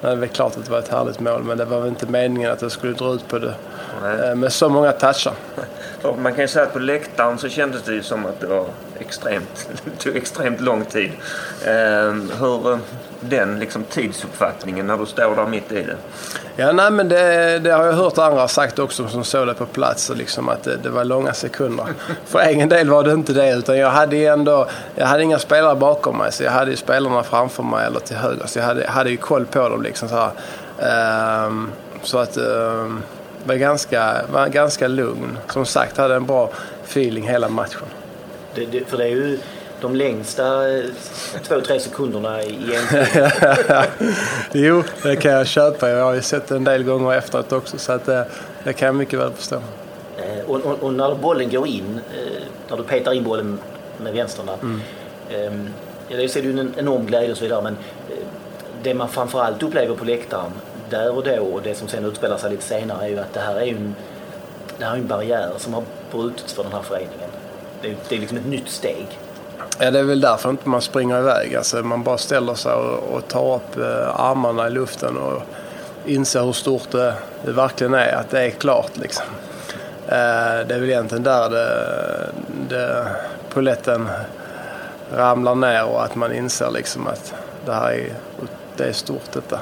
det 0.00 0.08
är 0.08 0.26
klart 0.26 0.56
att 0.56 0.64
det 0.64 0.70
var 0.70 0.78
ett 0.78 0.88
härligt 0.88 1.20
mål, 1.20 1.42
men 1.42 1.58
det 1.58 1.64
var 1.64 1.80
väl 1.80 1.88
inte 1.88 2.06
meningen 2.06 2.52
att 2.52 2.62
jag 2.62 2.72
skulle 2.72 2.92
dra 2.92 3.14
ut 3.14 3.28
på 3.28 3.38
det 3.38 3.54
Nej. 4.02 4.34
med 4.34 4.52
så 4.52 4.68
många 4.68 4.92
touchar. 4.92 5.34
Man 6.18 6.32
kan 6.32 6.40
ju 6.40 6.48
säga 6.48 6.66
att 6.66 6.72
på 6.72 6.78
läktaren 6.78 7.38
så 7.38 7.48
kändes 7.48 7.82
det 7.82 7.92
ju 7.92 8.02
som 8.02 8.26
att 8.26 8.40
det 8.40 8.46
var 8.46 8.66
extremt, 8.98 9.68
det 9.84 9.90
tog 10.04 10.16
extremt 10.16 10.60
lång 10.60 10.84
tid. 10.84 11.12
Ehm, 11.66 12.32
hur 12.40 12.78
den 13.20 13.58
liksom 13.58 13.84
tidsuppfattningen 13.84 14.86
när 14.86 14.96
du 14.96 15.06
står 15.06 15.36
där 15.36 15.46
mitt 15.46 15.72
i 15.72 15.82
det? 15.82 15.96
Ja, 16.56 16.72
nej, 16.72 16.90
men 16.90 17.08
det, 17.08 17.58
det 17.58 17.70
har 17.70 17.86
jag 17.86 17.92
hört 17.92 18.18
andra 18.18 18.48
sagt 18.48 18.78
också 18.78 19.08
som 19.08 19.24
såg 19.24 19.46
det 19.46 19.54
på 19.54 19.66
plats. 19.66 20.10
Liksom 20.16 20.48
att 20.48 20.62
det, 20.62 20.76
det, 20.76 20.90
var 20.90 21.04
långa 21.04 21.32
sekunder. 21.32 21.86
För 22.26 22.38
egen 22.38 22.68
del 22.68 22.90
var 22.90 23.04
det 23.04 23.12
inte 23.12 23.32
det. 23.32 23.54
Utan 23.54 23.78
jag 23.78 23.90
hade 23.90 24.16
ändå, 24.26 24.66
jag 24.94 25.06
hade 25.06 25.22
inga 25.22 25.38
spelare 25.38 25.76
bakom 25.76 26.18
mig. 26.18 26.32
Så 26.32 26.42
jag 26.42 26.50
hade 26.50 26.70
ju 26.70 26.76
spelarna 26.76 27.22
framför 27.22 27.62
mig 27.62 27.86
eller 27.86 28.00
till 28.00 28.16
höger. 28.16 28.46
Så 28.46 28.58
jag 28.58 28.66
hade, 28.66 28.86
hade 28.88 29.10
ju 29.10 29.16
koll 29.16 29.46
på 29.46 29.68
dem. 29.68 29.82
Liksom 29.82 30.08
så, 30.08 30.30
ehm, 30.82 31.72
så 32.02 32.18
att 32.18 32.36
ehm, 32.36 33.02
var 33.44 33.54
ganska, 33.54 34.14
var 34.32 34.48
ganska 34.48 34.88
lugn. 34.88 35.38
Som 35.48 35.66
sagt, 35.66 35.96
hade 35.96 36.14
en 36.14 36.26
bra 36.26 36.50
feeling 36.84 37.28
hela 37.28 37.48
matchen. 37.48 37.86
Det, 38.54 38.66
det, 38.66 38.84
för 38.84 38.96
det 38.96 39.04
är 39.04 39.08
ju 39.08 39.38
de 39.80 39.96
längsta 39.96 40.70
eh, 40.70 40.84
två, 41.42 41.60
tre 41.60 41.80
sekunderna 41.80 42.42
i 42.42 42.74
en 42.74 43.06
Jo, 44.52 44.82
det 45.02 45.16
kan 45.16 45.32
jag 45.32 45.46
köpa. 45.46 45.90
Jag 45.90 46.04
har 46.04 46.14
ju 46.14 46.22
sett 46.22 46.48
det 46.48 46.56
en 46.56 46.64
del 46.64 46.84
gånger 46.84 47.12
efteråt 47.14 47.52
också. 47.52 47.78
Så 47.78 47.92
att, 47.92 48.06
det, 48.06 48.26
det 48.64 48.72
kan 48.72 48.86
jag 48.86 48.94
mycket 48.94 49.18
väl 49.18 49.32
förstå. 49.32 49.56
Eh, 50.16 50.50
och, 50.50 50.60
och, 50.60 50.82
och, 50.82 50.94
när 50.94 51.14
bollen 51.14 51.50
går 51.50 51.66
in, 51.66 52.00
eh, 52.14 52.42
när 52.68 52.76
du 52.76 52.82
petar 52.82 53.12
in 53.12 53.24
bollen 53.24 53.58
med 53.96 54.12
vänsterna. 54.12 54.52
Mm. 54.62 54.80
Ehm, 55.30 55.68
ja, 56.08 56.16
det 56.16 56.36
är 56.36 56.42
ju 56.42 56.60
en 56.60 56.74
enorm 56.76 57.06
glädje 57.06 57.30
och 57.30 57.36
så 57.36 57.44
vidare. 57.44 57.62
Men 57.62 57.76
det 58.82 58.94
man 58.94 59.08
framförallt 59.08 59.62
upplever 59.62 59.94
på 59.94 60.04
läktaren 60.04 60.52
där 60.90 61.16
och 61.16 61.24
då 61.24 61.42
och 61.42 61.62
det 61.62 61.74
som 61.74 61.88
sen 61.88 62.04
utspelar 62.04 62.38
sig 62.38 62.50
lite 62.50 62.62
senare 62.62 63.04
är 63.04 63.08
ju 63.08 63.18
att 63.18 63.32
det 63.32 63.40
här 63.40 63.56
är 63.56 63.64
ju 63.64 63.76
en, 63.76 63.94
det 64.78 64.84
här 64.84 64.92
är 64.92 64.96
en 64.96 65.06
barriär 65.06 65.52
som 65.58 65.74
har 65.74 65.82
brutits 66.12 66.52
för 66.52 66.62
den 66.62 66.72
här 66.72 66.82
föreningen. 66.82 67.30
Det 67.82 67.88
är, 67.88 67.96
det 68.08 68.16
är 68.16 68.20
liksom 68.20 68.38
ett 68.38 68.46
nytt 68.46 68.68
steg. 68.68 69.06
Ja, 69.82 69.90
det 69.90 69.98
är 69.98 70.04
väl 70.04 70.20
därför 70.20 70.50
inte 70.50 70.68
man 70.68 70.82
springer 70.82 71.18
iväg. 71.18 71.54
Alltså, 71.54 71.82
man 71.82 72.02
bara 72.02 72.18
ställer 72.18 72.54
sig 72.54 72.72
och, 72.72 73.14
och 73.14 73.28
tar 73.28 73.54
upp 73.54 73.76
eh, 73.76 74.20
armarna 74.20 74.66
i 74.66 74.70
luften 74.70 75.16
och 75.16 75.42
inser 76.06 76.42
hur 76.42 76.52
stort 76.52 76.90
det, 76.90 77.14
det 77.44 77.52
verkligen 77.52 77.94
är. 77.94 78.12
Att 78.12 78.30
det 78.30 78.46
är 78.46 78.50
klart 78.50 78.96
liksom. 78.96 79.24
Eh, 80.06 80.66
det 80.66 80.74
är 80.74 80.78
väl 80.80 80.90
egentligen 80.90 81.22
där 81.22 81.50
det, 81.50 81.86
det 82.68 83.06
poletten 83.54 84.08
ramlar 85.14 85.54
ner 85.54 85.84
och 85.84 86.04
att 86.04 86.14
man 86.14 86.32
inser 86.32 86.70
liksom 86.70 87.06
att 87.06 87.34
det 87.64 87.72
här 87.72 87.90
är, 87.90 88.12
det 88.76 88.84
är 88.84 88.92
stort 88.92 89.32
detta. 89.32 89.60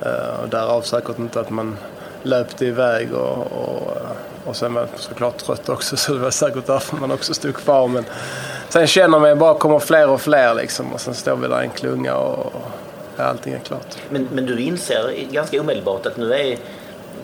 Eh, 0.00 0.40
och 0.42 0.48
därav 0.48 0.82
säkert 0.82 1.18
inte 1.18 1.40
att 1.40 1.50
man 1.50 1.76
löpte 2.22 2.66
iväg 2.66 3.12
och, 3.12 3.52
och, 3.52 3.96
och 4.44 4.56
sen 4.56 4.74
var 4.74 4.80
jag 4.80 4.90
såklart 4.96 5.38
trött 5.38 5.68
också 5.68 5.96
så 5.96 6.12
det 6.12 6.18
var 6.18 6.30
säkert 6.30 6.66
därför 6.66 6.96
man 6.96 7.10
också 7.10 7.34
stod 7.34 7.54
kvar. 7.54 7.88
Men 7.88 8.04
sen 8.70 8.86
känner 8.86 9.18
man 9.18 9.38
bara 9.38 9.54
kommer 9.54 9.78
fler 9.78 10.08
och 10.08 10.20
fler 10.20 10.54
liksom 10.54 10.92
och 10.92 11.00
sen 11.00 11.14
står 11.14 11.36
vi 11.36 11.48
där 11.48 11.62
i 11.62 11.64
en 11.64 11.70
klunga 11.70 12.14
och, 12.14 12.52
allting 13.16 13.52
är 13.52 13.58
klart. 13.58 13.96
Men, 14.10 14.28
men 14.32 14.46
du 14.46 14.60
inser 14.60 15.14
ganska 15.30 15.60
omedelbart 15.60 16.06
att 16.06 16.16
nu 16.16 16.34
är 16.34 16.58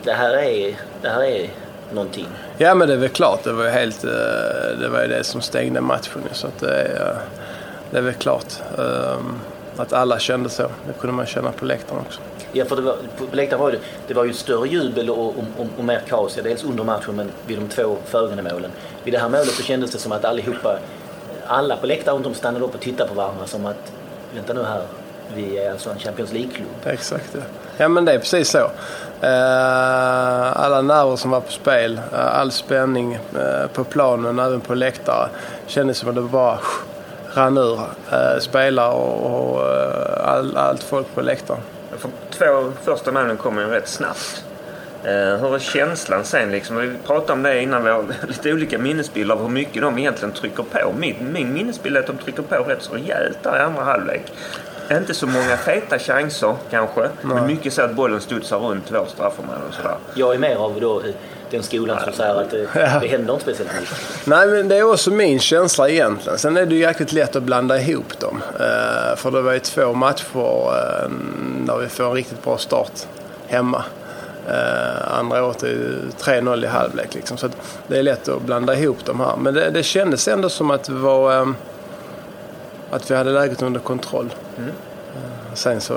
det 0.03 0.13
här 0.13 0.33
är, 0.33 0.75
det 1.01 1.09
här 1.09 1.23
är 1.23 1.49
någonting? 1.91 2.27
Ja 2.57 2.75
men 2.75 2.87
det 2.87 2.93
är 2.93 2.97
väl 2.97 3.09
klart. 3.09 3.43
Det 3.43 3.51
var 3.51 3.63
ju 3.63 3.69
helt, 3.69 4.03
eh, 4.03 4.09
det 4.79 4.89
var 4.89 5.01
ju 5.01 5.07
det 5.07 5.23
som 5.23 5.41
stängde 5.41 5.81
matchen. 5.81 6.21
Så 6.31 6.47
att 6.47 6.59
det, 6.59 6.81
är, 6.81 7.09
eh, 7.09 7.17
det 7.91 7.97
är 7.97 8.01
väl 8.01 8.13
klart 8.13 8.53
um, 8.77 9.39
att 9.77 9.93
alla 9.93 10.19
kände 10.19 10.49
så. 10.49 10.63
Det 10.63 10.93
kunde 10.99 11.15
man 11.15 11.25
känna 11.25 11.51
på 11.51 11.65
läktaren 11.65 12.01
också. 12.07 12.21
Ja, 12.51 12.65
för 12.65 12.75
det 12.75 12.81
var, 12.81 12.97
på 13.17 13.35
läktaren 13.35 13.61
var 13.61 13.71
det, 13.71 13.79
det 14.07 14.13
var 14.13 14.25
ju 14.25 14.33
större 14.33 14.67
jubel 14.67 15.09
och, 15.09 15.27
och, 15.27 15.35
och, 15.57 15.67
och 15.77 15.83
mer 15.83 16.01
kaos. 16.09 16.39
Dels 16.43 16.63
under 16.63 16.83
matchen 16.83 17.15
men 17.15 17.31
vid 17.47 17.57
de 17.57 17.69
två 17.69 17.97
föregående 18.05 18.53
målen. 18.53 18.71
Vid 19.03 19.13
det 19.13 19.19
här 19.19 19.29
målet 19.29 19.47
så 19.47 19.63
kändes 19.63 19.91
det 19.91 19.97
som 19.97 20.11
att 20.11 20.25
allihopa, 20.25 20.79
alla 21.47 21.77
på 21.77 21.85
läktaren 21.85 22.15
runt 22.15 22.27
om 22.27 22.33
stannade 22.33 22.65
upp 22.65 22.75
och 22.75 22.81
tittade 22.81 23.09
på 23.09 23.15
varandra 23.15 23.47
som 23.47 23.65
att, 23.65 23.91
vänta 24.35 24.53
nu 24.53 24.63
här, 24.63 24.81
vi 25.35 25.57
är 25.57 25.71
alltså 25.71 25.89
en 25.89 25.99
Champions 25.99 26.33
League-klubb. 26.33 26.67
Exakt 26.85 27.29
ja. 27.33 27.41
ja 27.77 27.87
men 27.87 28.05
det 28.05 28.13
är 28.13 28.19
precis 28.19 28.49
så. 28.49 28.71
Uh, 29.23 30.63
alla 30.63 30.81
nerver 30.81 31.15
som 31.15 31.31
var 31.31 31.39
på 31.39 31.51
spel, 31.51 32.01
uh, 32.13 32.39
all 32.39 32.51
spänning 32.51 33.15
uh, 33.15 33.67
på 33.73 33.83
planen, 33.83 34.39
även 34.39 34.61
på 34.61 34.75
läktare. 34.75 35.29
Kändes 35.67 35.97
som 35.97 36.09
att 36.09 36.15
det 36.15 36.21
bara 36.21 36.59
rann 37.33 37.57
ur 37.57 37.79
spelare 38.39 38.93
och, 38.93 39.55
och 39.55 39.61
all, 40.23 40.57
allt 40.57 40.83
folk 40.83 41.15
på 41.15 41.21
läktaren. 41.21 41.61
För 41.97 42.09
två 42.31 42.71
första 42.83 43.11
målen 43.11 43.37
kommer 43.37 43.61
ju 43.61 43.67
rätt 43.67 43.87
snabbt. 43.87 44.43
Hur 45.03 45.55
är 45.55 45.59
känslan 45.59 46.23
sen? 46.23 46.51
Liksom? 46.51 46.77
Vi 46.77 46.93
pratade 47.07 47.33
om 47.33 47.43
det 47.43 47.61
innan. 47.61 47.83
Vi 47.83 47.89
har 47.89 48.05
lite 48.27 48.53
olika 48.53 48.77
minnesbilder 48.77 49.35
av 49.35 49.41
hur 49.41 49.49
mycket 49.49 49.81
de 49.81 49.97
egentligen 49.97 50.33
trycker 50.33 50.63
på. 50.63 50.93
Min, 50.97 51.15
min 51.33 51.53
minnesbild 51.53 51.97
är 51.97 52.01
att 52.01 52.07
de 52.07 52.17
trycker 52.17 52.41
på 52.41 52.55
rätt 52.55 52.81
så 52.81 52.93
rejält 52.93 53.37
där 53.43 53.57
i 53.57 53.59
andra 53.59 53.83
halvlek. 53.83 54.21
Inte 54.91 55.13
så 55.13 55.27
många 55.27 55.57
feta 55.57 55.99
chanser 55.99 56.55
kanske. 56.69 57.01
Nej. 57.01 57.09
Men 57.21 57.47
mycket 57.47 57.73
så 57.73 57.81
att 57.81 57.95
bollen 57.95 58.21
studsar 58.21 58.59
runt 58.59 58.91
vårt 58.91 59.09
straffområde 59.09 59.61
och 59.67 59.73
sådär. 59.73 59.95
Jag 60.13 60.35
är 60.35 60.39
mer 60.39 60.55
av 60.55 60.79
då 60.81 61.01
den 61.49 61.63
skolan 61.63 61.99
som 62.03 62.13
säger 62.13 62.35
att 62.35 62.51
det, 62.51 62.57
ja. 62.75 62.99
det 63.01 63.07
händer 63.07 63.33
inte 63.33 63.43
speciellt 63.43 63.71
mycket. 63.79 63.97
Nej, 64.25 64.47
men 64.47 64.67
det 64.67 64.77
är 64.77 64.83
också 64.91 65.11
min 65.11 65.39
känsla 65.39 65.89
egentligen. 65.89 66.37
Sen 66.37 66.57
är 66.57 66.65
det 66.65 66.75
ju 66.75 66.81
jäkligt 66.81 67.11
lätt 67.11 67.35
att 67.35 67.43
blanda 67.43 67.79
ihop 67.79 68.19
dem. 68.19 68.41
För 69.15 69.31
det 69.31 69.41
var 69.41 69.53
ju 69.53 69.59
två 69.59 69.93
matcher 69.93 70.25
där 71.65 71.77
vi 71.77 71.87
får 71.87 72.05
en 72.05 72.13
riktigt 72.13 72.43
bra 72.43 72.57
start 72.57 72.91
hemma. 73.47 73.83
Uh, 74.47 75.19
andra 75.19 75.45
året 75.45 75.63
är 75.63 75.67
ju 75.67 76.09
3-0 76.19 76.63
i 76.63 76.67
halvlek 76.67 77.15
liksom. 77.15 77.37
Så 77.37 77.49
det 77.87 77.97
är 77.97 78.03
lätt 78.03 78.27
att 78.27 78.41
blanda 78.41 78.75
ihop 78.75 79.05
dem 79.05 79.19
här. 79.19 79.37
Men 79.37 79.53
det, 79.53 79.69
det 79.69 79.83
kändes 79.83 80.27
ändå 80.27 80.49
som 80.49 80.71
att 80.71 80.89
var 80.89 81.41
um, 81.41 81.55
att 82.91 83.11
vi 83.11 83.15
hade 83.15 83.31
läget 83.31 83.61
under 83.61 83.79
kontroll. 83.79 84.33
Mm. 84.57 84.71
Sen 85.53 85.81
så 85.81 85.93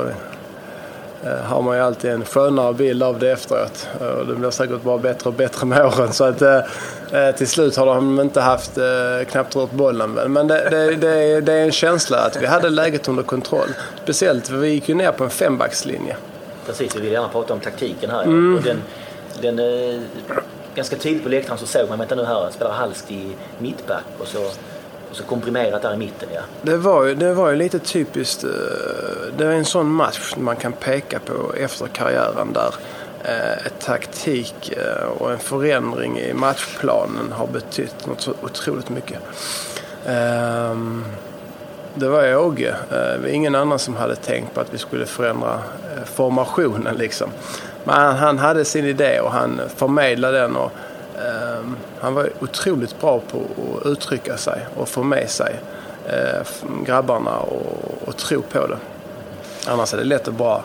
eh, 1.25 1.45
har 1.45 1.63
man 1.63 1.77
ju 1.77 1.83
alltid 1.83 2.11
en 2.11 2.25
skönare 2.25 2.75
bild 2.75 3.03
av 3.03 3.19
det 3.19 3.31
efteråt. 3.31 3.89
Och 4.19 4.27
det 4.27 4.35
blir 4.35 4.51
säkert 4.51 4.83
bara 4.83 4.99
bättre 4.99 5.29
och 5.29 5.35
bättre 5.35 5.67
med 5.67 5.87
åren. 5.87 6.13
Så 6.13 6.25
att, 6.25 6.43
eh, 6.43 6.61
till 7.37 7.49
slut 7.49 7.77
har 7.77 7.87
de 7.87 8.21
inte 8.21 8.41
haft 8.41 8.79
knappt 9.29 9.57
rört 9.57 9.73
bollen. 9.73 10.11
Men 10.11 10.47
det, 10.47 10.69
det, 10.71 10.97
det, 10.97 11.41
det, 11.41 11.53
är 11.53 11.65
en 11.65 11.73
känsla 11.73 12.19
att 12.19 12.43
vi 12.43 12.47
hade 12.47 12.71
läget 12.71 13.09
under 13.09 13.23
kontroll. 13.23 13.69
Speciellt 14.03 14.49
för 14.49 14.57
vi 14.57 14.69
gick 14.69 14.89
ju 14.89 14.95
ner 14.95 15.13
på 15.13 15.25
en 15.25 15.31
fembackslinje. 15.31 16.17
Precis, 16.71 16.97
vi 16.97 17.01
vill 17.01 17.13
gärna 17.13 17.29
prata 17.29 17.55
om 17.55 17.61
taktiken 17.61 18.11
här. 18.11 18.23
Mm. 18.23 18.57
Och 18.57 18.63
den, 18.63 18.83
den, 19.57 20.05
ganska 20.75 20.97
tidigt 20.97 21.23
på 21.23 21.29
läktaren 21.29 21.59
så 21.59 21.67
såg 21.67 21.89
man, 21.89 21.99
vänta 21.99 22.15
nu 22.15 22.25
här, 22.25 22.51
spelar 22.51 22.73
Halst 22.73 23.11
i 23.11 23.37
mittback 23.59 24.05
och 24.19 24.27
så 24.27 24.51
och 25.11 25.17
så 25.17 25.23
komprimerat 25.23 25.83
där 25.83 25.95
i 25.95 25.97
mitten 25.97 26.29
ja. 26.35 26.41
Det 26.63 26.77
var 26.77 27.05
ju, 27.05 27.15
det 27.15 27.35
var 27.35 27.51
ju 27.51 27.57
lite 27.57 27.79
typiskt. 27.79 28.45
Eh, 28.45 28.51
det 29.37 29.47
är 29.47 29.51
en 29.51 29.65
sån 29.65 29.91
match 29.91 30.35
man 30.37 30.57
kan 30.57 30.73
peka 30.73 31.19
på 31.19 31.55
efter 31.55 31.87
karriären 31.87 32.53
där 32.53 32.75
eh, 33.25 33.67
ett 33.67 33.81
taktik 33.81 34.73
eh, 34.77 35.09
och 35.19 35.33
en 35.33 35.39
förändring 35.39 36.19
i 36.19 36.33
matchplanen 36.35 37.33
har 37.33 37.47
betytt 37.47 38.07
något 38.07 38.21
så 38.21 38.33
otroligt 38.43 38.89
mycket. 38.89 39.19
Det 41.95 42.09
var 42.09 42.37
Åge. 42.37 42.69
Eh, 42.69 42.77
det 42.91 43.19
var 43.19 43.29
ingen 43.29 43.55
annan 43.55 43.79
som 43.79 43.97
hade 43.97 44.17
tänkt 44.17 44.55
på 44.55 44.61
att 44.61 44.75
vi 44.75 44.79
skulle 44.79 45.07
förändra 45.07 45.53
eh, 45.53 46.05
formationen 46.05 46.97
liksom. 46.97 47.31
Men 47.85 48.17
han 48.17 48.39
hade 48.39 48.65
sin 48.65 48.85
idé 48.85 49.21
och 49.21 49.33
han 49.33 49.61
förmedlade 49.77 50.39
den 50.39 50.57
och 50.57 50.73
ehm, 51.17 51.77
han 52.01 52.15
var 52.15 52.31
otroligt 52.41 53.01
bra 53.01 53.21
på 53.31 53.39
att 53.81 53.87
uttrycka 53.87 54.37
sig 54.37 54.67
och 54.77 54.89
få 54.89 55.03
med 55.03 55.31
sig 55.31 55.55
eh, 56.07 56.47
grabbarna 56.85 57.37
och, 57.39 58.09
och 58.09 58.17
tro 58.17 58.43
på 58.43 58.67
det. 58.67 58.79
Annars 59.67 59.95
är 59.95 59.99
det 59.99 60.05
lätt 60.05 60.29
att 60.29 60.35
bara 60.35 60.63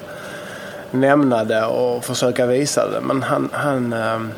nämna 0.92 1.44
det 1.44 1.66
och 1.66 2.06
försöka 2.06 2.46
visa 2.46 2.90
det. 2.90 3.02
Men 3.02 3.24
han, 3.24 3.50
han, 3.54 3.94
ehm, 3.94 4.32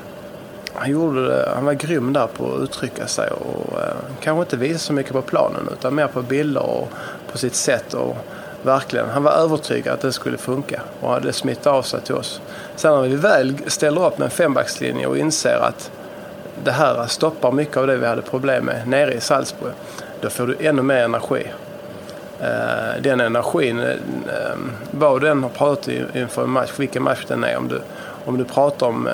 han, 0.77 0.91
gjorde 0.91 1.27
det, 1.27 1.51
han 1.55 1.65
var 1.65 1.73
grym 1.73 2.13
där 2.13 2.27
på 2.27 2.55
att 2.55 2.61
uttrycka 2.61 3.07
sig 3.07 3.29
och 3.29 3.79
eh, 3.79 3.95
kanske 4.19 4.41
inte 4.41 4.57
visa 4.57 4.79
så 4.79 4.93
mycket 4.93 5.13
på 5.13 5.21
planen 5.21 5.69
utan 5.71 5.95
mer 5.95 6.07
på 6.07 6.21
bilder 6.21 6.63
och 6.63 6.89
på 7.31 7.37
sitt 7.37 7.55
sätt. 7.55 7.93
Och 7.93 8.17
verkligen, 8.63 9.09
han 9.09 9.23
var 9.23 9.31
övertygad 9.31 9.93
att 9.93 10.01
det 10.01 10.11
skulle 10.11 10.37
funka 10.37 10.81
och 11.01 11.21
det 11.21 11.33
smittade 11.33 11.75
av 11.75 11.81
sig 11.81 12.01
till 12.01 12.15
oss. 12.15 12.41
Sen 12.75 12.91
när 12.91 13.01
vi 13.01 13.15
väl 13.15 13.55
ställer 13.67 14.07
upp 14.07 14.17
med 14.17 14.25
en 14.25 14.31
fembackslinje 14.31 15.07
och 15.07 15.17
inser 15.17 15.59
att 15.59 15.91
det 16.63 16.71
här 16.71 17.07
stoppar 17.07 17.51
mycket 17.51 17.77
av 17.77 17.87
det 17.87 17.97
vi 17.97 18.05
hade 18.05 18.21
problem 18.21 18.65
med 18.65 18.87
nere 18.87 19.13
i 19.13 19.21
Salzburg. 19.21 19.73
Då 20.21 20.29
får 20.29 20.47
du 20.47 20.67
ännu 20.67 20.81
mer 20.81 21.03
energi. 21.03 21.47
Eh, 22.41 23.01
den 23.01 23.19
energin, 23.19 23.79
eh, 23.79 23.89
eh, 23.89 24.57
vad 24.91 25.21
du 25.21 25.29
än 25.29 25.43
har 25.43 25.49
pratat 25.49 25.87
inför 26.13 26.43
en 26.43 26.49
match, 26.49 26.71
vilken 26.77 27.03
match 27.03 27.25
den 27.27 27.43
är, 27.43 27.57
om 27.57 27.67
du, 27.67 27.81
om 28.25 28.37
du 28.37 28.43
pratar 28.43 28.87
om 28.87 29.09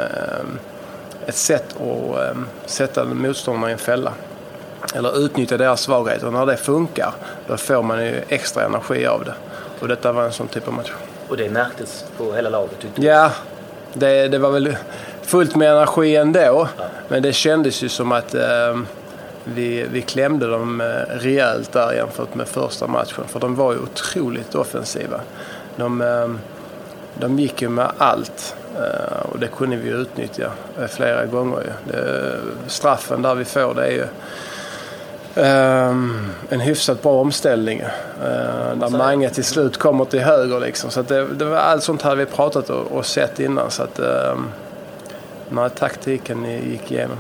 ett 1.27 1.35
sätt 1.35 1.75
att 1.81 2.69
sätta 2.69 3.05
motståndarna 3.05 3.69
i 3.69 3.73
en 3.73 3.77
fälla 3.77 4.13
eller 4.95 5.25
utnyttja 5.25 5.57
deras 5.57 5.81
svagheter. 5.81 6.31
När 6.31 6.45
det 6.45 6.57
funkar, 6.57 7.13
då 7.47 7.57
får 7.57 7.83
man 7.83 8.05
ju 8.05 8.21
extra 8.27 8.65
energi 8.65 9.05
av 9.05 9.23
det. 9.25 9.33
Och 9.79 9.87
detta 9.87 10.11
var 10.11 10.23
en 10.23 10.31
sån 10.31 10.47
typ 10.47 10.67
av 10.67 10.73
match. 10.73 10.91
Och 11.27 11.37
det 11.37 11.49
märktes 11.49 12.05
på 12.17 12.33
hela 12.33 12.49
laget? 12.49 12.77
Ja, 12.95 13.31
det, 13.93 14.27
det 14.27 14.37
var 14.37 14.51
väl 14.51 14.75
fullt 15.21 15.55
med 15.55 15.71
energi 15.71 16.15
ändå. 16.15 16.39
Ja. 16.77 16.85
Men 17.07 17.23
det 17.23 17.33
kändes 17.33 17.83
ju 17.83 17.89
som 17.89 18.11
att 18.11 18.35
eh, 18.35 18.79
vi, 19.43 19.85
vi 19.91 20.01
klämde 20.01 20.47
dem 20.47 20.81
eh, 20.81 20.85
rejält 21.09 21.71
där 21.71 21.93
jämfört 21.93 22.35
med 22.35 22.47
första 22.47 22.87
matchen. 22.87 23.23
För 23.27 23.39
de 23.39 23.55
var 23.55 23.73
ju 23.73 23.79
otroligt 23.79 24.55
offensiva. 24.55 25.21
De, 25.75 26.01
eh, 26.01 26.29
de 27.19 27.39
gick 27.39 27.61
ju 27.61 27.69
med 27.69 27.91
allt. 27.97 28.55
Eh, 28.77 29.25
och 29.31 29.39
det 29.39 29.47
kunde 29.47 29.75
vi 29.75 29.89
utnyttja 29.89 30.51
eh, 30.79 30.87
flera 30.87 31.25
gånger. 31.25 31.73
Det, 31.87 32.39
straffen 32.67 33.21
där 33.21 33.35
vi 33.35 33.45
får 33.45 33.73
det 33.73 33.85
är 33.85 33.91
ju 33.91 34.05
Um, 35.35 36.31
en 36.49 36.59
hyfsat 36.59 37.01
bra 37.01 37.21
omställning. 37.21 37.81
Uh, 37.81 38.75
där 38.75 38.89
Mange 38.89 39.29
till 39.29 39.43
slut 39.43 39.77
kommer 39.77 40.05
till 40.05 40.19
höger 40.19 40.59
liksom. 40.59 40.89
Så 40.89 41.01
det, 41.01 41.27
det 41.27 41.45
var 41.45 41.57
allt 41.57 41.83
sånt 41.83 42.01
hade 42.01 42.15
vi 42.15 42.25
pratat 42.25 42.69
och, 42.69 42.91
och 42.91 43.05
sett 43.05 43.39
innan. 43.39 43.71
Så 43.71 43.83
att, 43.83 43.99
um, 43.99 44.51
när 45.49 45.69
taktiken 45.69 46.45
gick 46.71 46.91
igenom. 46.91 47.17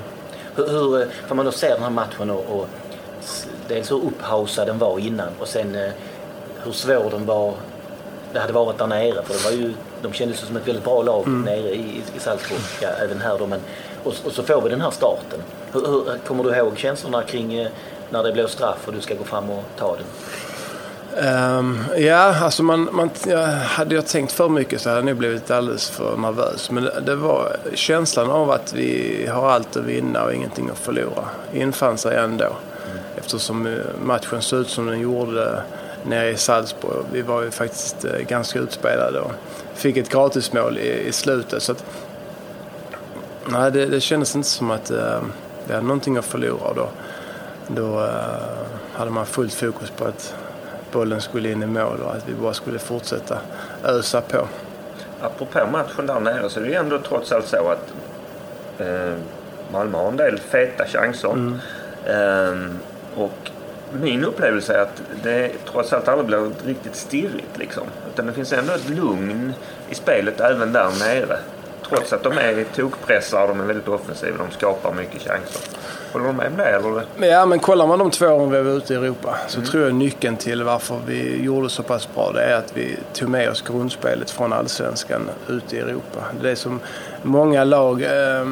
Hur, 0.55 0.67
hur 0.67 1.07
får 1.27 1.35
man 1.35 1.45
då 1.45 1.51
se 1.51 1.69
den 1.69 1.83
här 1.83 1.89
matchen 1.89 2.29
och, 2.29 2.45
och 2.49 2.67
dels 3.67 3.91
hur 3.91 3.95
upphausad 3.95 4.67
den 4.67 4.77
var 4.77 4.99
innan 4.99 5.29
och 5.39 5.47
sen 5.47 5.77
hur 6.63 6.71
svår 6.71 7.09
den 7.11 7.25
var 7.25 7.53
det 8.33 8.39
hade 8.39 8.53
varit 8.53 8.77
där 8.77 8.87
nere. 8.87 9.23
För 9.23 9.33
det 9.33 9.43
var 9.43 9.51
ju, 9.51 9.73
de 10.03 10.13
kändes 10.13 10.39
som 10.39 10.57
ett 10.57 10.67
väldigt 10.67 10.83
bra 10.83 11.03
lag 11.03 11.27
mm. 11.27 11.41
nere 11.41 11.75
i, 11.75 12.01
i 12.15 12.19
Salzburg, 12.19 12.59
ja, 12.81 12.89
även 13.03 13.21
här 13.21 13.37
då. 13.39 13.47
Men, 13.47 13.59
och, 14.03 14.13
och, 14.25 14.31
så 14.31 14.43
får 14.43 14.61
vi 14.61 14.69
den 14.69 14.81
här 14.81 14.91
starten. 14.91 15.39
Hur, 15.73 15.87
hur, 15.87 16.17
kommer 16.17 16.43
du 16.43 16.55
ihåg 16.55 16.77
känslorna 16.77 17.23
kring 17.23 17.59
uh, 17.61 17.67
när 18.09 18.23
det 18.23 18.31
blir 18.31 18.47
straff 18.47 18.87
och 18.87 18.93
du 18.93 19.01
ska 19.01 19.15
gå 19.15 19.23
fram 19.23 19.49
och 19.49 19.63
ta 19.77 19.95
den? 19.95 20.05
Um, 21.17 21.83
ja, 21.97 22.43
alltså 22.43 22.63
man, 22.63 22.89
man, 22.91 23.09
ja, 23.27 23.45
hade 23.45 23.95
jag 23.95 24.07
tänkt 24.07 24.31
för 24.31 24.49
mycket 24.49 24.81
så 24.81 24.89
hade 24.89 24.99
jag 24.99 25.05
nog 25.05 25.17
blivit 25.17 25.51
alldeles 25.51 25.89
för 25.89 26.17
nervös. 26.17 26.71
Men 26.71 26.83
det, 26.83 27.01
det, 27.05 27.15
var 27.15 27.55
känslan 27.73 28.31
av 28.31 28.51
att 28.51 28.73
vi 28.73 29.27
har 29.31 29.51
allt 29.51 29.77
att 29.77 29.83
vinna 29.83 30.23
och 30.23 30.33
ingenting 30.33 30.69
att 30.69 30.77
förlora. 30.77 31.29
infann 31.53 31.97
sig 31.97 32.17
ändå. 32.17 32.45
Mm. 32.45 32.97
Eftersom 33.15 33.67
eh, 33.67 33.73
matchen 34.03 34.41
såg 34.41 34.59
ut 34.59 34.69
som 34.69 34.85
den 34.85 34.99
gjorde 34.99 35.63
nere 36.05 36.29
i 36.29 36.37
Salzburg. 36.37 37.05
Vi 37.11 37.21
var 37.21 37.41
ju 37.41 37.51
faktiskt 37.51 38.05
eh, 38.05 38.19
ganska 38.19 38.59
utspelade 38.59 39.19
och 39.19 39.31
fick 39.73 39.97
ett 39.97 40.09
gratismål 40.09 40.77
i, 40.77 41.07
i 41.07 41.11
slutet. 41.11 41.63
Så 41.63 41.71
att, 41.71 41.85
nej, 43.45 43.71
det, 43.71 43.85
det 43.85 44.01
kändes 44.01 44.35
inte 44.35 44.49
som 44.49 44.71
att 44.71 44.91
uh, 44.91 45.21
vi 45.67 45.73
hade 45.73 45.87
någonting 45.87 46.17
att 46.17 46.25
förlora 46.25 46.73
då. 46.75 46.89
Då 47.67 47.99
uh, 47.99 48.09
hade 48.93 49.11
man 49.11 49.25
fullt 49.25 49.53
fokus 49.53 49.89
på 49.89 50.05
att 50.05 50.35
bollen 50.91 51.21
skulle 51.21 51.51
in 51.51 51.63
i 51.63 51.67
mål 51.67 52.01
och 52.05 52.15
att 52.15 52.29
vi 52.29 52.33
bara 52.33 52.53
skulle 52.53 52.79
fortsätta 52.79 53.37
ösa 53.83 54.21
på. 54.21 54.47
Apropå 55.21 55.59
matchen 55.71 56.05
där 56.05 56.19
nere 56.19 56.49
så 56.49 56.59
är 56.59 56.63
det 56.63 56.69
ju 56.69 56.75
ändå 56.75 56.99
trots 56.99 57.31
allt 57.31 57.47
så 57.47 57.69
att 57.69 57.93
eh, 58.81 59.13
Malmö 59.71 59.97
har 59.97 60.07
en 60.07 60.17
del 60.17 60.39
feta 60.39 60.85
chanser. 60.85 61.31
Mm. 61.31 61.59
Eh, 62.05 62.71
och 63.15 63.51
min 64.01 64.25
upplevelse 64.25 64.73
är 64.73 64.81
att 64.81 65.01
det 65.23 65.51
trots 65.71 65.93
allt 65.93 66.07
aldrig 66.07 66.27
blir 66.27 66.51
riktigt 66.65 66.95
stirrigt 66.95 67.57
liksom. 67.57 67.83
Utan 68.13 68.25
det 68.25 68.33
finns 68.33 68.53
ändå 68.53 68.73
ett 68.73 68.89
lugn 68.89 69.53
i 69.89 69.95
spelet 69.95 70.39
även 70.39 70.73
där 70.73 70.89
nere. 70.99 71.37
Trots 71.89 72.13
att 72.13 72.23
de 72.23 72.37
är 72.37 72.63
tokpressar, 72.75 73.47
de 73.47 73.59
är 73.59 73.65
väldigt 73.65 73.87
offensiva, 73.87 74.37
de 74.37 74.51
skapar 74.51 74.93
mycket 74.93 75.21
chanser. 75.21 75.61
Håller 76.13 76.27
du 76.27 76.33
med 76.33 76.47
om 76.47 76.57
det? 76.57 76.63
Eller? 76.63 77.03
Ja, 77.27 77.45
men 77.45 77.59
kollar 77.59 77.87
man 77.87 77.99
de 77.99 78.11
två 78.11 78.25
åren 78.25 78.51
vi 78.51 78.61
var 78.61 78.71
ute 78.71 78.93
i 78.93 78.97
Europa 78.97 79.37
så 79.47 79.57
mm. 79.57 79.69
tror 79.69 79.83
jag 79.83 79.95
nyckeln 79.95 80.37
till 80.37 80.63
varför 80.63 80.99
vi 81.05 81.43
gjorde 81.43 81.69
så 81.69 81.83
pass 81.83 82.09
bra 82.15 82.31
det 82.31 82.41
är 82.41 82.55
att 82.55 82.77
vi 82.77 82.97
tog 83.13 83.29
med 83.29 83.49
oss 83.49 83.61
grundspelet 83.61 84.31
från 84.31 84.53
allsvenskan 84.53 85.29
ut 85.49 85.73
i 85.73 85.79
Europa. 85.79 86.19
Det 86.41 86.55
som 86.55 86.79
många 87.21 87.63
lag 87.63 88.01
eh, 88.01 88.47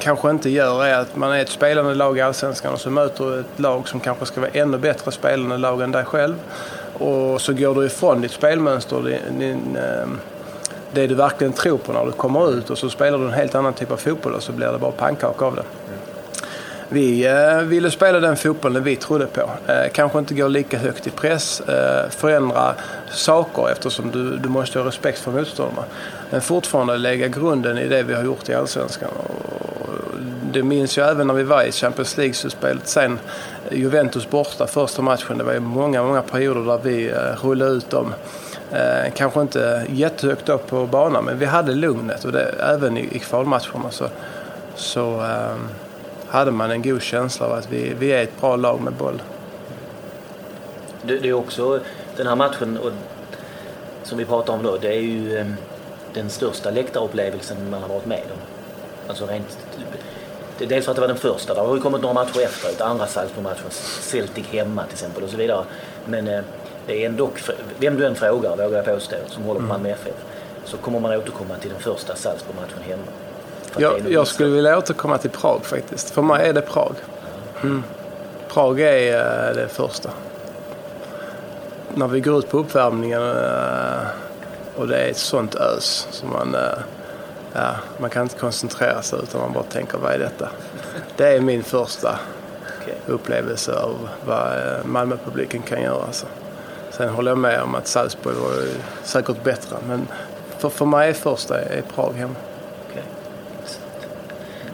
kanske 0.00 0.30
inte 0.30 0.50
gör 0.50 0.84
är 0.84 0.98
att 0.98 1.16
man 1.16 1.32
är 1.32 1.42
ett 1.42 1.48
spelande 1.48 1.94
lag 1.94 2.18
i 2.18 2.20
allsvenskan 2.20 2.72
och 2.72 2.80
så 2.80 2.90
möter 2.90 3.24
du 3.24 3.40
ett 3.40 3.60
lag 3.60 3.88
som 3.88 4.00
kanske 4.00 4.26
ska 4.26 4.40
vara 4.40 4.50
ännu 4.50 4.78
bättre 4.78 5.12
spelande 5.12 5.58
lag 5.58 5.82
än 5.82 5.92
dig 5.92 6.04
själv. 6.04 6.34
Och 6.98 7.40
så 7.40 7.52
går 7.52 7.74
du 7.74 7.86
ifrån 7.86 8.20
ditt 8.20 8.32
spelmönster, 8.32 9.02
din, 9.02 9.38
din 9.38 9.76
eh, 9.76 10.08
det 10.94 11.06
du 11.06 11.14
verkligen 11.14 11.52
tror 11.52 11.78
på 11.78 11.92
när 11.92 12.04
du 12.06 12.12
kommer 12.12 12.58
ut 12.58 12.70
och 12.70 12.78
så 12.78 12.90
spelar 12.90 13.18
du 13.18 13.24
en 13.24 13.32
helt 13.32 13.54
annan 13.54 13.72
typ 13.72 13.90
av 13.90 13.96
fotboll 13.96 14.34
och 14.34 14.42
så 14.42 14.52
blir 14.52 14.66
det 14.66 14.78
bara 14.78 14.90
pannkaka 14.90 15.44
av 15.44 15.54
det. 15.56 15.62
Vi 16.94 17.26
eh, 17.26 17.58
ville 17.58 17.90
spela 17.90 18.20
den 18.20 18.36
fotbollen 18.36 18.82
vi 18.82 18.96
trodde 18.96 19.26
på. 19.26 19.50
Eh, 19.66 19.90
kanske 19.92 20.18
inte 20.18 20.34
gå 20.34 20.48
lika 20.48 20.78
högt 20.78 21.06
i 21.06 21.10
press, 21.10 21.60
eh, 21.60 22.10
förändra 22.10 22.74
saker 23.10 23.70
eftersom 23.72 24.10
du, 24.10 24.36
du 24.36 24.48
måste 24.48 24.78
ha 24.78 24.86
respekt 24.86 25.18
för 25.18 25.30
motståndarna. 25.30 25.86
Men 26.30 26.40
fortfarande 26.40 26.96
lägga 26.96 27.28
grunden 27.28 27.78
i 27.78 27.88
det 27.88 28.02
vi 28.02 28.14
har 28.14 28.24
gjort 28.24 28.48
i 28.48 28.54
Allsvenskan. 28.54 29.08
Det 30.52 30.62
minns 30.62 30.96
jag 30.96 31.10
även 31.10 31.26
när 31.26 31.34
vi 31.34 31.42
var 31.42 31.62
i 31.62 31.72
Champions 31.72 32.16
League-slutspelet 32.16 32.88
sen. 32.88 33.18
Juventus 33.70 34.30
borta 34.30 34.66
första 34.66 35.02
matchen. 35.02 35.38
Det 35.38 35.44
var 35.44 35.52
ju 35.52 35.60
många, 35.60 36.02
många 36.02 36.22
perioder 36.22 36.60
där 36.60 36.80
vi 36.82 37.08
eh, 37.08 37.46
rullade 37.46 37.70
ut 37.70 37.90
dem. 37.90 38.14
Eh, 38.72 39.12
kanske 39.14 39.40
inte 39.40 39.86
jättehögt 39.88 40.48
upp 40.48 40.66
på 40.66 40.86
banan 40.86 41.24
men 41.24 41.38
vi 41.38 41.44
hade 41.44 41.72
lugnet 41.72 42.24
och 42.24 42.32
det, 42.32 42.54
även 42.60 42.96
i, 42.96 43.08
i 43.12 43.18
kvalmatcherna 43.18 43.90
så, 43.90 44.08
så 44.76 45.20
eh, 45.20 45.56
hade 46.34 46.50
man 46.50 46.70
en 46.70 46.82
god 46.82 47.02
känsla 47.02 47.46
av 47.46 47.52
att 47.52 47.72
vi, 47.72 47.94
vi 47.98 48.12
är 48.12 48.22
ett 48.22 48.40
bra 48.40 48.56
lag 48.56 48.80
med 48.80 48.92
boll. 48.92 49.22
Det, 51.02 51.18
det 51.18 51.28
är 51.28 51.32
också 51.32 51.80
den 52.16 52.26
här 52.26 52.36
matchen 52.36 52.78
och, 52.78 52.90
som 54.02 54.18
vi 54.18 54.24
pratar 54.24 54.52
om 54.52 54.62
då, 54.62 54.76
det 54.76 54.88
är 54.88 55.00
ju 55.00 55.38
eh, 55.38 55.46
den 56.14 56.30
största 56.30 56.70
läktarupplevelsen 56.70 57.70
man 57.70 57.82
har 57.82 57.88
varit 57.88 58.06
med 58.06 58.22
om. 58.22 58.38
Alltså 59.08 59.26
rent, 59.26 59.58
det, 60.58 60.66
dels 60.66 60.84
för 60.84 60.92
att 60.92 60.96
det 60.96 61.00
var 61.00 61.08
den 61.08 61.16
första, 61.16 61.54
det 61.54 61.60
har 61.60 61.74
ju 61.74 61.80
kommit 61.80 62.02
några 62.02 62.14
matcher 62.14 62.40
efteråt, 62.40 62.80
andra 62.80 63.06
Salzburg-matchen, 63.06 63.70
Celtic 64.00 64.46
hemma 64.46 64.84
till 64.84 64.92
exempel 64.92 65.22
och 65.22 65.30
så 65.30 65.36
vidare. 65.36 65.64
Men 66.06 66.28
eh, 66.28 66.40
det 66.86 67.02
är 67.02 67.06
ändå, 67.06 67.30
vem 67.78 67.96
du 67.96 68.06
än 68.06 68.14
frågar, 68.14 68.56
vågar 68.56 68.76
jag 68.76 68.84
påstå, 68.84 69.16
som 69.26 69.42
håller 69.42 69.60
på 69.60 69.66
Malmö 69.66 69.88
FF, 69.88 70.24
så 70.64 70.76
kommer 70.76 71.00
man 71.00 71.16
återkomma 71.16 71.54
till 71.56 71.70
den 71.70 71.80
första 71.80 72.16
Salzburg-matchen 72.16 72.82
hemma. 72.88 73.23
Jag, 73.78 74.12
jag 74.12 74.26
skulle 74.26 74.48
vilja 74.48 74.78
återkomma 74.78 75.18
till 75.18 75.30
Prag 75.30 75.64
faktiskt. 75.64 76.10
För 76.10 76.22
mig 76.22 76.48
är 76.48 76.52
det 76.52 76.60
Prag. 76.60 76.94
Mm. 77.62 77.82
Prag 78.48 78.80
är 78.80 79.48
uh, 79.48 79.56
det 79.56 79.68
första. 79.68 80.10
När 81.94 82.08
vi 82.08 82.20
går 82.20 82.38
ut 82.38 82.50
på 82.50 82.58
uppvärmningen 82.58 83.22
uh, 83.22 84.06
och 84.76 84.88
det 84.88 84.96
är 84.96 85.10
ett 85.10 85.16
sånt 85.16 85.54
ös 85.54 86.08
som 86.10 86.30
man, 86.30 86.54
uh, 86.54 86.60
ja, 87.52 87.70
man 87.98 88.10
kan 88.10 88.22
inte 88.22 88.38
koncentrera 88.38 89.02
sig 89.02 89.18
utan 89.22 89.40
man 89.40 89.52
bara 89.52 89.64
tänker 89.64 89.98
vad 89.98 90.12
är 90.12 90.18
detta? 90.18 90.48
Det 91.16 91.36
är 91.36 91.40
min 91.40 91.62
första 91.62 92.18
okay. 92.82 92.94
upplevelse 93.06 93.72
av 93.72 94.08
vad 94.26 94.52
Malmöpubliken 94.84 95.62
kan 95.62 95.82
göra. 95.82 96.02
Alltså. 96.06 96.26
Sen 96.90 97.08
håller 97.08 97.30
jag 97.30 97.38
med 97.38 97.62
om 97.62 97.74
att 97.74 97.86
Salzburg 97.86 98.36
var 98.36 98.52
säkert 99.02 99.44
bättre 99.44 99.76
men 99.88 100.08
för, 100.58 100.68
för 100.68 100.86
mig 100.86 101.08
är 101.08 101.12
första 101.12 101.60
är 101.60 101.82
Prag 101.94 102.12
hemma. 102.12 102.34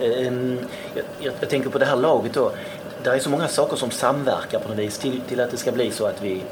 Ehm, 0.02 0.59
jag, 0.94 1.05
jag, 1.20 1.35
jag, 1.40 1.48
tänker 1.51 1.70
på 1.70 1.78
det 1.78 1.85
här 1.85 1.97
laget 1.97 2.35
då. 2.35 2.52
Det 3.02 3.10
är 3.10 3.18
så 3.18 3.31
många 3.31 3.48
saker 3.48 3.77
som 3.77 3.90
samverkar 3.90 4.59
på 4.59 4.68
något 4.68 4.78
vis 4.78 4.98
till, 4.98 5.20
till 5.28 5.40
att 5.40 5.51
det 5.51 5.56
ska 5.56 5.72
bli 5.72 5.90
så 5.90 6.06
att 6.06 6.22
vi 6.22 6.43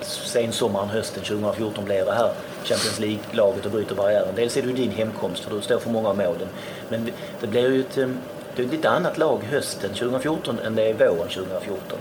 sen 0.00 0.52
sommaren, 0.52 0.88
hösten 0.88 1.22
2014 1.22 1.84
blir 1.84 2.04
det 2.04 2.12
här 2.12 2.32
Champions 2.64 3.00
League-laget 3.00 3.64
och 3.64 3.70
bryter 3.70 3.94
barriären. 3.94 4.34
Dels 4.36 4.56
är 4.56 4.62
det 4.62 4.68
ju 4.68 4.74
din 4.74 4.90
hemkomst 4.90 5.44
för 5.44 5.56
du 5.56 5.62
står 5.62 5.78
för 5.78 5.90
många 5.90 6.08
av 6.08 6.16
målen. 6.16 6.48
Men 6.88 7.10
det 7.40 7.46
blir 7.46 7.70
ju 7.70 7.80
ett, 7.80 7.98
ehm, 7.98 8.18
det 8.56 8.62
är 8.62 8.66
ett 8.66 8.72
lite 8.72 8.90
annat 8.90 9.18
lag 9.18 9.42
hösten 9.50 9.90
2014 9.90 10.58
än 10.58 10.74
det 10.74 10.82
är 10.82 10.94
våren 10.94 11.28
2014. 11.28 11.98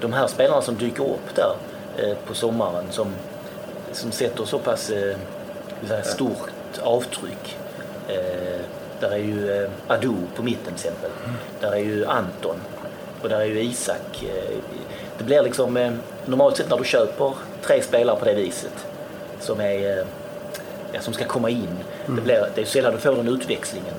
De 0.00 0.12
här 0.12 0.26
spelarna 0.26 0.62
som 0.62 0.76
dyker 0.76 1.04
upp 1.04 1.34
där 1.34 1.54
eh, 1.96 2.16
på 2.26 2.34
sommaren 2.34 2.84
som, 2.90 3.14
som 3.92 4.12
sätter 4.12 4.44
så 4.44 4.58
pass 4.58 4.90
eh, 4.90 5.16
stort 6.02 6.50
avtryck. 6.82 7.56
Eh, 8.08 8.60
där 9.00 9.10
är 9.10 9.16
ju 9.16 9.62
eh, 9.62 9.70
Adu 9.88 10.14
på 10.36 10.42
mitten 10.42 10.64
till 10.64 10.74
exempel. 10.74 11.10
Mm. 11.24 11.36
Där 11.60 11.72
är 11.72 11.78
ju 11.78 12.06
Anton 12.06 12.56
och 13.22 13.28
där 13.28 13.40
är 13.40 13.44
ju 13.44 13.60
Isak. 13.60 14.22
Eh, 14.22 14.56
det 15.18 15.24
blir 15.24 15.42
liksom 15.42 15.76
eh, 15.76 15.92
normalt 16.26 16.56
sett 16.56 16.70
när 16.70 16.78
du 16.78 16.84
köper 16.84 17.34
tre 17.62 17.82
spelare 17.82 18.16
på 18.18 18.24
det 18.24 18.34
viset 18.34 18.86
som, 19.40 19.60
är, 19.60 20.04
som 21.00 21.14
ska 21.14 21.24
komma 21.24 21.50
in. 21.50 21.68
Mm. 22.06 22.16
Det, 22.16 22.22
blir, 22.22 22.48
det 22.54 22.60
är 22.60 22.64
sällan 22.64 22.92
du 22.92 22.98
får 22.98 23.16
den 23.16 23.28
utväxlingen. 23.28 23.94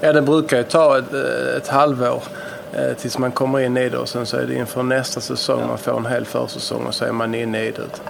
Ja, 0.00 0.12
det 0.12 0.22
brukar 0.22 0.56
ju 0.56 0.62
ta 0.62 0.98
ett, 0.98 1.12
ett 1.56 1.68
halvår 1.68 2.22
tills 2.98 3.18
man 3.18 3.32
kommer 3.32 3.60
in 3.60 3.76
i 3.76 3.88
det 3.88 3.98
och 3.98 4.08
sen 4.08 4.26
så 4.26 4.36
är 4.36 4.46
det 4.46 4.54
inför 4.54 4.82
nästa 4.82 5.20
säsong 5.20 5.60
ja. 5.60 5.66
man 5.66 5.78
får 5.78 5.96
en 5.96 6.06
hel 6.06 6.24
försäsong 6.24 6.86
och 6.86 6.94
så 6.94 7.04
är 7.04 7.12
man 7.12 7.34
inne 7.34 7.64
i 7.64 7.70
det. 7.70 8.00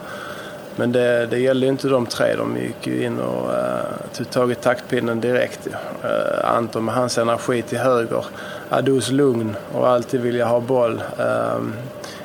Men 0.77 0.93
det, 0.93 1.27
det 1.27 1.39
gällde 1.39 1.67
inte 1.67 1.89
de 1.89 2.07
tre. 2.07 2.35
De 2.37 2.57
gick 2.57 2.87
ju 2.87 3.05
in 3.05 3.21
och 3.21 3.49
uh, 3.49 3.81
tog 4.13 4.31
tag 4.31 4.53
i 4.53 4.55
taktpinnen 4.55 5.21
direkt. 5.21 5.67
Uh, 5.67 6.57
Anton 6.57 6.85
med 6.85 6.95
hans 6.95 7.19
energi 7.19 7.63
till 7.63 7.79
höger. 7.79 8.25
Adus 8.69 9.11
lugn 9.11 9.57
och 9.73 9.89
alltid 9.89 10.21
vilja 10.21 10.45
ha 10.45 10.61
boll 10.61 11.03
uh, 11.21 11.61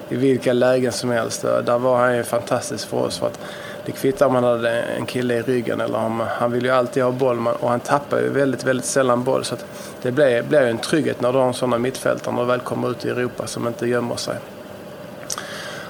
i 0.09 0.15
vilka 0.15 0.53
lägen 0.53 0.91
som 0.91 1.09
helst. 1.09 1.45
Uh, 1.45 1.57
där 1.57 1.77
var 1.77 1.97
han 1.97 2.17
ju 2.17 2.23
fantastisk 2.23 2.87
för 2.87 2.97
oss. 2.97 3.17
För 3.17 3.27
att 3.27 3.39
det 3.85 3.91
kvittar 3.91 4.25
om 4.25 4.35
han 4.35 4.43
hade 4.43 4.71
en 4.71 5.05
kille 5.05 5.33
i 5.33 5.41
ryggen 5.41 5.81
eller 5.81 5.97
om 5.97 6.19
han 6.19 6.51
vill 6.51 6.65
ju 6.65 6.71
alltid 6.71 7.03
ha 7.03 7.11
boll 7.11 7.47
och 7.47 7.69
han 7.69 7.79
tappar 7.79 8.19
ju 8.19 8.29
väldigt, 8.29 8.63
väldigt 8.63 8.85
sällan 8.85 9.23
boll. 9.23 9.43
Så 9.43 9.55
det 10.01 10.11
blir, 10.11 10.43
blir 10.43 10.61
ju 10.61 10.69
en 10.69 10.77
trygghet 10.77 11.21
när 11.21 11.33
du 11.33 11.39
har 11.39 11.47
en 11.47 11.53
sådana 11.53 11.77
mittfältare 11.77 12.35
när 12.35 12.41
du 12.41 12.47
väl 12.47 12.59
kommer 12.59 12.91
ut 12.91 13.05
i 13.05 13.09
Europa 13.09 13.47
som 13.47 13.67
inte 13.67 13.87
gömmer 13.87 14.15
sig. 14.15 14.35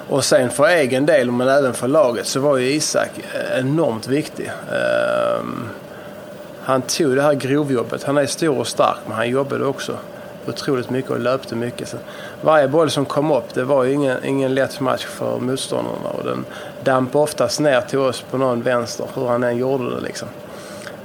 Och 0.09 0.25
sen 0.25 0.49
för 0.49 0.67
egen 0.67 1.05
del, 1.05 1.31
men 1.31 1.47
även 1.47 1.73
för 1.73 1.87
laget, 1.87 2.27
så 2.27 2.39
var 2.39 2.57
ju 2.57 2.69
Isak 2.69 3.09
eh, 3.33 3.59
enormt 3.59 4.07
viktig. 4.07 4.51
Ehm, 4.71 5.69
han 6.63 6.81
tog 6.81 7.15
det 7.15 7.21
här 7.21 7.33
grovjobbet. 7.33 8.03
Han 8.03 8.17
är 8.17 8.25
stor 8.25 8.59
och 8.59 8.67
stark, 8.67 8.97
men 9.07 9.15
han 9.15 9.29
jobbade 9.29 9.65
också 9.65 9.97
otroligt 10.47 10.89
mycket 10.89 11.11
och 11.11 11.19
löpte 11.19 11.55
mycket. 11.55 11.87
Så 11.87 11.97
varje 12.41 12.67
boll 12.67 12.89
som 12.89 13.05
kom 13.05 13.31
upp, 13.31 13.53
det 13.53 13.63
var 13.63 13.83
ju 13.83 13.93
ingen, 13.93 14.23
ingen 14.23 14.53
lätt 14.53 14.79
match 14.79 15.05
för 15.05 15.39
motståndarna. 15.39 16.09
Och 16.09 16.23
den 16.23 16.45
dampade 16.83 17.23
oftast 17.23 17.59
ner 17.59 17.81
till 17.81 17.99
oss 17.99 18.21
på 18.31 18.37
någon 18.37 18.61
vänster, 18.61 19.05
hur 19.15 19.27
han 19.27 19.43
än 19.43 19.57
gjorde 19.57 19.95
det. 19.95 20.01
Liksom. 20.01 20.27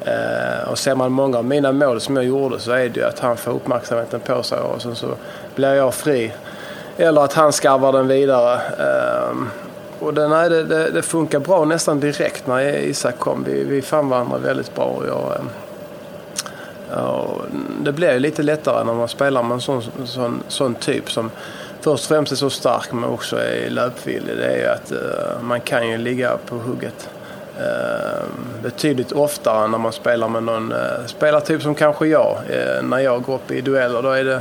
Eh, 0.04 0.68
och 0.68 0.78
ser 0.78 0.94
man 0.94 1.12
många 1.12 1.38
av 1.38 1.44
mina 1.44 1.72
mål 1.72 2.00
som 2.00 2.16
jag 2.16 2.24
gjorde 2.24 2.58
så 2.58 2.72
är 2.72 2.88
det 2.88 3.00
ju 3.00 3.06
att 3.06 3.18
han 3.18 3.36
får 3.36 3.52
uppmärksamheten 3.52 4.20
på 4.20 4.42
sig 4.42 4.58
och 4.58 4.82
sen 4.82 4.96
så 4.96 5.06
blir 5.54 5.74
jag 5.74 5.94
fri 5.94 6.32
eller 6.96 7.20
att 7.20 7.32
han 7.32 7.52
skarvar 7.52 7.92
den 7.92 8.08
vidare. 8.08 8.60
Ehm, 8.60 9.50
och 10.00 10.14
det, 10.14 10.28
nej, 10.28 10.50
det, 10.50 10.64
det, 10.64 10.90
det, 10.90 11.02
funkar 11.02 11.38
bra 11.38 11.64
nästan 11.64 12.00
direkt 12.00 12.46
när 12.46 12.76
Isak 12.78 13.18
kom. 13.18 13.44
Vi, 13.44 13.64
vi 13.64 13.82
fann 13.82 14.08
varandra 14.08 14.38
väldigt 14.38 14.74
bra. 14.74 14.84
Och 14.84 15.06
jag, 15.06 15.36
ehm, 15.36 15.48
och 17.04 17.44
det 17.82 17.92
blir 17.92 18.18
lite 18.18 18.42
lättare 18.42 18.84
när 18.84 18.94
man 18.94 19.08
spelar 19.08 19.42
med 19.42 19.54
en 19.54 19.60
sån, 19.60 19.82
sån, 20.04 20.42
sån 20.48 20.74
typ 20.74 21.10
som 21.10 21.30
först 21.80 22.04
och 22.04 22.08
främst 22.08 22.32
är 22.32 22.36
så 22.36 22.50
stark 22.50 22.92
men 22.92 23.04
också 23.04 23.36
är 23.36 23.70
löpvillig. 23.70 24.36
Det 24.36 24.46
är 24.46 24.58
ju 24.58 24.66
att 24.66 24.92
eh, 24.92 25.42
man 25.42 25.60
kan 25.60 25.88
ju 25.88 25.98
ligga 25.98 26.36
på 26.46 26.56
hugget. 26.56 27.08
Ehm, 27.58 28.62
betydligt 28.62 29.12
oftare 29.12 29.68
när 29.68 29.78
man 29.78 29.92
spelar 29.92 30.28
med 30.28 30.42
någon 30.42 30.72
eh, 30.72 31.06
spelartyp 31.06 31.62
som 31.62 31.74
kanske 31.74 32.06
jag. 32.06 32.38
Eh, 32.48 32.82
när 32.82 32.98
jag 32.98 33.22
går 33.22 33.34
upp 33.34 33.50
i 33.50 33.60
dueller 33.60 34.02
då 34.02 34.10
är 34.10 34.24
det 34.24 34.40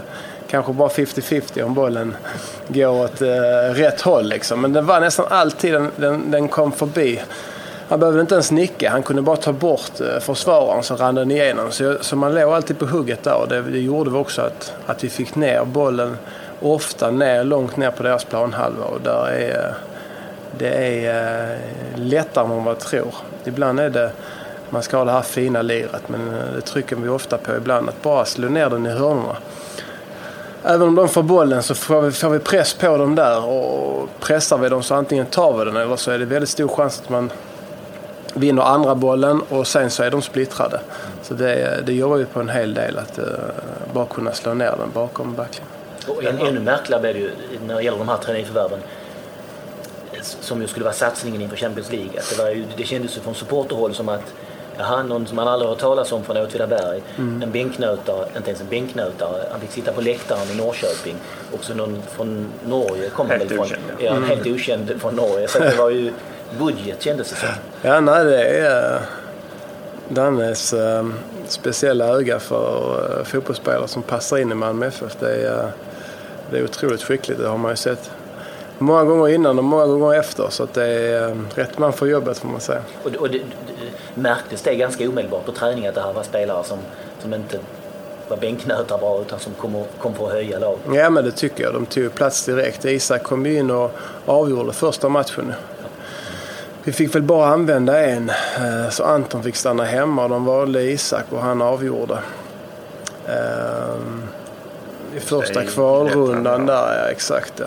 kanske 0.53 0.73
bara 0.73 0.89
50-50 0.89 1.63
om 1.63 1.73
bollen 1.73 2.15
går 2.67 2.87
åt 2.87 3.21
eh, 3.21 3.27
rätt 3.73 4.01
håll. 4.01 4.29
Liksom. 4.29 4.61
Men 4.61 4.73
den 4.73 4.85
var 4.85 4.99
nästan 4.99 5.25
alltid, 5.29 5.73
den, 5.73 5.91
den, 5.95 6.31
den 6.31 6.47
kom 6.47 6.71
förbi. 6.71 7.21
Han 7.89 7.99
behövde 7.99 8.21
inte 8.21 8.33
ens 8.33 8.51
nicka, 8.51 8.89
han 8.89 9.03
kunde 9.03 9.21
bara 9.21 9.35
ta 9.35 9.51
bort 9.51 10.01
eh, 10.01 10.19
försvararen 10.19 10.83
så 10.83 10.95
rann 10.95 11.15
den 11.15 11.31
igenom. 11.31 11.71
Så, 11.71 11.97
så 12.01 12.15
man 12.15 12.35
låg 12.35 12.53
alltid 12.53 12.79
på 12.79 12.85
hugget 12.85 13.23
där 13.23 13.35
och 13.35 13.47
det, 13.47 13.61
det 13.61 13.79
gjorde 13.79 14.09
vi 14.09 14.17
också 14.17 14.41
att, 14.41 14.73
att 14.85 15.03
vi 15.03 15.09
fick 15.09 15.35
ner 15.35 15.65
bollen 15.65 16.17
ofta 16.61 17.11
ner, 17.11 17.43
långt 17.43 17.77
ner 17.77 17.91
på 17.91 18.03
deras 18.03 18.23
planhalva. 18.23 18.85
Och 18.85 19.01
där 19.01 19.27
är, 19.27 19.67
eh, 19.67 19.73
det 20.57 21.05
är 21.05 21.51
eh, 21.51 21.57
lättare 21.95 22.43
än 22.43 22.49
vad 22.49 22.61
man 22.61 22.75
tror. 22.75 23.15
Ibland 23.45 23.79
är 23.79 23.89
det 23.89 24.11
man 24.69 24.83
ska 24.83 24.97
ha 24.97 25.05
det 25.05 25.11
här 25.11 25.21
fina 25.21 25.61
liret 25.61 26.09
men 26.09 26.33
det 26.55 26.61
trycker 26.61 26.95
vi 26.95 27.09
ofta 27.09 27.37
på 27.37 27.55
ibland. 27.55 27.89
Att 27.89 28.01
bara 28.01 28.25
slå 28.25 28.49
ner 28.49 28.69
den 28.69 28.85
i 28.85 28.89
hörnorna 28.89 29.37
även 30.63 30.81
om 30.81 30.95
de 30.95 31.09
får 31.09 31.23
bollen 31.23 31.63
så 31.63 31.75
får 31.75 32.01
vi, 32.01 32.11
får 32.11 32.29
vi 32.29 32.39
press 32.39 32.73
på 32.73 32.97
dem 32.97 33.15
där 33.15 33.45
och 33.45 34.09
pressar 34.19 34.57
vi 34.57 34.69
dem 34.69 34.83
så 34.83 34.95
antingen 34.95 35.25
tar 35.25 35.57
vi 35.57 35.65
den 35.65 35.77
eller 35.77 35.95
så 35.95 36.11
är 36.11 36.19
det 36.19 36.25
väldigt 36.25 36.49
stor 36.49 36.67
chans 36.67 37.01
att 37.03 37.09
man 37.09 37.31
vinner 38.33 38.61
andra 38.61 38.95
bollen 38.95 39.41
och 39.49 39.67
sen 39.67 39.89
så 39.89 40.03
är 40.03 40.11
de 40.11 40.21
splittrade. 40.21 40.79
Så 41.21 41.33
det, 41.33 41.83
det 41.85 41.93
jobbar 41.93 42.17
vi 42.17 42.25
på 42.25 42.39
en 42.39 42.49
hel 42.49 42.73
del, 42.73 42.97
att 42.97 43.19
uh, 43.19 43.25
bara 43.93 44.05
kunna 44.05 44.33
slå 44.33 44.53
ner 44.53 44.75
den 44.77 44.91
bakom 44.93 45.35
backlinjen. 45.35 45.73
Och 46.07 46.23
en, 46.23 46.39
ännu 46.39 46.59
märkligare 46.59 47.01
blev 47.01 47.13
det 47.13 47.19
ju 47.19 47.31
när 47.67 47.75
det 47.75 47.83
gäller 47.83 47.97
de 47.97 48.09
här 48.09 48.17
träningförvärven 48.17 48.79
som 50.21 50.61
ju 50.61 50.67
skulle 50.67 50.83
vara 50.83 50.93
satsningen 50.93 51.41
inför 51.41 51.57
Champions 51.57 51.91
League. 51.91 52.19
Att 52.19 52.29
det, 52.29 52.43
var 52.43 52.49
ju, 52.49 52.65
det 52.77 52.83
kändes 52.83 53.17
ju 53.17 53.21
från 53.21 53.35
supporterhåll 53.35 53.93
som 53.93 54.09
att 54.09 54.33
Jaha, 54.77 55.03
någon 55.03 55.27
som 55.27 55.35
man 55.35 55.47
aldrig 55.47 55.69
hört 55.69 55.79
talas 55.79 56.11
om 56.11 56.23
från 56.23 56.37
Åtvidaberg. 56.37 57.01
Mm. 57.17 57.43
En 57.43 57.51
bänknötare, 57.51 58.27
inte 58.37 58.49
ens 58.49 58.61
en 58.61 58.67
bänknötare. 58.69 59.43
Han 59.51 59.59
fick 59.59 59.71
sitta 59.71 59.91
på 59.91 60.01
läktaren 60.01 60.47
i 60.53 60.57
Norrköping. 60.57 61.15
Också 61.53 61.73
någon 61.73 62.01
från 62.11 62.47
Norge 62.67 63.09
kom 63.09 63.29
helt 63.29 63.41
väl 63.41 63.49
från. 63.49 63.59
Okänd, 63.59 63.81
ja. 63.99 64.11
Mm. 64.11 64.29
Helt 64.29 64.47
okänd 64.47 65.01
från 65.01 65.15
Norge. 65.15 65.47
Så 65.47 65.59
det 65.59 65.75
var 65.77 65.89
ju 65.89 66.13
budget 66.59 67.01
kändes 67.01 67.29
det 67.29 67.35
som. 67.35 67.49
Ja, 67.81 67.99
nej 67.99 68.25
det 68.25 68.43
är 68.43 68.93
uh, 68.93 69.01
Dannes 70.09 70.73
uh, 70.73 71.09
speciella 71.47 72.05
öga 72.05 72.39
för 72.39 72.95
uh, 73.19 73.23
fotbollsspelare 73.23 73.87
som 73.87 74.01
passar 74.01 74.37
in 74.37 74.51
i 74.51 74.55
Malmö 74.55 74.87
FF. 74.87 75.15
Det 75.19 75.47
är, 75.47 75.71
det 76.51 76.57
är 76.57 76.63
otroligt 76.63 77.03
skickligt, 77.03 77.39
det 77.39 77.47
har 77.47 77.57
man 77.57 77.71
ju 77.71 77.75
sett 77.75 78.11
många 78.77 79.03
gånger 79.03 79.29
innan 79.29 79.57
och 79.57 79.63
många 79.63 79.85
gånger 79.85 80.19
efter. 80.19 80.47
Så 80.49 80.63
att 80.63 80.73
det 80.73 80.85
är 80.85 81.37
rätt 81.55 81.77
man 81.77 81.93
för 81.93 82.05
jobbet 82.05 82.37
får 82.37 82.47
man 82.47 82.59
säga. 82.59 82.81
Och, 83.03 83.15
och 83.15 83.29
det, 83.29 83.41
märktes 84.15 84.61
det 84.61 84.75
ganska 84.75 85.09
omedelbart 85.09 85.45
på 85.45 85.51
träning 85.51 85.87
att 85.87 85.95
det 85.95 86.01
här 86.01 86.13
var 86.13 86.23
spelare 86.23 86.63
som, 86.63 86.77
som 87.21 87.33
inte 87.33 87.59
var 88.27 88.37
bänknötar 88.37 88.97
bara 88.97 89.21
utan 89.21 89.39
som 89.39 89.53
kom, 89.53 89.83
kom 89.99 90.13
för 90.13 90.25
att 90.25 90.31
höja 90.31 90.59
lag. 90.59 90.77
Ja 90.93 91.09
men 91.09 91.25
det 91.25 91.31
tycker 91.31 91.63
jag. 91.63 91.73
De 91.73 91.85
tog 91.85 92.13
plats 92.13 92.45
direkt. 92.45 92.85
Isak 92.85 93.23
kom 93.23 93.45
in 93.45 93.71
och 93.71 93.91
avgjorde 94.25 94.73
första 94.73 95.09
matchen. 95.09 95.53
Vi 96.83 96.91
fick 96.91 97.15
väl 97.15 97.21
bara 97.21 97.47
använda 97.47 98.05
en 98.05 98.29
eh, 98.29 98.89
så 98.89 99.03
Anton 99.03 99.43
fick 99.43 99.55
stanna 99.55 99.83
hemma 99.83 100.23
och 100.23 100.29
de 100.29 100.45
valde 100.45 100.83
Isak 100.83 101.25
och 101.29 101.41
han 101.41 101.61
avgjorde. 101.61 102.17
Ehm, 103.27 104.23
I 105.15 105.19
första 105.19 105.63
kvalrundan 105.65 106.65
där, 106.65 107.03
ja 107.03 107.11
exakt. 107.11 107.61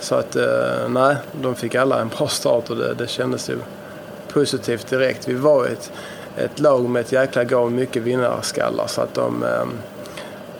Så 0.00 0.14
att 0.14 0.36
eh, 0.36 0.88
nej, 0.88 1.16
de 1.32 1.54
fick 1.54 1.74
alla 1.74 2.00
en 2.00 2.08
bra 2.08 2.28
start 2.28 2.70
och 2.70 2.76
det, 2.76 2.94
det 2.94 3.06
kändes 3.06 3.50
ju 3.50 3.58
positivt 4.32 4.86
direkt. 4.86 5.28
Vi 5.28 5.34
var 5.34 5.66
ett, 5.66 5.92
ett 6.36 6.60
lag 6.60 6.88
med 6.88 7.00
ett 7.00 7.12
jäkla 7.12 7.44
gav 7.44 7.72
mycket 7.72 8.02
vinnarskallar 8.02 8.86
så 8.86 9.00
att 9.00 9.14
de 9.14 9.42
eh, 9.42 9.64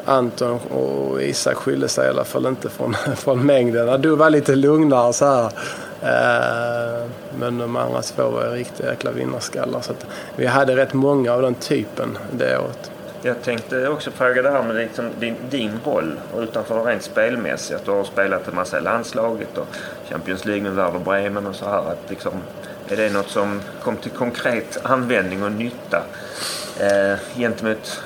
Anton 0.04 0.58
och 0.58 1.22
Isak 1.22 1.56
skilde 1.56 1.88
sig 1.88 2.06
i 2.06 2.10
alla 2.10 2.24
fall 2.24 2.46
inte 2.46 2.68
från, 2.68 2.94
från 3.16 3.46
mängden. 3.46 4.02
Du 4.02 4.16
var 4.16 4.30
lite 4.30 4.54
lugnare 4.54 5.12
så 5.12 5.24
här. 5.24 5.52
Ehm, 6.02 7.10
men 7.38 7.58
de 7.58 7.76
andra 7.76 8.02
två 8.02 8.30
var 8.30 8.50
riktiga 8.50 8.90
jäkla 8.90 9.10
vinnarskallar. 9.10 9.80
Så 9.80 9.92
vi 10.36 10.46
hade 10.46 10.76
rätt 10.76 10.92
många 10.92 11.32
av 11.32 11.42
den 11.42 11.54
typen 11.54 12.18
det 12.32 12.58
året. 12.58 12.90
Jag 13.22 13.42
tänkte 13.42 13.88
också 13.88 14.10
fråga 14.10 14.42
det 14.42 14.50
här 14.50 14.62
med 14.62 14.76
liksom 14.76 15.10
din, 15.18 15.36
din 15.50 15.80
roll 15.84 16.20
utanför 16.38 16.84
det 16.84 16.90
rent 16.90 17.02
spelmässiga. 17.02 17.78
Du 17.84 17.90
har 17.90 18.04
spelat 18.04 18.48
en 18.48 18.54
massa 18.54 18.78
i 18.78 18.80
landslaget 18.80 19.58
och 19.58 19.66
Champions 20.10 20.44
League 20.44 20.62
med 20.62 20.72
Werder 20.72 20.98
Bremen 20.98 21.46
och 21.46 21.54
så 21.54 21.64
här. 21.64 21.78
Att 21.78 22.10
liksom, 22.10 22.32
är 22.88 22.96
det 22.96 23.12
något 23.12 23.28
som 23.28 23.60
kom 23.82 23.96
till 23.96 24.10
konkret 24.10 24.78
användning 24.82 25.42
och 25.42 25.52
nytta 25.52 26.02
eh, 26.80 27.18
gentemot 27.36 28.02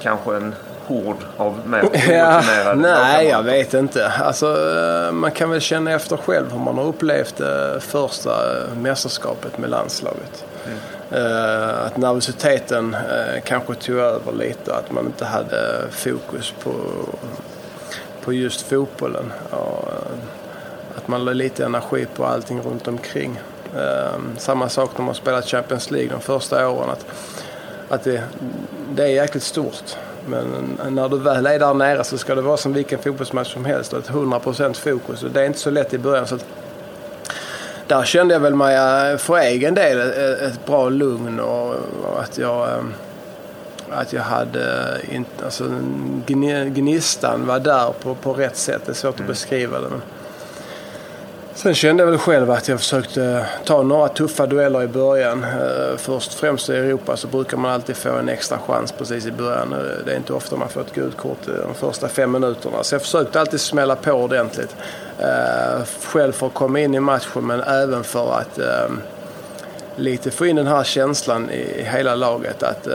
kanske 0.00 0.36
en 0.36 0.54
hord 0.92 1.16
av 1.36 1.60
mer 1.66 1.88
ja, 2.12 2.42
Nej, 2.76 3.28
jag 3.28 3.42
vet 3.42 3.74
inte. 3.74 4.08
Alltså, 4.08 4.46
eh, 4.46 5.12
man 5.12 5.30
kan 5.30 5.50
väl 5.50 5.60
känna 5.60 5.92
efter 5.92 6.16
själv 6.16 6.52
hur 6.52 6.58
man 6.58 6.78
har 6.78 6.84
upplevt 6.84 7.36
det 7.36 7.80
första 7.80 8.30
mästerskapet 8.76 9.58
med 9.58 9.70
landslaget. 9.70 10.44
Mm. 10.66 10.78
Att 11.86 11.96
nervositeten 11.96 12.96
kanske 13.44 13.74
tog 13.74 13.96
över 13.96 14.32
lite. 14.32 14.74
Att 14.74 14.90
man 14.90 15.06
inte 15.06 15.24
hade 15.24 15.84
fokus 15.90 16.54
på, 16.64 16.72
på 18.24 18.32
just 18.32 18.60
fotbollen. 18.60 19.32
Att 20.96 21.08
man 21.08 21.24
la 21.24 21.32
lite 21.32 21.64
energi 21.64 22.06
på 22.16 22.24
allting 22.24 22.60
runt 22.62 22.88
omkring. 22.88 23.40
Ehm, 23.76 24.36
samma 24.38 24.68
sak 24.68 24.98
när 24.98 25.04
man 25.04 25.14
spelat 25.14 25.46
Champions 25.46 25.90
League 25.90 26.10
de 26.10 26.20
första 26.20 26.68
åren. 26.68 26.90
Att, 26.90 27.06
att 27.88 28.04
det, 28.04 28.22
det 28.94 29.02
är 29.02 29.08
jäkligt 29.08 29.42
stort. 29.42 29.96
Men 30.26 30.78
när 30.90 31.08
du 31.08 31.18
väl 31.18 31.46
är 31.46 31.58
där 31.58 31.74
nere 31.74 32.04
så 32.04 32.18
ska 32.18 32.34
det 32.34 32.42
vara 32.42 32.56
som 32.56 32.72
vilken 32.72 32.98
fotbollsmatch 32.98 33.52
som 33.52 33.64
helst 33.64 33.92
ett 33.92 34.10
100% 34.10 34.74
fokus. 34.74 35.22
Och 35.22 35.30
det 35.30 35.40
är 35.40 35.46
inte 35.46 35.58
så 35.58 35.70
lätt 35.70 35.94
i 35.94 35.98
början. 35.98 36.26
Så 36.26 36.38
där 37.86 38.04
kände 38.04 38.34
jag 38.34 38.40
väl 38.40 38.54
mig 38.54 38.76
eh, 38.76 39.18
för 39.18 39.38
egen 39.38 39.74
del 39.74 40.00
ett 40.40 40.66
bra 40.66 40.88
lugn 40.88 41.40
och, 41.40 41.74
att 42.22 42.38
jag 42.38 42.68
att 43.90 44.12
jag 44.12 44.22
hade 44.22 44.96
alltså 45.44 45.64
gnistan 46.66 47.46
var 47.46 47.58
där 47.58 47.92
på, 48.02 48.14
på 48.14 48.32
rätt 48.32 48.56
sätt. 48.56 48.82
Det 48.86 48.92
är 48.92 48.94
svårt 48.94 49.14
att 49.14 49.20
mm. 49.20 49.28
beskriva 49.28 49.80
det. 49.80 49.88
Men 49.88 50.02
Sen 51.54 51.74
kände 51.74 52.02
jag 52.02 52.10
väl 52.10 52.18
själv 52.18 52.50
att 52.50 52.68
jag 52.68 52.80
försökte 52.80 53.46
ta 53.64 53.82
några 53.82 54.08
tuffa 54.08 54.46
dueller 54.46 54.82
i 54.82 54.86
början. 54.86 55.44
Eh, 55.44 55.96
först 55.96 56.34
främst 56.34 56.68
i 56.68 56.72
Europa 56.72 57.16
så 57.16 57.26
brukar 57.26 57.56
man 57.56 57.70
alltid 57.70 57.96
få 57.96 58.16
en 58.16 58.28
extra 58.28 58.58
chans 58.58 58.92
precis 58.92 59.26
i 59.26 59.30
början. 59.30 59.72
Eh, 59.72 59.78
det 60.04 60.12
är 60.12 60.16
inte 60.16 60.32
ofta 60.32 60.56
man 60.56 60.68
får 60.68 60.80
ett 60.80 60.92
gult 60.92 61.16
kort 61.16 61.48
eh, 61.48 61.54
de 61.54 61.74
första 61.74 62.08
fem 62.08 62.32
minuterna. 62.32 62.82
Så 62.82 62.94
jag 62.94 63.02
försökte 63.02 63.40
alltid 63.40 63.60
smälla 63.60 63.96
på 63.96 64.12
ordentligt. 64.12 64.76
Själv 66.02 66.32
för 66.32 66.46
att 66.46 66.54
komma 66.54 66.80
in 66.80 66.94
i 66.94 67.00
matchen 67.00 67.46
men 67.46 67.60
även 67.60 68.04
för 68.04 68.38
att 68.38 68.58
lite 69.96 70.30
få 70.30 70.46
in 70.46 70.56
den 70.56 70.66
här 70.66 70.84
känslan 70.84 71.50
i 71.50 71.82
hela 71.82 72.14
laget 72.14 72.62
att 72.62 72.88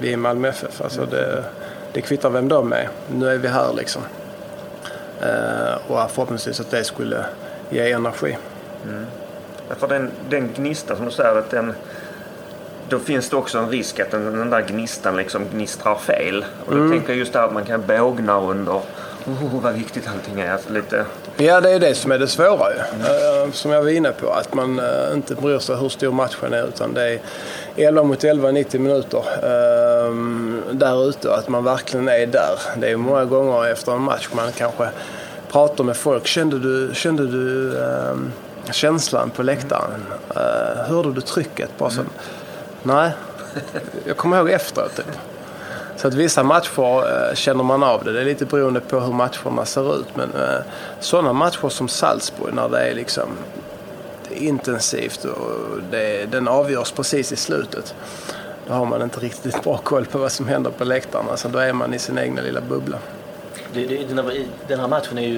vi 0.00 0.12
är 0.12 0.16
Malmö 0.16 0.48
FF. 0.48 0.80
Alltså 0.80 1.06
det, 1.06 1.44
det 1.92 2.00
kvittar 2.00 2.30
vem 2.30 2.48
de 2.48 2.72
är. 2.72 2.88
Nu 3.14 3.28
är 3.28 3.38
vi 3.38 3.48
här 3.48 3.72
liksom. 3.76 4.02
Och 5.88 6.10
förhoppningsvis 6.10 6.60
att 6.60 6.70
det 6.70 6.84
skulle 6.84 7.24
ge 7.70 7.92
energi. 7.92 8.36
Mm. 8.84 9.06
För 9.78 9.88
den, 9.88 10.10
den 10.28 10.50
gnista 10.56 10.96
som 10.96 11.04
du 11.04 11.10
säger, 11.10 11.36
att 11.36 11.50
den, 11.50 11.74
då 12.88 12.98
finns 12.98 13.30
det 13.30 13.36
också 13.36 13.58
en 13.58 13.70
risk 13.70 14.00
att 14.00 14.10
den, 14.10 14.38
den 14.38 14.50
där 14.50 14.62
gnistan 14.62 15.16
liksom 15.16 15.44
gnistrar 15.52 15.94
fel. 15.94 16.44
Och 16.66 16.72
då 16.72 16.78
mm. 16.78 16.90
tänker 16.90 17.08
jag 17.08 17.18
just 17.18 17.32
det 17.32 17.38
här 17.38 17.46
att 17.46 17.54
man 17.54 17.64
kan 17.64 17.86
bågna 17.86 18.40
under 18.40 18.80
Oh, 19.28 19.60
vad 19.62 19.74
viktigt 19.74 20.08
allting 20.08 20.40
är. 20.40 20.52
Alltså 20.52 20.72
lite... 20.72 21.04
Ja, 21.36 21.60
det 21.60 21.70
är 21.70 21.80
det 21.80 21.94
som 21.94 22.12
är 22.12 22.18
det 22.18 22.28
svåra 22.28 22.70
ju. 22.74 22.78
Mm. 22.78 23.52
Som 23.52 23.70
jag 23.70 23.82
var 23.82 23.90
inne 23.90 24.12
på. 24.12 24.30
Att 24.30 24.54
man 24.54 24.80
uh, 24.80 25.14
inte 25.14 25.34
bryr 25.34 25.58
sig 25.58 25.76
hur 25.76 25.88
stor 25.88 26.12
matchen 26.12 26.52
är. 26.52 26.68
Utan 26.68 26.94
det 26.94 27.02
är 27.02 27.20
11 27.76 28.02
mot 28.02 28.24
11, 28.24 28.50
90 28.50 28.80
minuter 28.80 29.18
uh, 29.18 30.14
där 30.70 31.08
ute. 31.08 31.34
Att 31.34 31.48
man 31.48 31.64
verkligen 31.64 32.08
är 32.08 32.26
där. 32.26 32.58
Det 32.76 32.90
är 32.90 32.96
många 32.96 33.24
gånger 33.24 33.66
efter 33.66 33.92
en 33.92 34.02
match 34.02 34.28
man 34.32 34.52
kanske 34.52 34.88
pratar 35.56 35.84
med 35.84 35.96
folk. 35.96 36.26
Kände 36.26 36.58
du, 36.58 36.90
kände 36.94 37.26
du 37.26 37.78
eh, 37.78 38.16
känslan 38.72 39.30
på 39.30 39.42
läktaren? 39.42 40.04
Eh, 40.36 40.88
hörde 40.88 41.12
du 41.12 41.20
trycket? 41.20 41.78
Bara 41.78 41.90
så, 41.90 42.00
mm. 42.00 42.12
Nej, 42.82 43.12
jag 44.04 44.16
kommer 44.16 44.36
ihåg 44.36 44.50
efteråt. 44.50 44.96
Typ. 44.96 45.06
Så 45.96 46.08
att 46.08 46.14
vissa 46.14 46.42
matcher 46.42 47.28
eh, 47.28 47.34
känner 47.34 47.64
man 47.64 47.82
av 47.82 48.04
det. 48.04 48.12
Det 48.12 48.20
är 48.20 48.24
lite 48.24 48.44
beroende 48.44 48.80
på 48.80 49.00
hur 49.00 49.12
matcherna 49.12 49.64
ser 49.64 50.00
ut. 50.00 50.06
Men 50.14 50.34
eh, 50.34 50.60
sådana 51.00 51.32
matcher 51.32 51.68
som 51.68 51.88
Salzburg 51.88 52.54
när 52.54 52.68
det 52.68 52.90
är 52.90 52.94
liksom 52.94 53.28
intensivt 54.30 55.24
och 55.24 55.78
det, 55.90 56.32
den 56.32 56.48
avgörs 56.48 56.92
precis 56.92 57.32
i 57.32 57.36
slutet. 57.36 57.94
Då 58.66 58.74
har 58.74 58.86
man 58.86 59.02
inte 59.02 59.20
riktigt 59.20 59.62
bra 59.64 59.76
koll 59.78 60.06
på 60.06 60.18
vad 60.18 60.32
som 60.32 60.48
händer 60.48 60.70
på 60.70 60.84
läktarna. 60.84 61.36
Så 61.36 61.48
då 61.48 61.58
är 61.58 61.72
man 61.72 61.94
i 61.94 61.98
sin 61.98 62.18
egna 62.18 62.42
lilla 62.42 62.60
bubbla 62.60 62.98
det, 63.76 63.86
det, 63.86 64.04
den, 64.14 64.18
här, 64.18 64.44
den 64.68 64.80
här 64.80 64.88
matchen 64.88 65.18
är 65.18 65.22
ju 65.22 65.36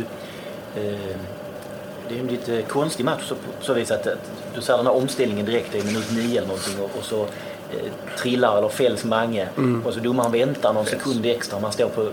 eh, 0.76 1.16
det 2.08 2.14
är 2.16 2.20
en 2.20 2.26
lite 2.26 2.62
konstig 2.62 3.04
match 3.04 3.22
så, 3.28 3.34
så 3.60 3.74
vis 3.74 3.90
att, 3.90 4.06
att 4.06 4.18
du 4.54 4.60
ser 4.60 4.76
den 4.76 4.86
här 4.86 4.94
omställningen 4.94 5.46
direkt 5.46 5.74
i 5.74 5.84
minut 5.84 6.12
nio 6.12 6.38
eller 6.38 6.48
någonting 6.48 6.80
och, 6.80 6.90
och 6.98 7.04
så 7.04 7.22
eh, 7.22 7.92
trillar 8.18 8.58
eller 8.58 8.68
fälls 8.68 9.04
Mange 9.04 9.48
mm. 9.56 9.86
och 9.86 9.94
så 9.94 10.00
domaren 10.00 10.32
väntar 10.32 10.72
någon 10.72 10.86
sekund 10.86 11.26
extra. 11.26 11.60
Man 11.60 11.72
står 11.72 11.88
på 11.88 12.08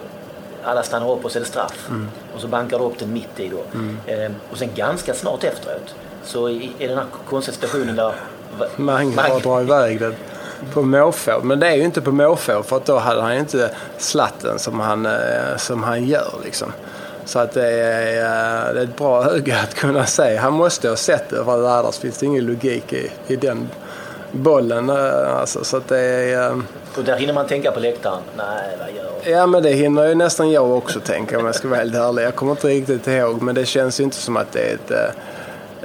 alla 0.64 0.84
stannar 0.84 1.12
upp 1.12 1.26
och 1.26 1.32
så 1.32 1.40
är 1.40 1.42
det 1.42 1.48
straff. 1.48 1.88
Mm. 1.90 2.08
Och 2.36 2.42
så 2.42 2.48
bankar 2.48 2.80
du 2.80 2.86
upp 2.86 3.00
den 3.00 3.14
mitt 3.14 3.40
i 3.40 3.50
då. 3.50 3.62
Mm. 3.74 3.98
Eh, 4.06 4.32
och 4.52 4.58
sen 4.58 4.70
ganska 4.76 5.14
snart 5.14 5.44
efteråt 5.44 5.96
så 6.24 6.50
är 6.50 6.88
den 6.88 6.98
här 6.98 7.06
konstiga 7.30 7.56
situationen 7.56 7.96
där 7.96 8.14
Mange 8.76 9.22
har 9.22 9.40
dragit 9.40 9.68
iväg 9.68 10.00
den 10.00 10.16
på 10.74 10.82
måfå. 10.82 11.40
Men 11.44 11.60
det 11.60 11.68
är 11.68 11.76
ju 11.76 11.84
inte 11.84 12.02
på 12.02 12.12
måfå 12.12 12.64
för 12.64 12.78
att 12.78 12.86
då 12.86 12.98
hade 12.98 13.22
han 13.22 13.34
ju 13.34 13.40
inte 13.40 13.72
slatten 13.98 14.60
som 14.60 14.80
han, 14.80 15.06
eh, 15.06 15.58
som 15.58 15.84
han 15.84 16.06
gör. 16.06 16.34
Liksom. 16.44 16.74
Så 17.26 17.40
att 17.40 17.52
det 17.52 17.70
är, 17.70 18.18
eh, 18.18 18.74
det 18.74 18.80
är 18.80 18.84
ett 18.84 18.98
bra 18.98 19.26
öga 19.26 19.58
att 19.60 19.74
kunna 19.74 20.06
se. 20.06 20.36
Han 20.36 20.54
måste 20.54 20.90
ha 20.90 20.96
sett 20.96 21.30
det 21.30 21.44
för 21.44 21.80
annars 21.80 21.98
finns 21.98 22.18
det 22.18 22.26
ingen 22.26 22.46
logik 22.46 22.94
i, 22.94 23.12
i 23.28 23.36
den 23.36 23.70
bollen. 24.32 24.90
Eh, 24.90 25.40
alltså, 25.40 25.64
så 25.64 25.78
att 25.78 25.88
det 25.88 26.00
är, 26.00 26.62
och 26.98 27.04
där 27.04 27.18
hinner 27.18 27.34
man 27.34 27.48
tänka 27.48 27.72
på 27.72 27.80
läktaren. 27.80 28.22
Nej, 28.38 28.78
vad 28.80 28.90
gör 28.96 29.12
jag? 29.24 29.40
Ja, 29.40 29.48
men 29.48 29.64
det 29.64 29.70
hinner 29.70 30.08
ju 30.08 30.16
nästan 30.16 30.52
jag 30.52 30.72
också 30.72 31.00
tänka 31.00 31.40
om 31.40 31.46
jag 31.46 31.56
ska 31.56 31.68
vara 31.68 31.80
helt 31.80 31.96
ärlig. 31.96 32.24
Jag 32.24 32.36
kommer 32.36 32.52
inte 32.52 32.68
riktigt 32.68 33.08
ihåg, 33.08 33.42
men 33.42 33.56
det 33.56 33.66
känns 33.66 34.00
ju 34.00 34.04
inte 34.04 34.18
som 34.18 34.38
att 34.38 34.52
det 34.52 34.60
är 34.60 34.74
ett 34.74 35.16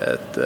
ett 0.01 0.39
eh, 0.39 0.45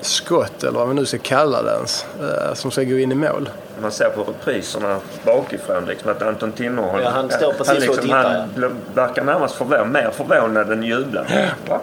skott, 0.00 0.62
eller 0.62 0.78
vad 0.78 0.86
man 0.86 0.96
nu 0.96 1.06
ska 1.06 1.18
kalla 1.18 1.62
det 1.62 1.70
ens, 1.70 2.06
eh, 2.20 2.54
som 2.54 2.70
ska 2.70 2.82
gå 2.82 2.98
in 2.98 3.12
i 3.12 3.14
mål. 3.14 3.48
Man 3.82 3.92
ser 3.92 4.10
på 4.10 4.22
repriserna 4.22 4.98
bakifrån 5.24 5.84
liksom, 5.84 6.10
att 6.10 6.22
Anton 6.22 6.52
Tinnerholm... 6.52 7.02
Ja, 7.02 7.10
han 7.10 7.30
står 7.30 7.52
precis 7.52 7.66
han, 7.66 7.76
och 7.76 7.82
liksom, 7.82 8.02
tittar, 8.02 8.48
han 8.60 8.76
verkar 8.94 9.24
närmast 9.24 9.54
förvånad, 9.54 9.90
mer 9.90 10.10
förvånad 10.10 10.72
än 10.72 10.82
jublande. 10.82 11.50
Va? 11.68 11.80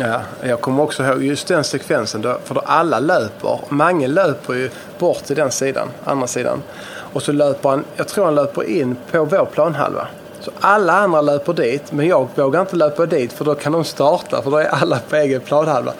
Ja, 0.00 0.20
jag 0.42 0.60
kommer 0.60 0.82
också 0.82 1.04
ihåg 1.04 1.22
just 1.22 1.48
den 1.48 1.64
sekvensen. 1.64 2.22
Då, 2.22 2.38
för 2.44 2.54
då 2.54 2.60
alla 2.60 2.98
löper. 2.98 3.60
Mange 3.68 4.08
löper 4.08 4.54
ju 4.54 4.70
bort 4.98 5.24
till 5.24 5.36
den 5.36 5.50
sidan, 5.50 5.88
andra 6.04 6.26
sidan. 6.26 6.62
Och 7.12 7.22
så 7.22 7.32
löper 7.32 7.68
han, 7.68 7.84
jag 7.96 8.08
tror 8.08 8.24
han 8.24 8.34
löper 8.34 8.64
in 8.64 8.96
på 9.10 9.24
vår 9.24 9.44
planhalva. 9.44 10.08
Så 10.44 10.50
alla 10.60 10.92
andra 10.92 11.20
löper 11.20 11.52
dit, 11.52 11.92
men 11.92 12.06
jag 12.06 12.28
vågar 12.34 12.60
inte 12.60 12.76
löpa 12.76 13.06
dit 13.06 13.32
för 13.32 13.44
då 13.44 13.54
kan 13.54 13.72
de 13.72 13.84
starta 13.84 14.42
för 14.42 14.50
då 14.50 14.56
är 14.56 14.68
alla 14.68 14.98
på 15.08 15.16
egen 15.16 15.40
planhalva. 15.40 15.92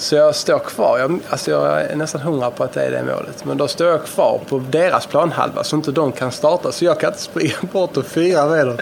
Så 0.00 0.14
jag 0.14 0.34
står 0.34 0.58
kvar. 0.58 0.98
Jag, 0.98 1.20
alltså 1.28 1.50
jag 1.50 1.82
är 1.82 1.96
nästan 1.96 2.20
hundra 2.20 2.50
på 2.50 2.64
att 2.64 2.72
det 2.72 2.82
är 2.82 2.90
det 2.90 3.02
målet. 3.02 3.44
Men 3.44 3.56
då 3.56 3.68
står 3.68 3.86
jag 3.86 4.04
kvar 4.04 4.40
på 4.48 4.62
deras 4.70 5.06
planhalva 5.06 5.64
så 5.64 5.76
inte 5.76 5.92
de 5.92 6.12
kan 6.12 6.32
starta. 6.32 6.72
Så 6.72 6.84
jag 6.84 7.00
kan 7.00 7.08
inte 7.10 7.22
springa 7.22 7.54
bort 7.72 7.96
och 7.96 8.04
fira 8.04 8.46
med 8.46 8.66
dem. 8.66 8.78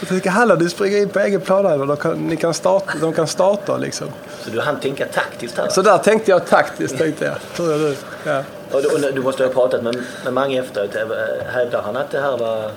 Jag 0.00 0.08
tänker, 0.08 0.30
hallå 0.30 0.56
du 0.56 0.70
springer 0.70 0.98
in 0.98 1.08
på 1.08 1.20
egen 1.20 1.40
planhalva. 1.40 1.86
De 1.86 1.96
kan, 1.96 2.12
ni 2.12 2.36
kan 2.36 2.54
starta, 2.54 2.92
de 3.00 3.12
kan 3.12 3.26
starta 3.26 3.76
liksom. 3.76 4.06
Så 4.44 4.50
du 4.50 4.60
hann 4.60 4.80
tänka 4.80 5.06
taktiskt 5.06 5.58
här? 5.58 5.68
Så 5.68 5.82
där 5.82 5.98
tänkte 5.98 6.30
jag 6.30 6.46
taktiskt, 6.46 6.98
tänkte 6.98 7.24
jag. 7.24 7.64
Hur 7.64 7.74
är 7.74 7.78
du? 7.78 7.96
Ja. 8.24 8.42
Och 8.72 8.82
du, 8.82 9.12
du 9.12 9.22
måste 9.22 9.44
ha 9.44 9.52
pratat 9.52 9.82
med, 9.82 9.96
med 10.24 10.32
Mange 10.32 10.60
efteråt. 10.60 10.90
Hävdar 11.46 11.82
han 11.82 11.96
att 11.96 12.10
det 12.10 12.20
här 12.20 12.36
var... 12.36 12.70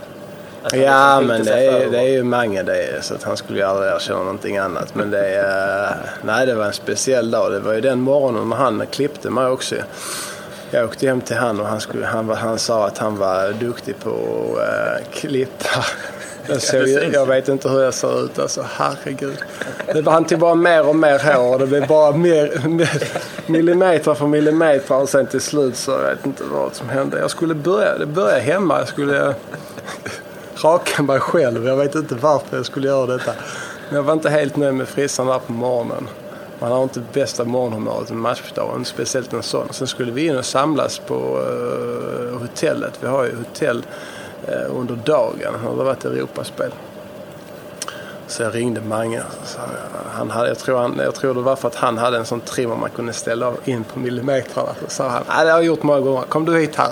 Ja, 0.74 1.22
men 1.22 1.44
det 1.44 1.66
är, 1.66 1.90
det 1.90 2.00
är 2.00 2.08
ju 2.08 2.24
Mange 2.24 2.64
det. 2.64 3.04
Så 3.04 3.14
att 3.14 3.24
han 3.24 3.38
skulle 3.38 3.60
ju 3.60 3.66
aldrig 3.66 3.92
erkänna 3.92 4.20
någonting 4.20 4.58
annat. 4.58 4.96
Men 4.96 5.12
det 5.12 5.28
är... 5.36 5.96
Nej, 6.22 6.46
det 6.46 6.56
var 6.56 6.66
en 6.66 6.74
speciell 6.74 7.32
dag. 7.32 7.52
Det 7.52 7.60
var 7.60 7.74
ju 7.74 7.82
den 7.82 8.02
morgonen 8.02 8.50
när 8.50 8.56
han 8.56 8.84
klippte 8.92 9.30
mig 9.30 9.46
också. 9.46 9.76
Jag 10.72 10.86
åkte 10.86 11.08
hem 11.08 11.22
till 11.22 11.36
han 11.36 11.60
och 11.60 11.68
han, 11.68 11.82
skulle, 11.82 12.06
han, 12.06 12.30
han 12.30 12.60
sa 12.60 12.88
att 12.88 12.98
han 12.98 13.18
var 13.18 13.54
duktig 13.54 14.00
på 14.00 14.10
att 14.58 15.02
äh, 15.02 15.08
klippa. 15.12 15.86
Jag, 16.48 16.62
såg, 16.62 16.88
jag 17.14 17.26
vet 17.26 17.48
inte 17.48 17.70
hur 17.70 17.84
jag 17.84 17.94
ser 17.94 18.26
ut 18.26 18.40
alltså, 18.40 18.66
herregud. 18.74 19.38
Det 19.94 20.02
var, 20.02 20.14
han 20.14 20.26
tog 20.26 20.40
bara 20.40 20.56
mer 20.56 20.88
och 20.88 20.96
mer 20.96 21.20
hår 21.20 21.54
och 21.54 21.60
det 21.60 21.68
blev 21.68 21.88
bara 21.88 22.12
mer, 22.12 22.68
mer 22.68 23.02
millimeter 23.46 24.14
för 24.14 24.28
millimeter 24.28 24.96
och 24.96 25.10
sen 25.10 25.28
till 25.28 25.42
slut 25.42 25.76
så 25.76 25.92
jag 25.92 26.02
vet 26.02 26.26
inte 26.26 26.44
vad 26.44 26.76
som 26.76 26.90
hände. 26.90 27.20
Jag 27.20 27.32
skulle 27.32 27.54
börja, 27.54 27.98
det 27.98 28.06
började 28.06 28.42
hemma. 28.42 28.80
Jag 28.80 28.88
skulle 28.88 29.34
rakade 30.66 31.04
mig 31.04 31.20
själv. 31.20 31.68
Jag 31.68 31.78
vet 31.78 31.96
inte 31.96 32.16
varför 32.16 32.58
jag 32.58 32.66
skulle 32.66 32.88
göra 32.88 33.06
detta. 33.06 33.32
Men 33.88 33.96
jag 33.96 34.04
var 34.04 34.14
inte 34.14 34.30
helt 34.30 34.56
nöjd 34.56 34.74
med 34.74 34.88
frissan 34.88 35.28
där 35.28 35.40
på 35.40 35.52
morgonen. 35.52 36.08
Man 36.60 36.72
har 36.72 36.84
inte 36.84 37.02
bästa 37.14 37.44
morgonhumöret 37.44 38.10
en 38.10 38.20
matchdag, 38.20 38.74
inte 38.76 38.90
speciellt 38.90 39.34
en 39.34 39.44
sån. 39.44 39.68
Sen 39.72 39.88
skulle 39.88 40.12
vi 40.12 40.28
in 40.28 40.38
och 40.38 40.46
samlas 40.46 41.00
på 41.00 41.16
uh, 41.16 42.40
hotellet. 42.42 42.94
Vi 43.02 43.08
har 43.08 43.26
ju 43.26 43.36
hotell 43.36 43.86
uh, 44.50 44.80
under 44.80 44.96
dagen. 44.96 45.54
Det 45.54 45.68
har 45.68 45.84
varit 45.84 46.06
Europaspel. 46.06 46.72
Så 48.28 48.44
jag 48.44 48.56
ringde 48.56 48.82
Mange. 48.82 49.22
Så 49.44 49.60
han 50.12 50.32
hade, 50.32 50.48
jag, 50.48 50.58
tror 50.58 50.78
han, 50.78 51.00
jag 51.04 51.16
tror 51.16 51.34
det 51.34 51.42
var 51.42 51.56
för 51.56 51.68
att 51.68 51.76
han 51.76 51.98
hade 51.98 52.18
en 52.18 52.26
sån 52.26 52.42
trimmer 52.42 52.76
man 52.76 52.90
kunde 52.90 53.14
ställa 53.14 53.54
in 53.66 53.84
på 53.84 54.00
millimetrarna. 54.00 54.70
Så 54.82 54.90
sa 54.90 55.10
han, 55.10 55.24
nej 55.28 55.46
det 55.46 55.52
har 55.52 55.58
jag 55.58 55.66
gjort 55.66 55.84
många 55.84 56.00
gånger, 56.00 56.22
kom 56.22 56.46
du 56.46 56.60
hit 56.60 56.76
här. 56.76 56.92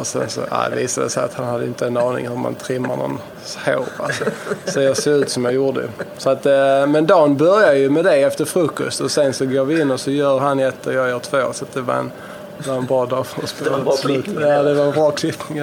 Och 0.00 0.06
sen 0.06 0.30
så 0.30 0.40
ja, 0.50 0.68
det 0.70 0.76
visade 0.76 1.06
det 1.06 1.10
sig 1.10 1.22
att 1.22 1.34
han 1.34 1.46
hade 1.46 1.64
inte 1.64 1.86
en 1.86 1.96
aning 1.96 2.28
hur 2.28 2.36
man 2.36 2.54
trimmar 2.54 2.96
någon 2.96 3.18
hår. 3.66 3.84
Alltså. 3.96 4.24
Så 4.64 4.80
jag 4.80 4.96
såg 4.96 5.14
ut 5.14 5.30
som 5.30 5.44
jag 5.44 5.54
gjorde. 5.54 5.88
Så 6.18 6.30
att, 6.30 6.46
eh, 6.46 6.86
men 6.86 7.06
dagen 7.06 7.36
börjar 7.36 7.74
ju 7.74 7.90
med 7.90 8.04
det 8.04 8.14
efter 8.14 8.44
frukost 8.44 9.00
och 9.00 9.10
sen 9.10 9.32
så 9.32 9.46
går 9.46 9.64
vi 9.64 9.80
in 9.80 9.90
och 9.90 10.00
så 10.00 10.10
gör 10.10 10.38
han 10.38 10.60
ett 10.60 10.86
och 10.86 10.92
jag 10.92 11.08
gör 11.08 11.18
två. 11.18 11.52
Så 11.52 11.64
att 11.64 11.74
det 11.74 11.80
var 11.80 11.94
en, 11.94 12.12
det 12.58 12.70
var 12.70 12.76
en 12.76 12.86
bra 12.86 13.06
dag 13.06 13.26
för 13.26 13.44
oss. 13.44 13.54
Det 13.64 13.70
var 13.70 13.78
en 13.78 13.84
bra 13.84 13.96
klippning. 13.96 14.40
Ja, 14.40 14.62
det 14.62 14.74
var 14.74 14.84
en 14.84 14.92
bra 14.92 15.10
klippning. 15.10 15.58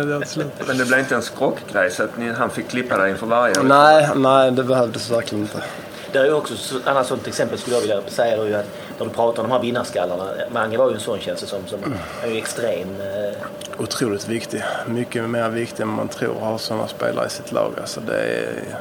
Men 0.68 0.78
det 0.78 0.86
blev 0.86 1.00
inte 1.00 1.16
en 1.16 1.22
skrockgrej 1.22 1.92
så 1.92 2.04
att 2.04 2.18
ni, 2.18 2.32
han 2.32 2.50
fick 2.50 2.68
klippa 2.68 2.98
dig 2.98 3.12
inför 3.12 3.26
varje? 3.26 3.64
Nej, 3.64 4.10
nej, 4.16 4.52
det 4.52 4.64
behövdes 4.64 5.12
verkligen 5.12 5.44
inte. 5.44 5.64
Det 6.12 6.20
är 6.20 6.26
ju 6.26 6.34
också 6.34 6.54
ett 6.78 6.88
annat 6.88 7.08
sånt 7.08 7.28
exempel 7.28 7.58
skulle 7.58 7.76
jag 7.76 7.82
vilja 7.82 8.02
säga. 8.08 8.38
Är 8.38 8.46
ju 8.46 8.56
att 8.56 8.66
när 8.98 9.06
du 9.06 9.12
pratar 9.12 9.44
om 9.44 9.50
de 9.50 9.56
här 9.56 9.62
vinnarskallarna. 9.62 10.24
Mange 10.54 10.78
var 10.78 10.90
ju 10.90 10.94
en 10.94 11.00
sån 11.00 11.20
känns 11.20 11.42
det 11.42 11.48
som. 11.48 11.68
som 11.68 11.80
är 12.24 12.28
ju 12.28 12.38
extrem. 12.38 13.02
Eh, 13.02 13.38
Otroligt 13.78 14.28
viktig. 14.28 14.64
Mycket 14.86 15.30
mer 15.30 15.50
viktig 15.50 15.84
än 15.84 15.90
man 15.90 16.08
tror 16.08 16.36
att 16.36 16.44
ha 16.44 16.58
sådana 16.58 16.88
spelare 16.88 17.26
i 17.26 17.30
sitt 17.30 17.52
lag. 17.52 17.72
Alltså 17.82 18.02
det 18.02 18.18
är... 18.18 18.80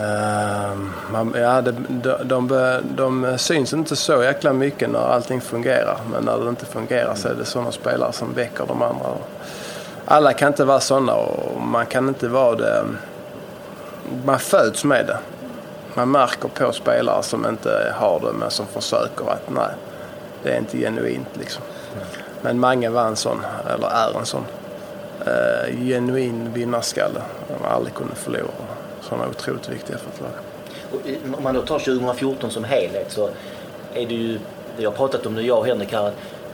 Uh, 0.00 0.78
man, 1.12 1.34
ja, 1.36 1.60
det, 1.60 1.74
de, 1.88 2.16
de, 2.24 2.76
de 2.96 3.38
syns 3.38 3.72
inte 3.72 3.96
så 3.96 4.22
jäkla 4.22 4.52
mycket 4.52 4.90
när 4.90 4.98
allting 4.98 5.40
fungerar. 5.40 5.98
Men 6.12 6.24
när 6.24 6.38
det 6.38 6.48
inte 6.48 6.66
fungerar 6.66 7.14
så 7.14 7.28
är 7.28 7.34
det 7.34 7.44
sådana 7.44 7.72
spelare 7.72 8.12
som 8.12 8.34
väcker 8.34 8.66
de 8.66 8.82
andra. 8.82 9.06
Alla 10.04 10.32
kan 10.32 10.48
inte 10.48 10.64
vara 10.64 10.80
sådana 10.80 11.14
och 11.14 11.60
man 11.60 11.86
kan 11.86 12.08
inte 12.08 12.28
vara 12.28 12.56
det. 12.56 12.84
Man 14.24 14.38
föds 14.38 14.84
med 14.84 15.06
det. 15.06 15.18
Man 15.94 16.10
märker 16.10 16.48
på 16.48 16.72
spelare 16.72 17.22
som 17.22 17.46
inte 17.46 17.94
har 17.98 18.20
det 18.20 18.32
men 18.32 18.50
som 18.50 18.66
försöker 18.66 19.30
att 19.30 19.50
nej, 19.50 19.74
det 20.42 20.50
är 20.50 20.58
inte 20.58 20.78
genuint 20.78 21.28
liksom. 21.38 21.62
Men 22.42 22.60
Mange 22.60 22.90
var 22.90 23.06
en 23.06 23.16
sån, 23.16 23.44
eller 23.74 23.88
är 23.88 24.18
en 24.18 24.26
sån. 24.26 24.44
Eh, 25.26 25.86
genuin 25.86 26.52
vinnarskalle. 26.52 27.20
Man 27.62 27.72
aldrig 27.72 27.94
kunde 27.94 28.14
förlora. 28.14 28.42
Sådana 29.00 29.28
otroligt 29.28 29.68
viktiga 29.68 29.98
för 29.98 30.10
ett 30.10 30.20
lag. 30.20 31.10
Eh, 31.14 31.34
om 31.38 31.42
man 31.42 31.54
då 31.54 31.62
tar 31.62 31.78
2014 31.78 32.50
som 32.50 32.64
helhet 32.64 33.12
så 33.12 33.28
är 33.94 34.06
det 34.06 34.14
ju, 34.14 34.38
vi 34.76 34.84
har 34.84 34.92
pratat 34.92 35.26
om 35.26 35.34
det 35.34 35.42
jag 35.42 35.58
och 35.58 35.66
Henrik 35.66 35.92
här, 35.92 36.06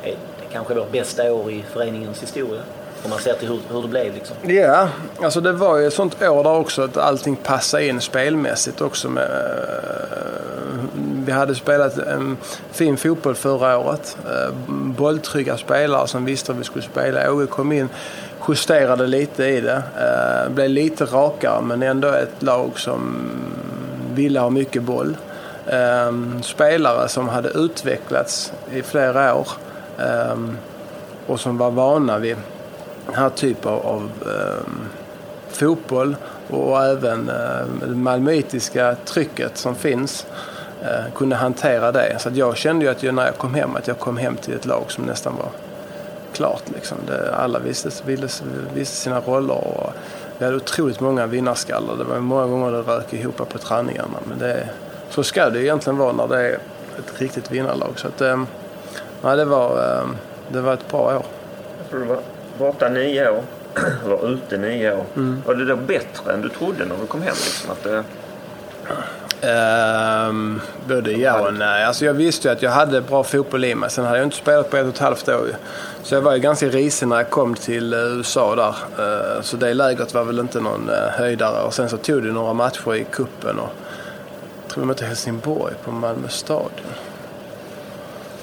är 0.03 0.11
det 0.11 0.17
kanske 0.53 0.75
vårt 0.75 0.93
bästa 0.93 1.33
år 1.33 1.51
i 1.51 1.63
föreningens 1.63 2.23
historia. 2.23 2.63
Om 3.05 3.11
man 3.11 3.19
ser 3.19 3.35
till 3.35 3.49
hur, 3.49 3.61
hur 3.71 3.83
det 3.83 3.89
blev 3.89 4.15
liksom. 4.15 4.37
Ja, 4.43 4.89
alltså 5.23 5.41
det 5.41 5.53
var 5.53 5.79
ju 5.79 5.87
ett 5.87 5.95
sånt 5.95 6.23
år 6.23 6.45
där 6.45 6.55
också 6.55 6.83
att 6.83 6.97
allting 6.97 7.37
passade 7.37 7.87
in 7.87 8.01
spelmässigt 8.01 8.81
också. 8.81 9.09
Med, 9.09 9.25
eh, 9.25 10.85
vi 11.27 11.33
hade 11.33 11.55
spelat 11.55 11.99
en 11.99 12.37
fin 12.73 12.97
fotboll 12.97 13.35
förra 13.35 13.79
året. 13.79 14.17
Eh, 14.27 14.55
bolltrygga 14.69 15.57
spelare 15.57 16.09
som 16.09 16.25
visste 16.25 16.53
att 16.53 16.59
vi 16.59 16.65
skulle 16.65 16.85
spela. 16.85 17.33
Åge 17.33 17.47
kom 17.47 17.73
in, 17.73 17.89
justerade 18.49 19.07
lite 19.07 19.45
i 19.45 19.61
det. 19.61 19.83
Eh, 19.99 20.53
blev 20.53 20.71
lite 20.71 21.05
rakare 21.05 21.63
men 21.63 21.83
ändå 21.83 22.09
ett 22.09 22.43
lag 22.43 22.71
som 22.75 23.31
ville 24.15 24.41
ha 24.41 24.51
mycket 24.51 24.83
boll. 24.83 25.17
Spelare 26.43 27.09
som 27.09 27.29
hade 27.29 27.49
utvecklats 27.49 28.53
i 28.73 28.83
flera 28.83 29.35
år 29.35 29.49
och 31.27 31.41
som 31.41 31.59
var 31.59 31.71
vana 31.71 32.19
vid 32.19 32.37
den 33.09 33.17
här 33.17 33.31
typen 33.31 33.73
av, 33.73 34.11
eh, 34.27 34.73
fotboll 35.49 36.17
och 36.51 36.85
även 36.85 37.29
eh, 37.29 37.87
det 37.87 37.95
malmöitiska 37.95 38.97
trycket 39.05 39.57
som 39.57 39.75
finns 39.75 40.27
eh, 40.83 41.13
kunde 41.15 41.37
hantera 41.37 41.93
det. 41.93 42.17
Så 42.19 42.29
att 42.29 42.37
jag 42.37 42.57
kände 42.57 42.85
ju 42.85 42.91
att 42.91 43.03
jag, 43.03 43.15
när 43.15 43.27
jag 43.27 43.39
kom 43.39 43.55
hem 43.55 43.77
att 43.77 43.89
jag 43.89 43.99
kom 43.99 44.17
hem 44.17 44.37
till 44.37 44.55
ett 44.55 44.67
lag 44.67 44.85
som 44.89 45.05
nästan 45.05 45.37
var 45.37 45.51
klart. 46.33 46.63
Liksom. 46.75 46.99
Det, 47.07 47.35
alla 47.35 47.59
visste, 47.59 47.91
ville, 48.07 48.29
visste 48.75 48.97
sina 48.97 49.21
roller 49.21 49.55
och 49.55 49.93
vi 50.39 50.45
hade 50.45 50.57
otroligt 50.57 51.01
många 51.01 51.27
vinnarskallar. 51.27 51.97
Det 51.97 52.05
var 52.05 52.19
många 52.19 52.47
gånger 52.47 52.73
det 52.73 52.83
rök 52.83 53.13
ihop 53.13 53.37
på 53.37 53.59
träningarna. 53.59 54.19
Men 54.29 54.39
det, 54.39 54.69
så 55.11 55.23
ska 55.23 55.51
det 55.51 55.63
egentligen 55.63 55.97
vara 55.97 56.13
när 56.13 56.29
det 56.29 56.49
är 56.49 56.55
ett 56.99 57.21
riktigt 57.21 57.51
vinnarlag. 57.51 57.93
Så 57.97 58.09
att, 58.09 58.21
eh, 58.21 58.43
nej, 59.23 59.37
det, 59.37 59.45
var, 59.45 59.71
eh, 59.71 60.09
det 60.49 60.61
var 60.61 60.75
ett 60.75 60.91
bra 60.91 61.01
år. 61.01 61.13
Jag 61.79 61.91
tror 61.91 62.01
det 62.01 62.07
var 62.07 62.21
borta 62.59 62.89
nio 62.89 63.31
år. 63.31 63.43
var 64.07 64.33
ute 64.33 64.59
nio 64.59 64.97
år. 64.97 65.05
Var 65.47 65.55
det 65.55 65.65
då 65.65 65.77
bättre 65.77 66.33
än 66.33 66.43
du 66.43 66.49
trodde 66.49 66.85
när 66.85 66.97
du 67.01 67.07
kom 67.07 67.23
hem? 67.23 67.35
Liksom, 67.35 67.71
att 67.71 67.85
det, 67.85 68.05
Ehm, 69.41 70.61
både 70.89 71.13
ja 71.13 71.49
och 71.49 71.55
nej. 71.55 71.85
Alltså 71.85 72.05
jag 72.05 72.15
visste 72.15 72.49
ju 72.49 72.53
att 72.53 72.63
jag 72.63 72.71
hade 72.71 73.01
bra 73.01 73.25
fotboll 73.25 73.65
i 73.65 73.75
mig. 73.75 73.91
Sen 73.91 74.05
hade 74.05 74.19
jag 74.19 74.27
inte 74.27 74.37
spelat 74.37 74.71
på 74.71 74.77
ett 74.77 74.83
och 74.83 74.95
ett 74.95 74.99
halvt 74.99 75.29
år. 75.29 75.49
Så 76.03 76.15
jag 76.15 76.23
var 76.23 76.33
ju 76.33 76.39
ganska 76.39 76.67
risig 76.67 77.09
när 77.09 77.17
jag 77.17 77.31
kom 77.31 77.55
till 77.55 77.93
eh, 77.93 77.99
USA 77.99 78.55
där. 78.55 78.75
Eh, 78.99 79.43
så 79.43 79.57
det 79.57 79.75
lägret 79.75 80.15
var 80.15 80.25
väl 80.25 80.39
inte 80.39 80.61
någon 80.61 80.89
eh, 80.89 81.11
höjdare. 81.11 81.63
Och 81.63 81.75
sen 81.75 81.89
så 81.89 81.97
tog 81.97 82.23
det 82.23 82.33
några 82.33 82.53
matcher 82.53 82.95
i 82.95 83.05
kuppen 83.05 83.59
och 83.59 83.71
jag 84.63 84.73
tror 84.73 84.83
de 84.83 84.87
mötte 84.87 85.05
Helsingborg 85.05 85.75
på 85.85 85.91
Malmö 85.91 86.29
stadion. 86.29 86.71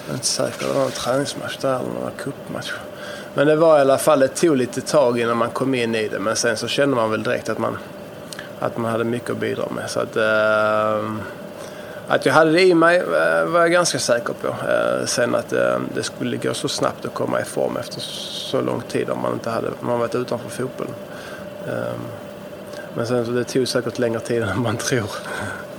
Jag 0.06 0.10
är 0.10 0.14
inte 0.14 0.26
säker. 0.26 0.68
Det 0.68 0.74
var 0.74 0.86
en 0.86 0.92
träningsmatch 0.92 1.58
där 1.58 1.76
eller 1.76 1.94
några 2.00 2.12
cupmatcher. 2.12 2.80
Men 3.38 3.48
det 3.48 3.56
var 3.56 3.78
i 3.78 3.82
alla 3.82 3.98
fall, 3.98 4.20
det 4.20 4.28
tog 4.28 4.58
lite 4.58 4.82
tag 4.82 5.20
innan 5.20 5.38
man 5.38 5.50
kom 5.50 5.76
in 5.76 5.96
i 5.96 6.08
det. 6.08 6.20
Men 6.20 6.36
sen 6.36 6.58
så 6.58 6.68
kände 6.68 6.96
man 6.96 7.12
väl 7.12 7.24
direkt 7.24 7.50
att 7.50 7.58
man 7.58 7.78
att 8.60 8.78
man 8.78 8.92
hade 8.92 9.04
mycket 9.04 9.30
att 9.30 9.38
bidra 9.38 9.66
med. 9.76 9.90
Så 9.90 10.00
att, 10.00 10.16
eh, 10.16 11.12
att 12.08 12.26
jag 12.26 12.34
hade 12.34 12.52
det 12.52 12.62
i 12.62 12.74
mig 12.74 12.98
eh, 12.98 13.46
var 13.46 13.60
jag 13.60 13.72
ganska 13.72 14.00
säker 14.00 14.34
på. 14.42 14.48
Eh, 14.48 15.06
sen 15.06 15.36
att 15.36 15.54
eh, 15.54 15.78
det 15.96 16.04
skulle 16.04 16.38
gå 16.38 16.54
så 16.54 16.68
snabbt 16.68 17.06
att 17.06 17.14
komma 17.14 17.42
i 17.42 17.44
form 17.44 17.78
efter 17.78 18.00
så 18.02 18.62
lång 18.62 18.82
tid 18.82 19.10
om 19.10 19.22
man 19.22 19.34
inte 19.34 19.50
hade 19.50 19.68
man 19.80 20.00
varit 20.00 20.16
utanför 20.16 20.50
fotbollen. 20.50 20.94
Eh, 21.68 21.74
Men 22.94 23.08
sen 23.08 23.26
så 23.26 23.32
det 23.32 23.44
tog 23.44 23.68
säkert 23.68 24.00
längre 24.00 24.20
tid 24.20 24.44
än 24.44 24.62
man 24.62 24.78
tror. 24.78 25.10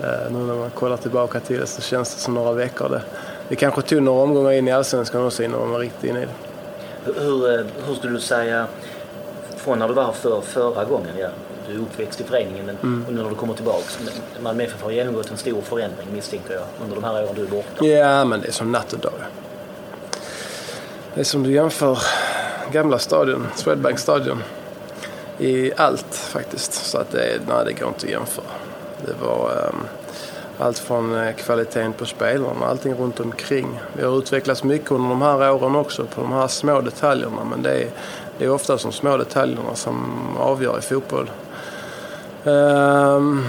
Eh, 0.02 0.30
nu 0.32 0.38
när 0.38 0.54
man 0.54 0.70
kollar 0.70 0.96
tillbaka 0.96 1.40
till 1.40 1.60
det 1.60 1.66
så 1.66 1.82
känns 1.82 2.14
det 2.14 2.20
som 2.20 2.34
några 2.34 2.52
veckor. 2.52 2.88
Det, 2.88 3.02
det 3.48 3.56
kanske 3.56 3.82
tog 3.82 4.02
några 4.02 4.22
omgångar 4.22 4.52
in 4.52 4.68
i 4.68 4.72
Allsvenskan 4.72 5.26
också 5.26 5.42
innan 5.42 5.60
man 5.60 5.70
var 5.70 5.78
riktigt 5.78 6.04
inne 6.10 6.18
i 6.22 6.24
det. 6.24 6.45
Hur, 7.06 7.14
hur, 7.20 7.58
eh, 7.58 7.66
hur 7.86 7.94
skulle 7.94 8.12
du 8.12 8.20
säga, 8.20 8.66
från 9.56 9.78
när 9.78 9.88
du 9.88 9.94
var 9.94 10.12
för 10.12 10.40
förra 10.40 10.84
gången, 10.84 11.18
ja, 11.18 11.28
du 11.68 11.74
är 11.74 11.78
uppväxt 11.78 12.20
i 12.20 12.24
föreningen, 12.24 12.66
men 12.66 12.76
mm. 12.82 13.04
nu 13.08 13.22
när 13.22 13.30
du 13.30 13.36
kommer 13.36 13.54
tillbaks. 13.54 13.98
Malmö 14.40 14.64
FF 14.64 14.82
har 14.82 14.90
genomgått 14.90 15.30
en 15.30 15.36
stor 15.36 15.60
förändring 15.60 16.08
misstänker 16.12 16.54
jag 16.54 16.62
under 16.82 16.94
de 16.94 17.04
här 17.04 17.24
åren 17.24 17.34
du 17.34 17.42
är 17.42 17.46
borta. 17.46 17.86
Ja, 17.86 18.24
men 18.24 18.40
det 18.40 18.48
är 18.48 18.52
som 18.52 18.72
natt 18.72 18.92
och 18.92 18.98
dag. 18.98 19.12
Det 21.14 21.20
är 21.20 21.24
som 21.24 21.42
du 21.42 21.52
jämför 21.52 21.98
gamla 22.72 22.98
stadion, 22.98 23.46
Swedbank 23.56 23.98
stadion, 23.98 24.42
i 25.38 25.72
allt 25.76 26.14
faktiskt. 26.14 26.72
Så 26.72 26.98
att 26.98 27.10
det, 27.10 27.40
nej, 27.48 27.64
det 27.64 27.72
går 27.72 27.88
inte 27.88 28.06
att 28.06 28.12
jämföra. 28.12 28.44
Det 29.06 29.26
var 29.26 29.68
um, 29.68 29.86
allt 30.58 30.78
från 30.78 31.14
eh, 31.14 31.34
kvaliteten 31.34 31.92
på 31.92 32.06
spelarna, 32.06 32.66
allting 32.66 32.94
runt 32.94 33.20
omkring. 33.20 33.80
Vi 33.92 34.04
har 34.04 34.18
utvecklats 34.18 34.64
mycket 34.64 34.90
under 34.90 35.08
de 35.08 35.22
här 35.22 35.52
åren 35.52 35.76
också 35.76 36.04
på 36.04 36.20
de 36.20 36.32
här 36.32 36.48
små 36.48 36.80
detaljerna. 36.80 37.44
Men 37.50 37.62
det 37.62 37.70
är, 37.70 37.88
det 38.38 38.44
är 38.44 38.50
ofta 38.50 38.76
de 38.76 38.92
små 38.92 39.16
detaljerna 39.16 39.74
som 39.74 40.06
avgör 40.38 40.78
i 40.78 40.80
fotboll. 40.80 41.30
Ehm, 42.44 43.44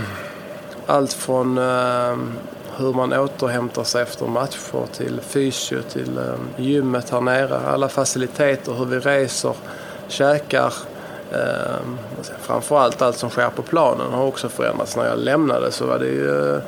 allt 0.85 1.13
från 1.13 1.57
ehm, 1.57 2.33
hur 2.77 2.93
man 2.93 3.13
återhämtar 3.13 3.83
sig 3.83 4.01
efter 4.01 4.25
matcher 4.25 4.87
till 4.93 5.21
fysio, 5.21 5.81
till 5.81 6.17
ehm, 6.17 6.63
gymmet 6.63 7.09
här 7.09 7.21
nere. 7.21 7.57
Alla 7.57 7.89
faciliteter, 7.89 8.73
hur 8.73 8.85
vi 8.85 8.99
reser, 8.99 9.53
käkar. 10.07 10.73
Framförallt 12.41 13.01
allt 13.01 13.17
som 13.17 13.29
sker 13.29 13.49
på 13.49 13.61
planen 13.61 14.13
har 14.13 14.25
också 14.25 14.49
förändrats. 14.49 14.95
När 14.95 15.05
jag 15.05 15.19
lämnade 15.19 15.71
så 15.71 15.85
var 15.85 15.99
det 15.99 16.05
ju 16.05 16.55
eh, 16.55 16.61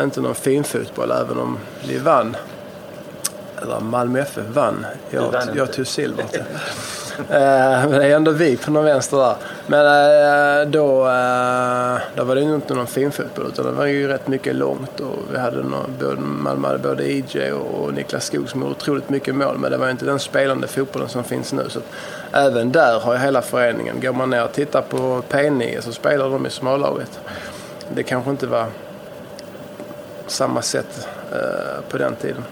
inte 0.00 0.20
någon 0.20 0.34
fin 0.34 0.64
fotboll 0.64 1.10
även 1.10 1.38
om 1.38 1.58
vi 1.88 1.98
vann. 1.98 2.36
Eller 3.62 3.80
Malmö 3.80 4.20
FF 4.20 4.46
vann. 4.54 4.86
Jag, 5.10 5.34
jag 5.54 5.72
tog 5.72 5.86
silver. 5.86 6.24
Eh, 7.18 7.88
men 7.88 7.90
det 7.90 8.06
är 8.06 8.16
ändå 8.16 8.30
vi 8.30 8.56
på 8.56 8.70
någon 8.70 8.84
vänster 8.84 9.16
där. 9.16 9.36
Men 9.66 9.86
eh, 9.86 10.68
då, 10.70 11.08
eh, 11.08 11.98
då 12.14 12.24
var 12.24 12.34
det 12.34 12.40
ju 12.40 12.54
inte 12.54 12.74
någon 12.74 12.86
finfotboll 12.86 13.46
utan 13.46 13.64
det 13.64 13.72
var 13.72 13.86
ju 13.86 14.08
rätt 14.08 14.28
mycket 14.28 14.54
långt. 14.54 15.00
Och 15.00 15.18
vi 15.32 15.38
hade 15.38 15.62
någon, 15.62 16.42
Malmö 16.42 16.68
hade 16.68 16.78
både 16.78 17.04
EJ 17.04 17.52
och 17.52 17.94
Niklas 17.94 18.24
Skog 18.24 18.48
som 18.48 18.60
gjorde 18.60 18.72
otroligt 18.72 19.08
mycket 19.08 19.34
mål. 19.34 19.58
Men 19.58 19.70
det 19.70 19.76
var 19.76 19.90
inte 19.90 20.04
den 20.04 20.18
spelande 20.18 20.66
fotbollen 20.66 21.08
som 21.08 21.24
finns 21.24 21.52
nu. 21.52 21.64
Så 21.68 21.80
även 22.32 22.72
där 22.72 23.00
har 23.00 23.12
ju 23.12 23.18
hela 23.18 23.42
föreningen. 23.42 24.00
Går 24.00 24.12
man 24.12 24.30
ner 24.30 24.44
och 24.44 24.52
tittar 24.52 24.82
på 24.82 25.22
P9 25.30 25.80
så 25.80 25.92
spelar 25.92 26.30
de 26.30 26.46
i 26.46 26.50
smålaget. 26.50 27.20
Det 27.94 28.02
kanske 28.02 28.30
inte 28.30 28.46
var 28.46 28.66
samma 30.32 30.62
sätt 30.62 31.08
på 31.88 31.98
den 31.98 32.16
tiden. 32.16 32.44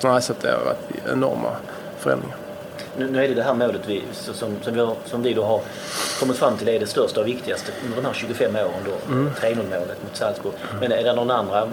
Nej, 0.00 0.22
så 0.22 0.34
det 0.40 0.48
har 0.48 0.64
varit 0.64 1.12
enorma 1.12 1.50
förändringar 1.98 2.36
nu, 2.98 3.10
nu 3.10 3.24
är 3.24 3.28
det 3.28 3.34
det 3.34 3.42
här 3.42 3.54
målet 3.54 3.80
vi, 3.86 4.02
som, 4.12 4.56
som, 4.62 4.74
vi 4.74 4.80
har, 4.80 4.96
som 5.04 5.22
vi 5.22 5.34
då 5.34 5.44
har 5.44 5.60
kommit 6.20 6.36
fram 6.36 6.56
till 6.56 6.68
är 6.68 6.80
det 6.80 6.86
största 6.86 7.20
och 7.20 7.26
viktigaste 7.26 7.72
under 7.84 7.96
de 7.96 8.06
här 8.06 8.14
25 8.14 8.56
åren 8.56 8.84
då. 8.84 9.12
Mm. 9.12 9.30
3-0 9.40 9.56
målet 9.56 10.02
mot 10.02 10.16
Salzburg. 10.16 10.54
Men 10.80 10.92
är 10.92 11.04
det 11.04 11.12
någon 11.12 11.30
andra 11.30 11.68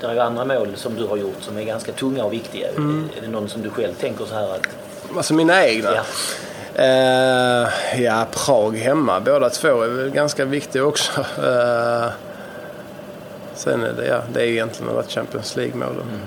det 0.00 0.06
är 0.06 0.14
ju 0.14 0.20
andra 0.20 0.44
mål 0.44 0.68
som 0.76 0.94
du 0.94 1.06
har 1.06 1.16
gjort 1.16 1.36
som 1.40 1.56
är 1.56 1.62
ganska 1.62 1.92
tunga 1.92 2.24
och 2.24 2.32
viktiga. 2.32 2.68
Mm. 2.68 3.10
Är 3.16 3.20
det 3.20 3.28
någon 3.28 3.48
som 3.48 3.62
du 3.62 3.70
själv 3.70 3.94
tänker 3.94 4.24
så 4.24 4.34
här 4.34 4.54
att... 4.54 4.68
Alltså 5.16 5.34
mina 5.34 5.66
egna? 5.66 5.90
Ja. 5.94 6.02
Uh, 6.78 8.02
ja, 8.02 8.26
Prag 8.30 8.76
hemma 8.76 9.20
båda 9.20 9.50
två 9.50 9.82
är 9.82 9.88
väl 9.88 10.10
ganska 10.10 10.44
viktiga 10.44 10.84
också. 10.84 11.20
Uh, 11.20 12.06
sen 13.64 13.82
är 13.82 13.92
det, 13.92 14.06
ja, 14.06 14.22
det 14.32 14.40
är 14.40 14.46
egentligen 14.46 14.94
varit 14.94 15.10
Champions 15.10 15.56
League-målen. 15.56 16.02
Mm. 16.02 16.20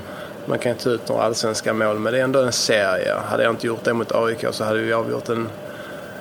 Man 0.45 0.59
kan 0.59 0.71
ju 0.71 0.77
ta 0.77 0.89
ut 0.89 1.09
några 1.09 1.23
allsvenska 1.23 1.73
mål 1.73 1.99
men 1.99 2.13
det 2.13 2.19
är 2.19 2.23
ändå 2.23 2.41
en 2.41 2.51
serie. 2.51 3.13
Hade 3.29 3.43
jag 3.43 3.53
inte 3.53 3.67
gjort 3.67 3.83
det 3.83 3.93
mot 3.93 4.11
AIK 4.15 4.45
så 4.51 4.63
hade 4.63 4.79
vi 4.79 4.93
avgjort 4.93 5.25
den 5.25 5.49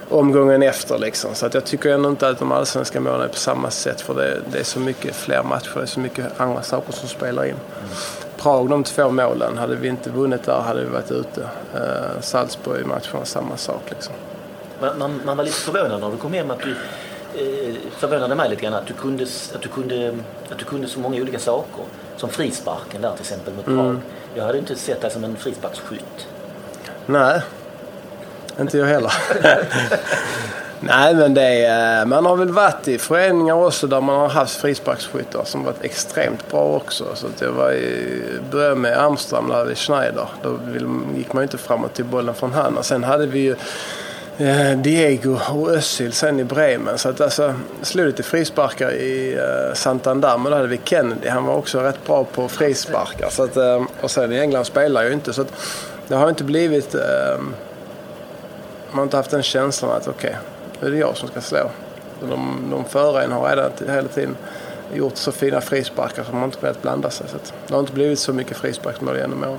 omgången 0.09 0.63
efter. 0.63 0.99
Liksom. 0.99 1.35
Så 1.35 1.47
att 1.47 1.55
jag 1.55 1.65
tycker 1.65 1.91
ändå 1.91 2.09
inte 2.09 2.29
att 2.29 2.39
de 2.39 2.53
allsvenska 2.53 3.01
målen 3.01 3.21
är 3.21 3.29
på 3.29 3.37
samma 3.37 3.71
sätt 3.71 4.01
för 4.01 4.15
det, 4.15 4.39
det 4.53 4.59
är 4.59 4.65
så 4.65 4.81
mycket 4.81 5.17
fler 5.17 5.43
matcher, 5.43 5.71
det 5.75 5.83
är 5.83 5.87
så 5.87 6.01
mycket 6.01 6.41
andra 6.41 6.63
saker 6.63 6.93
som 6.93 7.09
spelar 7.09 7.45
in. 7.45 7.51
Mm. 7.51 7.95
Prag, 8.37 8.71
de 8.71 8.85
två 8.85 9.11
målen, 9.11 9.59
hade 9.59 9.77
vi 9.77 9.89
inte 9.89 10.11
vunnit 10.11 10.43
där 10.43 10.61
hade 10.61 10.81
vi 10.85 10.91
varit 10.91 11.11
ute. 11.11 11.41
Uh, 11.41 12.21
Salzburg 12.21 12.87
matcherna, 12.87 13.25
samma 13.25 13.57
sak. 13.57 13.83
Liksom. 13.91 14.15
Man, 14.81 14.99
man, 14.99 15.21
man, 15.25 15.37
var 15.37 15.45
lite 15.45 15.57
förvånad 15.57 16.01
när 16.01 16.11
du 16.11 16.17
kom 16.17 16.33
hem 16.33 16.51
att 16.51 16.61
du 16.61 16.71
eh, 16.71 16.77
förvånade 17.91 18.35
mig 18.35 18.51
lite 18.51 18.63
grann 18.63 18.75
att 18.75 18.87
du, 18.87 18.95
kunde, 18.95 19.25
att, 19.55 19.63
du 19.63 19.69
kunde, 19.69 20.19
att 20.51 20.59
du 20.59 20.65
kunde 20.65 20.89
så 20.89 21.01
många 21.01 21.21
olika 21.21 21.39
saker. 21.39 21.85
Som 22.17 22.29
frisparken 22.29 23.03
där 23.03 23.13
till 23.13 23.21
exempel 23.21 23.55
mot 23.55 23.65
Prag. 23.65 23.79
Mm. 23.79 24.01
Jag 24.35 24.45
hade 24.45 24.59
inte 24.59 24.77
sett 24.77 25.01
dig 25.01 25.11
som 25.11 25.25
en 25.25 25.37
frisparksskytt. 25.37 26.29
Nej, 27.07 27.41
inte 28.61 28.79
jag 28.79 28.87
heller. 28.87 29.13
Nej, 30.81 31.15
men 31.15 31.35
det 31.35 31.65
är, 31.65 32.05
man 32.05 32.27
har 32.27 32.37
väl 32.37 32.53
varit 32.53 32.89
i 32.89 32.99
föreningar 32.99 33.55
också 33.55 33.87
där 33.87 34.01
man 34.01 34.21
har 34.21 34.29
haft 34.29 34.57
frisparksskyttar 34.57 35.45
som 35.45 35.65
varit 35.65 35.85
extremt 35.85 36.51
bra 36.51 36.63
också. 36.63 37.05
Så 37.15 37.27
att 37.27 37.41
jag 37.41 37.53
var 37.53 37.73
i, 37.73 38.23
började 38.51 38.75
med 38.75 38.99
Amsterdam, 38.99 39.49
där 39.49 39.55
hade 39.55 39.75
Schneider. 39.75 40.29
Då 40.43 40.59
gick 41.17 41.33
man 41.33 41.41
ju 41.41 41.43
inte 41.43 41.59
framåt 41.59 41.95
till 41.95 42.05
bollen 42.05 42.35
från 42.35 42.53
han. 42.53 42.79
Och 42.79 42.87
sen 42.87 43.05
hade 43.05 43.27
vi 43.27 43.39
ju 43.39 43.53
Eh, 43.53 43.57
Eh, 44.39 44.79
Diego 44.79 45.39
och 45.49 45.71
Özil 45.71 46.13
sen 46.13 46.41
i 46.41 46.45
Bremen. 46.45 46.99
Så 46.99 47.09
att 47.09 47.21
alltså, 47.21 47.55
slog 47.83 48.07
lite 48.07 48.23
frisparkar 48.23 48.93
i 48.93 49.35
eh, 49.35 49.75
Santander. 49.75 50.39
Men 50.39 50.53
då 50.53 50.57
hade 50.57 50.69
vi 50.69 50.81
Kennedy. 50.85 51.29
Han 51.29 51.45
var 51.45 51.57
också 51.57 51.81
rätt 51.81 52.07
bra 52.07 52.25
på 52.25 52.49
frisparkar. 52.49 53.31
Så 53.31 53.43
att, 53.45 53.57
eh, 53.57 53.83
och 54.01 54.11
sen 54.11 54.33
i 54.33 54.39
England 54.39 54.65
spelar 54.65 55.03
jag 55.03 55.09
ju 55.09 55.15
inte. 55.15 55.33
Så 55.33 55.43
att, 55.43 55.53
det 56.09 56.15
har 56.15 56.29
inte 56.29 56.45
blivit... 56.45 56.95
Man 58.91 58.99
har 58.99 59.03
inte 59.03 59.17
haft 59.17 59.31
den 59.31 59.43
känslan 59.43 59.91
att 59.91 60.09
okej, 60.09 60.31
okay, 60.31 60.81
nu 60.81 60.89
är 60.89 60.93
det 60.93 60.99
jag 60.99 61.17
som 61.17 61.29
ska 61.29 61.41
slå. 61.41 61.71
De, 62.21 62.69
de 62.71 62.85
före 62.85 63.25
en 63.25 63.33
har 63.33 63.49
redan 63.49 63.71
hela 63.89 64.09
tiden 64.09 64.37
gjort 64.95 65.17
så 65.17 65.33
fina 65.33 65.61
frisparkar 65.61 66.25
så 66.25 66.33
man 66.33 66.41
har 66.41 66.45
inte 66.45 66.59
kunnat 66.59 66.83
blanda 66.83 67.11
sig. 67.11 67.27
Så 67.29 67.37
att, 67.37 67.53
det 67.67 67.75
har 67.75 67.81
inte 67.81 67.93
blivit 67.93 68.19
så 68.19 68.33
mycket 68.33 68.57
frisparksmål 68.57 69.17
genom 69.17 69.43
åren. 69.43 69.59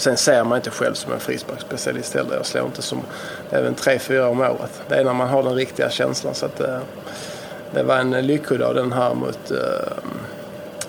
Sen 0.00 0.16
ser 0.16 0.44
man 0.44 0.56
inte 0.56 0.70
själv 0.70 0.94
som 0.94 1.12
en 1.12 1.20
frisparksspecialist 1.20 2.14
heller. 2.14 2.36
Jag 2.36 2.46
slår 2.46 2.66
inte 2.66 2.82
som 2.82 3.02
även 3.50 3.74
tre, 3.74 3.98
fyra 3.98 4.28
om 4.28 4.40
året. 4.40 4.82
Det 4.88 4.94
är 4.94 5.04
när 5.04 5.12
man 5.12 5.28
har 5.28 5.42
den 5.42 5.54
riktiga 5.54 5.90
känslan. 5.90 6.34
Så 6.34 6.46
att, 6.46 6.60
eh, 6.60 6.78
det 7.74 7.82
var 7.82 7.96
en 7.96 8.26
lyckodag 8.26 8.74
den 8.74 8.92
här 8.92 9.14
mot 9.14 9.50
eh, 9.50 9.56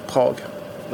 Prag. 0.08 0.36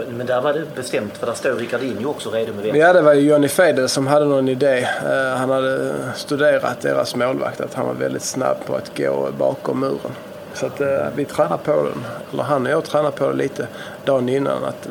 Men, 0.09 0.27
där 0.27 0.41
var 0.41 0.53
det 0.53 0.75
bestämt, 0.75 1.17
för 1.17 1.27
där 1.27 1.33
står 1.33 1.51
Ricardinho 1.51 2.09
också 2.09 2.29
redo 2.29 2.53
med 2.53 2.63
vänster. 2.63 2.79
Ja, 2.79 2.93
det 2.93 3.01
var 3.01 3.13
ju 3.13 3.21
Johnny 3.21 3.47
Fedel 3.47 3.89
som 3.89 4.07
hade 4.07 4.25
någon 4.25 4.49
idé. 4.49 4.87
Uh, 5.05 5.37
han 5.37 5.49
hade 5.49 5.93
studerat 6.15 6.81
deras 6.81 7.15
målvakt, 7.15 7.61
att 7.61 7.73
han 7.73 7.87
var 7.87 7.93
väldigt 7.93 8.23
snabb 8.23 8.57
på 8.65 8.75
att 8.75 8.97
gå 8.97 9.29
bakom 9.37 9.79
muren. 9.79 10.11
Så 10.53 10.65
att 10.65 10.81
vi 11.15 11.25
tränade 11.25 11.63
på 11.63 11.71
den, 11.71 12.05
eller 12.33 12.43
han 12.43 12.65
och 12.65 12.71
jag 12.71 12.85
tränade 12.85 13.17
på 13.17 13.29
det 13.29 13.35
lite 13.35 13.67
dagen 14.05 14.29
innan. 14.29 14.63
Att, 14.63 14.87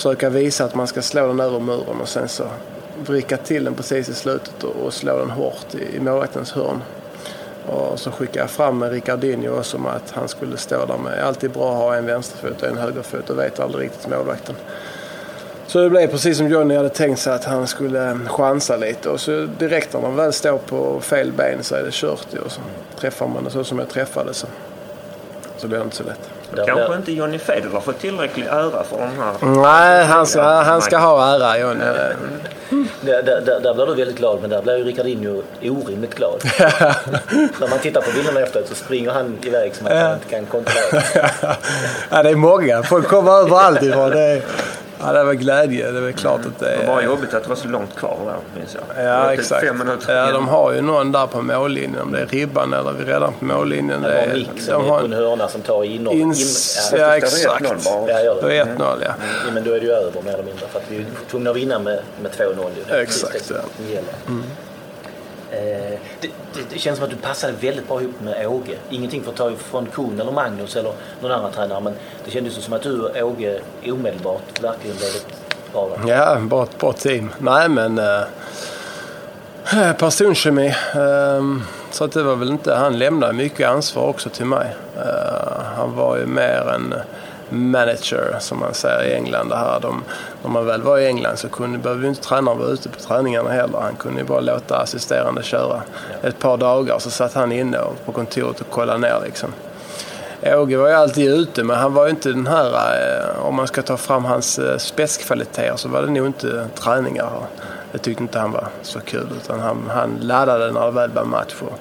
försöka 0.00 0.30
visa 0.30 0.64
att 0.64 0.74
man 0.74 0.86
ska 0.86 1.02
slå 1.02 1.26
den 1.26 1.40
över 1.40 1.60
muren 1.60 2.00
och 2.00 2.08
sen 2.08 2.28
så 2.28 2.44
vricka 3.06 3.36
till 3.36 3.64
den 3.64 3.74
precis 3.74 4.08
i 4.08 4.14
slutet 4.14 4.64
och, 4.64 4.94
slå 4.94 5.18
den 5.18 5.30
hårt 5.30 5.74
i, 5.74 6.00
målvaktens 6.00 6.52
hörn. 6.52 6.82
Och 7.66 7.98
så 8.00 8.10
skickade 8.10 8.38
jag 8.38 8.50
fram 8.50 8.78
med 8.78 8.92
Ricardinho 8.92 9.58
också 9.58 9.78
med 9.78 9.92
att 9.92 10.10
han 10.10 10.28
skulle 10.28 10.56
stå 10.56 10.86
där 10.86 10.96
med. 10.96 11.24
Alltid 11.24 11.50
bra 11.50 11.72
att 11.72 11.78
ha 11.78 11.96
en 11.96 12.06
vänsterfot 12.06 12.62
och 12.62 12.68
en 12.68 12.76
högerfot 12.76 13.30
och 13.30 13.38
vet 13.38 13.60
aldrig 13.60 13.84
riktigt 13.84 14.08
målvakten. 14.08 14.54
Så 15.66 15.78
det 15.78 15.90
blev 15.90 16.06
precis 16.06 16.38
som 16.38 16.48
Johnny 16.48 16.74
hade 16.74 16.88
tänkt 16.88 17.20
sig 17.20 17.32
att 17.32 17.44
han 17.44 17.66
skulle 17.66 18.10
eh, 18.10 18.28
chansa 18.28 18.76
lite 18.76 19.08
och 19.08 19.20
så 19.20 19.46
direkt 19.58 19.92
när 19.92 20.00
man 20.00 20.16
väl 20.16 20.32
står 20.32 20.58
på 20.58 21.00
fel 21.00 21.32
ben 21.32 21.62
så 21.62 21.74
är 21.74 21.82
det 21.82 21.92
kört 21.92 22.34
och 22.44 22.52
så 22.52 22.60
träffar 22.96 23.26
man 23.26 23.44
det 23.44 23.50
så 23.50 23.64
som 23.64 23.78
jag 23.78 23.88
träffade 23.88 24.34
så, 24.34 24.46
så 25.56 25.68
blir 25.68 25.78
det 25.78 25.84
inte 25.84 25.96
så 25.96 26.04
lätt. 26.04 26.39
Där 26.54 26.66
Kanske 26.66 26.86
blir... 26.86 26.96
inte 26.96 27.12
Johnny 27.12 27.38
Federer 27.38 27.70
har 27.72 27.80
fått 27.80 27.98
tillräcklig 27.98 28.46
ära 28.46 28.84
för 28.84 28.96
de 28.98 29.22
här... 29.22 29.62
Nej, 29.62 30.04
han 30.04 30.26
ska, 30.26 30.42
han 30.42 30.82
ska 30.82 30.98
ha 30.98 31.34
ära 31.34 31.58
Johnny. 31.58 31.84
Mm. 32.70 32.88
Där, 33.00 33.22
där, 33.22 33.60
där 33.60 33.74
blir 33.74 33.86
du 33.86 33.94
väldigt 33.94 34.16
glad 34.16 34.40
men 34.40 34.50
där 34.50 34.62
blir 34.62 34.76
ju 34.76 34.84
Ricardinho 34.84 35.42
orimligt 35.62 36.14
glad. 36.14 36.40
När 37.60 37.68
man 37.68 37.78
tittar 37.78 38.00
på 38.00 38.10
bilderna 38.14 38.40
efteråt 38.40 38.68
så 38.68 38.74
springer 38.74 39.10
han 39.10 39.38
iväg 39.42 39.74
som 39.74 39.86
att 39.86 39.92
han 39.92 40.14
inte 40.14 40.28
kan 40.28 40.46
kontrollera. 40.46 41.02
ja, 42.10 42.22
det 42.22 42.30
är 42.30 42.34
många. 42.34 42.82
Folk 42.82 43.08
kommer 43.08 43.32
överallt 43.32 43.82
ifrån. 43.82 44.10
Det 44.10 44.20
är... 44.20 44.42
Ja, 45.00 45.12
det 45.12 45.24
var 45.24 45.34
glädje. 45.34 45.90
Det 45.90 46.08
är 46.08 46.12
klart 46.12 46.40
att 46.46 46.58
det 46.58 46.74
är... 46.74 46.78
Det 46.80 46.86
var 46.86 47.02
jobbigt 47.02 47.34
att 47.34 47.42
det 47.42 47.48
var 47.48 47.56
så 47.56 47.68
långt 47.68 47.96
kvar 47.96 48.18
där, 48.24 48.60
minns 48.60 48.74
jag. 48.74 49.04
Ja, 49.06 49.32
exakt. 49.32 49.66
Fem 49.66 49.78
minuter 49.78 50.16
ja, 50.16 50.32
de 50.32 50.48
har 50.48 50.72
ju 50.72 50.80
någon 50.80 51.12
där 51.12 51.26
på 51.26 51.42
mållinjen. 51.42 52.02
Om 52.02 52.12
det 52.12 52.18
är 52.18 52.26
ribban 52.26 52.72
eller 52.72 52.92
vi 52.92 53.04
redan 53.04 53.32
på 53.32 53.44
mållinjen. 53.44 54.02
Det 54.02 54.12
är 54.12 54.34
Nick 54.34 54.48
som 54.60 54.82
de 54.82 54.88
på 54.88 55.04
en 55.04 55.12
hörna 55.12 55.48
som 55.48 55.60
tar 55.60 55.84
inåt. 55.84 56.14
In... 56.14 56.34
Ja, 56.92 56.98
ja, 56.98 57.16
exakt. 57.16 57.64
Ja, 58.08 58.22
gör 58.22 58.34
det. 58.34 58.40
Då 58.40 58.50
är 58.50 58.64
1-0, 58.64 58.66
ja. 58.78 58.94
Mm. 58.94 59.02
ja. 59.46 59.52
Men 59.54 59.64
då 59.64 59.72
är 59.72 59.80
det 59.80 59.86
ju 59.86 59.92
över 59.92 60.22
mer 60.22 60.32
eller 60.32 60.44
mindre. 60.44 60.66
För 60.68 60.78
att 60.78 60.84
vi 60.88 60.96
är 60.96 61.04
tvungna 61.30 61.50
att 61.50 61.56
vinna 61.56 61.78
med, 61.78 62.00
med 62.22 62.30
2-0. 62.32 63.00
Exakt, 63.02 63.50
ja. 63.50 63.56
Mm. 64.28 64.42
Eh, 65.50 65.98
det, 66.20 66.28
det, 66.54 66.60
det, 66.70 66.78
känns 66.78 66.98
som 66.98 67.04
att 67.04 67.10
du 67.10 67.16
passade 67.16 67.52
väldigt 67.52 67.88
bra 67.88 68.02
ihop 68.02 68.20
med 68.20 68.46
Åge. 68.46 68.76
Ingenting 68.90 69.22
för 69.22 69.30
att 69.30 69.36
ta 69.36 69.50
ifrån 69.50 69.86
Kuhn 69.86 70.20
eller 70.20 70.32
Magnus 70.32 70.76
eller 70.76 70.92
någon 71.20 71.32
annan 71.32 71.52
tränare 71.52 71.80
men 71.80 71.94
det 72.24 72.30
kändes 72.30 72.54
som 72.54 72.74
att 72.74 72.82
du 72.82 73.00
och 73.00 73.16
Åge 73.16 73.60
omedelbart 73.86 74.62
verkligen 74.62 74.96
blev 74.96 75.08
ett 75.08 75.26
bra 75.72 75.88
lag. 75.88 75.98
Ja, 76.06 76.40
bra, 76.40 76.66
bra 76.78 76.92
team. 76.92 77.30
Nej 77.38 77.68
men 77.68 77.98
eh, 77.98 78.22
eh 79.72 79.92
personkemi. 79.92 80.66
Eh, 80.94 81.44
så 81.90 82.04
att 82.04 82.12
det 82.12 82.22
var 82.22 82.36
väl 82.36 82.50
inte, 82.50 82.74
han 82.74 82.98
lämnade 82.98 83.32
mycket 83.32 83.68
ansvar 83.68 84.06
också 84.06 84.28
till 84.28 84.46
mig. 84.46 84.74
Eh, 84.96 85.62
han 85.76 85.96
var 85.96 86.18
ju 86.18 86.26
mer 86.26 86.72
en 86.74 86.94
manager 87.50 88.36
som 88.40 88.58
man 88.58 88.74
säger 88.74 89.04
i 89.04 89.14
England. 89.14 89.52
Här. 89.52 89.80
De, 89.80 90.04
när 90.42 90.50
man 90.50 90.66
väl 90.66 90.82
var 90.82 90.98
i 90.98 91.06
England 91.06 91.36
så 91.36 91.48
kunde, 91.48 91.78
behövde 91.78 92.08
inte 92.08 92.22
tränaren 92.22 92.58
vara 92.58 92.68
ute 92.68 92.88
på 92.88 93.00
träningarna 93.00 93.50
heller. 93.50 93.78
Han 93.78 93.96
kunde 93.96 94.20
ju 94.20 94.26
bara 94.26 94.40
låta 94.40 94.76
assisterande 94.76 95.42
köra 95.42 95.82
ett 96.22 96.38
par 96.38 96.56
dagar 96.56 96.98
så 96.98 97.10
satt 97.10 97.34
han 97.34 97.52
inne 97.52 97.78
på 98.04 98.12
kontoret 98.12 98.60
och 98.60 98.70
kollade 98.70 98.98
ner 98.98 99.20
liksom. 99.24 99.52
Åge 100.42 100.76
var 100.76 100.88
ju 100.88 100.94
alltid 100.94 101.30
ute 101.30 101.64
men 101.64 101.76
han 101.76 101.94
var 101.94 102.04
ju 102.04 102.10
inte 102.10 102.28
den 102.28 102.46
här, 102.46 102.66
eh, 102.66 103.46
om 103.46 103.54
man 103.54 103.66
ska 103.66 103.82
ta 103.82 103.96
fram 103.96 104.24
hans 104.24 104.58
eh, 104.58 104.78
spetskvaliteter 104.78 105.76
så 105.76 105.88
var 105.88 106.02
det 106.02 106.10
nog 106.10 106.26
inte 106.26 106.66
träningar. 106.74 107.30
Det 107.92 107.98
tyckte 107.98 108.22
inte 108.22 108.38
han 108.38 108.52
var 108.52 108.68
så 108.82 109.00
kul 109.00 109.26
utan 109.44 109.60
han, 109.60 109.90
han 109.94 110.18
laddade 110.20 110.72
när 110.72 110.86
det 110.86 110.90
väl 110.90 111.10
var 111.10 111.24
match 111.24 111.54
och 111.60 111.78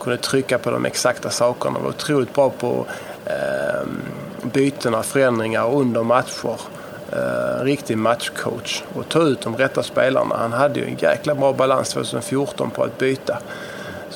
kunde 0.00 0.16
trycka 0.16 0.58
på 0.58 0.70
de 0.70 0.84
exakta 0.84 1.30
sakerna. 1.30 1.74
Han 1.74 1.82
Var 1.82 1.90
otroligt 1.90 2.34
bra 2.34 2.50
på 2.50 2.86
eh, 3.24 3.86
bytena, 4.42 5.02
förändringar 5.02 5.74
under 5.74 6.02
matcher. 6.02 6.56
Eh, 7.12 7.64
riktig 7.64 7.98
matchcoach 7.98 8.82
och 8.94 9.08
ta 9.08 9.22
ut 9.22 9.40
de 9.40 9.56
rätta 9.56 9.82
spelarna. 9.82 10.36
Han 10.36 10.52
hade 10.52 10.80
ju 10.80 10.86
en 10.86 10.96
jäkla 10.96 11.34
bra 11.34 11.52
balans 11.52 11.88
2014 11.88 12.70
på 12.70 12.84
att 12.84 12.98
byta 12.98 13.38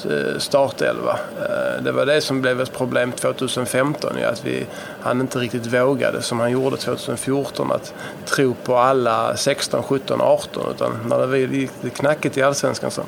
eh, 0.04 0.38
startelva. 0.38 1.18
Eh, 1.40 1.82
det 1.82 1.92
var 1.92 2.06
det 2.06 2.20
som 2.20 2.40
blev 2.40 2.60
ett 2.60 2.72
problem 2.72 3.12
2015, 3.12 4.16
att 4.24 4.44
vi, 4.44 4.66
han 5.00 5.20
inte 5.20 5.38
riktigt 5.38 5.66
vågade 5.66 6.22
som 6.22 6.40
han 6.40 6.50
gjorde 6.50 6.76
2014 6.76 7.72
att 7.72 7.94
tro 8.24 8.54
på 8.54 8.76
alla 8.76 9.36
16, 9.36 9.82
17, 9.82 10.20
18 10.20 10.70
utan 10.74 10.92
när 11.08 11.26
det 11.26 11.38
gick 11.38 11.70
knackigt 11.94 12.36
i 12.36 12.42
Allsvenskan 12.42 12.90
så 12.90 13.02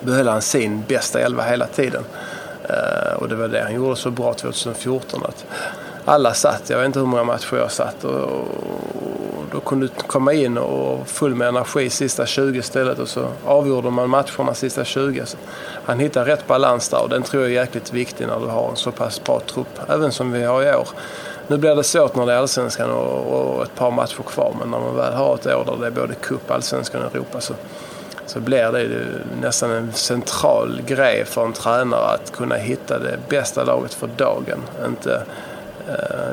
behöll 0.00 0.28
han 0.28 0.42
sin 0.42 0.84
bästa 0.88 1.20
elva 1.20 1.42
hela 1.42 1.66
tiden. 1.66 2.04
Eh, 2.68 3.12
och 3.12 3.28
det 3.28 3.36
var 3.36 3.48
det 3.48 3.62
han 3.62 3.74
gjorde 3.74 3.96
så 3.96 4.10
bra 4.10 4.34
2014 4.34 5.22
att 5.24 5.46
alla 6.08 6.34
satt. 6.34 6.70
Jag 6.70 6.78
vet 6.78 6.86
inte 6.86 6.98
hur 6.98 7.06
många 7.06 7.24
matcher 7.24 7.56
jag 7.56 7.72
satt. 7.72 8.04
Och, 8.04 8.48
då 9.52 9.60
kunde 9.60 9.86
du 9.86 9.92
komma 10.06 10.32
in 10.32 10.58
och 10.58 11.08
full 11.08 11.34
med 11.34 11.48
energi 11.48 11.90
sista 11.90 12.26
20 12.26 12.58
istället 12.58 12.98
och 12.98 13.08
så 13.08 13.28
avgjorde 13.44 13.90
man 13.90 14.10
matcherna 14.10 14.54
sista 14.54 14.84
20. 14.84 15.26
Så 15.26 15.36
han 15.84 15.98
hittade 15.98 16.30
rätt 16.30 16.46
balans 16.46 16.88
där 16.88 17.02
och 17.02 17.08
den 17.08 17.22
tror 17.22 17.42
jag 17.42 17.52
är 17.52 17.54
jäkligt 17.54 17.92
viktig 17.92 18.26
när 18.26 18.40
du 18.40 18.46
har 18.46 18.70
en 18.70 18.76
så 18.76 18.92
pass 18.92 19.24
bra 19.24 19.40
trupp. 19.40 19.80
Även 19.88 20.12
som 20.12 20.32
vi 20.32 20.44
har 20.44 20.62
i 20.62 20.74
år. 20.74 20.88
Nu 21.46 21.56
blir 21.56 21.74
det 21.74 21.84
svårt 21.84 22.16
när 22.16 22.26
det 22.26 22.32
är 22.32 22.36
allsvenskan 22.36 22.90
och, 22.90 23.56
och 23.56 23.62
ett 23.62 23.74
par 23.74 23.90
matcher 23.90 24.22
kvar 24.22 24.54
men 24.60 24.70
när 24.70 24.80
man 24.80 24.96
väl 24.96 25.12
har 25.12 25.34
ett 25.34 25.46
år 25.46 25.64
där 25.64 25.76
det 25.80 25.86
är 25.86 25.90
både 25.90 26.14
cup, 26.14 26.50
allsvenskan 26.50 27.02
och 27.02 27.14
Europa 27.14 27.40
så, 27.40 27.54
så 28.26 28.40
blir 28.40 28.72
det 28.72 28.88
nästan 29.40 29.70
en 29.70 29.92
central 29.92 30.80
grej 30.86 31.24
för 31.24 31.44
en 31.44 31.52
tränare 31.52 32.06
att 32.06 32.32
kunna 32.32 32.54
hitta 32.54 32.98
det 32.98 33.18
bästa 33.28 33.64
laget 33.64 33.94
för 33.94 34.06
dagen. 34.16 34.62
Inte 34.86 35.22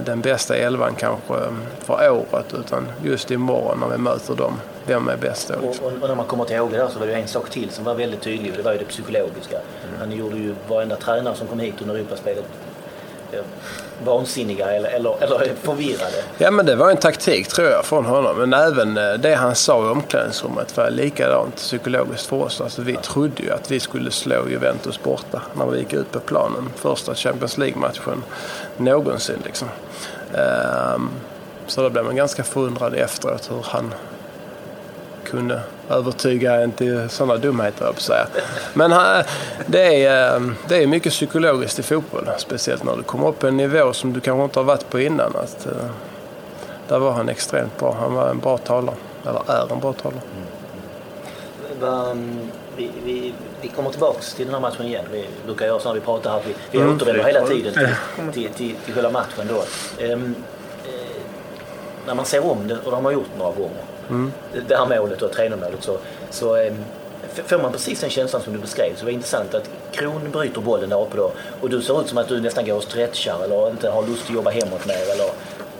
den 0.05 0.21
bästa 0.21 0.55
elvan 0.55 0.95
kanske 0.95 1.33
för 1.79 2.11
året 2.11 2.53
utan 2.59 2.87
just 3.03 3.31
imorgon 3.31 3.79
när 3.79 3.87
vi 3.87 3.97
möter 3.97 4.35
dem. 4.35 4.59
Vem 4.87 5.07
är 5.07 5.17
bäst 5.17 5.47
då? 5.47 5.67
Liksom. 5.67 5.85
Och, 5.85 5.93
och, 5.93 6.07
när 6.07 6.15
man 6.15 6.25
kommer 6.25 6.45
till 6.45 6.59
Åge 6.59 6.77
där 6.77 6.87
så 6.87 6.99
var 6.99 7.07
det 7.07 7.13
en 7.13 7.27
sak 7.27 7.49
till 7.49 7.69
som 7.69 7.85
var 7.85 7.95
väldigt 7.95 8.21
tydlig 8.21 8.51
och 8.51 8.57
det 8.57 8.63
var 8.63 8.71
ju 8.71 8.77
det 8.77 8.85
psykologiska. 8.85 9.55
Mm. 9.55 9.99
Han 9.99 10.11
gjorde 10.11 10.37
ju 10.37 10.55
varenda 10.67 10.95
tränare 10.95 11.35
som 11.35 11.47
kom 11.47 11.59
hit 11.59 11.81
under 11.81 11.95
Europaspelet 11.95 12.45
vansinniga 14.03 14.71
eller, 14.71 14.89
eller, 14.89 15.23
eller 15.23 15.53
förvirrade. 15.61 16.23
Ja 16.37 16.51
men 16.51 16.65
det 16.65 16.75
var 16.75 16.91
en 16.91 16.97
taktik 16.97 17.47
tror 17.47 17.67
jag 17.67 17.85
från 17.85 18.05
honom. 18.05 18.37
Men 18.37 18.53
även 18.53 18.97
eh, 18.97 19.13
det 19.13 19.35
han 19.35 19.55
sa 19.55 19.85
i 19.85 19.89
omklädningsrummet 19.89 20.77
var 20.77 20.89
likadant 20.89 21.55
psykologiskt 21.55 22.25
för 22.25 22.35
oss. 22.35 22.61
Alltså, 22.61 22.81
vi 22.81 22.95
trodde 22.95 23.43
ju 23.43 23.51
att 23.51 23.71
vi 23.71 23.79
skulle 23.79 24.11
slå 24.11 24.49
Juventus 24.49 25.03
borta 25.03 25.41
när 25.53 25.65
vi 25.65 25.79
gick 25.79 25.93
ut 25.93 26.11
på 26.11 26.19
planen. 26.19 26.69
Första 26.75 27.15
Champions 27.15 27.57
League-matchen 27.57 28.23
någonsin. 28.77 29.37
Liksom. 29.45 29.67
Um, 30.95 31.09
så 31.67 31.81
då 31.81 31.89
blev 31.89 32.05
man 32.05 32.15
ganska 32.15 32.43
förundrad 32.43 32.93
efteråt 32.93 33.51
hur 33.51 33.63
han 33.63 33.93
kunde 35.23 35.59
övertyga 35.89 36.61
en 36.61 36.71
till 36.71 37.09
sådana 37.09 37.37
dumheter, 37.37 37.85
jag 37.85 38.01
säga. 38.01 38.27
Men 38.73 38.91
det 39.65 40.05
är, 40.05 40.35
eh, 40.35 40.41
det 40.67 40.83
är 40.83 40.87
mycket 40.87 41.13
psykologiskt 41.13 41.79
i 41.79 41.83
fotboll. 41.83 42.29
Speciellt 42.37 42.83
när 42.83 42.95
du 42.95 43.03
kommer 43.03 43.27
upp 43.27 43.39
på 43.39 43.47
en 43.47 43.57
nivå 43.57 43.93
som 43.93 44.13
du 44.13 44.19
kanske 44.19 44.43
inte 44.43 44.59
har 44.59 44.63
varit 44.63 44.89
på 44.89 44.99
innan. 44.99 45.35
Att, 45.35 45.65
eh, 45.65 45.71
där 46.87 46.99
var 46.99 47.11
han 47.11 47.29
extremt 47.29 47.79
bra. 47.79 47.97
Han 47.99 48.13
var 48.13 48.29
en 48.29 48.39
bra 48.39 48.57
talare. 48.57 48.95
Eller 49.27 49.41
är 49.47 49.73
en 49.73 49.79
bra 49.79 49.93
talare. 49.93 50.21
Mm. 51.81 52.49
Vi, 52.77 52.91
vi, 53.03 53.33
vi, 53.61 53.67
kommer 53.67 53.89
tillbaka 53.89 54.21
till 54.35 54.45
den 54.45 54.53
här 54.53 54.61
matchen 54.61 54.85
igen. 54.85 55.05
Vi 55.11 55.25
brukar 55.45 55.65
göra 55.65 55.79
så 55.79 55.87
när 55.87 55.95
vi 55.95 56.01
pratar 56.01 56.31
här. 56.31 56.41
Vi, 56.47 56.55
vi 56.71 56.77
mm. 56.77 56.95
återvänder 56.95 57.23
hela 57.23 57.47
tiden 57.47 57.73
till, 57.73 58.31
till, 58.33 58.53
till, 58.53 58.75
till 58.85 58.93
själva 58.93 59.11
matchen 59.11 59.49
då. 59.49 59.63
Um, 60.05 60.35
när 62.07 62.15
man 62.15 62.25
ser 62.25 62.51
om 62.51 62.67
det, 62.67 62.77
och 62.77 62.91
det 62.91 62.95
har 62.95 63.01
man 63.01 63.13
gjort 63.13 63.29
några 63.37 63.51
gånger, 63.51 63.83
mm. 64.09 64.31
det 64.67 64.75
här 64.75 64.85
målet 64.85 65.21
och 65.21 65.31
tränarmålet 65.31 65.83
så, 65.83 65.97
så 66.29 66.55
eh, 66.55 66.73
får 67.45 67.57
man 67.57 67.71
precis 67.71 67.99
den 67.99 68.09
känslan 68.09 68.41
som 68.41 68.53
du 68.53 68.59
beskrev. 68.59 68.93
Så 68.95 68.99
det 68.99 69.05
var 69.05 69.11
intressant 69.11 69.53
att 69.53 69.69
Kron 69.91 70.31
bryter 70.31 70.61
bollen 70.61 70.89
där 70.89 71.01
uppe 71.01 71.17
då 71.17 71.31
och 71.61 71.69
du 71.69 71.81
ser 71.81 72.01
ut 72.01 72.07
som 72.07 72.17
att 72.17 72.27
du 72.27 72.41
nästan 72.41 72.65
går 72.65 72.75
och 72.75 72.83
stretchar 72.83 73.43
eller 73.43 73.69
inte 73.69 73.89
har 73.89 74.07
lust 74.07 74.23
att 74.23 74.35
jobba 74.35 74.51
hemåt 74.51 74.85
mer 74.85 75.11
eller? 75.13 75.29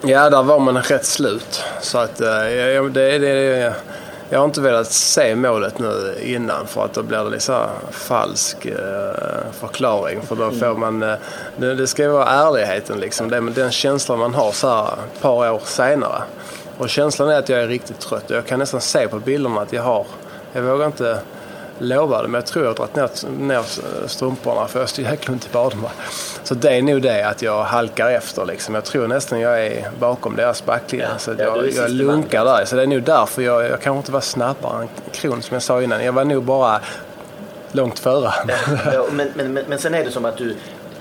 Ja, 0.02 0.30
där 0.30 0.44
var 0.44 0.60
man 0.60 0.82
rätt 0.82 1.06
slut. 1.06 1.64
Så 1.82 1.98
att 1.98 2.22
eh, 2.22 2.28
det, 2.28 2.90
det, 2.90 3.18
det 3.18 3.74
jag 4.30 4.40
har 4.40 4.46
inte 4.46 4.62
velat 4.62 4.92
se 4.92 5.36
målet 5.36 5.80
nu 5.80 6.16
innan 6.22 6.68
för 6.68 6.86
att 6.86 6.94
då 6.94 7.04
blir 7.04 7.18
det 7.18 7.30
liksom 7.30 7.68
falsk 7.92 8.66
eh, 8.66 9.52
förklaring. 9.52 10.22
För 10.22 10.36
då 10.36 10.52
får 10.52 10.76
man, 10.76 11.04
eh, 11.04 11.16
det, 11.58 11.76
det 11.76 11.88
ska 11.88 12.04
ju 12.04 12.10
vara 12.10 12.30
ärligheten 12.30 13.00
liksom. 13.00 13.30
Det, 13.30 13.40
den 13.40 13.72
känslan 13.72 14.20
man 14.20 14.34
har 14.34 14.52
så 14.52 14.68
här 14.68 14.88
ett 14.88 15.22
par 15.22 15.52
år 15.52 15.62
senare. 15.66 16.24
Och 16.78 16.90
känslan 16.90 17.30
är 17.30 17.40
att 17.40 17.50
jag 17.50 17.60
är 17.60 17.68
riktigt 17.68 18.00
trött. 18.00 18.24
Jag 18.28 18.46
kan 18.46 18.60
nästan 18.60 18.82
se 18.82 19.08
på 19.08 19.20
bilderna 19.20 19.62
att 19.62 19.74
jag 19.74 19.84
har, 19.84 20.06
jag 20.54 20.62
vågar 20.62 20.86
inte 20.86 21.20
lova 21.80 22.22
det, 22.22 22.28
men 22.28 22.40
jag 22.40 22.46
tror 22.46 22.66
jag 22.66 22.70
har 22.70 22.76
dragit 22.76 22.96
ner, 22.96 23.30
ner 23.48 23.64
strumporna 24.08 24.68
för 24.68 24.80
jag 24.80 24.84
har 24.84 24.88
så 24.88 25.02
jäkla 25.02 25.34
ont 25.34 25.46
i 25.46 25.50
vaderna. 25.52 25.90
Så 26.44 26.56
det 26.56 26.70
är 26.70 26.82
nog 26.82 27.02
det 27.02 27.28
att 27.28 27.42
jag 27.42 27.64
halkar 27.64 28.12
efter 28.12 28.46
liksom. 28.46 28.76
Jag 28.76 28.84
tror 28.84 29.08
nästan 29.08 29.40
jag 29.40 29.66
är 29.66 29.90
bakom 30.00 30.36
deras 30.36 30.66
backlinje. 30.66 31.08
Ja, 31.12 31.18
så 31.18 31.32
ja, 31.32 31.44
jag, 31.44 31.72
jag 31.72 31.90
lunkar 31.90 32.46
där. 32.46 32.66
Så 32.66 32.76
det 32.76 32.82
är 32.82 32.88
nog 32.88 33.04
därför 33.04 33.42
jag, 33.42 33.64
jag 33.64 33.82
kanske 33.82 33.98
inte 33.98 34.12
var 34.12 34.22
snabbare 34.22 34.82
än 34.82 34.90
Kron 35.12 35.42
som 35.42 35.54
jag 35.54 35.64
sa 35.64 35.82
innan. 35.82 36.04
Jag 36.06 36.14
var 36.14 36.26
nog 36.26 36.44
bara 36.44 36.80
långt 37.72 38.00
före. 38.00 38.34
Ja, 38.94 39.06
men, 39.12 39.30
men, 39.36 39.54
men, 39.54 39.66
men 39.68 39.80
sen 39.80 39.94
är 39.94 40.04
det 40.04 40.12
som 40.12 40.26
att 40.26 40.38
du 40.38 40.56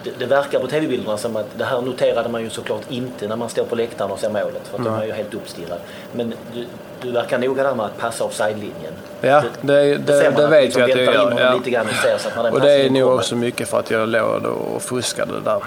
det, 0.04 0.10
det 0.18 0.26
verkar 0.26 0.60
på 0.60 0.66
tv-bilderna 0.66 1.18
som 1.18 1.36
att 1.36 1.46
det 1.58 1.64
här 1.64 1.80
noterade 1.80 2.28
man 2.28 2.42
ju 2.42 2.50
såklart 2.50 2.82
inte 2.88 3.28
när 3.28 3.36
man 3.36 3.48
står 3.48 3.64
på 3.64 3.74
läktaren 3.74 4.10
och 4.10 4.18
ser 4.18 4.30
målet. 4.30 4.62
För 4.64 4.74
att 4.74 4.80
mm. 4.80 4.92
de 4.92 5.00
är 5.00 5.06
ju 5.06 5.12
helt 5.12 5.34
uppstirrad. 5.34 5.78
Men 6.12 6.34
du, 6.54 6.66
du 7.02 7.12
verkar 7.12 7.38
noga 7.38 7.62
där 7.62 7.74
med 7.74 7.86
att 7.86 7.98
passa 7.98 8.24
offside-linjen. 8.24 8.92
Ja, 9.20 9.42
det, 9.60 9.72
det, 9.82 9.98
det, 9.98 10.30
det 10.30 10.46
vet 10.46 10.64
liksom 10.64 10.82
jag 10.82 10.90
att 10.90 10.96
jag 10.96 11.14
gör. 11.14 11.40
Ja. 11.40 11.54
Lite 11.54 11.70
grann 11.70 11.86
och, 11.86 11.94
ser, 11.94 12.18
så 12.18 12.28
att 12.28 12.36
när 12.36 12.52
och 12.52 12.60
det 12.60 12.72
är 12.72 12.90
nog 12.90 13.02
kommer. 13.02 13.14
också 13.14 13.36
mycket 13.36 13.68
för 13.68 13.78
att 13.78 13.90
jag 13.90 14.08
låg 14.08 14.44
och 14.44 14.82
fuskade 14.82 15.32
där. 15.44 15.62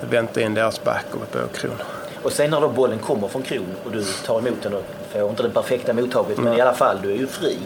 Jag 0.00 0.08
väntade 0.10 0.46
in 0.46 0.54
deras 0.54 0.84
back 0.84 1.06
och 1.12 1.32
på 1.32 1.38
Kron. 1.58 1.82
Och 2.22 2.32
sen 2.32 2.50
när 2.50 2.60
då 2.60 2.68
bollen 2.68 2.98
kommer 2.98 3.28
från 3.28 3.42
Kron 3.42 3.74
och 3.84 3.92
du 3.92 4.04
tar 4.26 4.38
emot 4.38 4.62
den 4.62 4.74
och 4.74 4.84
får 5.12 5.30
inte 5.30 5.42
det 5.42 5.50
perfekta 5.50 5.92
mottaget 5.92 6.38
mm. 6.38 6.44
men 6.44 6.58
i 6.58 6.60
alla 6.60 6.74
fall, 6.74 6.98
du 7.02 7.12
är 7.12 7.16
ju 7.16 7.26
fri. 7.26 7.58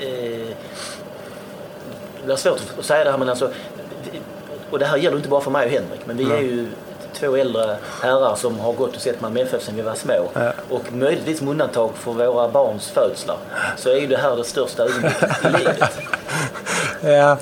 Eh, 0.00 0.56
det 2.26 2.32
är 2.32 2.36
svårt 2.36 2.60
att 2.78 2.84
säga 2.84 3.04
det 3.04 3.10
här 3.10 3.18
men 3.18 3.28
alltså 3.28 3.50
och 4.70 4.78
det 4.78 4.84
här 4.84 4.96
gäller 4.96 5.16
inte 5.16 5.28
bara 5.28 5.40
för 5.40 5.50
mig 5.50 5.66
och 5.66 5.72
Henrik, 5.72 6.00
men 6.06 6.16
vi 6.16 6.32
är 6.32 6.40
ju 6.40 6.66
två 7.20 7.36
äldre 7.36 7.76
herrar 8.02 8.34
som 8.34 8.60
har 8.60 8.72
gått 8.72 8.96
och 8.96 9.02
sett 9.02 9.20
Malmö 9.20 9.40
FF 9.40 9.62
sedan 9.62 9.76
vi 9.76 9.82
var 9.82 9.94
små. 9.94 10.28
Ja. 10.34 10.52
Och 10.70 10.92
möjligtvis 10.92 11.40
med 11.40 11.50
undantag 11.50 11.90
för 11.94 12.12
våra 12.12 12.48
barns 12.48 12.90
födslar 12.90 13.36
så 13.76 13.90
är 13.90 13.96
ju 13.96 14.06
det 14.06 14.16
här 14.16 14.36
det 14.36 14.44
största 14.44 14.82
ögonblicket 14.82 15.44
i 15.44 15.48
livet. 15.58 15.92
Ja. 17.00 17.36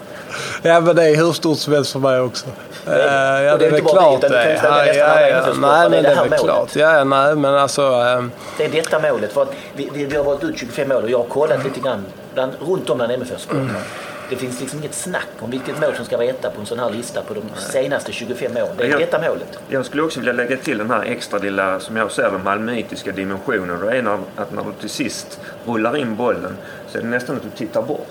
ja, 0.63 0.81
men 0.81 0.97
det 0.97 1.05
är 1.05 1.17
hur 1.17 1.33
stort 1.33 1.59
som 1.59 1.73
helst 1.73 1.93
för 1.93 1.99
mig 1.99 2.21
också. 2.21 2.47
Nej, 2.87 3.45
ja, 3.45 3.57
det, 3.57 3.67
är 3.67 3.71
väl 3.71 3.81
klart 3.81 4.21
det. 4.21 4.29
det. 4.29 4.61
Ja, 4.63 4.87
ja, 4.87 5.29
ja, 5.29 5.47
nej, 5.61 5.91
men 5.91 6.03
det, 6.03 6.09
är 6.09 6.29
väl 6.29 6.39
klart. 6.39 6.77
Ja, 6.77 7.05
nej, 7.05 7.37
men 7.37 7.55
alltså... 7.55 7.83
Ähm... 7.83 8.33
Det 8.59 8.65
är 8.65 8.69
detta 8.69 9.01
målet. 9.01 9.33
För 9.33 9.43
att 9.43 9.53
vi, 9.77 9.91
vi, 9.93 10.05
vi 10.05 10.17
har 10.17 10.25
varit 10.25 10.45
ut 10.45 10.59
25 10.59 10.89
mål 10.89 11.03
och 11.03 11.11
jag 11.11 11.19
har 11.19 11.25
kollat 11.25 11.55
mm. 11.55 11.67
lite 11.67 11.81
grann 11.81 12.07
bland, 12.35 12.53
runt 12.61 12.91
om 12.91 12.97
bland 12.97 13.13
MFF-spelarna. 13.13 13.71
Mm. 13.71 13.83
Det 14.31 14.37
finns 14.37 14.61
liksom 14.61 14.79
inget 14.79 14.95
snack 14.95 15.27
om 15.41 15.51
vilket 15.51 15.81
mål 15.81 15.95
som 15.97 16.05
ska 16.05 16.17
vara 16.17 16.27
etta 16.27 16.51
på 16.51 16.61
en 16.61 16.67
sån 16.67 16.79
här 16.79 16.91
lista 16.91 17.23
på 17.23 17.35
de 17.35 17.43
senaste 17.73 18.13
25 18.13 18.57
åren. 18.57 18.69
Det 18.79 18.85
är 18.85 18.89
jag, 18.91 19.01
detta 19.01 19.19
målet. 19.19 19.59
Jag 19.69 19.87
skulle 19.87 20.03
också 20.03 20.21
vilja 20.21 20.33
lägga 20.33 20.57
till 20.57 20.79
den 20.79 20.91
här 20.91 21.03
extra 21.03 21.39
lilla, 21.39 21.81
som 21.81 21.97
jag 21.97 22.13
ser 22.13 22.31
den 22.31 22.45
malmöitiska 22.45 23.13
dimensionen. 23.13 23.81
Det 23.87 23.97
är 23.99 24.03
när, 24.03 24.19
att 24.37 24.53
när 24.53 24.65
du 24.65 24.73
till 24.81 24.91
sist 24.91 25.41
rullar 25.67 25.97
in 25.97 26.17
bollen 26.17 26.57
så 26.93 26.99
är 26.99 27.03
det 27.03 27.09
nästan 27.09 27.37
att 27.37 27.43
du 27.43 27.51
tittar 27.51 27.83
bort. 27.83 28.09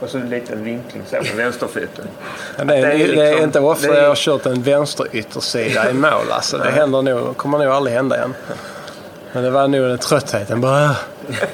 Och 0.00 0.10
så 0.10 0.18
en 0.18 0.30
liten 0.30 0.64
vinkling 0.64 1.02
så 1.10 1.16
med 1.16 1.36
vänsterfoten. 1.36 2.04
Det, 2.56 2.62
är, 2.62 2.66
det, 2.66 2.74
är, 2.92 2.98
liksom- 3.08 3.44
inte 3.44 3.60
ofta 3.60 3.86
det 3.92 3.98
är- 3.98 4.02
jag 4.02 4.08
har 4.08 4.14
kört 4.16 4.46
en 4.46 4.62
vänsteryttersida 4.62 5.90
i 5.90 5.94
mål. 5.94 6.10
Alltså, 6.30 6.58
det 6.58 6.70
händer 6.70 7.02
nog, 7.02 7.36
kommer 7.36 7.58
nog 7.58 7.68
aldrig 7.68 7.96
hända 7.96 8.16
igen. 8.16 8.34
Men 9.32 9.42
det 9.44 9.50
var 9.50 9.68
nog 9.68 9.80
den 9.88 9.98
tröttheten. 9.98 10.60
Bara, 10.60 10.84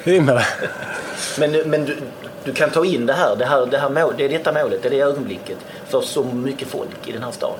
äh, 0.03 0.15
in 0.15 0.25
med 0.25 0.35
det. 0.35 0.45
Men, 1.39 1.69
men 1.69 1.85
du, 1.85 1.97
du 2.43 2.53
kan 2.53 2.69
ta 2.69 2.85
in 2.85 3.05
det 3.05 3.13
här, 3.13 3.35
det, 3.35 3.45
här, 3.45 3.65
det, 3.65 3.77
här 3.77 3.89
mål, 3.89 4.13
det 4.17 4.25
är 4.25 4.29
detta 4.29 4.51
målet, 4.51 4.81
det 4.81 4.87
är 4.87 4.91
det 4.91 4.99
ögonblicket 4.99 5.57
för 5.87 6.01
så 6.01 6.23
mycket 6.23 6.67
folk 6.67 7.07
i 7.07 7.11
den 7.11 7.23
här 7.23 7.31
staden. 7.31 7.59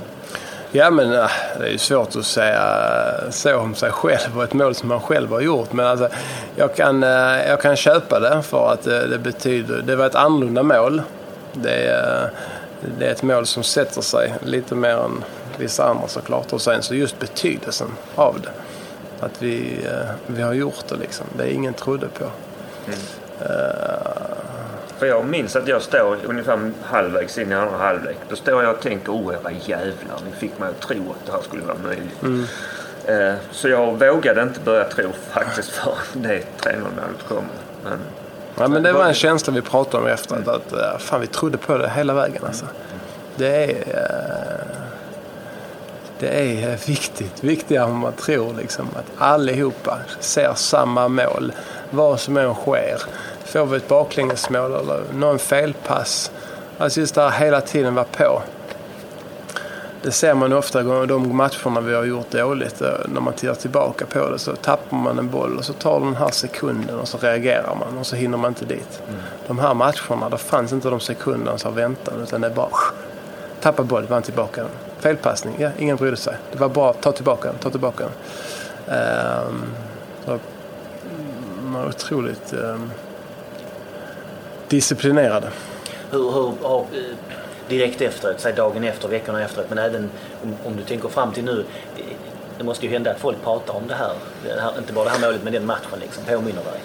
Ja, 0.74 0.90
men 0.90 1.14
äh, 1.14 1.30
det 1.60 1.66
är 1.66 1.72
ju 1.72 1.78
svårt 1.78 2.16
att 2.16 2.26
säga 2.26 2.62
så 3.30 3.58
om 3.58 3.76
sig 3.76 3.92
själv 3.92 4.38
och 4.38 4.44
ett 4.44 4.54
mål 4.54 4.76
som 4.76 4.90
man 4.90 5.00
själv 5.00 5.32
har 5.32 5.42
gjort. 5.42 5.74
Men 5.74 5.86
alltså, 5.86 6.10
jag, 6.56 6.76
kan, 6.76 7.04
äh, 7.04 7.10
jag 7.48 7.62
kan 7.62 7.76
köpa 7.76 8.20
det 8.20 8.42
för 8.42 8.72
att 8.74 8.84
det, 8.84 9.08
det 9.08 9.18
betyder... 9.18 9.82
Det 9.82 9.96
var 9.96 10.06
ett 10.06 10.16
annorlunda 10.16 10.64
mål. 10.64 11.02
Det 11.54 11.74
är, 11.74 12.24
äh, 12.24 12.30
det 12.98 13.08
är 13.08 13.12
ett 13.12 13.24
mål 13.24 13.46
som 13.46 13.64
sätter 13.64 14.02
sig 14.02 14.34
lite 14.44 14.76
mer 14.76 14.98
än 14.98 15.24
vissa 15.58 15.86
andra 15.86 16.08
såklart. 16.08 16.54
Och 16.54 16.62
sen 16.62 16.84
så 16.84 16.96
just 16.96 17.20
betydelsen 17.20 17.88
av 18.16 18.42
det. 18.42 18.52
Att 19.26 19.42
vi, 19.42 19.80
äh, 19.86 20.10
vi 20.28 20.42
har 20.42 20.54
gjort 20.54 20.88
det 20.90 20.96
liksom. 20.96 21.26
Det 21.38 21.44
är 21.44 21.48
ingen 21.48 21.74
trodde 21.74 22.08
på. 22.08 22.26
För 25.02 25.08
jag 25.08 25.26
minns 25.26 25.56
att 25.56 25.68
jag 25.68 25.82
står 25.82 26.18
ungefär 26.26 26.72
halvvägs 26.84 27.38
in 27.38 27.52
i 27.52 27.56
andra 27.56 27.78
halvlek. 27.78 28.18
Då 28.30 28.36
står 28.36 28.64
jag 28.64 28.76
och 28.76 28.82
tänker, 28.82 29.12
oh 29.12 29.34
era 29.34 29.52
jävlar, 29.52 30.20
ni 30.26 30.32
fick 30.40 30.60
mig 30.60 30.70
att 30.70 30.80
tro 30.82 30.96
att 31.12 31.26
det 31.26 31.32
här 31.32 31.42
skulle 31.42 31.64
vara 31.64 31.78
möjligt. 31.84 32.48
Eh, 33.06 33.34
Så 33.52 33.70
jag 33.70 34.00
vågade 34.00 34.42
inte 34.42 34.60
börja 34.60 34.84
tro 34.84 35.10
faktiskt 35.32 35.70
förrän 35.70 35.96
det 36.14 36.42
3-0-målet 36.60 37.28
kom. 37.28 37.44
Men 37.84 38.00
Ja, 38.58 38.68
men 38.68 38.84
det 38.84 38.94
var 38.94 39.06
en 39.06 39.14
känsla 39.14 39.54
vi 39.54 39.62
pratade 39.62 40.04
om 40.04 40.10
efteråt. 40.10 40.48
Att 40.48 40.74
äh, 40.74 40.98
fan, 41.00 41.22
vi 41.22 41.28
trodde 41.28 41.58
på 41.58 41.78
det 41.78 41.90
hela 41.90 42.14
vägen. 42.14 42.44
Alltså. 42.46 42.66
Det 43.36 43.64
är... 43.66 43.78
äh, 43.88 44.66
Det 46.20 46.64
är 46.64 46.88
viktigt. 46.88 47.44
Viktigare 47.44 47.86
än 47.86 47.96
man 47.96 48.14
tror. 48.14 48.54
Liksom, 48.54 48.88
att 48.96 49.22
allihopa 49.22 49.98
ser 50.20 50.54
samma 50.56 51.08
mål. 51.08 51.54
Vad 51.90 52.20
som 52.20 52.38
än 52.38 52.54
sker. 52.54 53.02
Får 53.52 53.66
vi 53.66 53.78
ett 53.78 53.88
baklängesmål 53.88 54.72
eller 54.74 55.04
någon 55.14 55.40
felpass. 55.40 56.32
Alltså 56.78 57.00
just 57.00 57.16
det 57.16 57.22
här 57.22 57.46
hela 57.46 57.62
tiden 57.62 57.96
vara 57.96 58.06
på. 58.06 58.42
Det 60.02 60.12
ser 60.12 60.34
man 60.34 60.54
ofta 60.54 60.82
i 60.82 60.84
de 61.08 61.36
matcherna 61.36 61.82
vi 61.82 61.94
har 61.96 62.04
gjort 62.04 62.32
dåligt. 62.32 62.82
eh, 62.82 62.88
När 63.06 63.22
man 63.22 63.34
tittar 63.34 63.56
tillbaka 63.56 64.06
på 64.06 64.30
det 64.30 64.40
så 64.40 64.56
tappar 64.56 64.98
man 64.98 65.20
en 65.20 65.30
boll 65.30 65.58
och 65.58 65.66
så 65.66 65.74
tar 65.74 66.00
den 66.00 66.16
här 66.16 66.30
sekunden 66.30 67.00
och 67.00 67.08
så 67.08 67.18
reagerar 67.18 67.76
man 67.80 67.98
och 67.98 68.06
så 68.06 68.16
hinner 68.16 68.38
man 68.38 68.52
inte 68.52 68.66
dit. 68.66 69.02
De 69.48 69.60
här 69.60 69.74
matcherna, 69.74 70.30
då 70.30 70.38
fanns 70.38 70.74
inte 70.74 70.90
de 70.90 71.00
sekunderna 71.00 71.58
som 71.58 71.76
väntan 71.76 72.14
utan 72.24 72.42
det 72.42 72.48
är 72.48 72.52
bara 72.52 72.70
tappa 73.62 73.84
boll, 73.84 74.06
vann 74.08 74.22
tillbaka 74.22 74.62
den. 74.62 74.72
Felpassning, 75.00 75.56
ja, 75.60 75.70
ingen 75.78 75.98
brydde 75.98 76.18
sig. 76.18 76.36
Det 76.52 76.60
var 76.60 76.70
bara 76.70 76.94
ta 76.94 77.12
tillbaka 77.12 77.48
den, 77.48 77.58
ta 77.58 77.70
tillbaka 77.70 78.04
den. 78.04 78.14
Ehm, 78.98 79.64
så, 80.26 80.40
de 81.64 81.76
är 81.76 81.88
otroligt 81.88 82.54
ehm, 82.54 82.92
disciplinerade. 84.72 85.48
Hur, 86.12 86.32
hur 86.32 86.48
eh, 86.48 86.82
direkt 87.70 88.02
efteråt, 88.02 88.36
säg 88.40 88.54
dagen 88.54 88.84
efter, 88.84 89.08
veckorna 89.08 89.44
efteråt, 89.44 89.66
men 89.70 89.78
även 89.78 90.10
om, 90.44 90.56
om 90.66 90.76
du 90.76 90.84
tänker 90.84 91.10
fram 91.10 91.32
till 91.32 91.44
nu. 91.44 91.66
Det 92.58 92.64
måste 92.64 92.86
ju 92.86 92.92
hända 92.92 93.12
att 93.12 93.20
folk 93.20 93.44
pratar 93.44 93.74
om 93.74 93.88
det 93.88 93.94
här. 93.96 94.12
Det 94.44 94.62
här 94.62 94.72
inte 94.78 94.94
bara 94.94 95.06
det 95.06 95.12
här 95.12 95.20
målet, 95.20 95.44
men 95.44 95.54
den 95.54 95.66
matchen 95.66 96.00
liksom, 96.02 96.24
påminner 96.24 96.62
dig. 96.64 96.80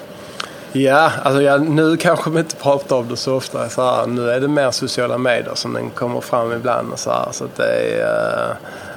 Ja, 0.83 1.13
alltså 1.23 1.43
ja, 1.43 1.57
nu 1.57 1.97
kanske 1.97 2.31
vi 2.31 2.39
inte 2.39 2.57
pratar 2.57 2.97
om 2.97 3.09
det 3.09 3.17
så 3.17 3.35
ofta. 3.35 3.69
Så 3.69 3.83
här, 3.83 4.07
nu 4.07 4.31
är 4.31 4.41
det 4.41 4.49
mer 4.49 4.71
sociala 4.71 5.19
medier 5.19 5.55
som 5.55 5.73
den 5.73 5.91
kommer 5.91 6.21
fram 6.21 6.53
ibland. 6.53 6.93
Och 6.93 6.99
så 6.99 7.11
här, 7.11 7.29
så 7.33 7.45
att 7.45 7.57
det 7.57 7.65
är, 8.01 8.51
eh, 8.51 8.57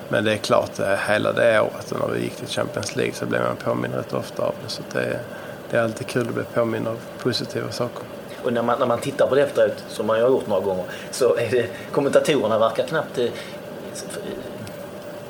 men 0.09 0.23
det 0.23 0.33
är 0.33 0.37
klart, 0.37 0.79
eh, 0.79 0.95
hela 1.09 1.31
det 1.33 1.59
året 1.59 1.93
när 1.99 2.13
vi 2.15 2.21
gick 2.23 2.35
till 2.35 2.47
Champions 2.47 2.95
League 2.95 3.13
så 3.13 3.25
blev 3.25 3.41
man 3.41 3.55
påmind 3.55 3.95
rätt 3.95 4.13
ofta 4.13 4.43
av 4.43 4.53
det. 4.63 4.69
Så 4.69 4.81
det, 4.93 4.99
är- 4.99 5.19
det 5.71 5.77
är 5.77 5.83
alltid 5.83 6.07
kul 6.07 6.27
att 6.27 6.33
bli 6.33 6.43
påmind 6.53 6.87
av 6.87 6.97
positiva 7.23 7.71
saker. 7.71 8.03
Och 8.43 8.53
när 8.53 8.61
man, 8.61 8.79
när 8.79 8.85
man 8.85 8.99
tittar 8.99 9.27
på 9.27 9.35
det 9.35 9.41
efteråt, 9.41 9.83
som 9.89 10.05
man 10.05 10.17
ju 10.17 10.23
har 10.23 10.29
gjort 10.29 10.47
några 10.47 10.61
gånger, 10.61 10.83
så 11.11 11.35
är 11.35 11.47
det, 11.51 11.65
kommentatorerna 11.91 12.59
verkar 12.59 12.83
knappt 12.83 13.17
eh, 13.17 13.25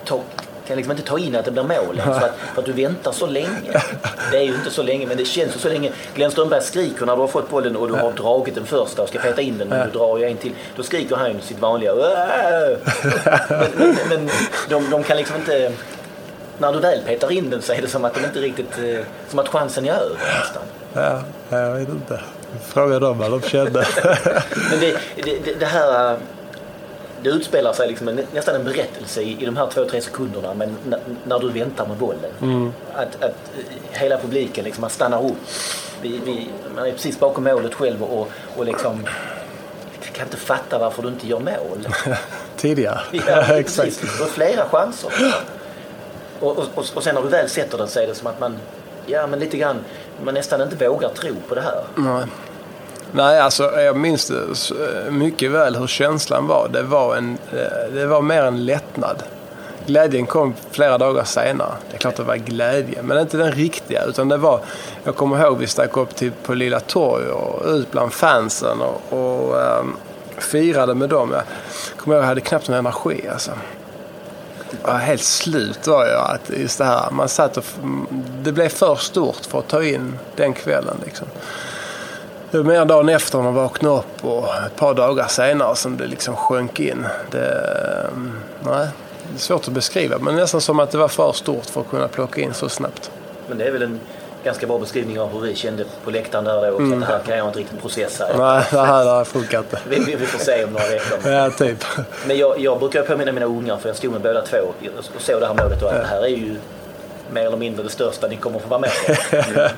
ta, 0.05 0.19
kan 0.67 0.77
liksom 0.77 0.91
inte 0.91 1.03
ta 1.03 1.19
in 1.19 1.35
att 1.35 1.45
det 1.45 1.51
blir 1.51 1.63
mål 1.63 2.01
för, 2.03 2.11
att, 2.11 2.35
för 2.53 2.61
att 2.61 2.65
du 2.65 2.71
väntar 2.71 3.11
så 3.11 3.27
länge. 3.27 3.81
Det 4.31 4.37
är 4.37 4.41
ju 4.41 4.53
inte 4.55 4.71
så 4.71 4.83
länge, 4.83 5.07
men 5.07 5.17
det 5.17 5.25
känns 5.25 5.55
ju 5.55 5.59
så 5.59 5.69
länge. 5.69 5.91
Glenn 6.15 6.31
Strömberg 6.31 6.61
skriker 6.61 7.05
när 7.05 7.15
du 7.15 7.21
har 7.21 7.27
fått 7.27 7.49
bollen 7.49 7.75
och 7.75 7.87
du 7.87 7.93
har 7.93 8.11
dragit 8.11 8.55
den 8.55 8.65
första 8.65 9.01
och 9.01 9.09
ska 9.09 9.19
peta 9.19 9.41
in 9.41 9.57
den, 9.57 9.67
men 9.67 9.87
du 9.87 9.99
drar 9.99 10.17
ju 10.17 10.25
en 10.25 10.37
till. 10.37 10.53
Då 10.75 10.83
skriker 10.83 11.15
han 11.15 11.31
ju 11.33 11.41
sitt 11.41 11.59
vanliga 11.59 11.93
"Åh!" 11.93 12.77
Men, 13.49 13.71
men, 13.77 13.95
men 14.09 14.29
de, 14.69 14.89
de 14.89 15.03
kan 15.03 15.17
liksom 15.17 15.35
inte... 15.35 15.71
När 16.57 16.73
du 16.73 16.79
väl 16.79 16.99
petar 17.05 17.31
in 17.31 17.49
den 17.49 17.61
så 17.61 17.73
är 17.73 17.81
det 17.81 17.87
som 17.87 18.05
att 18.05 18.13
de 18.13 18.25
inte 18.25 18.39
riktigt... 18.39 18.77
Eh, 18.77 19.05
som 19.29 19.39
att 19.39 19.47
chansen 19.47 19.85
är 19.85 19.91
över 19.93 20.15
nästan. 20.39 20.63
Ja, 20.93 21.21
jag 21.57 21.75
vet 21.75 21.89
inte. 21.89 22.19
Fråga 22.67 22.99
dem 22.99 23.17
vad 23.17 23.31
de 23.31 23.41
kände. 23.41 23.87
Men 24.71 24.79
det, 24.79 24.97
det, 25.15 25.59
det, 25.59 25.65
här... 25.65 26.17
Det 27.23 27.29
utspelar 27.29 27.73
sig 27.73 27.87
liksom 27.87 28.07
en, 28.07 28.21
nästan 28.33 28.55
en 28.55 28.63
berättelse 28.63 29.21
i, 29.21 29.41
i 29.41 29.45
de 29.45 29.57
här 29.57 29.67
två, 29.67 29.85
tre 29.85 30.01
sekunderna 30.01 30.53
men 30.53 30.77
när 31.23 31.39
du 31.39 31.49
väntar 31.49 31.87
med 31.87 31.97
bollen. 31.97 32.73
Att, 32.93 33.15
att 33.15 33.23
eh, 33.23 33.99
hela 33.99 34.17
publiken 34.17 34.65
liksom, 34.65 34.81
man 34.81 34.89
stannar 34.89 35.25
upp. 35.25 35.37
Vi, 36.01 36.21
vi, 36.25 36.49
man 36.75 36.85
är 36.85 36.91
precis 36.91 37.19
bakom 37.19 37.43
målet 37.43 37.73
själv 37.73 38.03
och, 38.03 38.31
och 38.55 38.65
liksom 38.65 39.05
kan 40.19 40.27
inte 40.27 40.37
fatta 40.37 40.77
varför 40.77 41.01
du 41.01 41.07
inte 41.07 41.27
gör 41.27 41.39
mål. 41.39 41.87
Tidigare. 42.57 42.99
Ja, 43.27 43.57
Exakt. 43.57 44.01
Du 44.01 44.23
har 44.23 44.29
flera 44.29 44.65
chanser. 44.69 45.11
Och, 46.39 46.57
och, 46.57 46.65
och, 46.75 46.85
och 46.95 47.03
sen 47.03 47.15
när 47.15 47.21
du 47.21 47.27
väl 47.27 47.49
sätter 47.49 47.77
den 47.77 47.87
så 47.87 47.99
är 47.99 48.07
det 48.07 48.15
som 48.15 48.27
att 48.27 48.39
man, 48.39 48.57
ja 49.05 49.27
men 49.27 49.39
lite 49.39 49.57
grann, 49.57 49.79
man 50.23 50.33
nästan 50.33 50.61
inte 50.61 50.87
vågar 50.87 51.09
tro 51.09 51.35
på 51.47 51.55
det 51.55 51.61
här. 51.61 51.83
Nej. 51.95 52.25
Nej, 53.11 53.39
alltså 53.39 53.63
jag 53.63 53.95
minns 53.95 54.27
det 54.27 54.35
eh, 54.35 55.11
mycket 55.11 55.51
väl 55.51 55.75
hur 55.75 55.87
känslan 55.87 56.47
var. 56.47 56.67
Det 56.73 56.83
var, 56.83 57.15
en, 57.15 57.37
eh, 57.51 57.93
det 57.93 58.05
var 58.05 58.21
mer 58.21 58.43
en 58.43 58.65
lättnad. 58.65 59.23
Glädjen 59.85 60.25
kom 60.25 60.53
flera 60.71 60.97
dagar 60.97 61.23
senare. 61.23 61.71
Det 61.89 61.95
är 61.95 61.99
klart 61.99 62.15
det 62.15 62.23
var 62.23 62.35
glädje, 62.35 63.01
men 63.01 63.17
inte 63.19 63.37
den 63.37 63.51
riktiga. 63.51 64.03
Utan 64.05 64.29
det 64.29 64.37
var, 64.37 64.59
jag 65.03 65.15
kommer 65.15 65.45
ihåg 65.45 65.57
vi 65.57 65.67
stack 65.67 65.97
upp 65.97 66.15
till, 66.15 66.31
på 66.31 66.53
Lilla 66.53 66.79
Torg 66.79 67.27
och 67.27 67.67
ut 67.67 67.91
bland 67.91 68.13
fansen 68.13 68.77
och, 68.81 69.19
och 69.19 69.55
um, 69.79 69.97
firade 70.37 70.95
med 70.95 71.09
dem. 71.09 71.31
Jag 71.33 71.43
kommer 71.97 72.15
ihåg 72.15 72.23
jag 72.23 72.27
hade 72.27 72.41
knappt 72.41 72.67
någon 72.67 72.77
energi 72.77 73.27
alltså. 73.33 73.51
Var 74.83 74.97
helt 74.97 75.23
slut 75.23 75.87
var 75.87 76.05
jag. 76.05 76.31
Att 76.31 76.49
just 76.57 76.77
det 76.77 76.85
här, 76.85 77.11
man 77.11 77.29
satt 77.29 77.57
och, 77.57 77.65
det 78.43 78.51
blev 78.51 78.69
för 78.69 78.95
stort 78.95 79.45
för 79.45 79.59
att 79.59 79.67
ta 79.67 79.83
in 79.83 80.19
den 80.35 80.53
kvällen. 80.53 80.97
Liksom. 81.05 81.27
Det 82.51 82.57
var 82.57 82.65
mer 82.65 82.85
dagen 82.85 83.09
efter 83.09 83.37
man 83.41 83.53
vaknade 83.53 83.95
upp 83.95 84.25
och 84.25 84.45
ett 84.65 84.75
par 84.75 84.93
dagar 84.93 85.27
senare 85.27 85.75
som 85.75 85.97
det 85.97 86.07
liksom 86.07 86.35
sjönk 86.35 86.79
in. 86.79 87.05
Det, 87.31 87.49
ehm, 88.07 88.31
nej, 88.63 88.87
det 89.29 89.35
är 89.35 89.39
svårt 89.39 89.67
att 89.67 89.73
beskriva 89.73 90.17
men 90.19 90.35
nästan 90.35 90.61
som 90.61 90.79
att 90.79 90.91
det 90.91 90.97
var 90.97 91.07
för 91.07 91.31
stort 91.31 91.65
för 91.65 91.81
att 91.81 91.89
kunna 91.89 92.07
plocka 92.07 92.41
in 92.41 92.53
så 92.53 92.69
snabbt. 92.69 93.11
Men 93.47 93.57
det 93.57 93.63
är 93.63 93.71
väl 93.71 93.81
en 93.81 93.99
ganska 94.43 94.67
bra 94.67 94.79
beskrivning 94.79 95.19
av 95.19 95.33
hur 95.33 95.39
vi 95.39 95.55
kände 95.55 95.85
på 96.03 96.11
läktaren 96.11 96.45
där 96.45 96.61
då 96.61 96.71
också. 96.71 96.93
Att 96.93 96.99
det 96.99 97.05
här 97.05 97.19
kan 97.19 97.37
jag 97.37 97.47
inte 97.47 97.59
riktigt 97.59 97.81
processa. 97.81 98.27
Nej, 98.37 98.63
det 98.71 98.77
här, 98.79 99.23
funkar 99.23 99.59
inte. 99.59 99.79
Vi, 99.89 99.99
vi, 99.99 100.15
vi 100.15 100.25
får 100.25 100.39
se 100.39 100.63
om 100.63 100.71
några 100.71 100.87
veckor. 100.87 101.31
Ja, 101.31 101.49
typ. 101.51 101.85
Men 102.27 102.37
jag, 102.37 102.59
jag 102.59 102.79
brukar 102.79 103.03
påminna 103.03 103.31
mina 103.31 103.45
ungar, 103.45 103.77
för 103.77 103.89
jag 103.89 103.95
stod 103.95 104.11
med 104.11 104.21
båda 104.21 104.41
två 104.41 104.57
och 104.97 105.21
såg 105.21 105.39
det 105.41 105.47
här 105.47 105.53
målet 105.53 105.81
och 105.81 105.89
att 105.89 106.01
det 106.01 106.07
här 106.07 106.21
är 106.23 106.27
ju 106.27 106.55
mer 107.31 107.45
eller 107.45 107.57
mindre 107.57 107.83
det 107.83 107.89
största 107.89 108.27
ni 108.27 108.35
kommer 108.35 108.59
få 108.59 108.67
vara 108.67 108.79
med 108.79 108.91
på. 109.07 109.13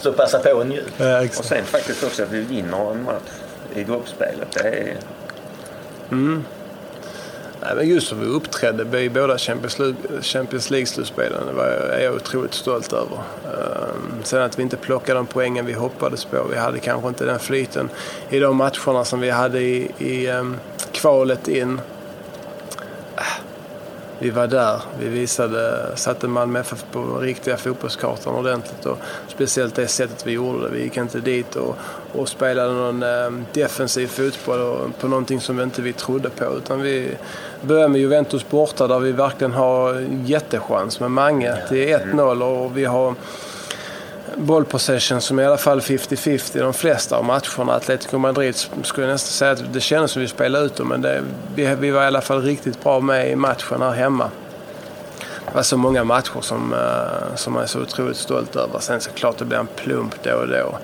Så 0.00 0.12
passa 0.12 0.38
på 0.38 0.50
och 0.50 0.66
njut. 0.66 0.92
Ja, 0.96 1.20
Och 1.20 1.44
sen 1.44 1.64
faktiskt 1.64 2.04
också 2.04 2.22
att 2.22 2.30
vi 2.30 2.40
vinner 2.40 2.90
en 2.90 3.02
match 3.02 3.32
i 3.74 3.84
gruppspelet. 3.84 4.48
Det 4.52 4.68
är, 4.68 4.96
Nej, 7.64 7.74
men 7.76 7.88
just 7.88 8.12
hur 8.12 8.16
vi 8.16 8.26
uppträdde 8.26 9.00
i 9.00 9.10
båda 9.10 9.38
Champions 9.38 10.70
League-slutspelen, 10.70 11.56
det 11.56 11.94
är 11.94 12.04
jag 12.04 12.14
otroligt 12.14 12.54
stolt 12.54 12.92
över. 12.92 13.18
Ehm, 13.44 14.22
sen 14.22 14.42
att 14.42 14.58
vi 14.58 14.62
inte 14.62 14.76
plockade 14.76 15.18
de 15.18 15.26
poängen 15.26 15.66
vi 15.66 15.72
hoppades 15.72 16.24
på. 16.24 16.46
Vi 16.50 16.56
hade 16.56 16.78
kanske 16.78 17.08
inte 17.08 17.24
den 17.24 17.38
flyten 17.38 17.88
i 18.30 18.38
de 18.38 18.56
matcherna 18.56 19.04
som 19.04 19.20
vi 19.20 19.30
hade 19.30 19.60
i, 19.60 19.90
i 19.98 20.26
ehm, 20.26 20.56
kvalet 20.92 21.48
in. 21.48 21.80
Vi 24.22 24.30
var 24.30 24.46
där. 24.46 24.80
Vi 24.98 25.08
visade, 25.08 25.92
satte 25.96 26.28
Malmö 26.28 26.60
FF 26.60 26.84
på 26.92 27.18
riktiga 27.18 27.56
fotbollskartan 27.56 28.34
ordentligt. 28.34 28.86
Och 28.86 28.98
speciellt 29.28 29.74
det 29.74 29.86
sättet 29.86 30.26
vi 30.26 30.32
gjorde 30.32 30.62
det. 30.62 30.74
Vi 30.74 30.82
gick 30.82 30.96
inte 30.96 31.20
dit 31.20 31.56
och, 31.56 31.76
och 32.12 32.28
spelade 32.28 32.72
någon 32.72 33.02
ehm, 33.02 33.46
defensiv 33.52 34.06
fotboll 34.06 34.60
och, 34.60 34.98
på 35.00 35.08
någonting 35.08 35.40
som 35.40 35.56
vi 35.56 35.62
inte 35.62 35.82
vi 35.82 35.92
trodde 35.92 36.30
på. 36.30 36.44
Utan 36.44 36.80
vi 36.80 37.16
började 37.60 37.88
med 37.88 38.00
Juventus 38.00 38.50
borta 38.50 38.86
där 38.86 38.98
vi 38.98 39.12
verkligen 39.12 39.52
har 39.52 40.06
jättechans 40.24 41.00
med 41.00 41.10
Mange 41.10 41.56
till 41.68 41.88
1-0 41.88 42.42
och 42.42 42.76
vi 42.76 42.84
har 42.84 43.14
bollpossession 44.36 45.20
som 45.20 45.40
i 45.40 45.44
alla 45.44 45.58
fall 45.58 45.80
50-50 45.80 46.58
de 46.58 46.74
flesta 46.74 47.16
av 47.16 47.24
matcherna. 47.24 47.74
Atletico 47.74 48.18
Madrid 48.18 48.56
skulle 48.56 49.06
jag 49.06 49.12
nästan 49.12 49.32
säga 49.32 49.50
att 49.50 49.72
det 49.72 49.80
kändes 49.80 50.10
som 50.10 50.22
vi 50.22 50.28
spelade 50.28 50.64
ut 50.64 50.76
dem 50.76 50.88
men 50.88 51.02
det, 51.02 51.22
vi, 51.54 51.74
vi 51.74 51.90
var 51.90 52.02
i 52.02 52.06
alla 52.06 52.20
fall 52.20 52.42
riktigt 52.42 52.82
bra 52.82 53.00
med 53.00 53.30
i 53.30 53.36
matchen 53.36 53.82
här 53.82 53.90
hemma. 53.90 54.30
Det 55.46 55.54
var 55.54 55.62
så 55.62 55.76
många 55.76 56.04
matcher 56.04 56.40
som, 56.40 56.72
eh, 56.72 57.34
som 57.36 57.52
man 57.52 57.62
är 57.62 57.66
så 57.66 57.80
otroligt 57.80 58.16
stolt 58.16 58.56
över. 58.56 58.78
Sen 58.78 59.00
såklart 59.00 59.38
det 59.38 59.44
blir 59.44 59.58
en 59.58 59.66
plump 59.66 60.14
då 60.22 60.34
och 60.34 60.48
då. 60.48 60.78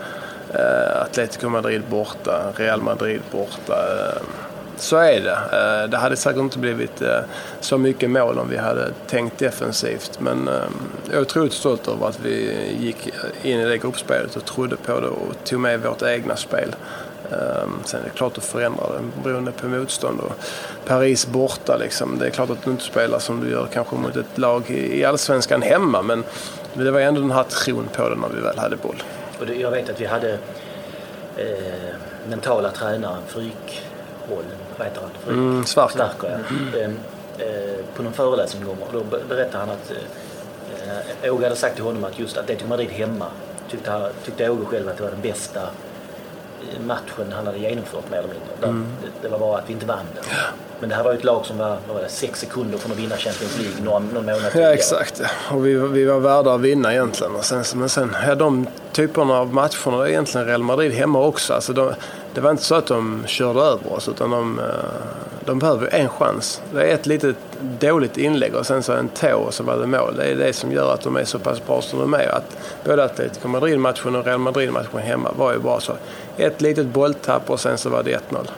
Uh, 0.55 1.03
Atletico 1.03 1.49
Madrid 1.49 1.83
borta, 1.91 2.53
Real 2.57 2.83
Madrid 2.83 3.21
borta. 3.31 3.73
Uh, 3.73 4.23
så 4.81 4.97
är 4.97 5.21
det. 5.21 5.39
Eh, 5.53 5.91
det 5.91 5.97
hade 5.97 6.17
säkert 6.17 6.41
inte 6.41 6.59
blivit 6.59 7.03
eh, 7.03 7.21
så 7.61 7.79
mycket 7.79 8.11
mål 8.11 8.39
om 8.39 8.49
vi 8.49 8.57
hade 8.57 8.93
tänkt 9.07 9.39
defensivt. 9.39 10.21
Men 10.21 10.49
ehm, 10.49 10.73
jag 11.07 11.17
är 11.17 11.21
otroligt 11.21 11.53
stolt 11.53 11.89
över 11.89 12.09
att 12.09 12.21
vi 12.21 12.67
gick 12.79 13.09
in 13.43 13.61
i 13.61 13.65
det 13.65 13.79
gruppspelet 13.79 14.37
och 14.37 14.45
trodde 14.45 14.77
på 14.77 15.01
det 15.01 15.07
och 15.07 15.45
tog 15.45 15.61
med 15.61 15.81
vårt 15.81 16.03
egna 16.03 16.37
spel. 16.37 16.75
Ehm, 17.33 17.73
sen 17.85 18.01
är 18.01 18.05
det 18.05 18.11
klart 18.11 18.39
att 18.39 18.45
förändra 18.45 18.87
det 18.87 19.23
beroende 19.23 19.53
på 19.53 19.67
motstånd. 19.67 20.21
Och 20.21 20.33
Paris 20.87 21.27
borta 21.27 21.77
liksom. 21.77 22.19
Det 22.19 22.27
är 22.27 22.31
klart 22.31 22.51
att 22.51 22.65
du 22.65 22.71
inte 22.71 22.85
spelar 22.85 23.19
som 23.19 23.45
du 23.45 23.51
gör 23.51 23.69
kanske 23.73 23.97
mot 23.97 24.17
ett 24.17 24.39
lag 24.39 24.71
i 24.71 25.05
allsvenskan 25.05 25.63
hemma. 25.63 26.03
Men 26.03 26.25
det 26.75 26.91
var 26.91 27.01
ändå 27.01 27.21
den 27.21 27.31
här 27.31 27.45
tron 27.45 27.89
på 27.93 28.09
det 28.09 28.17
när 28.17 28.29
vi 28.29 28.41
väl 28.41 28.59
hade 28.59 28.77
boll. 28.77 29.03
Och 29.41 29.55
jag 29.61 29.71
vet 29.71 29.91
att 29.91 30.01
vi 30.01 30.07
hade 30.07 30.33
eh, 31.37 31.95
mentala 32.29 32.71
tränaren, 32.71 33.23
Frykholm, 33.27 34.49
vad 34.79 34.87
heter 34.87 35.01
han? 35.01 35.11
Fryk, 35.25 35.37
mm, 35.37 35.65
Svarka. 35.65 35.93
Svarka 35.93 36.27
ja. 36.31 36.79
mm. 36.79 36.97
eh, 37.39 37.85
på 37.97 38.03
någon 38.03 38.13
föreläsning 38.13 38.65
gång 38.65 38.77
och 38.81 38.93
då 38.93 39.19
berättade 39.29 39.59
han 39.59 39.71
att 39.71 39.93
eh, 41.23 41.33
Åge 41.33 41.45
hade 41.45 41.57
sagt 41.57 41.75
till 41.75 41.85
honom 41.85 42.05
att 42.05 42.19
just 42.19 42.37
att 42.37 42.45
Atletico 42.45 42.69
Madrid 42.69 42.91
hemma 42.91 43.27
tyckte, 43.71 44.11
tyckte 44.25 44.51
Åge 44.51 44.65
själv 44.65 44.89
att 44.89 44.97
det 44.97 45.03
var 45.03 45.11
den 45.11 45.21
bästa 45.21 45.61
matchen 46.87 47.33
han 47.33 47.47
hade 47.47 47.59
genomfört 47.59 48.11
mer 48.11 48.19
eller 48.19 48.29
mindre. 48.29 48.69
Mm. 48.69 48.87
Det, 49.03 49.23
det, 49.23 49.29
var 49.29 49.39
bara 49.39 49.59
att 49.59 49.69
vi 49.69 49.73
inte 49.73 49.87
vann 49.87 50.07
den. 50.15 50.25
Men 50.81 50.89
det 50.89 50.95
här 50.95 51.05
var 51.05 51.13
ju 51.13 51.19
ett 51.19 51.25
lag 51.25 51.47
som 51.47 51.59
var, 51.59 51.79
var 51.89 52.03
det, 52.03 52.09
sex 52.09 52.41
sekunder 52.41 52.79
från 52.79 52.93
att 52.93 52.99
vinna 52.99 53.17
Champions 53.17 53.59
League 53.59 53.85
någon, 53.85 54.09
någon 54.09 54.27
månad 54.27 54.53
tidigare. 54.53 54.71
Ja 54.71 54.75
exakt. 54.75 55.23
Och 55.51 55.67
vi, 55.67 55.75
vi 55.75 56.05
var 56.05 56.19
värda 56.19 56.55
att 56.55 56.61
vinna 56.61 56.93
egentligen. 56.93 57.35
Och 57.35 57.45
sen, 57.45 57.65
men 57.75 57.89
sen, 57.89 58.17
ja, 58.27 58.35
de 58.35 58.69
typerna 58.93 59.39
av 59.39 59.55
matcherna 59.55 60.05
är 60.05 60.09
egentligen 60.09 60.47
Real 60.47 60.63
Madrid 60.63 60.93
hemma 60.93 61.21
också. 61.21 61.55
Alltså 61.55 61.73
de, 61.73 61.95
det 62.35 62.41
var 62.41 62.51
inte 62.51 62.63
så 62.63 62.75
att 62.75 62.87
de 62.87 63.23
körde 63.27 63.61
över 63.61 63.93
oss 63.93 64.09
utan 64.09 64.31
de, 64.31 64.59
eh, 64.59 64.65
de 65.45 65.59
behöver 65.59 65.95
en 65.95 66.09
chans. 66.09 66.63
Det 66.73 66.91
är 66.91 66.95
ett 66.95 67.07
litet 67.07 67.37
dåligt 67.81 68.17
inlägg 68.17 68.55
och 68.55 68.67
sen 68.67 68.83
så 68.83 68.93
en 68.93 69.09
tå 69.09 69.37
och 69.37 69.55
så 69.55 69.63
var 69.63 69.77
det 69.77 69.87
mål. 69.87 70.15
Det 70.17 70.25
är 70.25 70.37
det 70.37 70.53
som 70.53 70.73
gör 70.73 70.95
att 70.95 71.01
de 71.01 71.17
är 71.17 71.25
så 71.25 71.39
pass 71.39 71.67
bra 71.67 71.83
som 71.83 71.99
de 71.99 72.15
är. 72.15 72.29
Att 72.29 72.57
både 72.85 73.05
Atletico 73.05 73.49
Madrid-matchen 73.49 74.17
och 74.17 74.25
Real 74.25 74.39
Madrid-matchen 74.39 74.99
hemma 74.99 75.31
var 75.37 75.53
ju 75.53 75.59
bara 75.59 75.81
så. 75.81 75.93
Ett 76.37 76.61
litet 76.61 76.87
bolltapp 76.87 77.51
och 77.51 77.61
sen 77.61 77.79
så 77.79 77.91
var 77.91 78.03
det 78.03 78.21
1-0. 78.31 78.49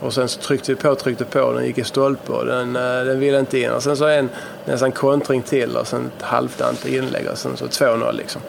Och 0.00 0.14
sen 0.14 0.28
så 0.28 0.40
tryckte 0.40 0.72
vi 0.72 0.76
på, 0.76 0.94
tryckte 0.94 1.24
på, 1.24 1.52
den 1.52 1.66
gick 1.66 1.78
i 1.78 1.84
stolpe 1.84 2.32
och 2.32 2.46
den, 2.46 2.76
eh, 2.76 3.04
den 3.04 3.20
ville 3.20 3.38
inte 3.38 3.58
in. 3.58 3.70
Och 3.70 3.82
sen 3.82 3.96
så 3.96 4.06
en 4.06 4.28
nästan 4.64 4.92
kontring 4.92 5.42
till 5.42 5.76
och 5.76 5.86
sen 5.86 6.10
ett 6.18 6.24
halvdant 6.24 6.86
inlägg 6.86 7.28
och 7.32 7.38
sen 7.38 7.56
så 7.56 7.66
2-0 7.66 8.12
liksom. 8.12 8.42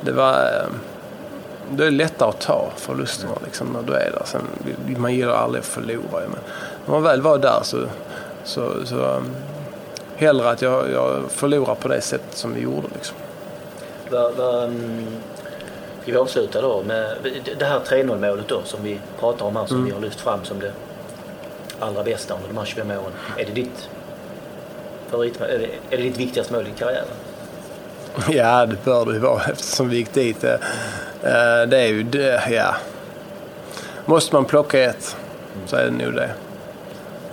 Det 0.00 0.12
var... 0.12 0.32
Eh, 0.32 0.68
Eh, 1.72 1.76
det 1.76 1.86
är 1.86 1.90
lättare 1.90 2.28
att 2.28 2.40
ta 2.40 2.70
förlusterna 2.76 3.34
liksom, 3.44 3.66
när 3.66 3.82
du 3.82 3.92
är 3.92 4.10
där. 4.10 4.22
Sen, 4.24 4.42
man 4.96 5.14
gillar 5.14 5.34
aldrig 5.34 5.60
att 5.60 5.66
förlora. 5.66 6.02
Men 6.10 6.38
när 6.86 6.92
man 6.94 7.02
väl 7.02 7.22
var 7.22 7.38
där 7.38 7.60
så, 7.62 7.78
så, 8.44 8.86
så 8.86 8.96
um, 8.96 9.34
hellre 10.16 10.50
att 10.50 10.62
jag, 10.62 10.90
jag 10.90 11.30
förlorar 11.30 11.74
på 11.74 11.88
det 11.88 12.00
sättet 12.00 12.36
som 12.36 12.54
vi 12.54 12.60
gjorde. 12.60 12.88
Liksom. 12.94 13.16
Va, 14.10 14.30
va, 14.36 14.64
um, 14.64 15.06
ska 16.02 16.12
vi 16.12 16.18
avsluta 16.18 16.60
då 16.60 16.82
med 16.82 17.16
det 17.58 17.64
här 17.64 17.80
3-0 17.80 18.04
målet 18.04 18.48
då 18.48 18.60
som 18.64 18.82
vi 18.82 19.00
pratar 19.20 19.46
om 19.46 19.56
här 19.56 19.66
som 19.66 19.76
mm. 19.76 19.86
vi 19.88 19.94
har 19.94 20.00
lyft 20.00 20.20
fram 20.20 20.44
som 20.44 20.60
det 20.60 20.72
allra 21.80 22.02
bästa 22.02 22.34
under 22.34 22.48
de 22.48 22.56
här 22.56 22.64
25 22.64 22.90
åren. 22.90 23.12
Är 23.38 23.44
det 23.44 23.52
ditt 23.52 23.88
favorit, 25.10 25.40
är 25.40 25.58
det, 25.58 25.96
är 25.96 25.96
det 25.96 26.02
ditt 26.02 26.18
viktigaste 26.18 26.52
mål 26.52 26.66
i 26.76 26.78
karriären? 26.78 27.06
Ja, 28.28 28.66
det 28.66 28.84
bör 28.84 29.06
det 29.06 29.12
ju 29.12 29.18
vara 29.18 29.42
eftersom 29.42 29.88
vi 29.88 29.96
gick 29.96 30.14
dit. 30.14 30.44
Eh, 31.22 31.68
det 31.68 31.78
är 31.78 31.86
ju, 31.86 32.02
det, 32.02 32.42
ja. 32.50 32.74
Måste 34.04 34.34
man 34.34 34.44
plocka 34.44 34.80
ett 34.80 35.16
så 35.66 35.76
är 35.76 35.84
det 35.84 35.90
nog 35.90 36.14
det. 36.14 36.30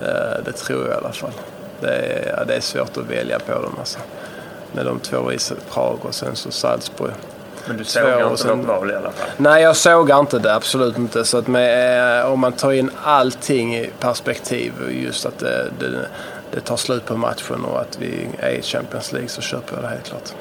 Eh, 0.01 0.43
det 0.45 0.51
tror 0.51 0.79
jag 0.87 0.89
i 0.89 0.97
alla 0.97 1.11
fall. 1.11 1.31
Det 1.81 1.95
är, 1.95 2.35
ja, 2.37 2.43
det 2.45 2.55
är 2.55 2.61
svårt 2.61 2.97
att 2.97 3.05
välja 3.09 3.39
på 3.39 3.51
dem 3.51 3.75
alltså. 3.79 3.99
Med 4.71 4.85
de 4.85 4.99
två 4.99 5.31
i 5.31 5.37
Prag 5.69 5.97
och 6.01 6.15
sen 6.15 6.35
så 6.35 6.51
Salzburg. 6.51 7.13
Men 7.67 7.77
du 7.77 7.83
sågar 7.83 8.31
inte 8.31 8.47
något 8.47 8.65
val 8.65 8.91
i 8.91 8.95
alla 8.95 9.11
fall? 9.11 9.29
Nej, 9.37 9.63
jag 9.63 9.75
sågar 9.75 10.19
inte 10.19 10.39
det. 10.39 10.55
Absolut 10.55 10.97
inte. 10.97 11.25
Så 11.25 11.37
att 11.37 11.47
med, 11.47 12.19
eh, 12.19 12.31
om 12.31 12.39
man 12.39 12.51
tar 12.51 12.71
in 12.71 12.91
allting 13.03 13.75
i 13.75 13.89
perspektiv, 13.99 14.73
just 14.89 15.25
att 15.25 15.39
det, 15.39 15.69
det, 15.79 16.07
det 16.51 16.59
tar 16.59 16.77
slut 16.77 17.05
på 17.05 17.17
matchen 17.17 17.65
och 17.65 17.81
att 17.81 17.97
vi 17.99 18.27
är 18.39 18.49
i 18.49 18.61
Champions 18.61 19.11
League 19.11 19.29
så 19.29 19.41
köper 19.41 19.75
jag 19.75 19.83
det 19.83 19.87
helt 19.87 20.07
klart. 20.07 20.33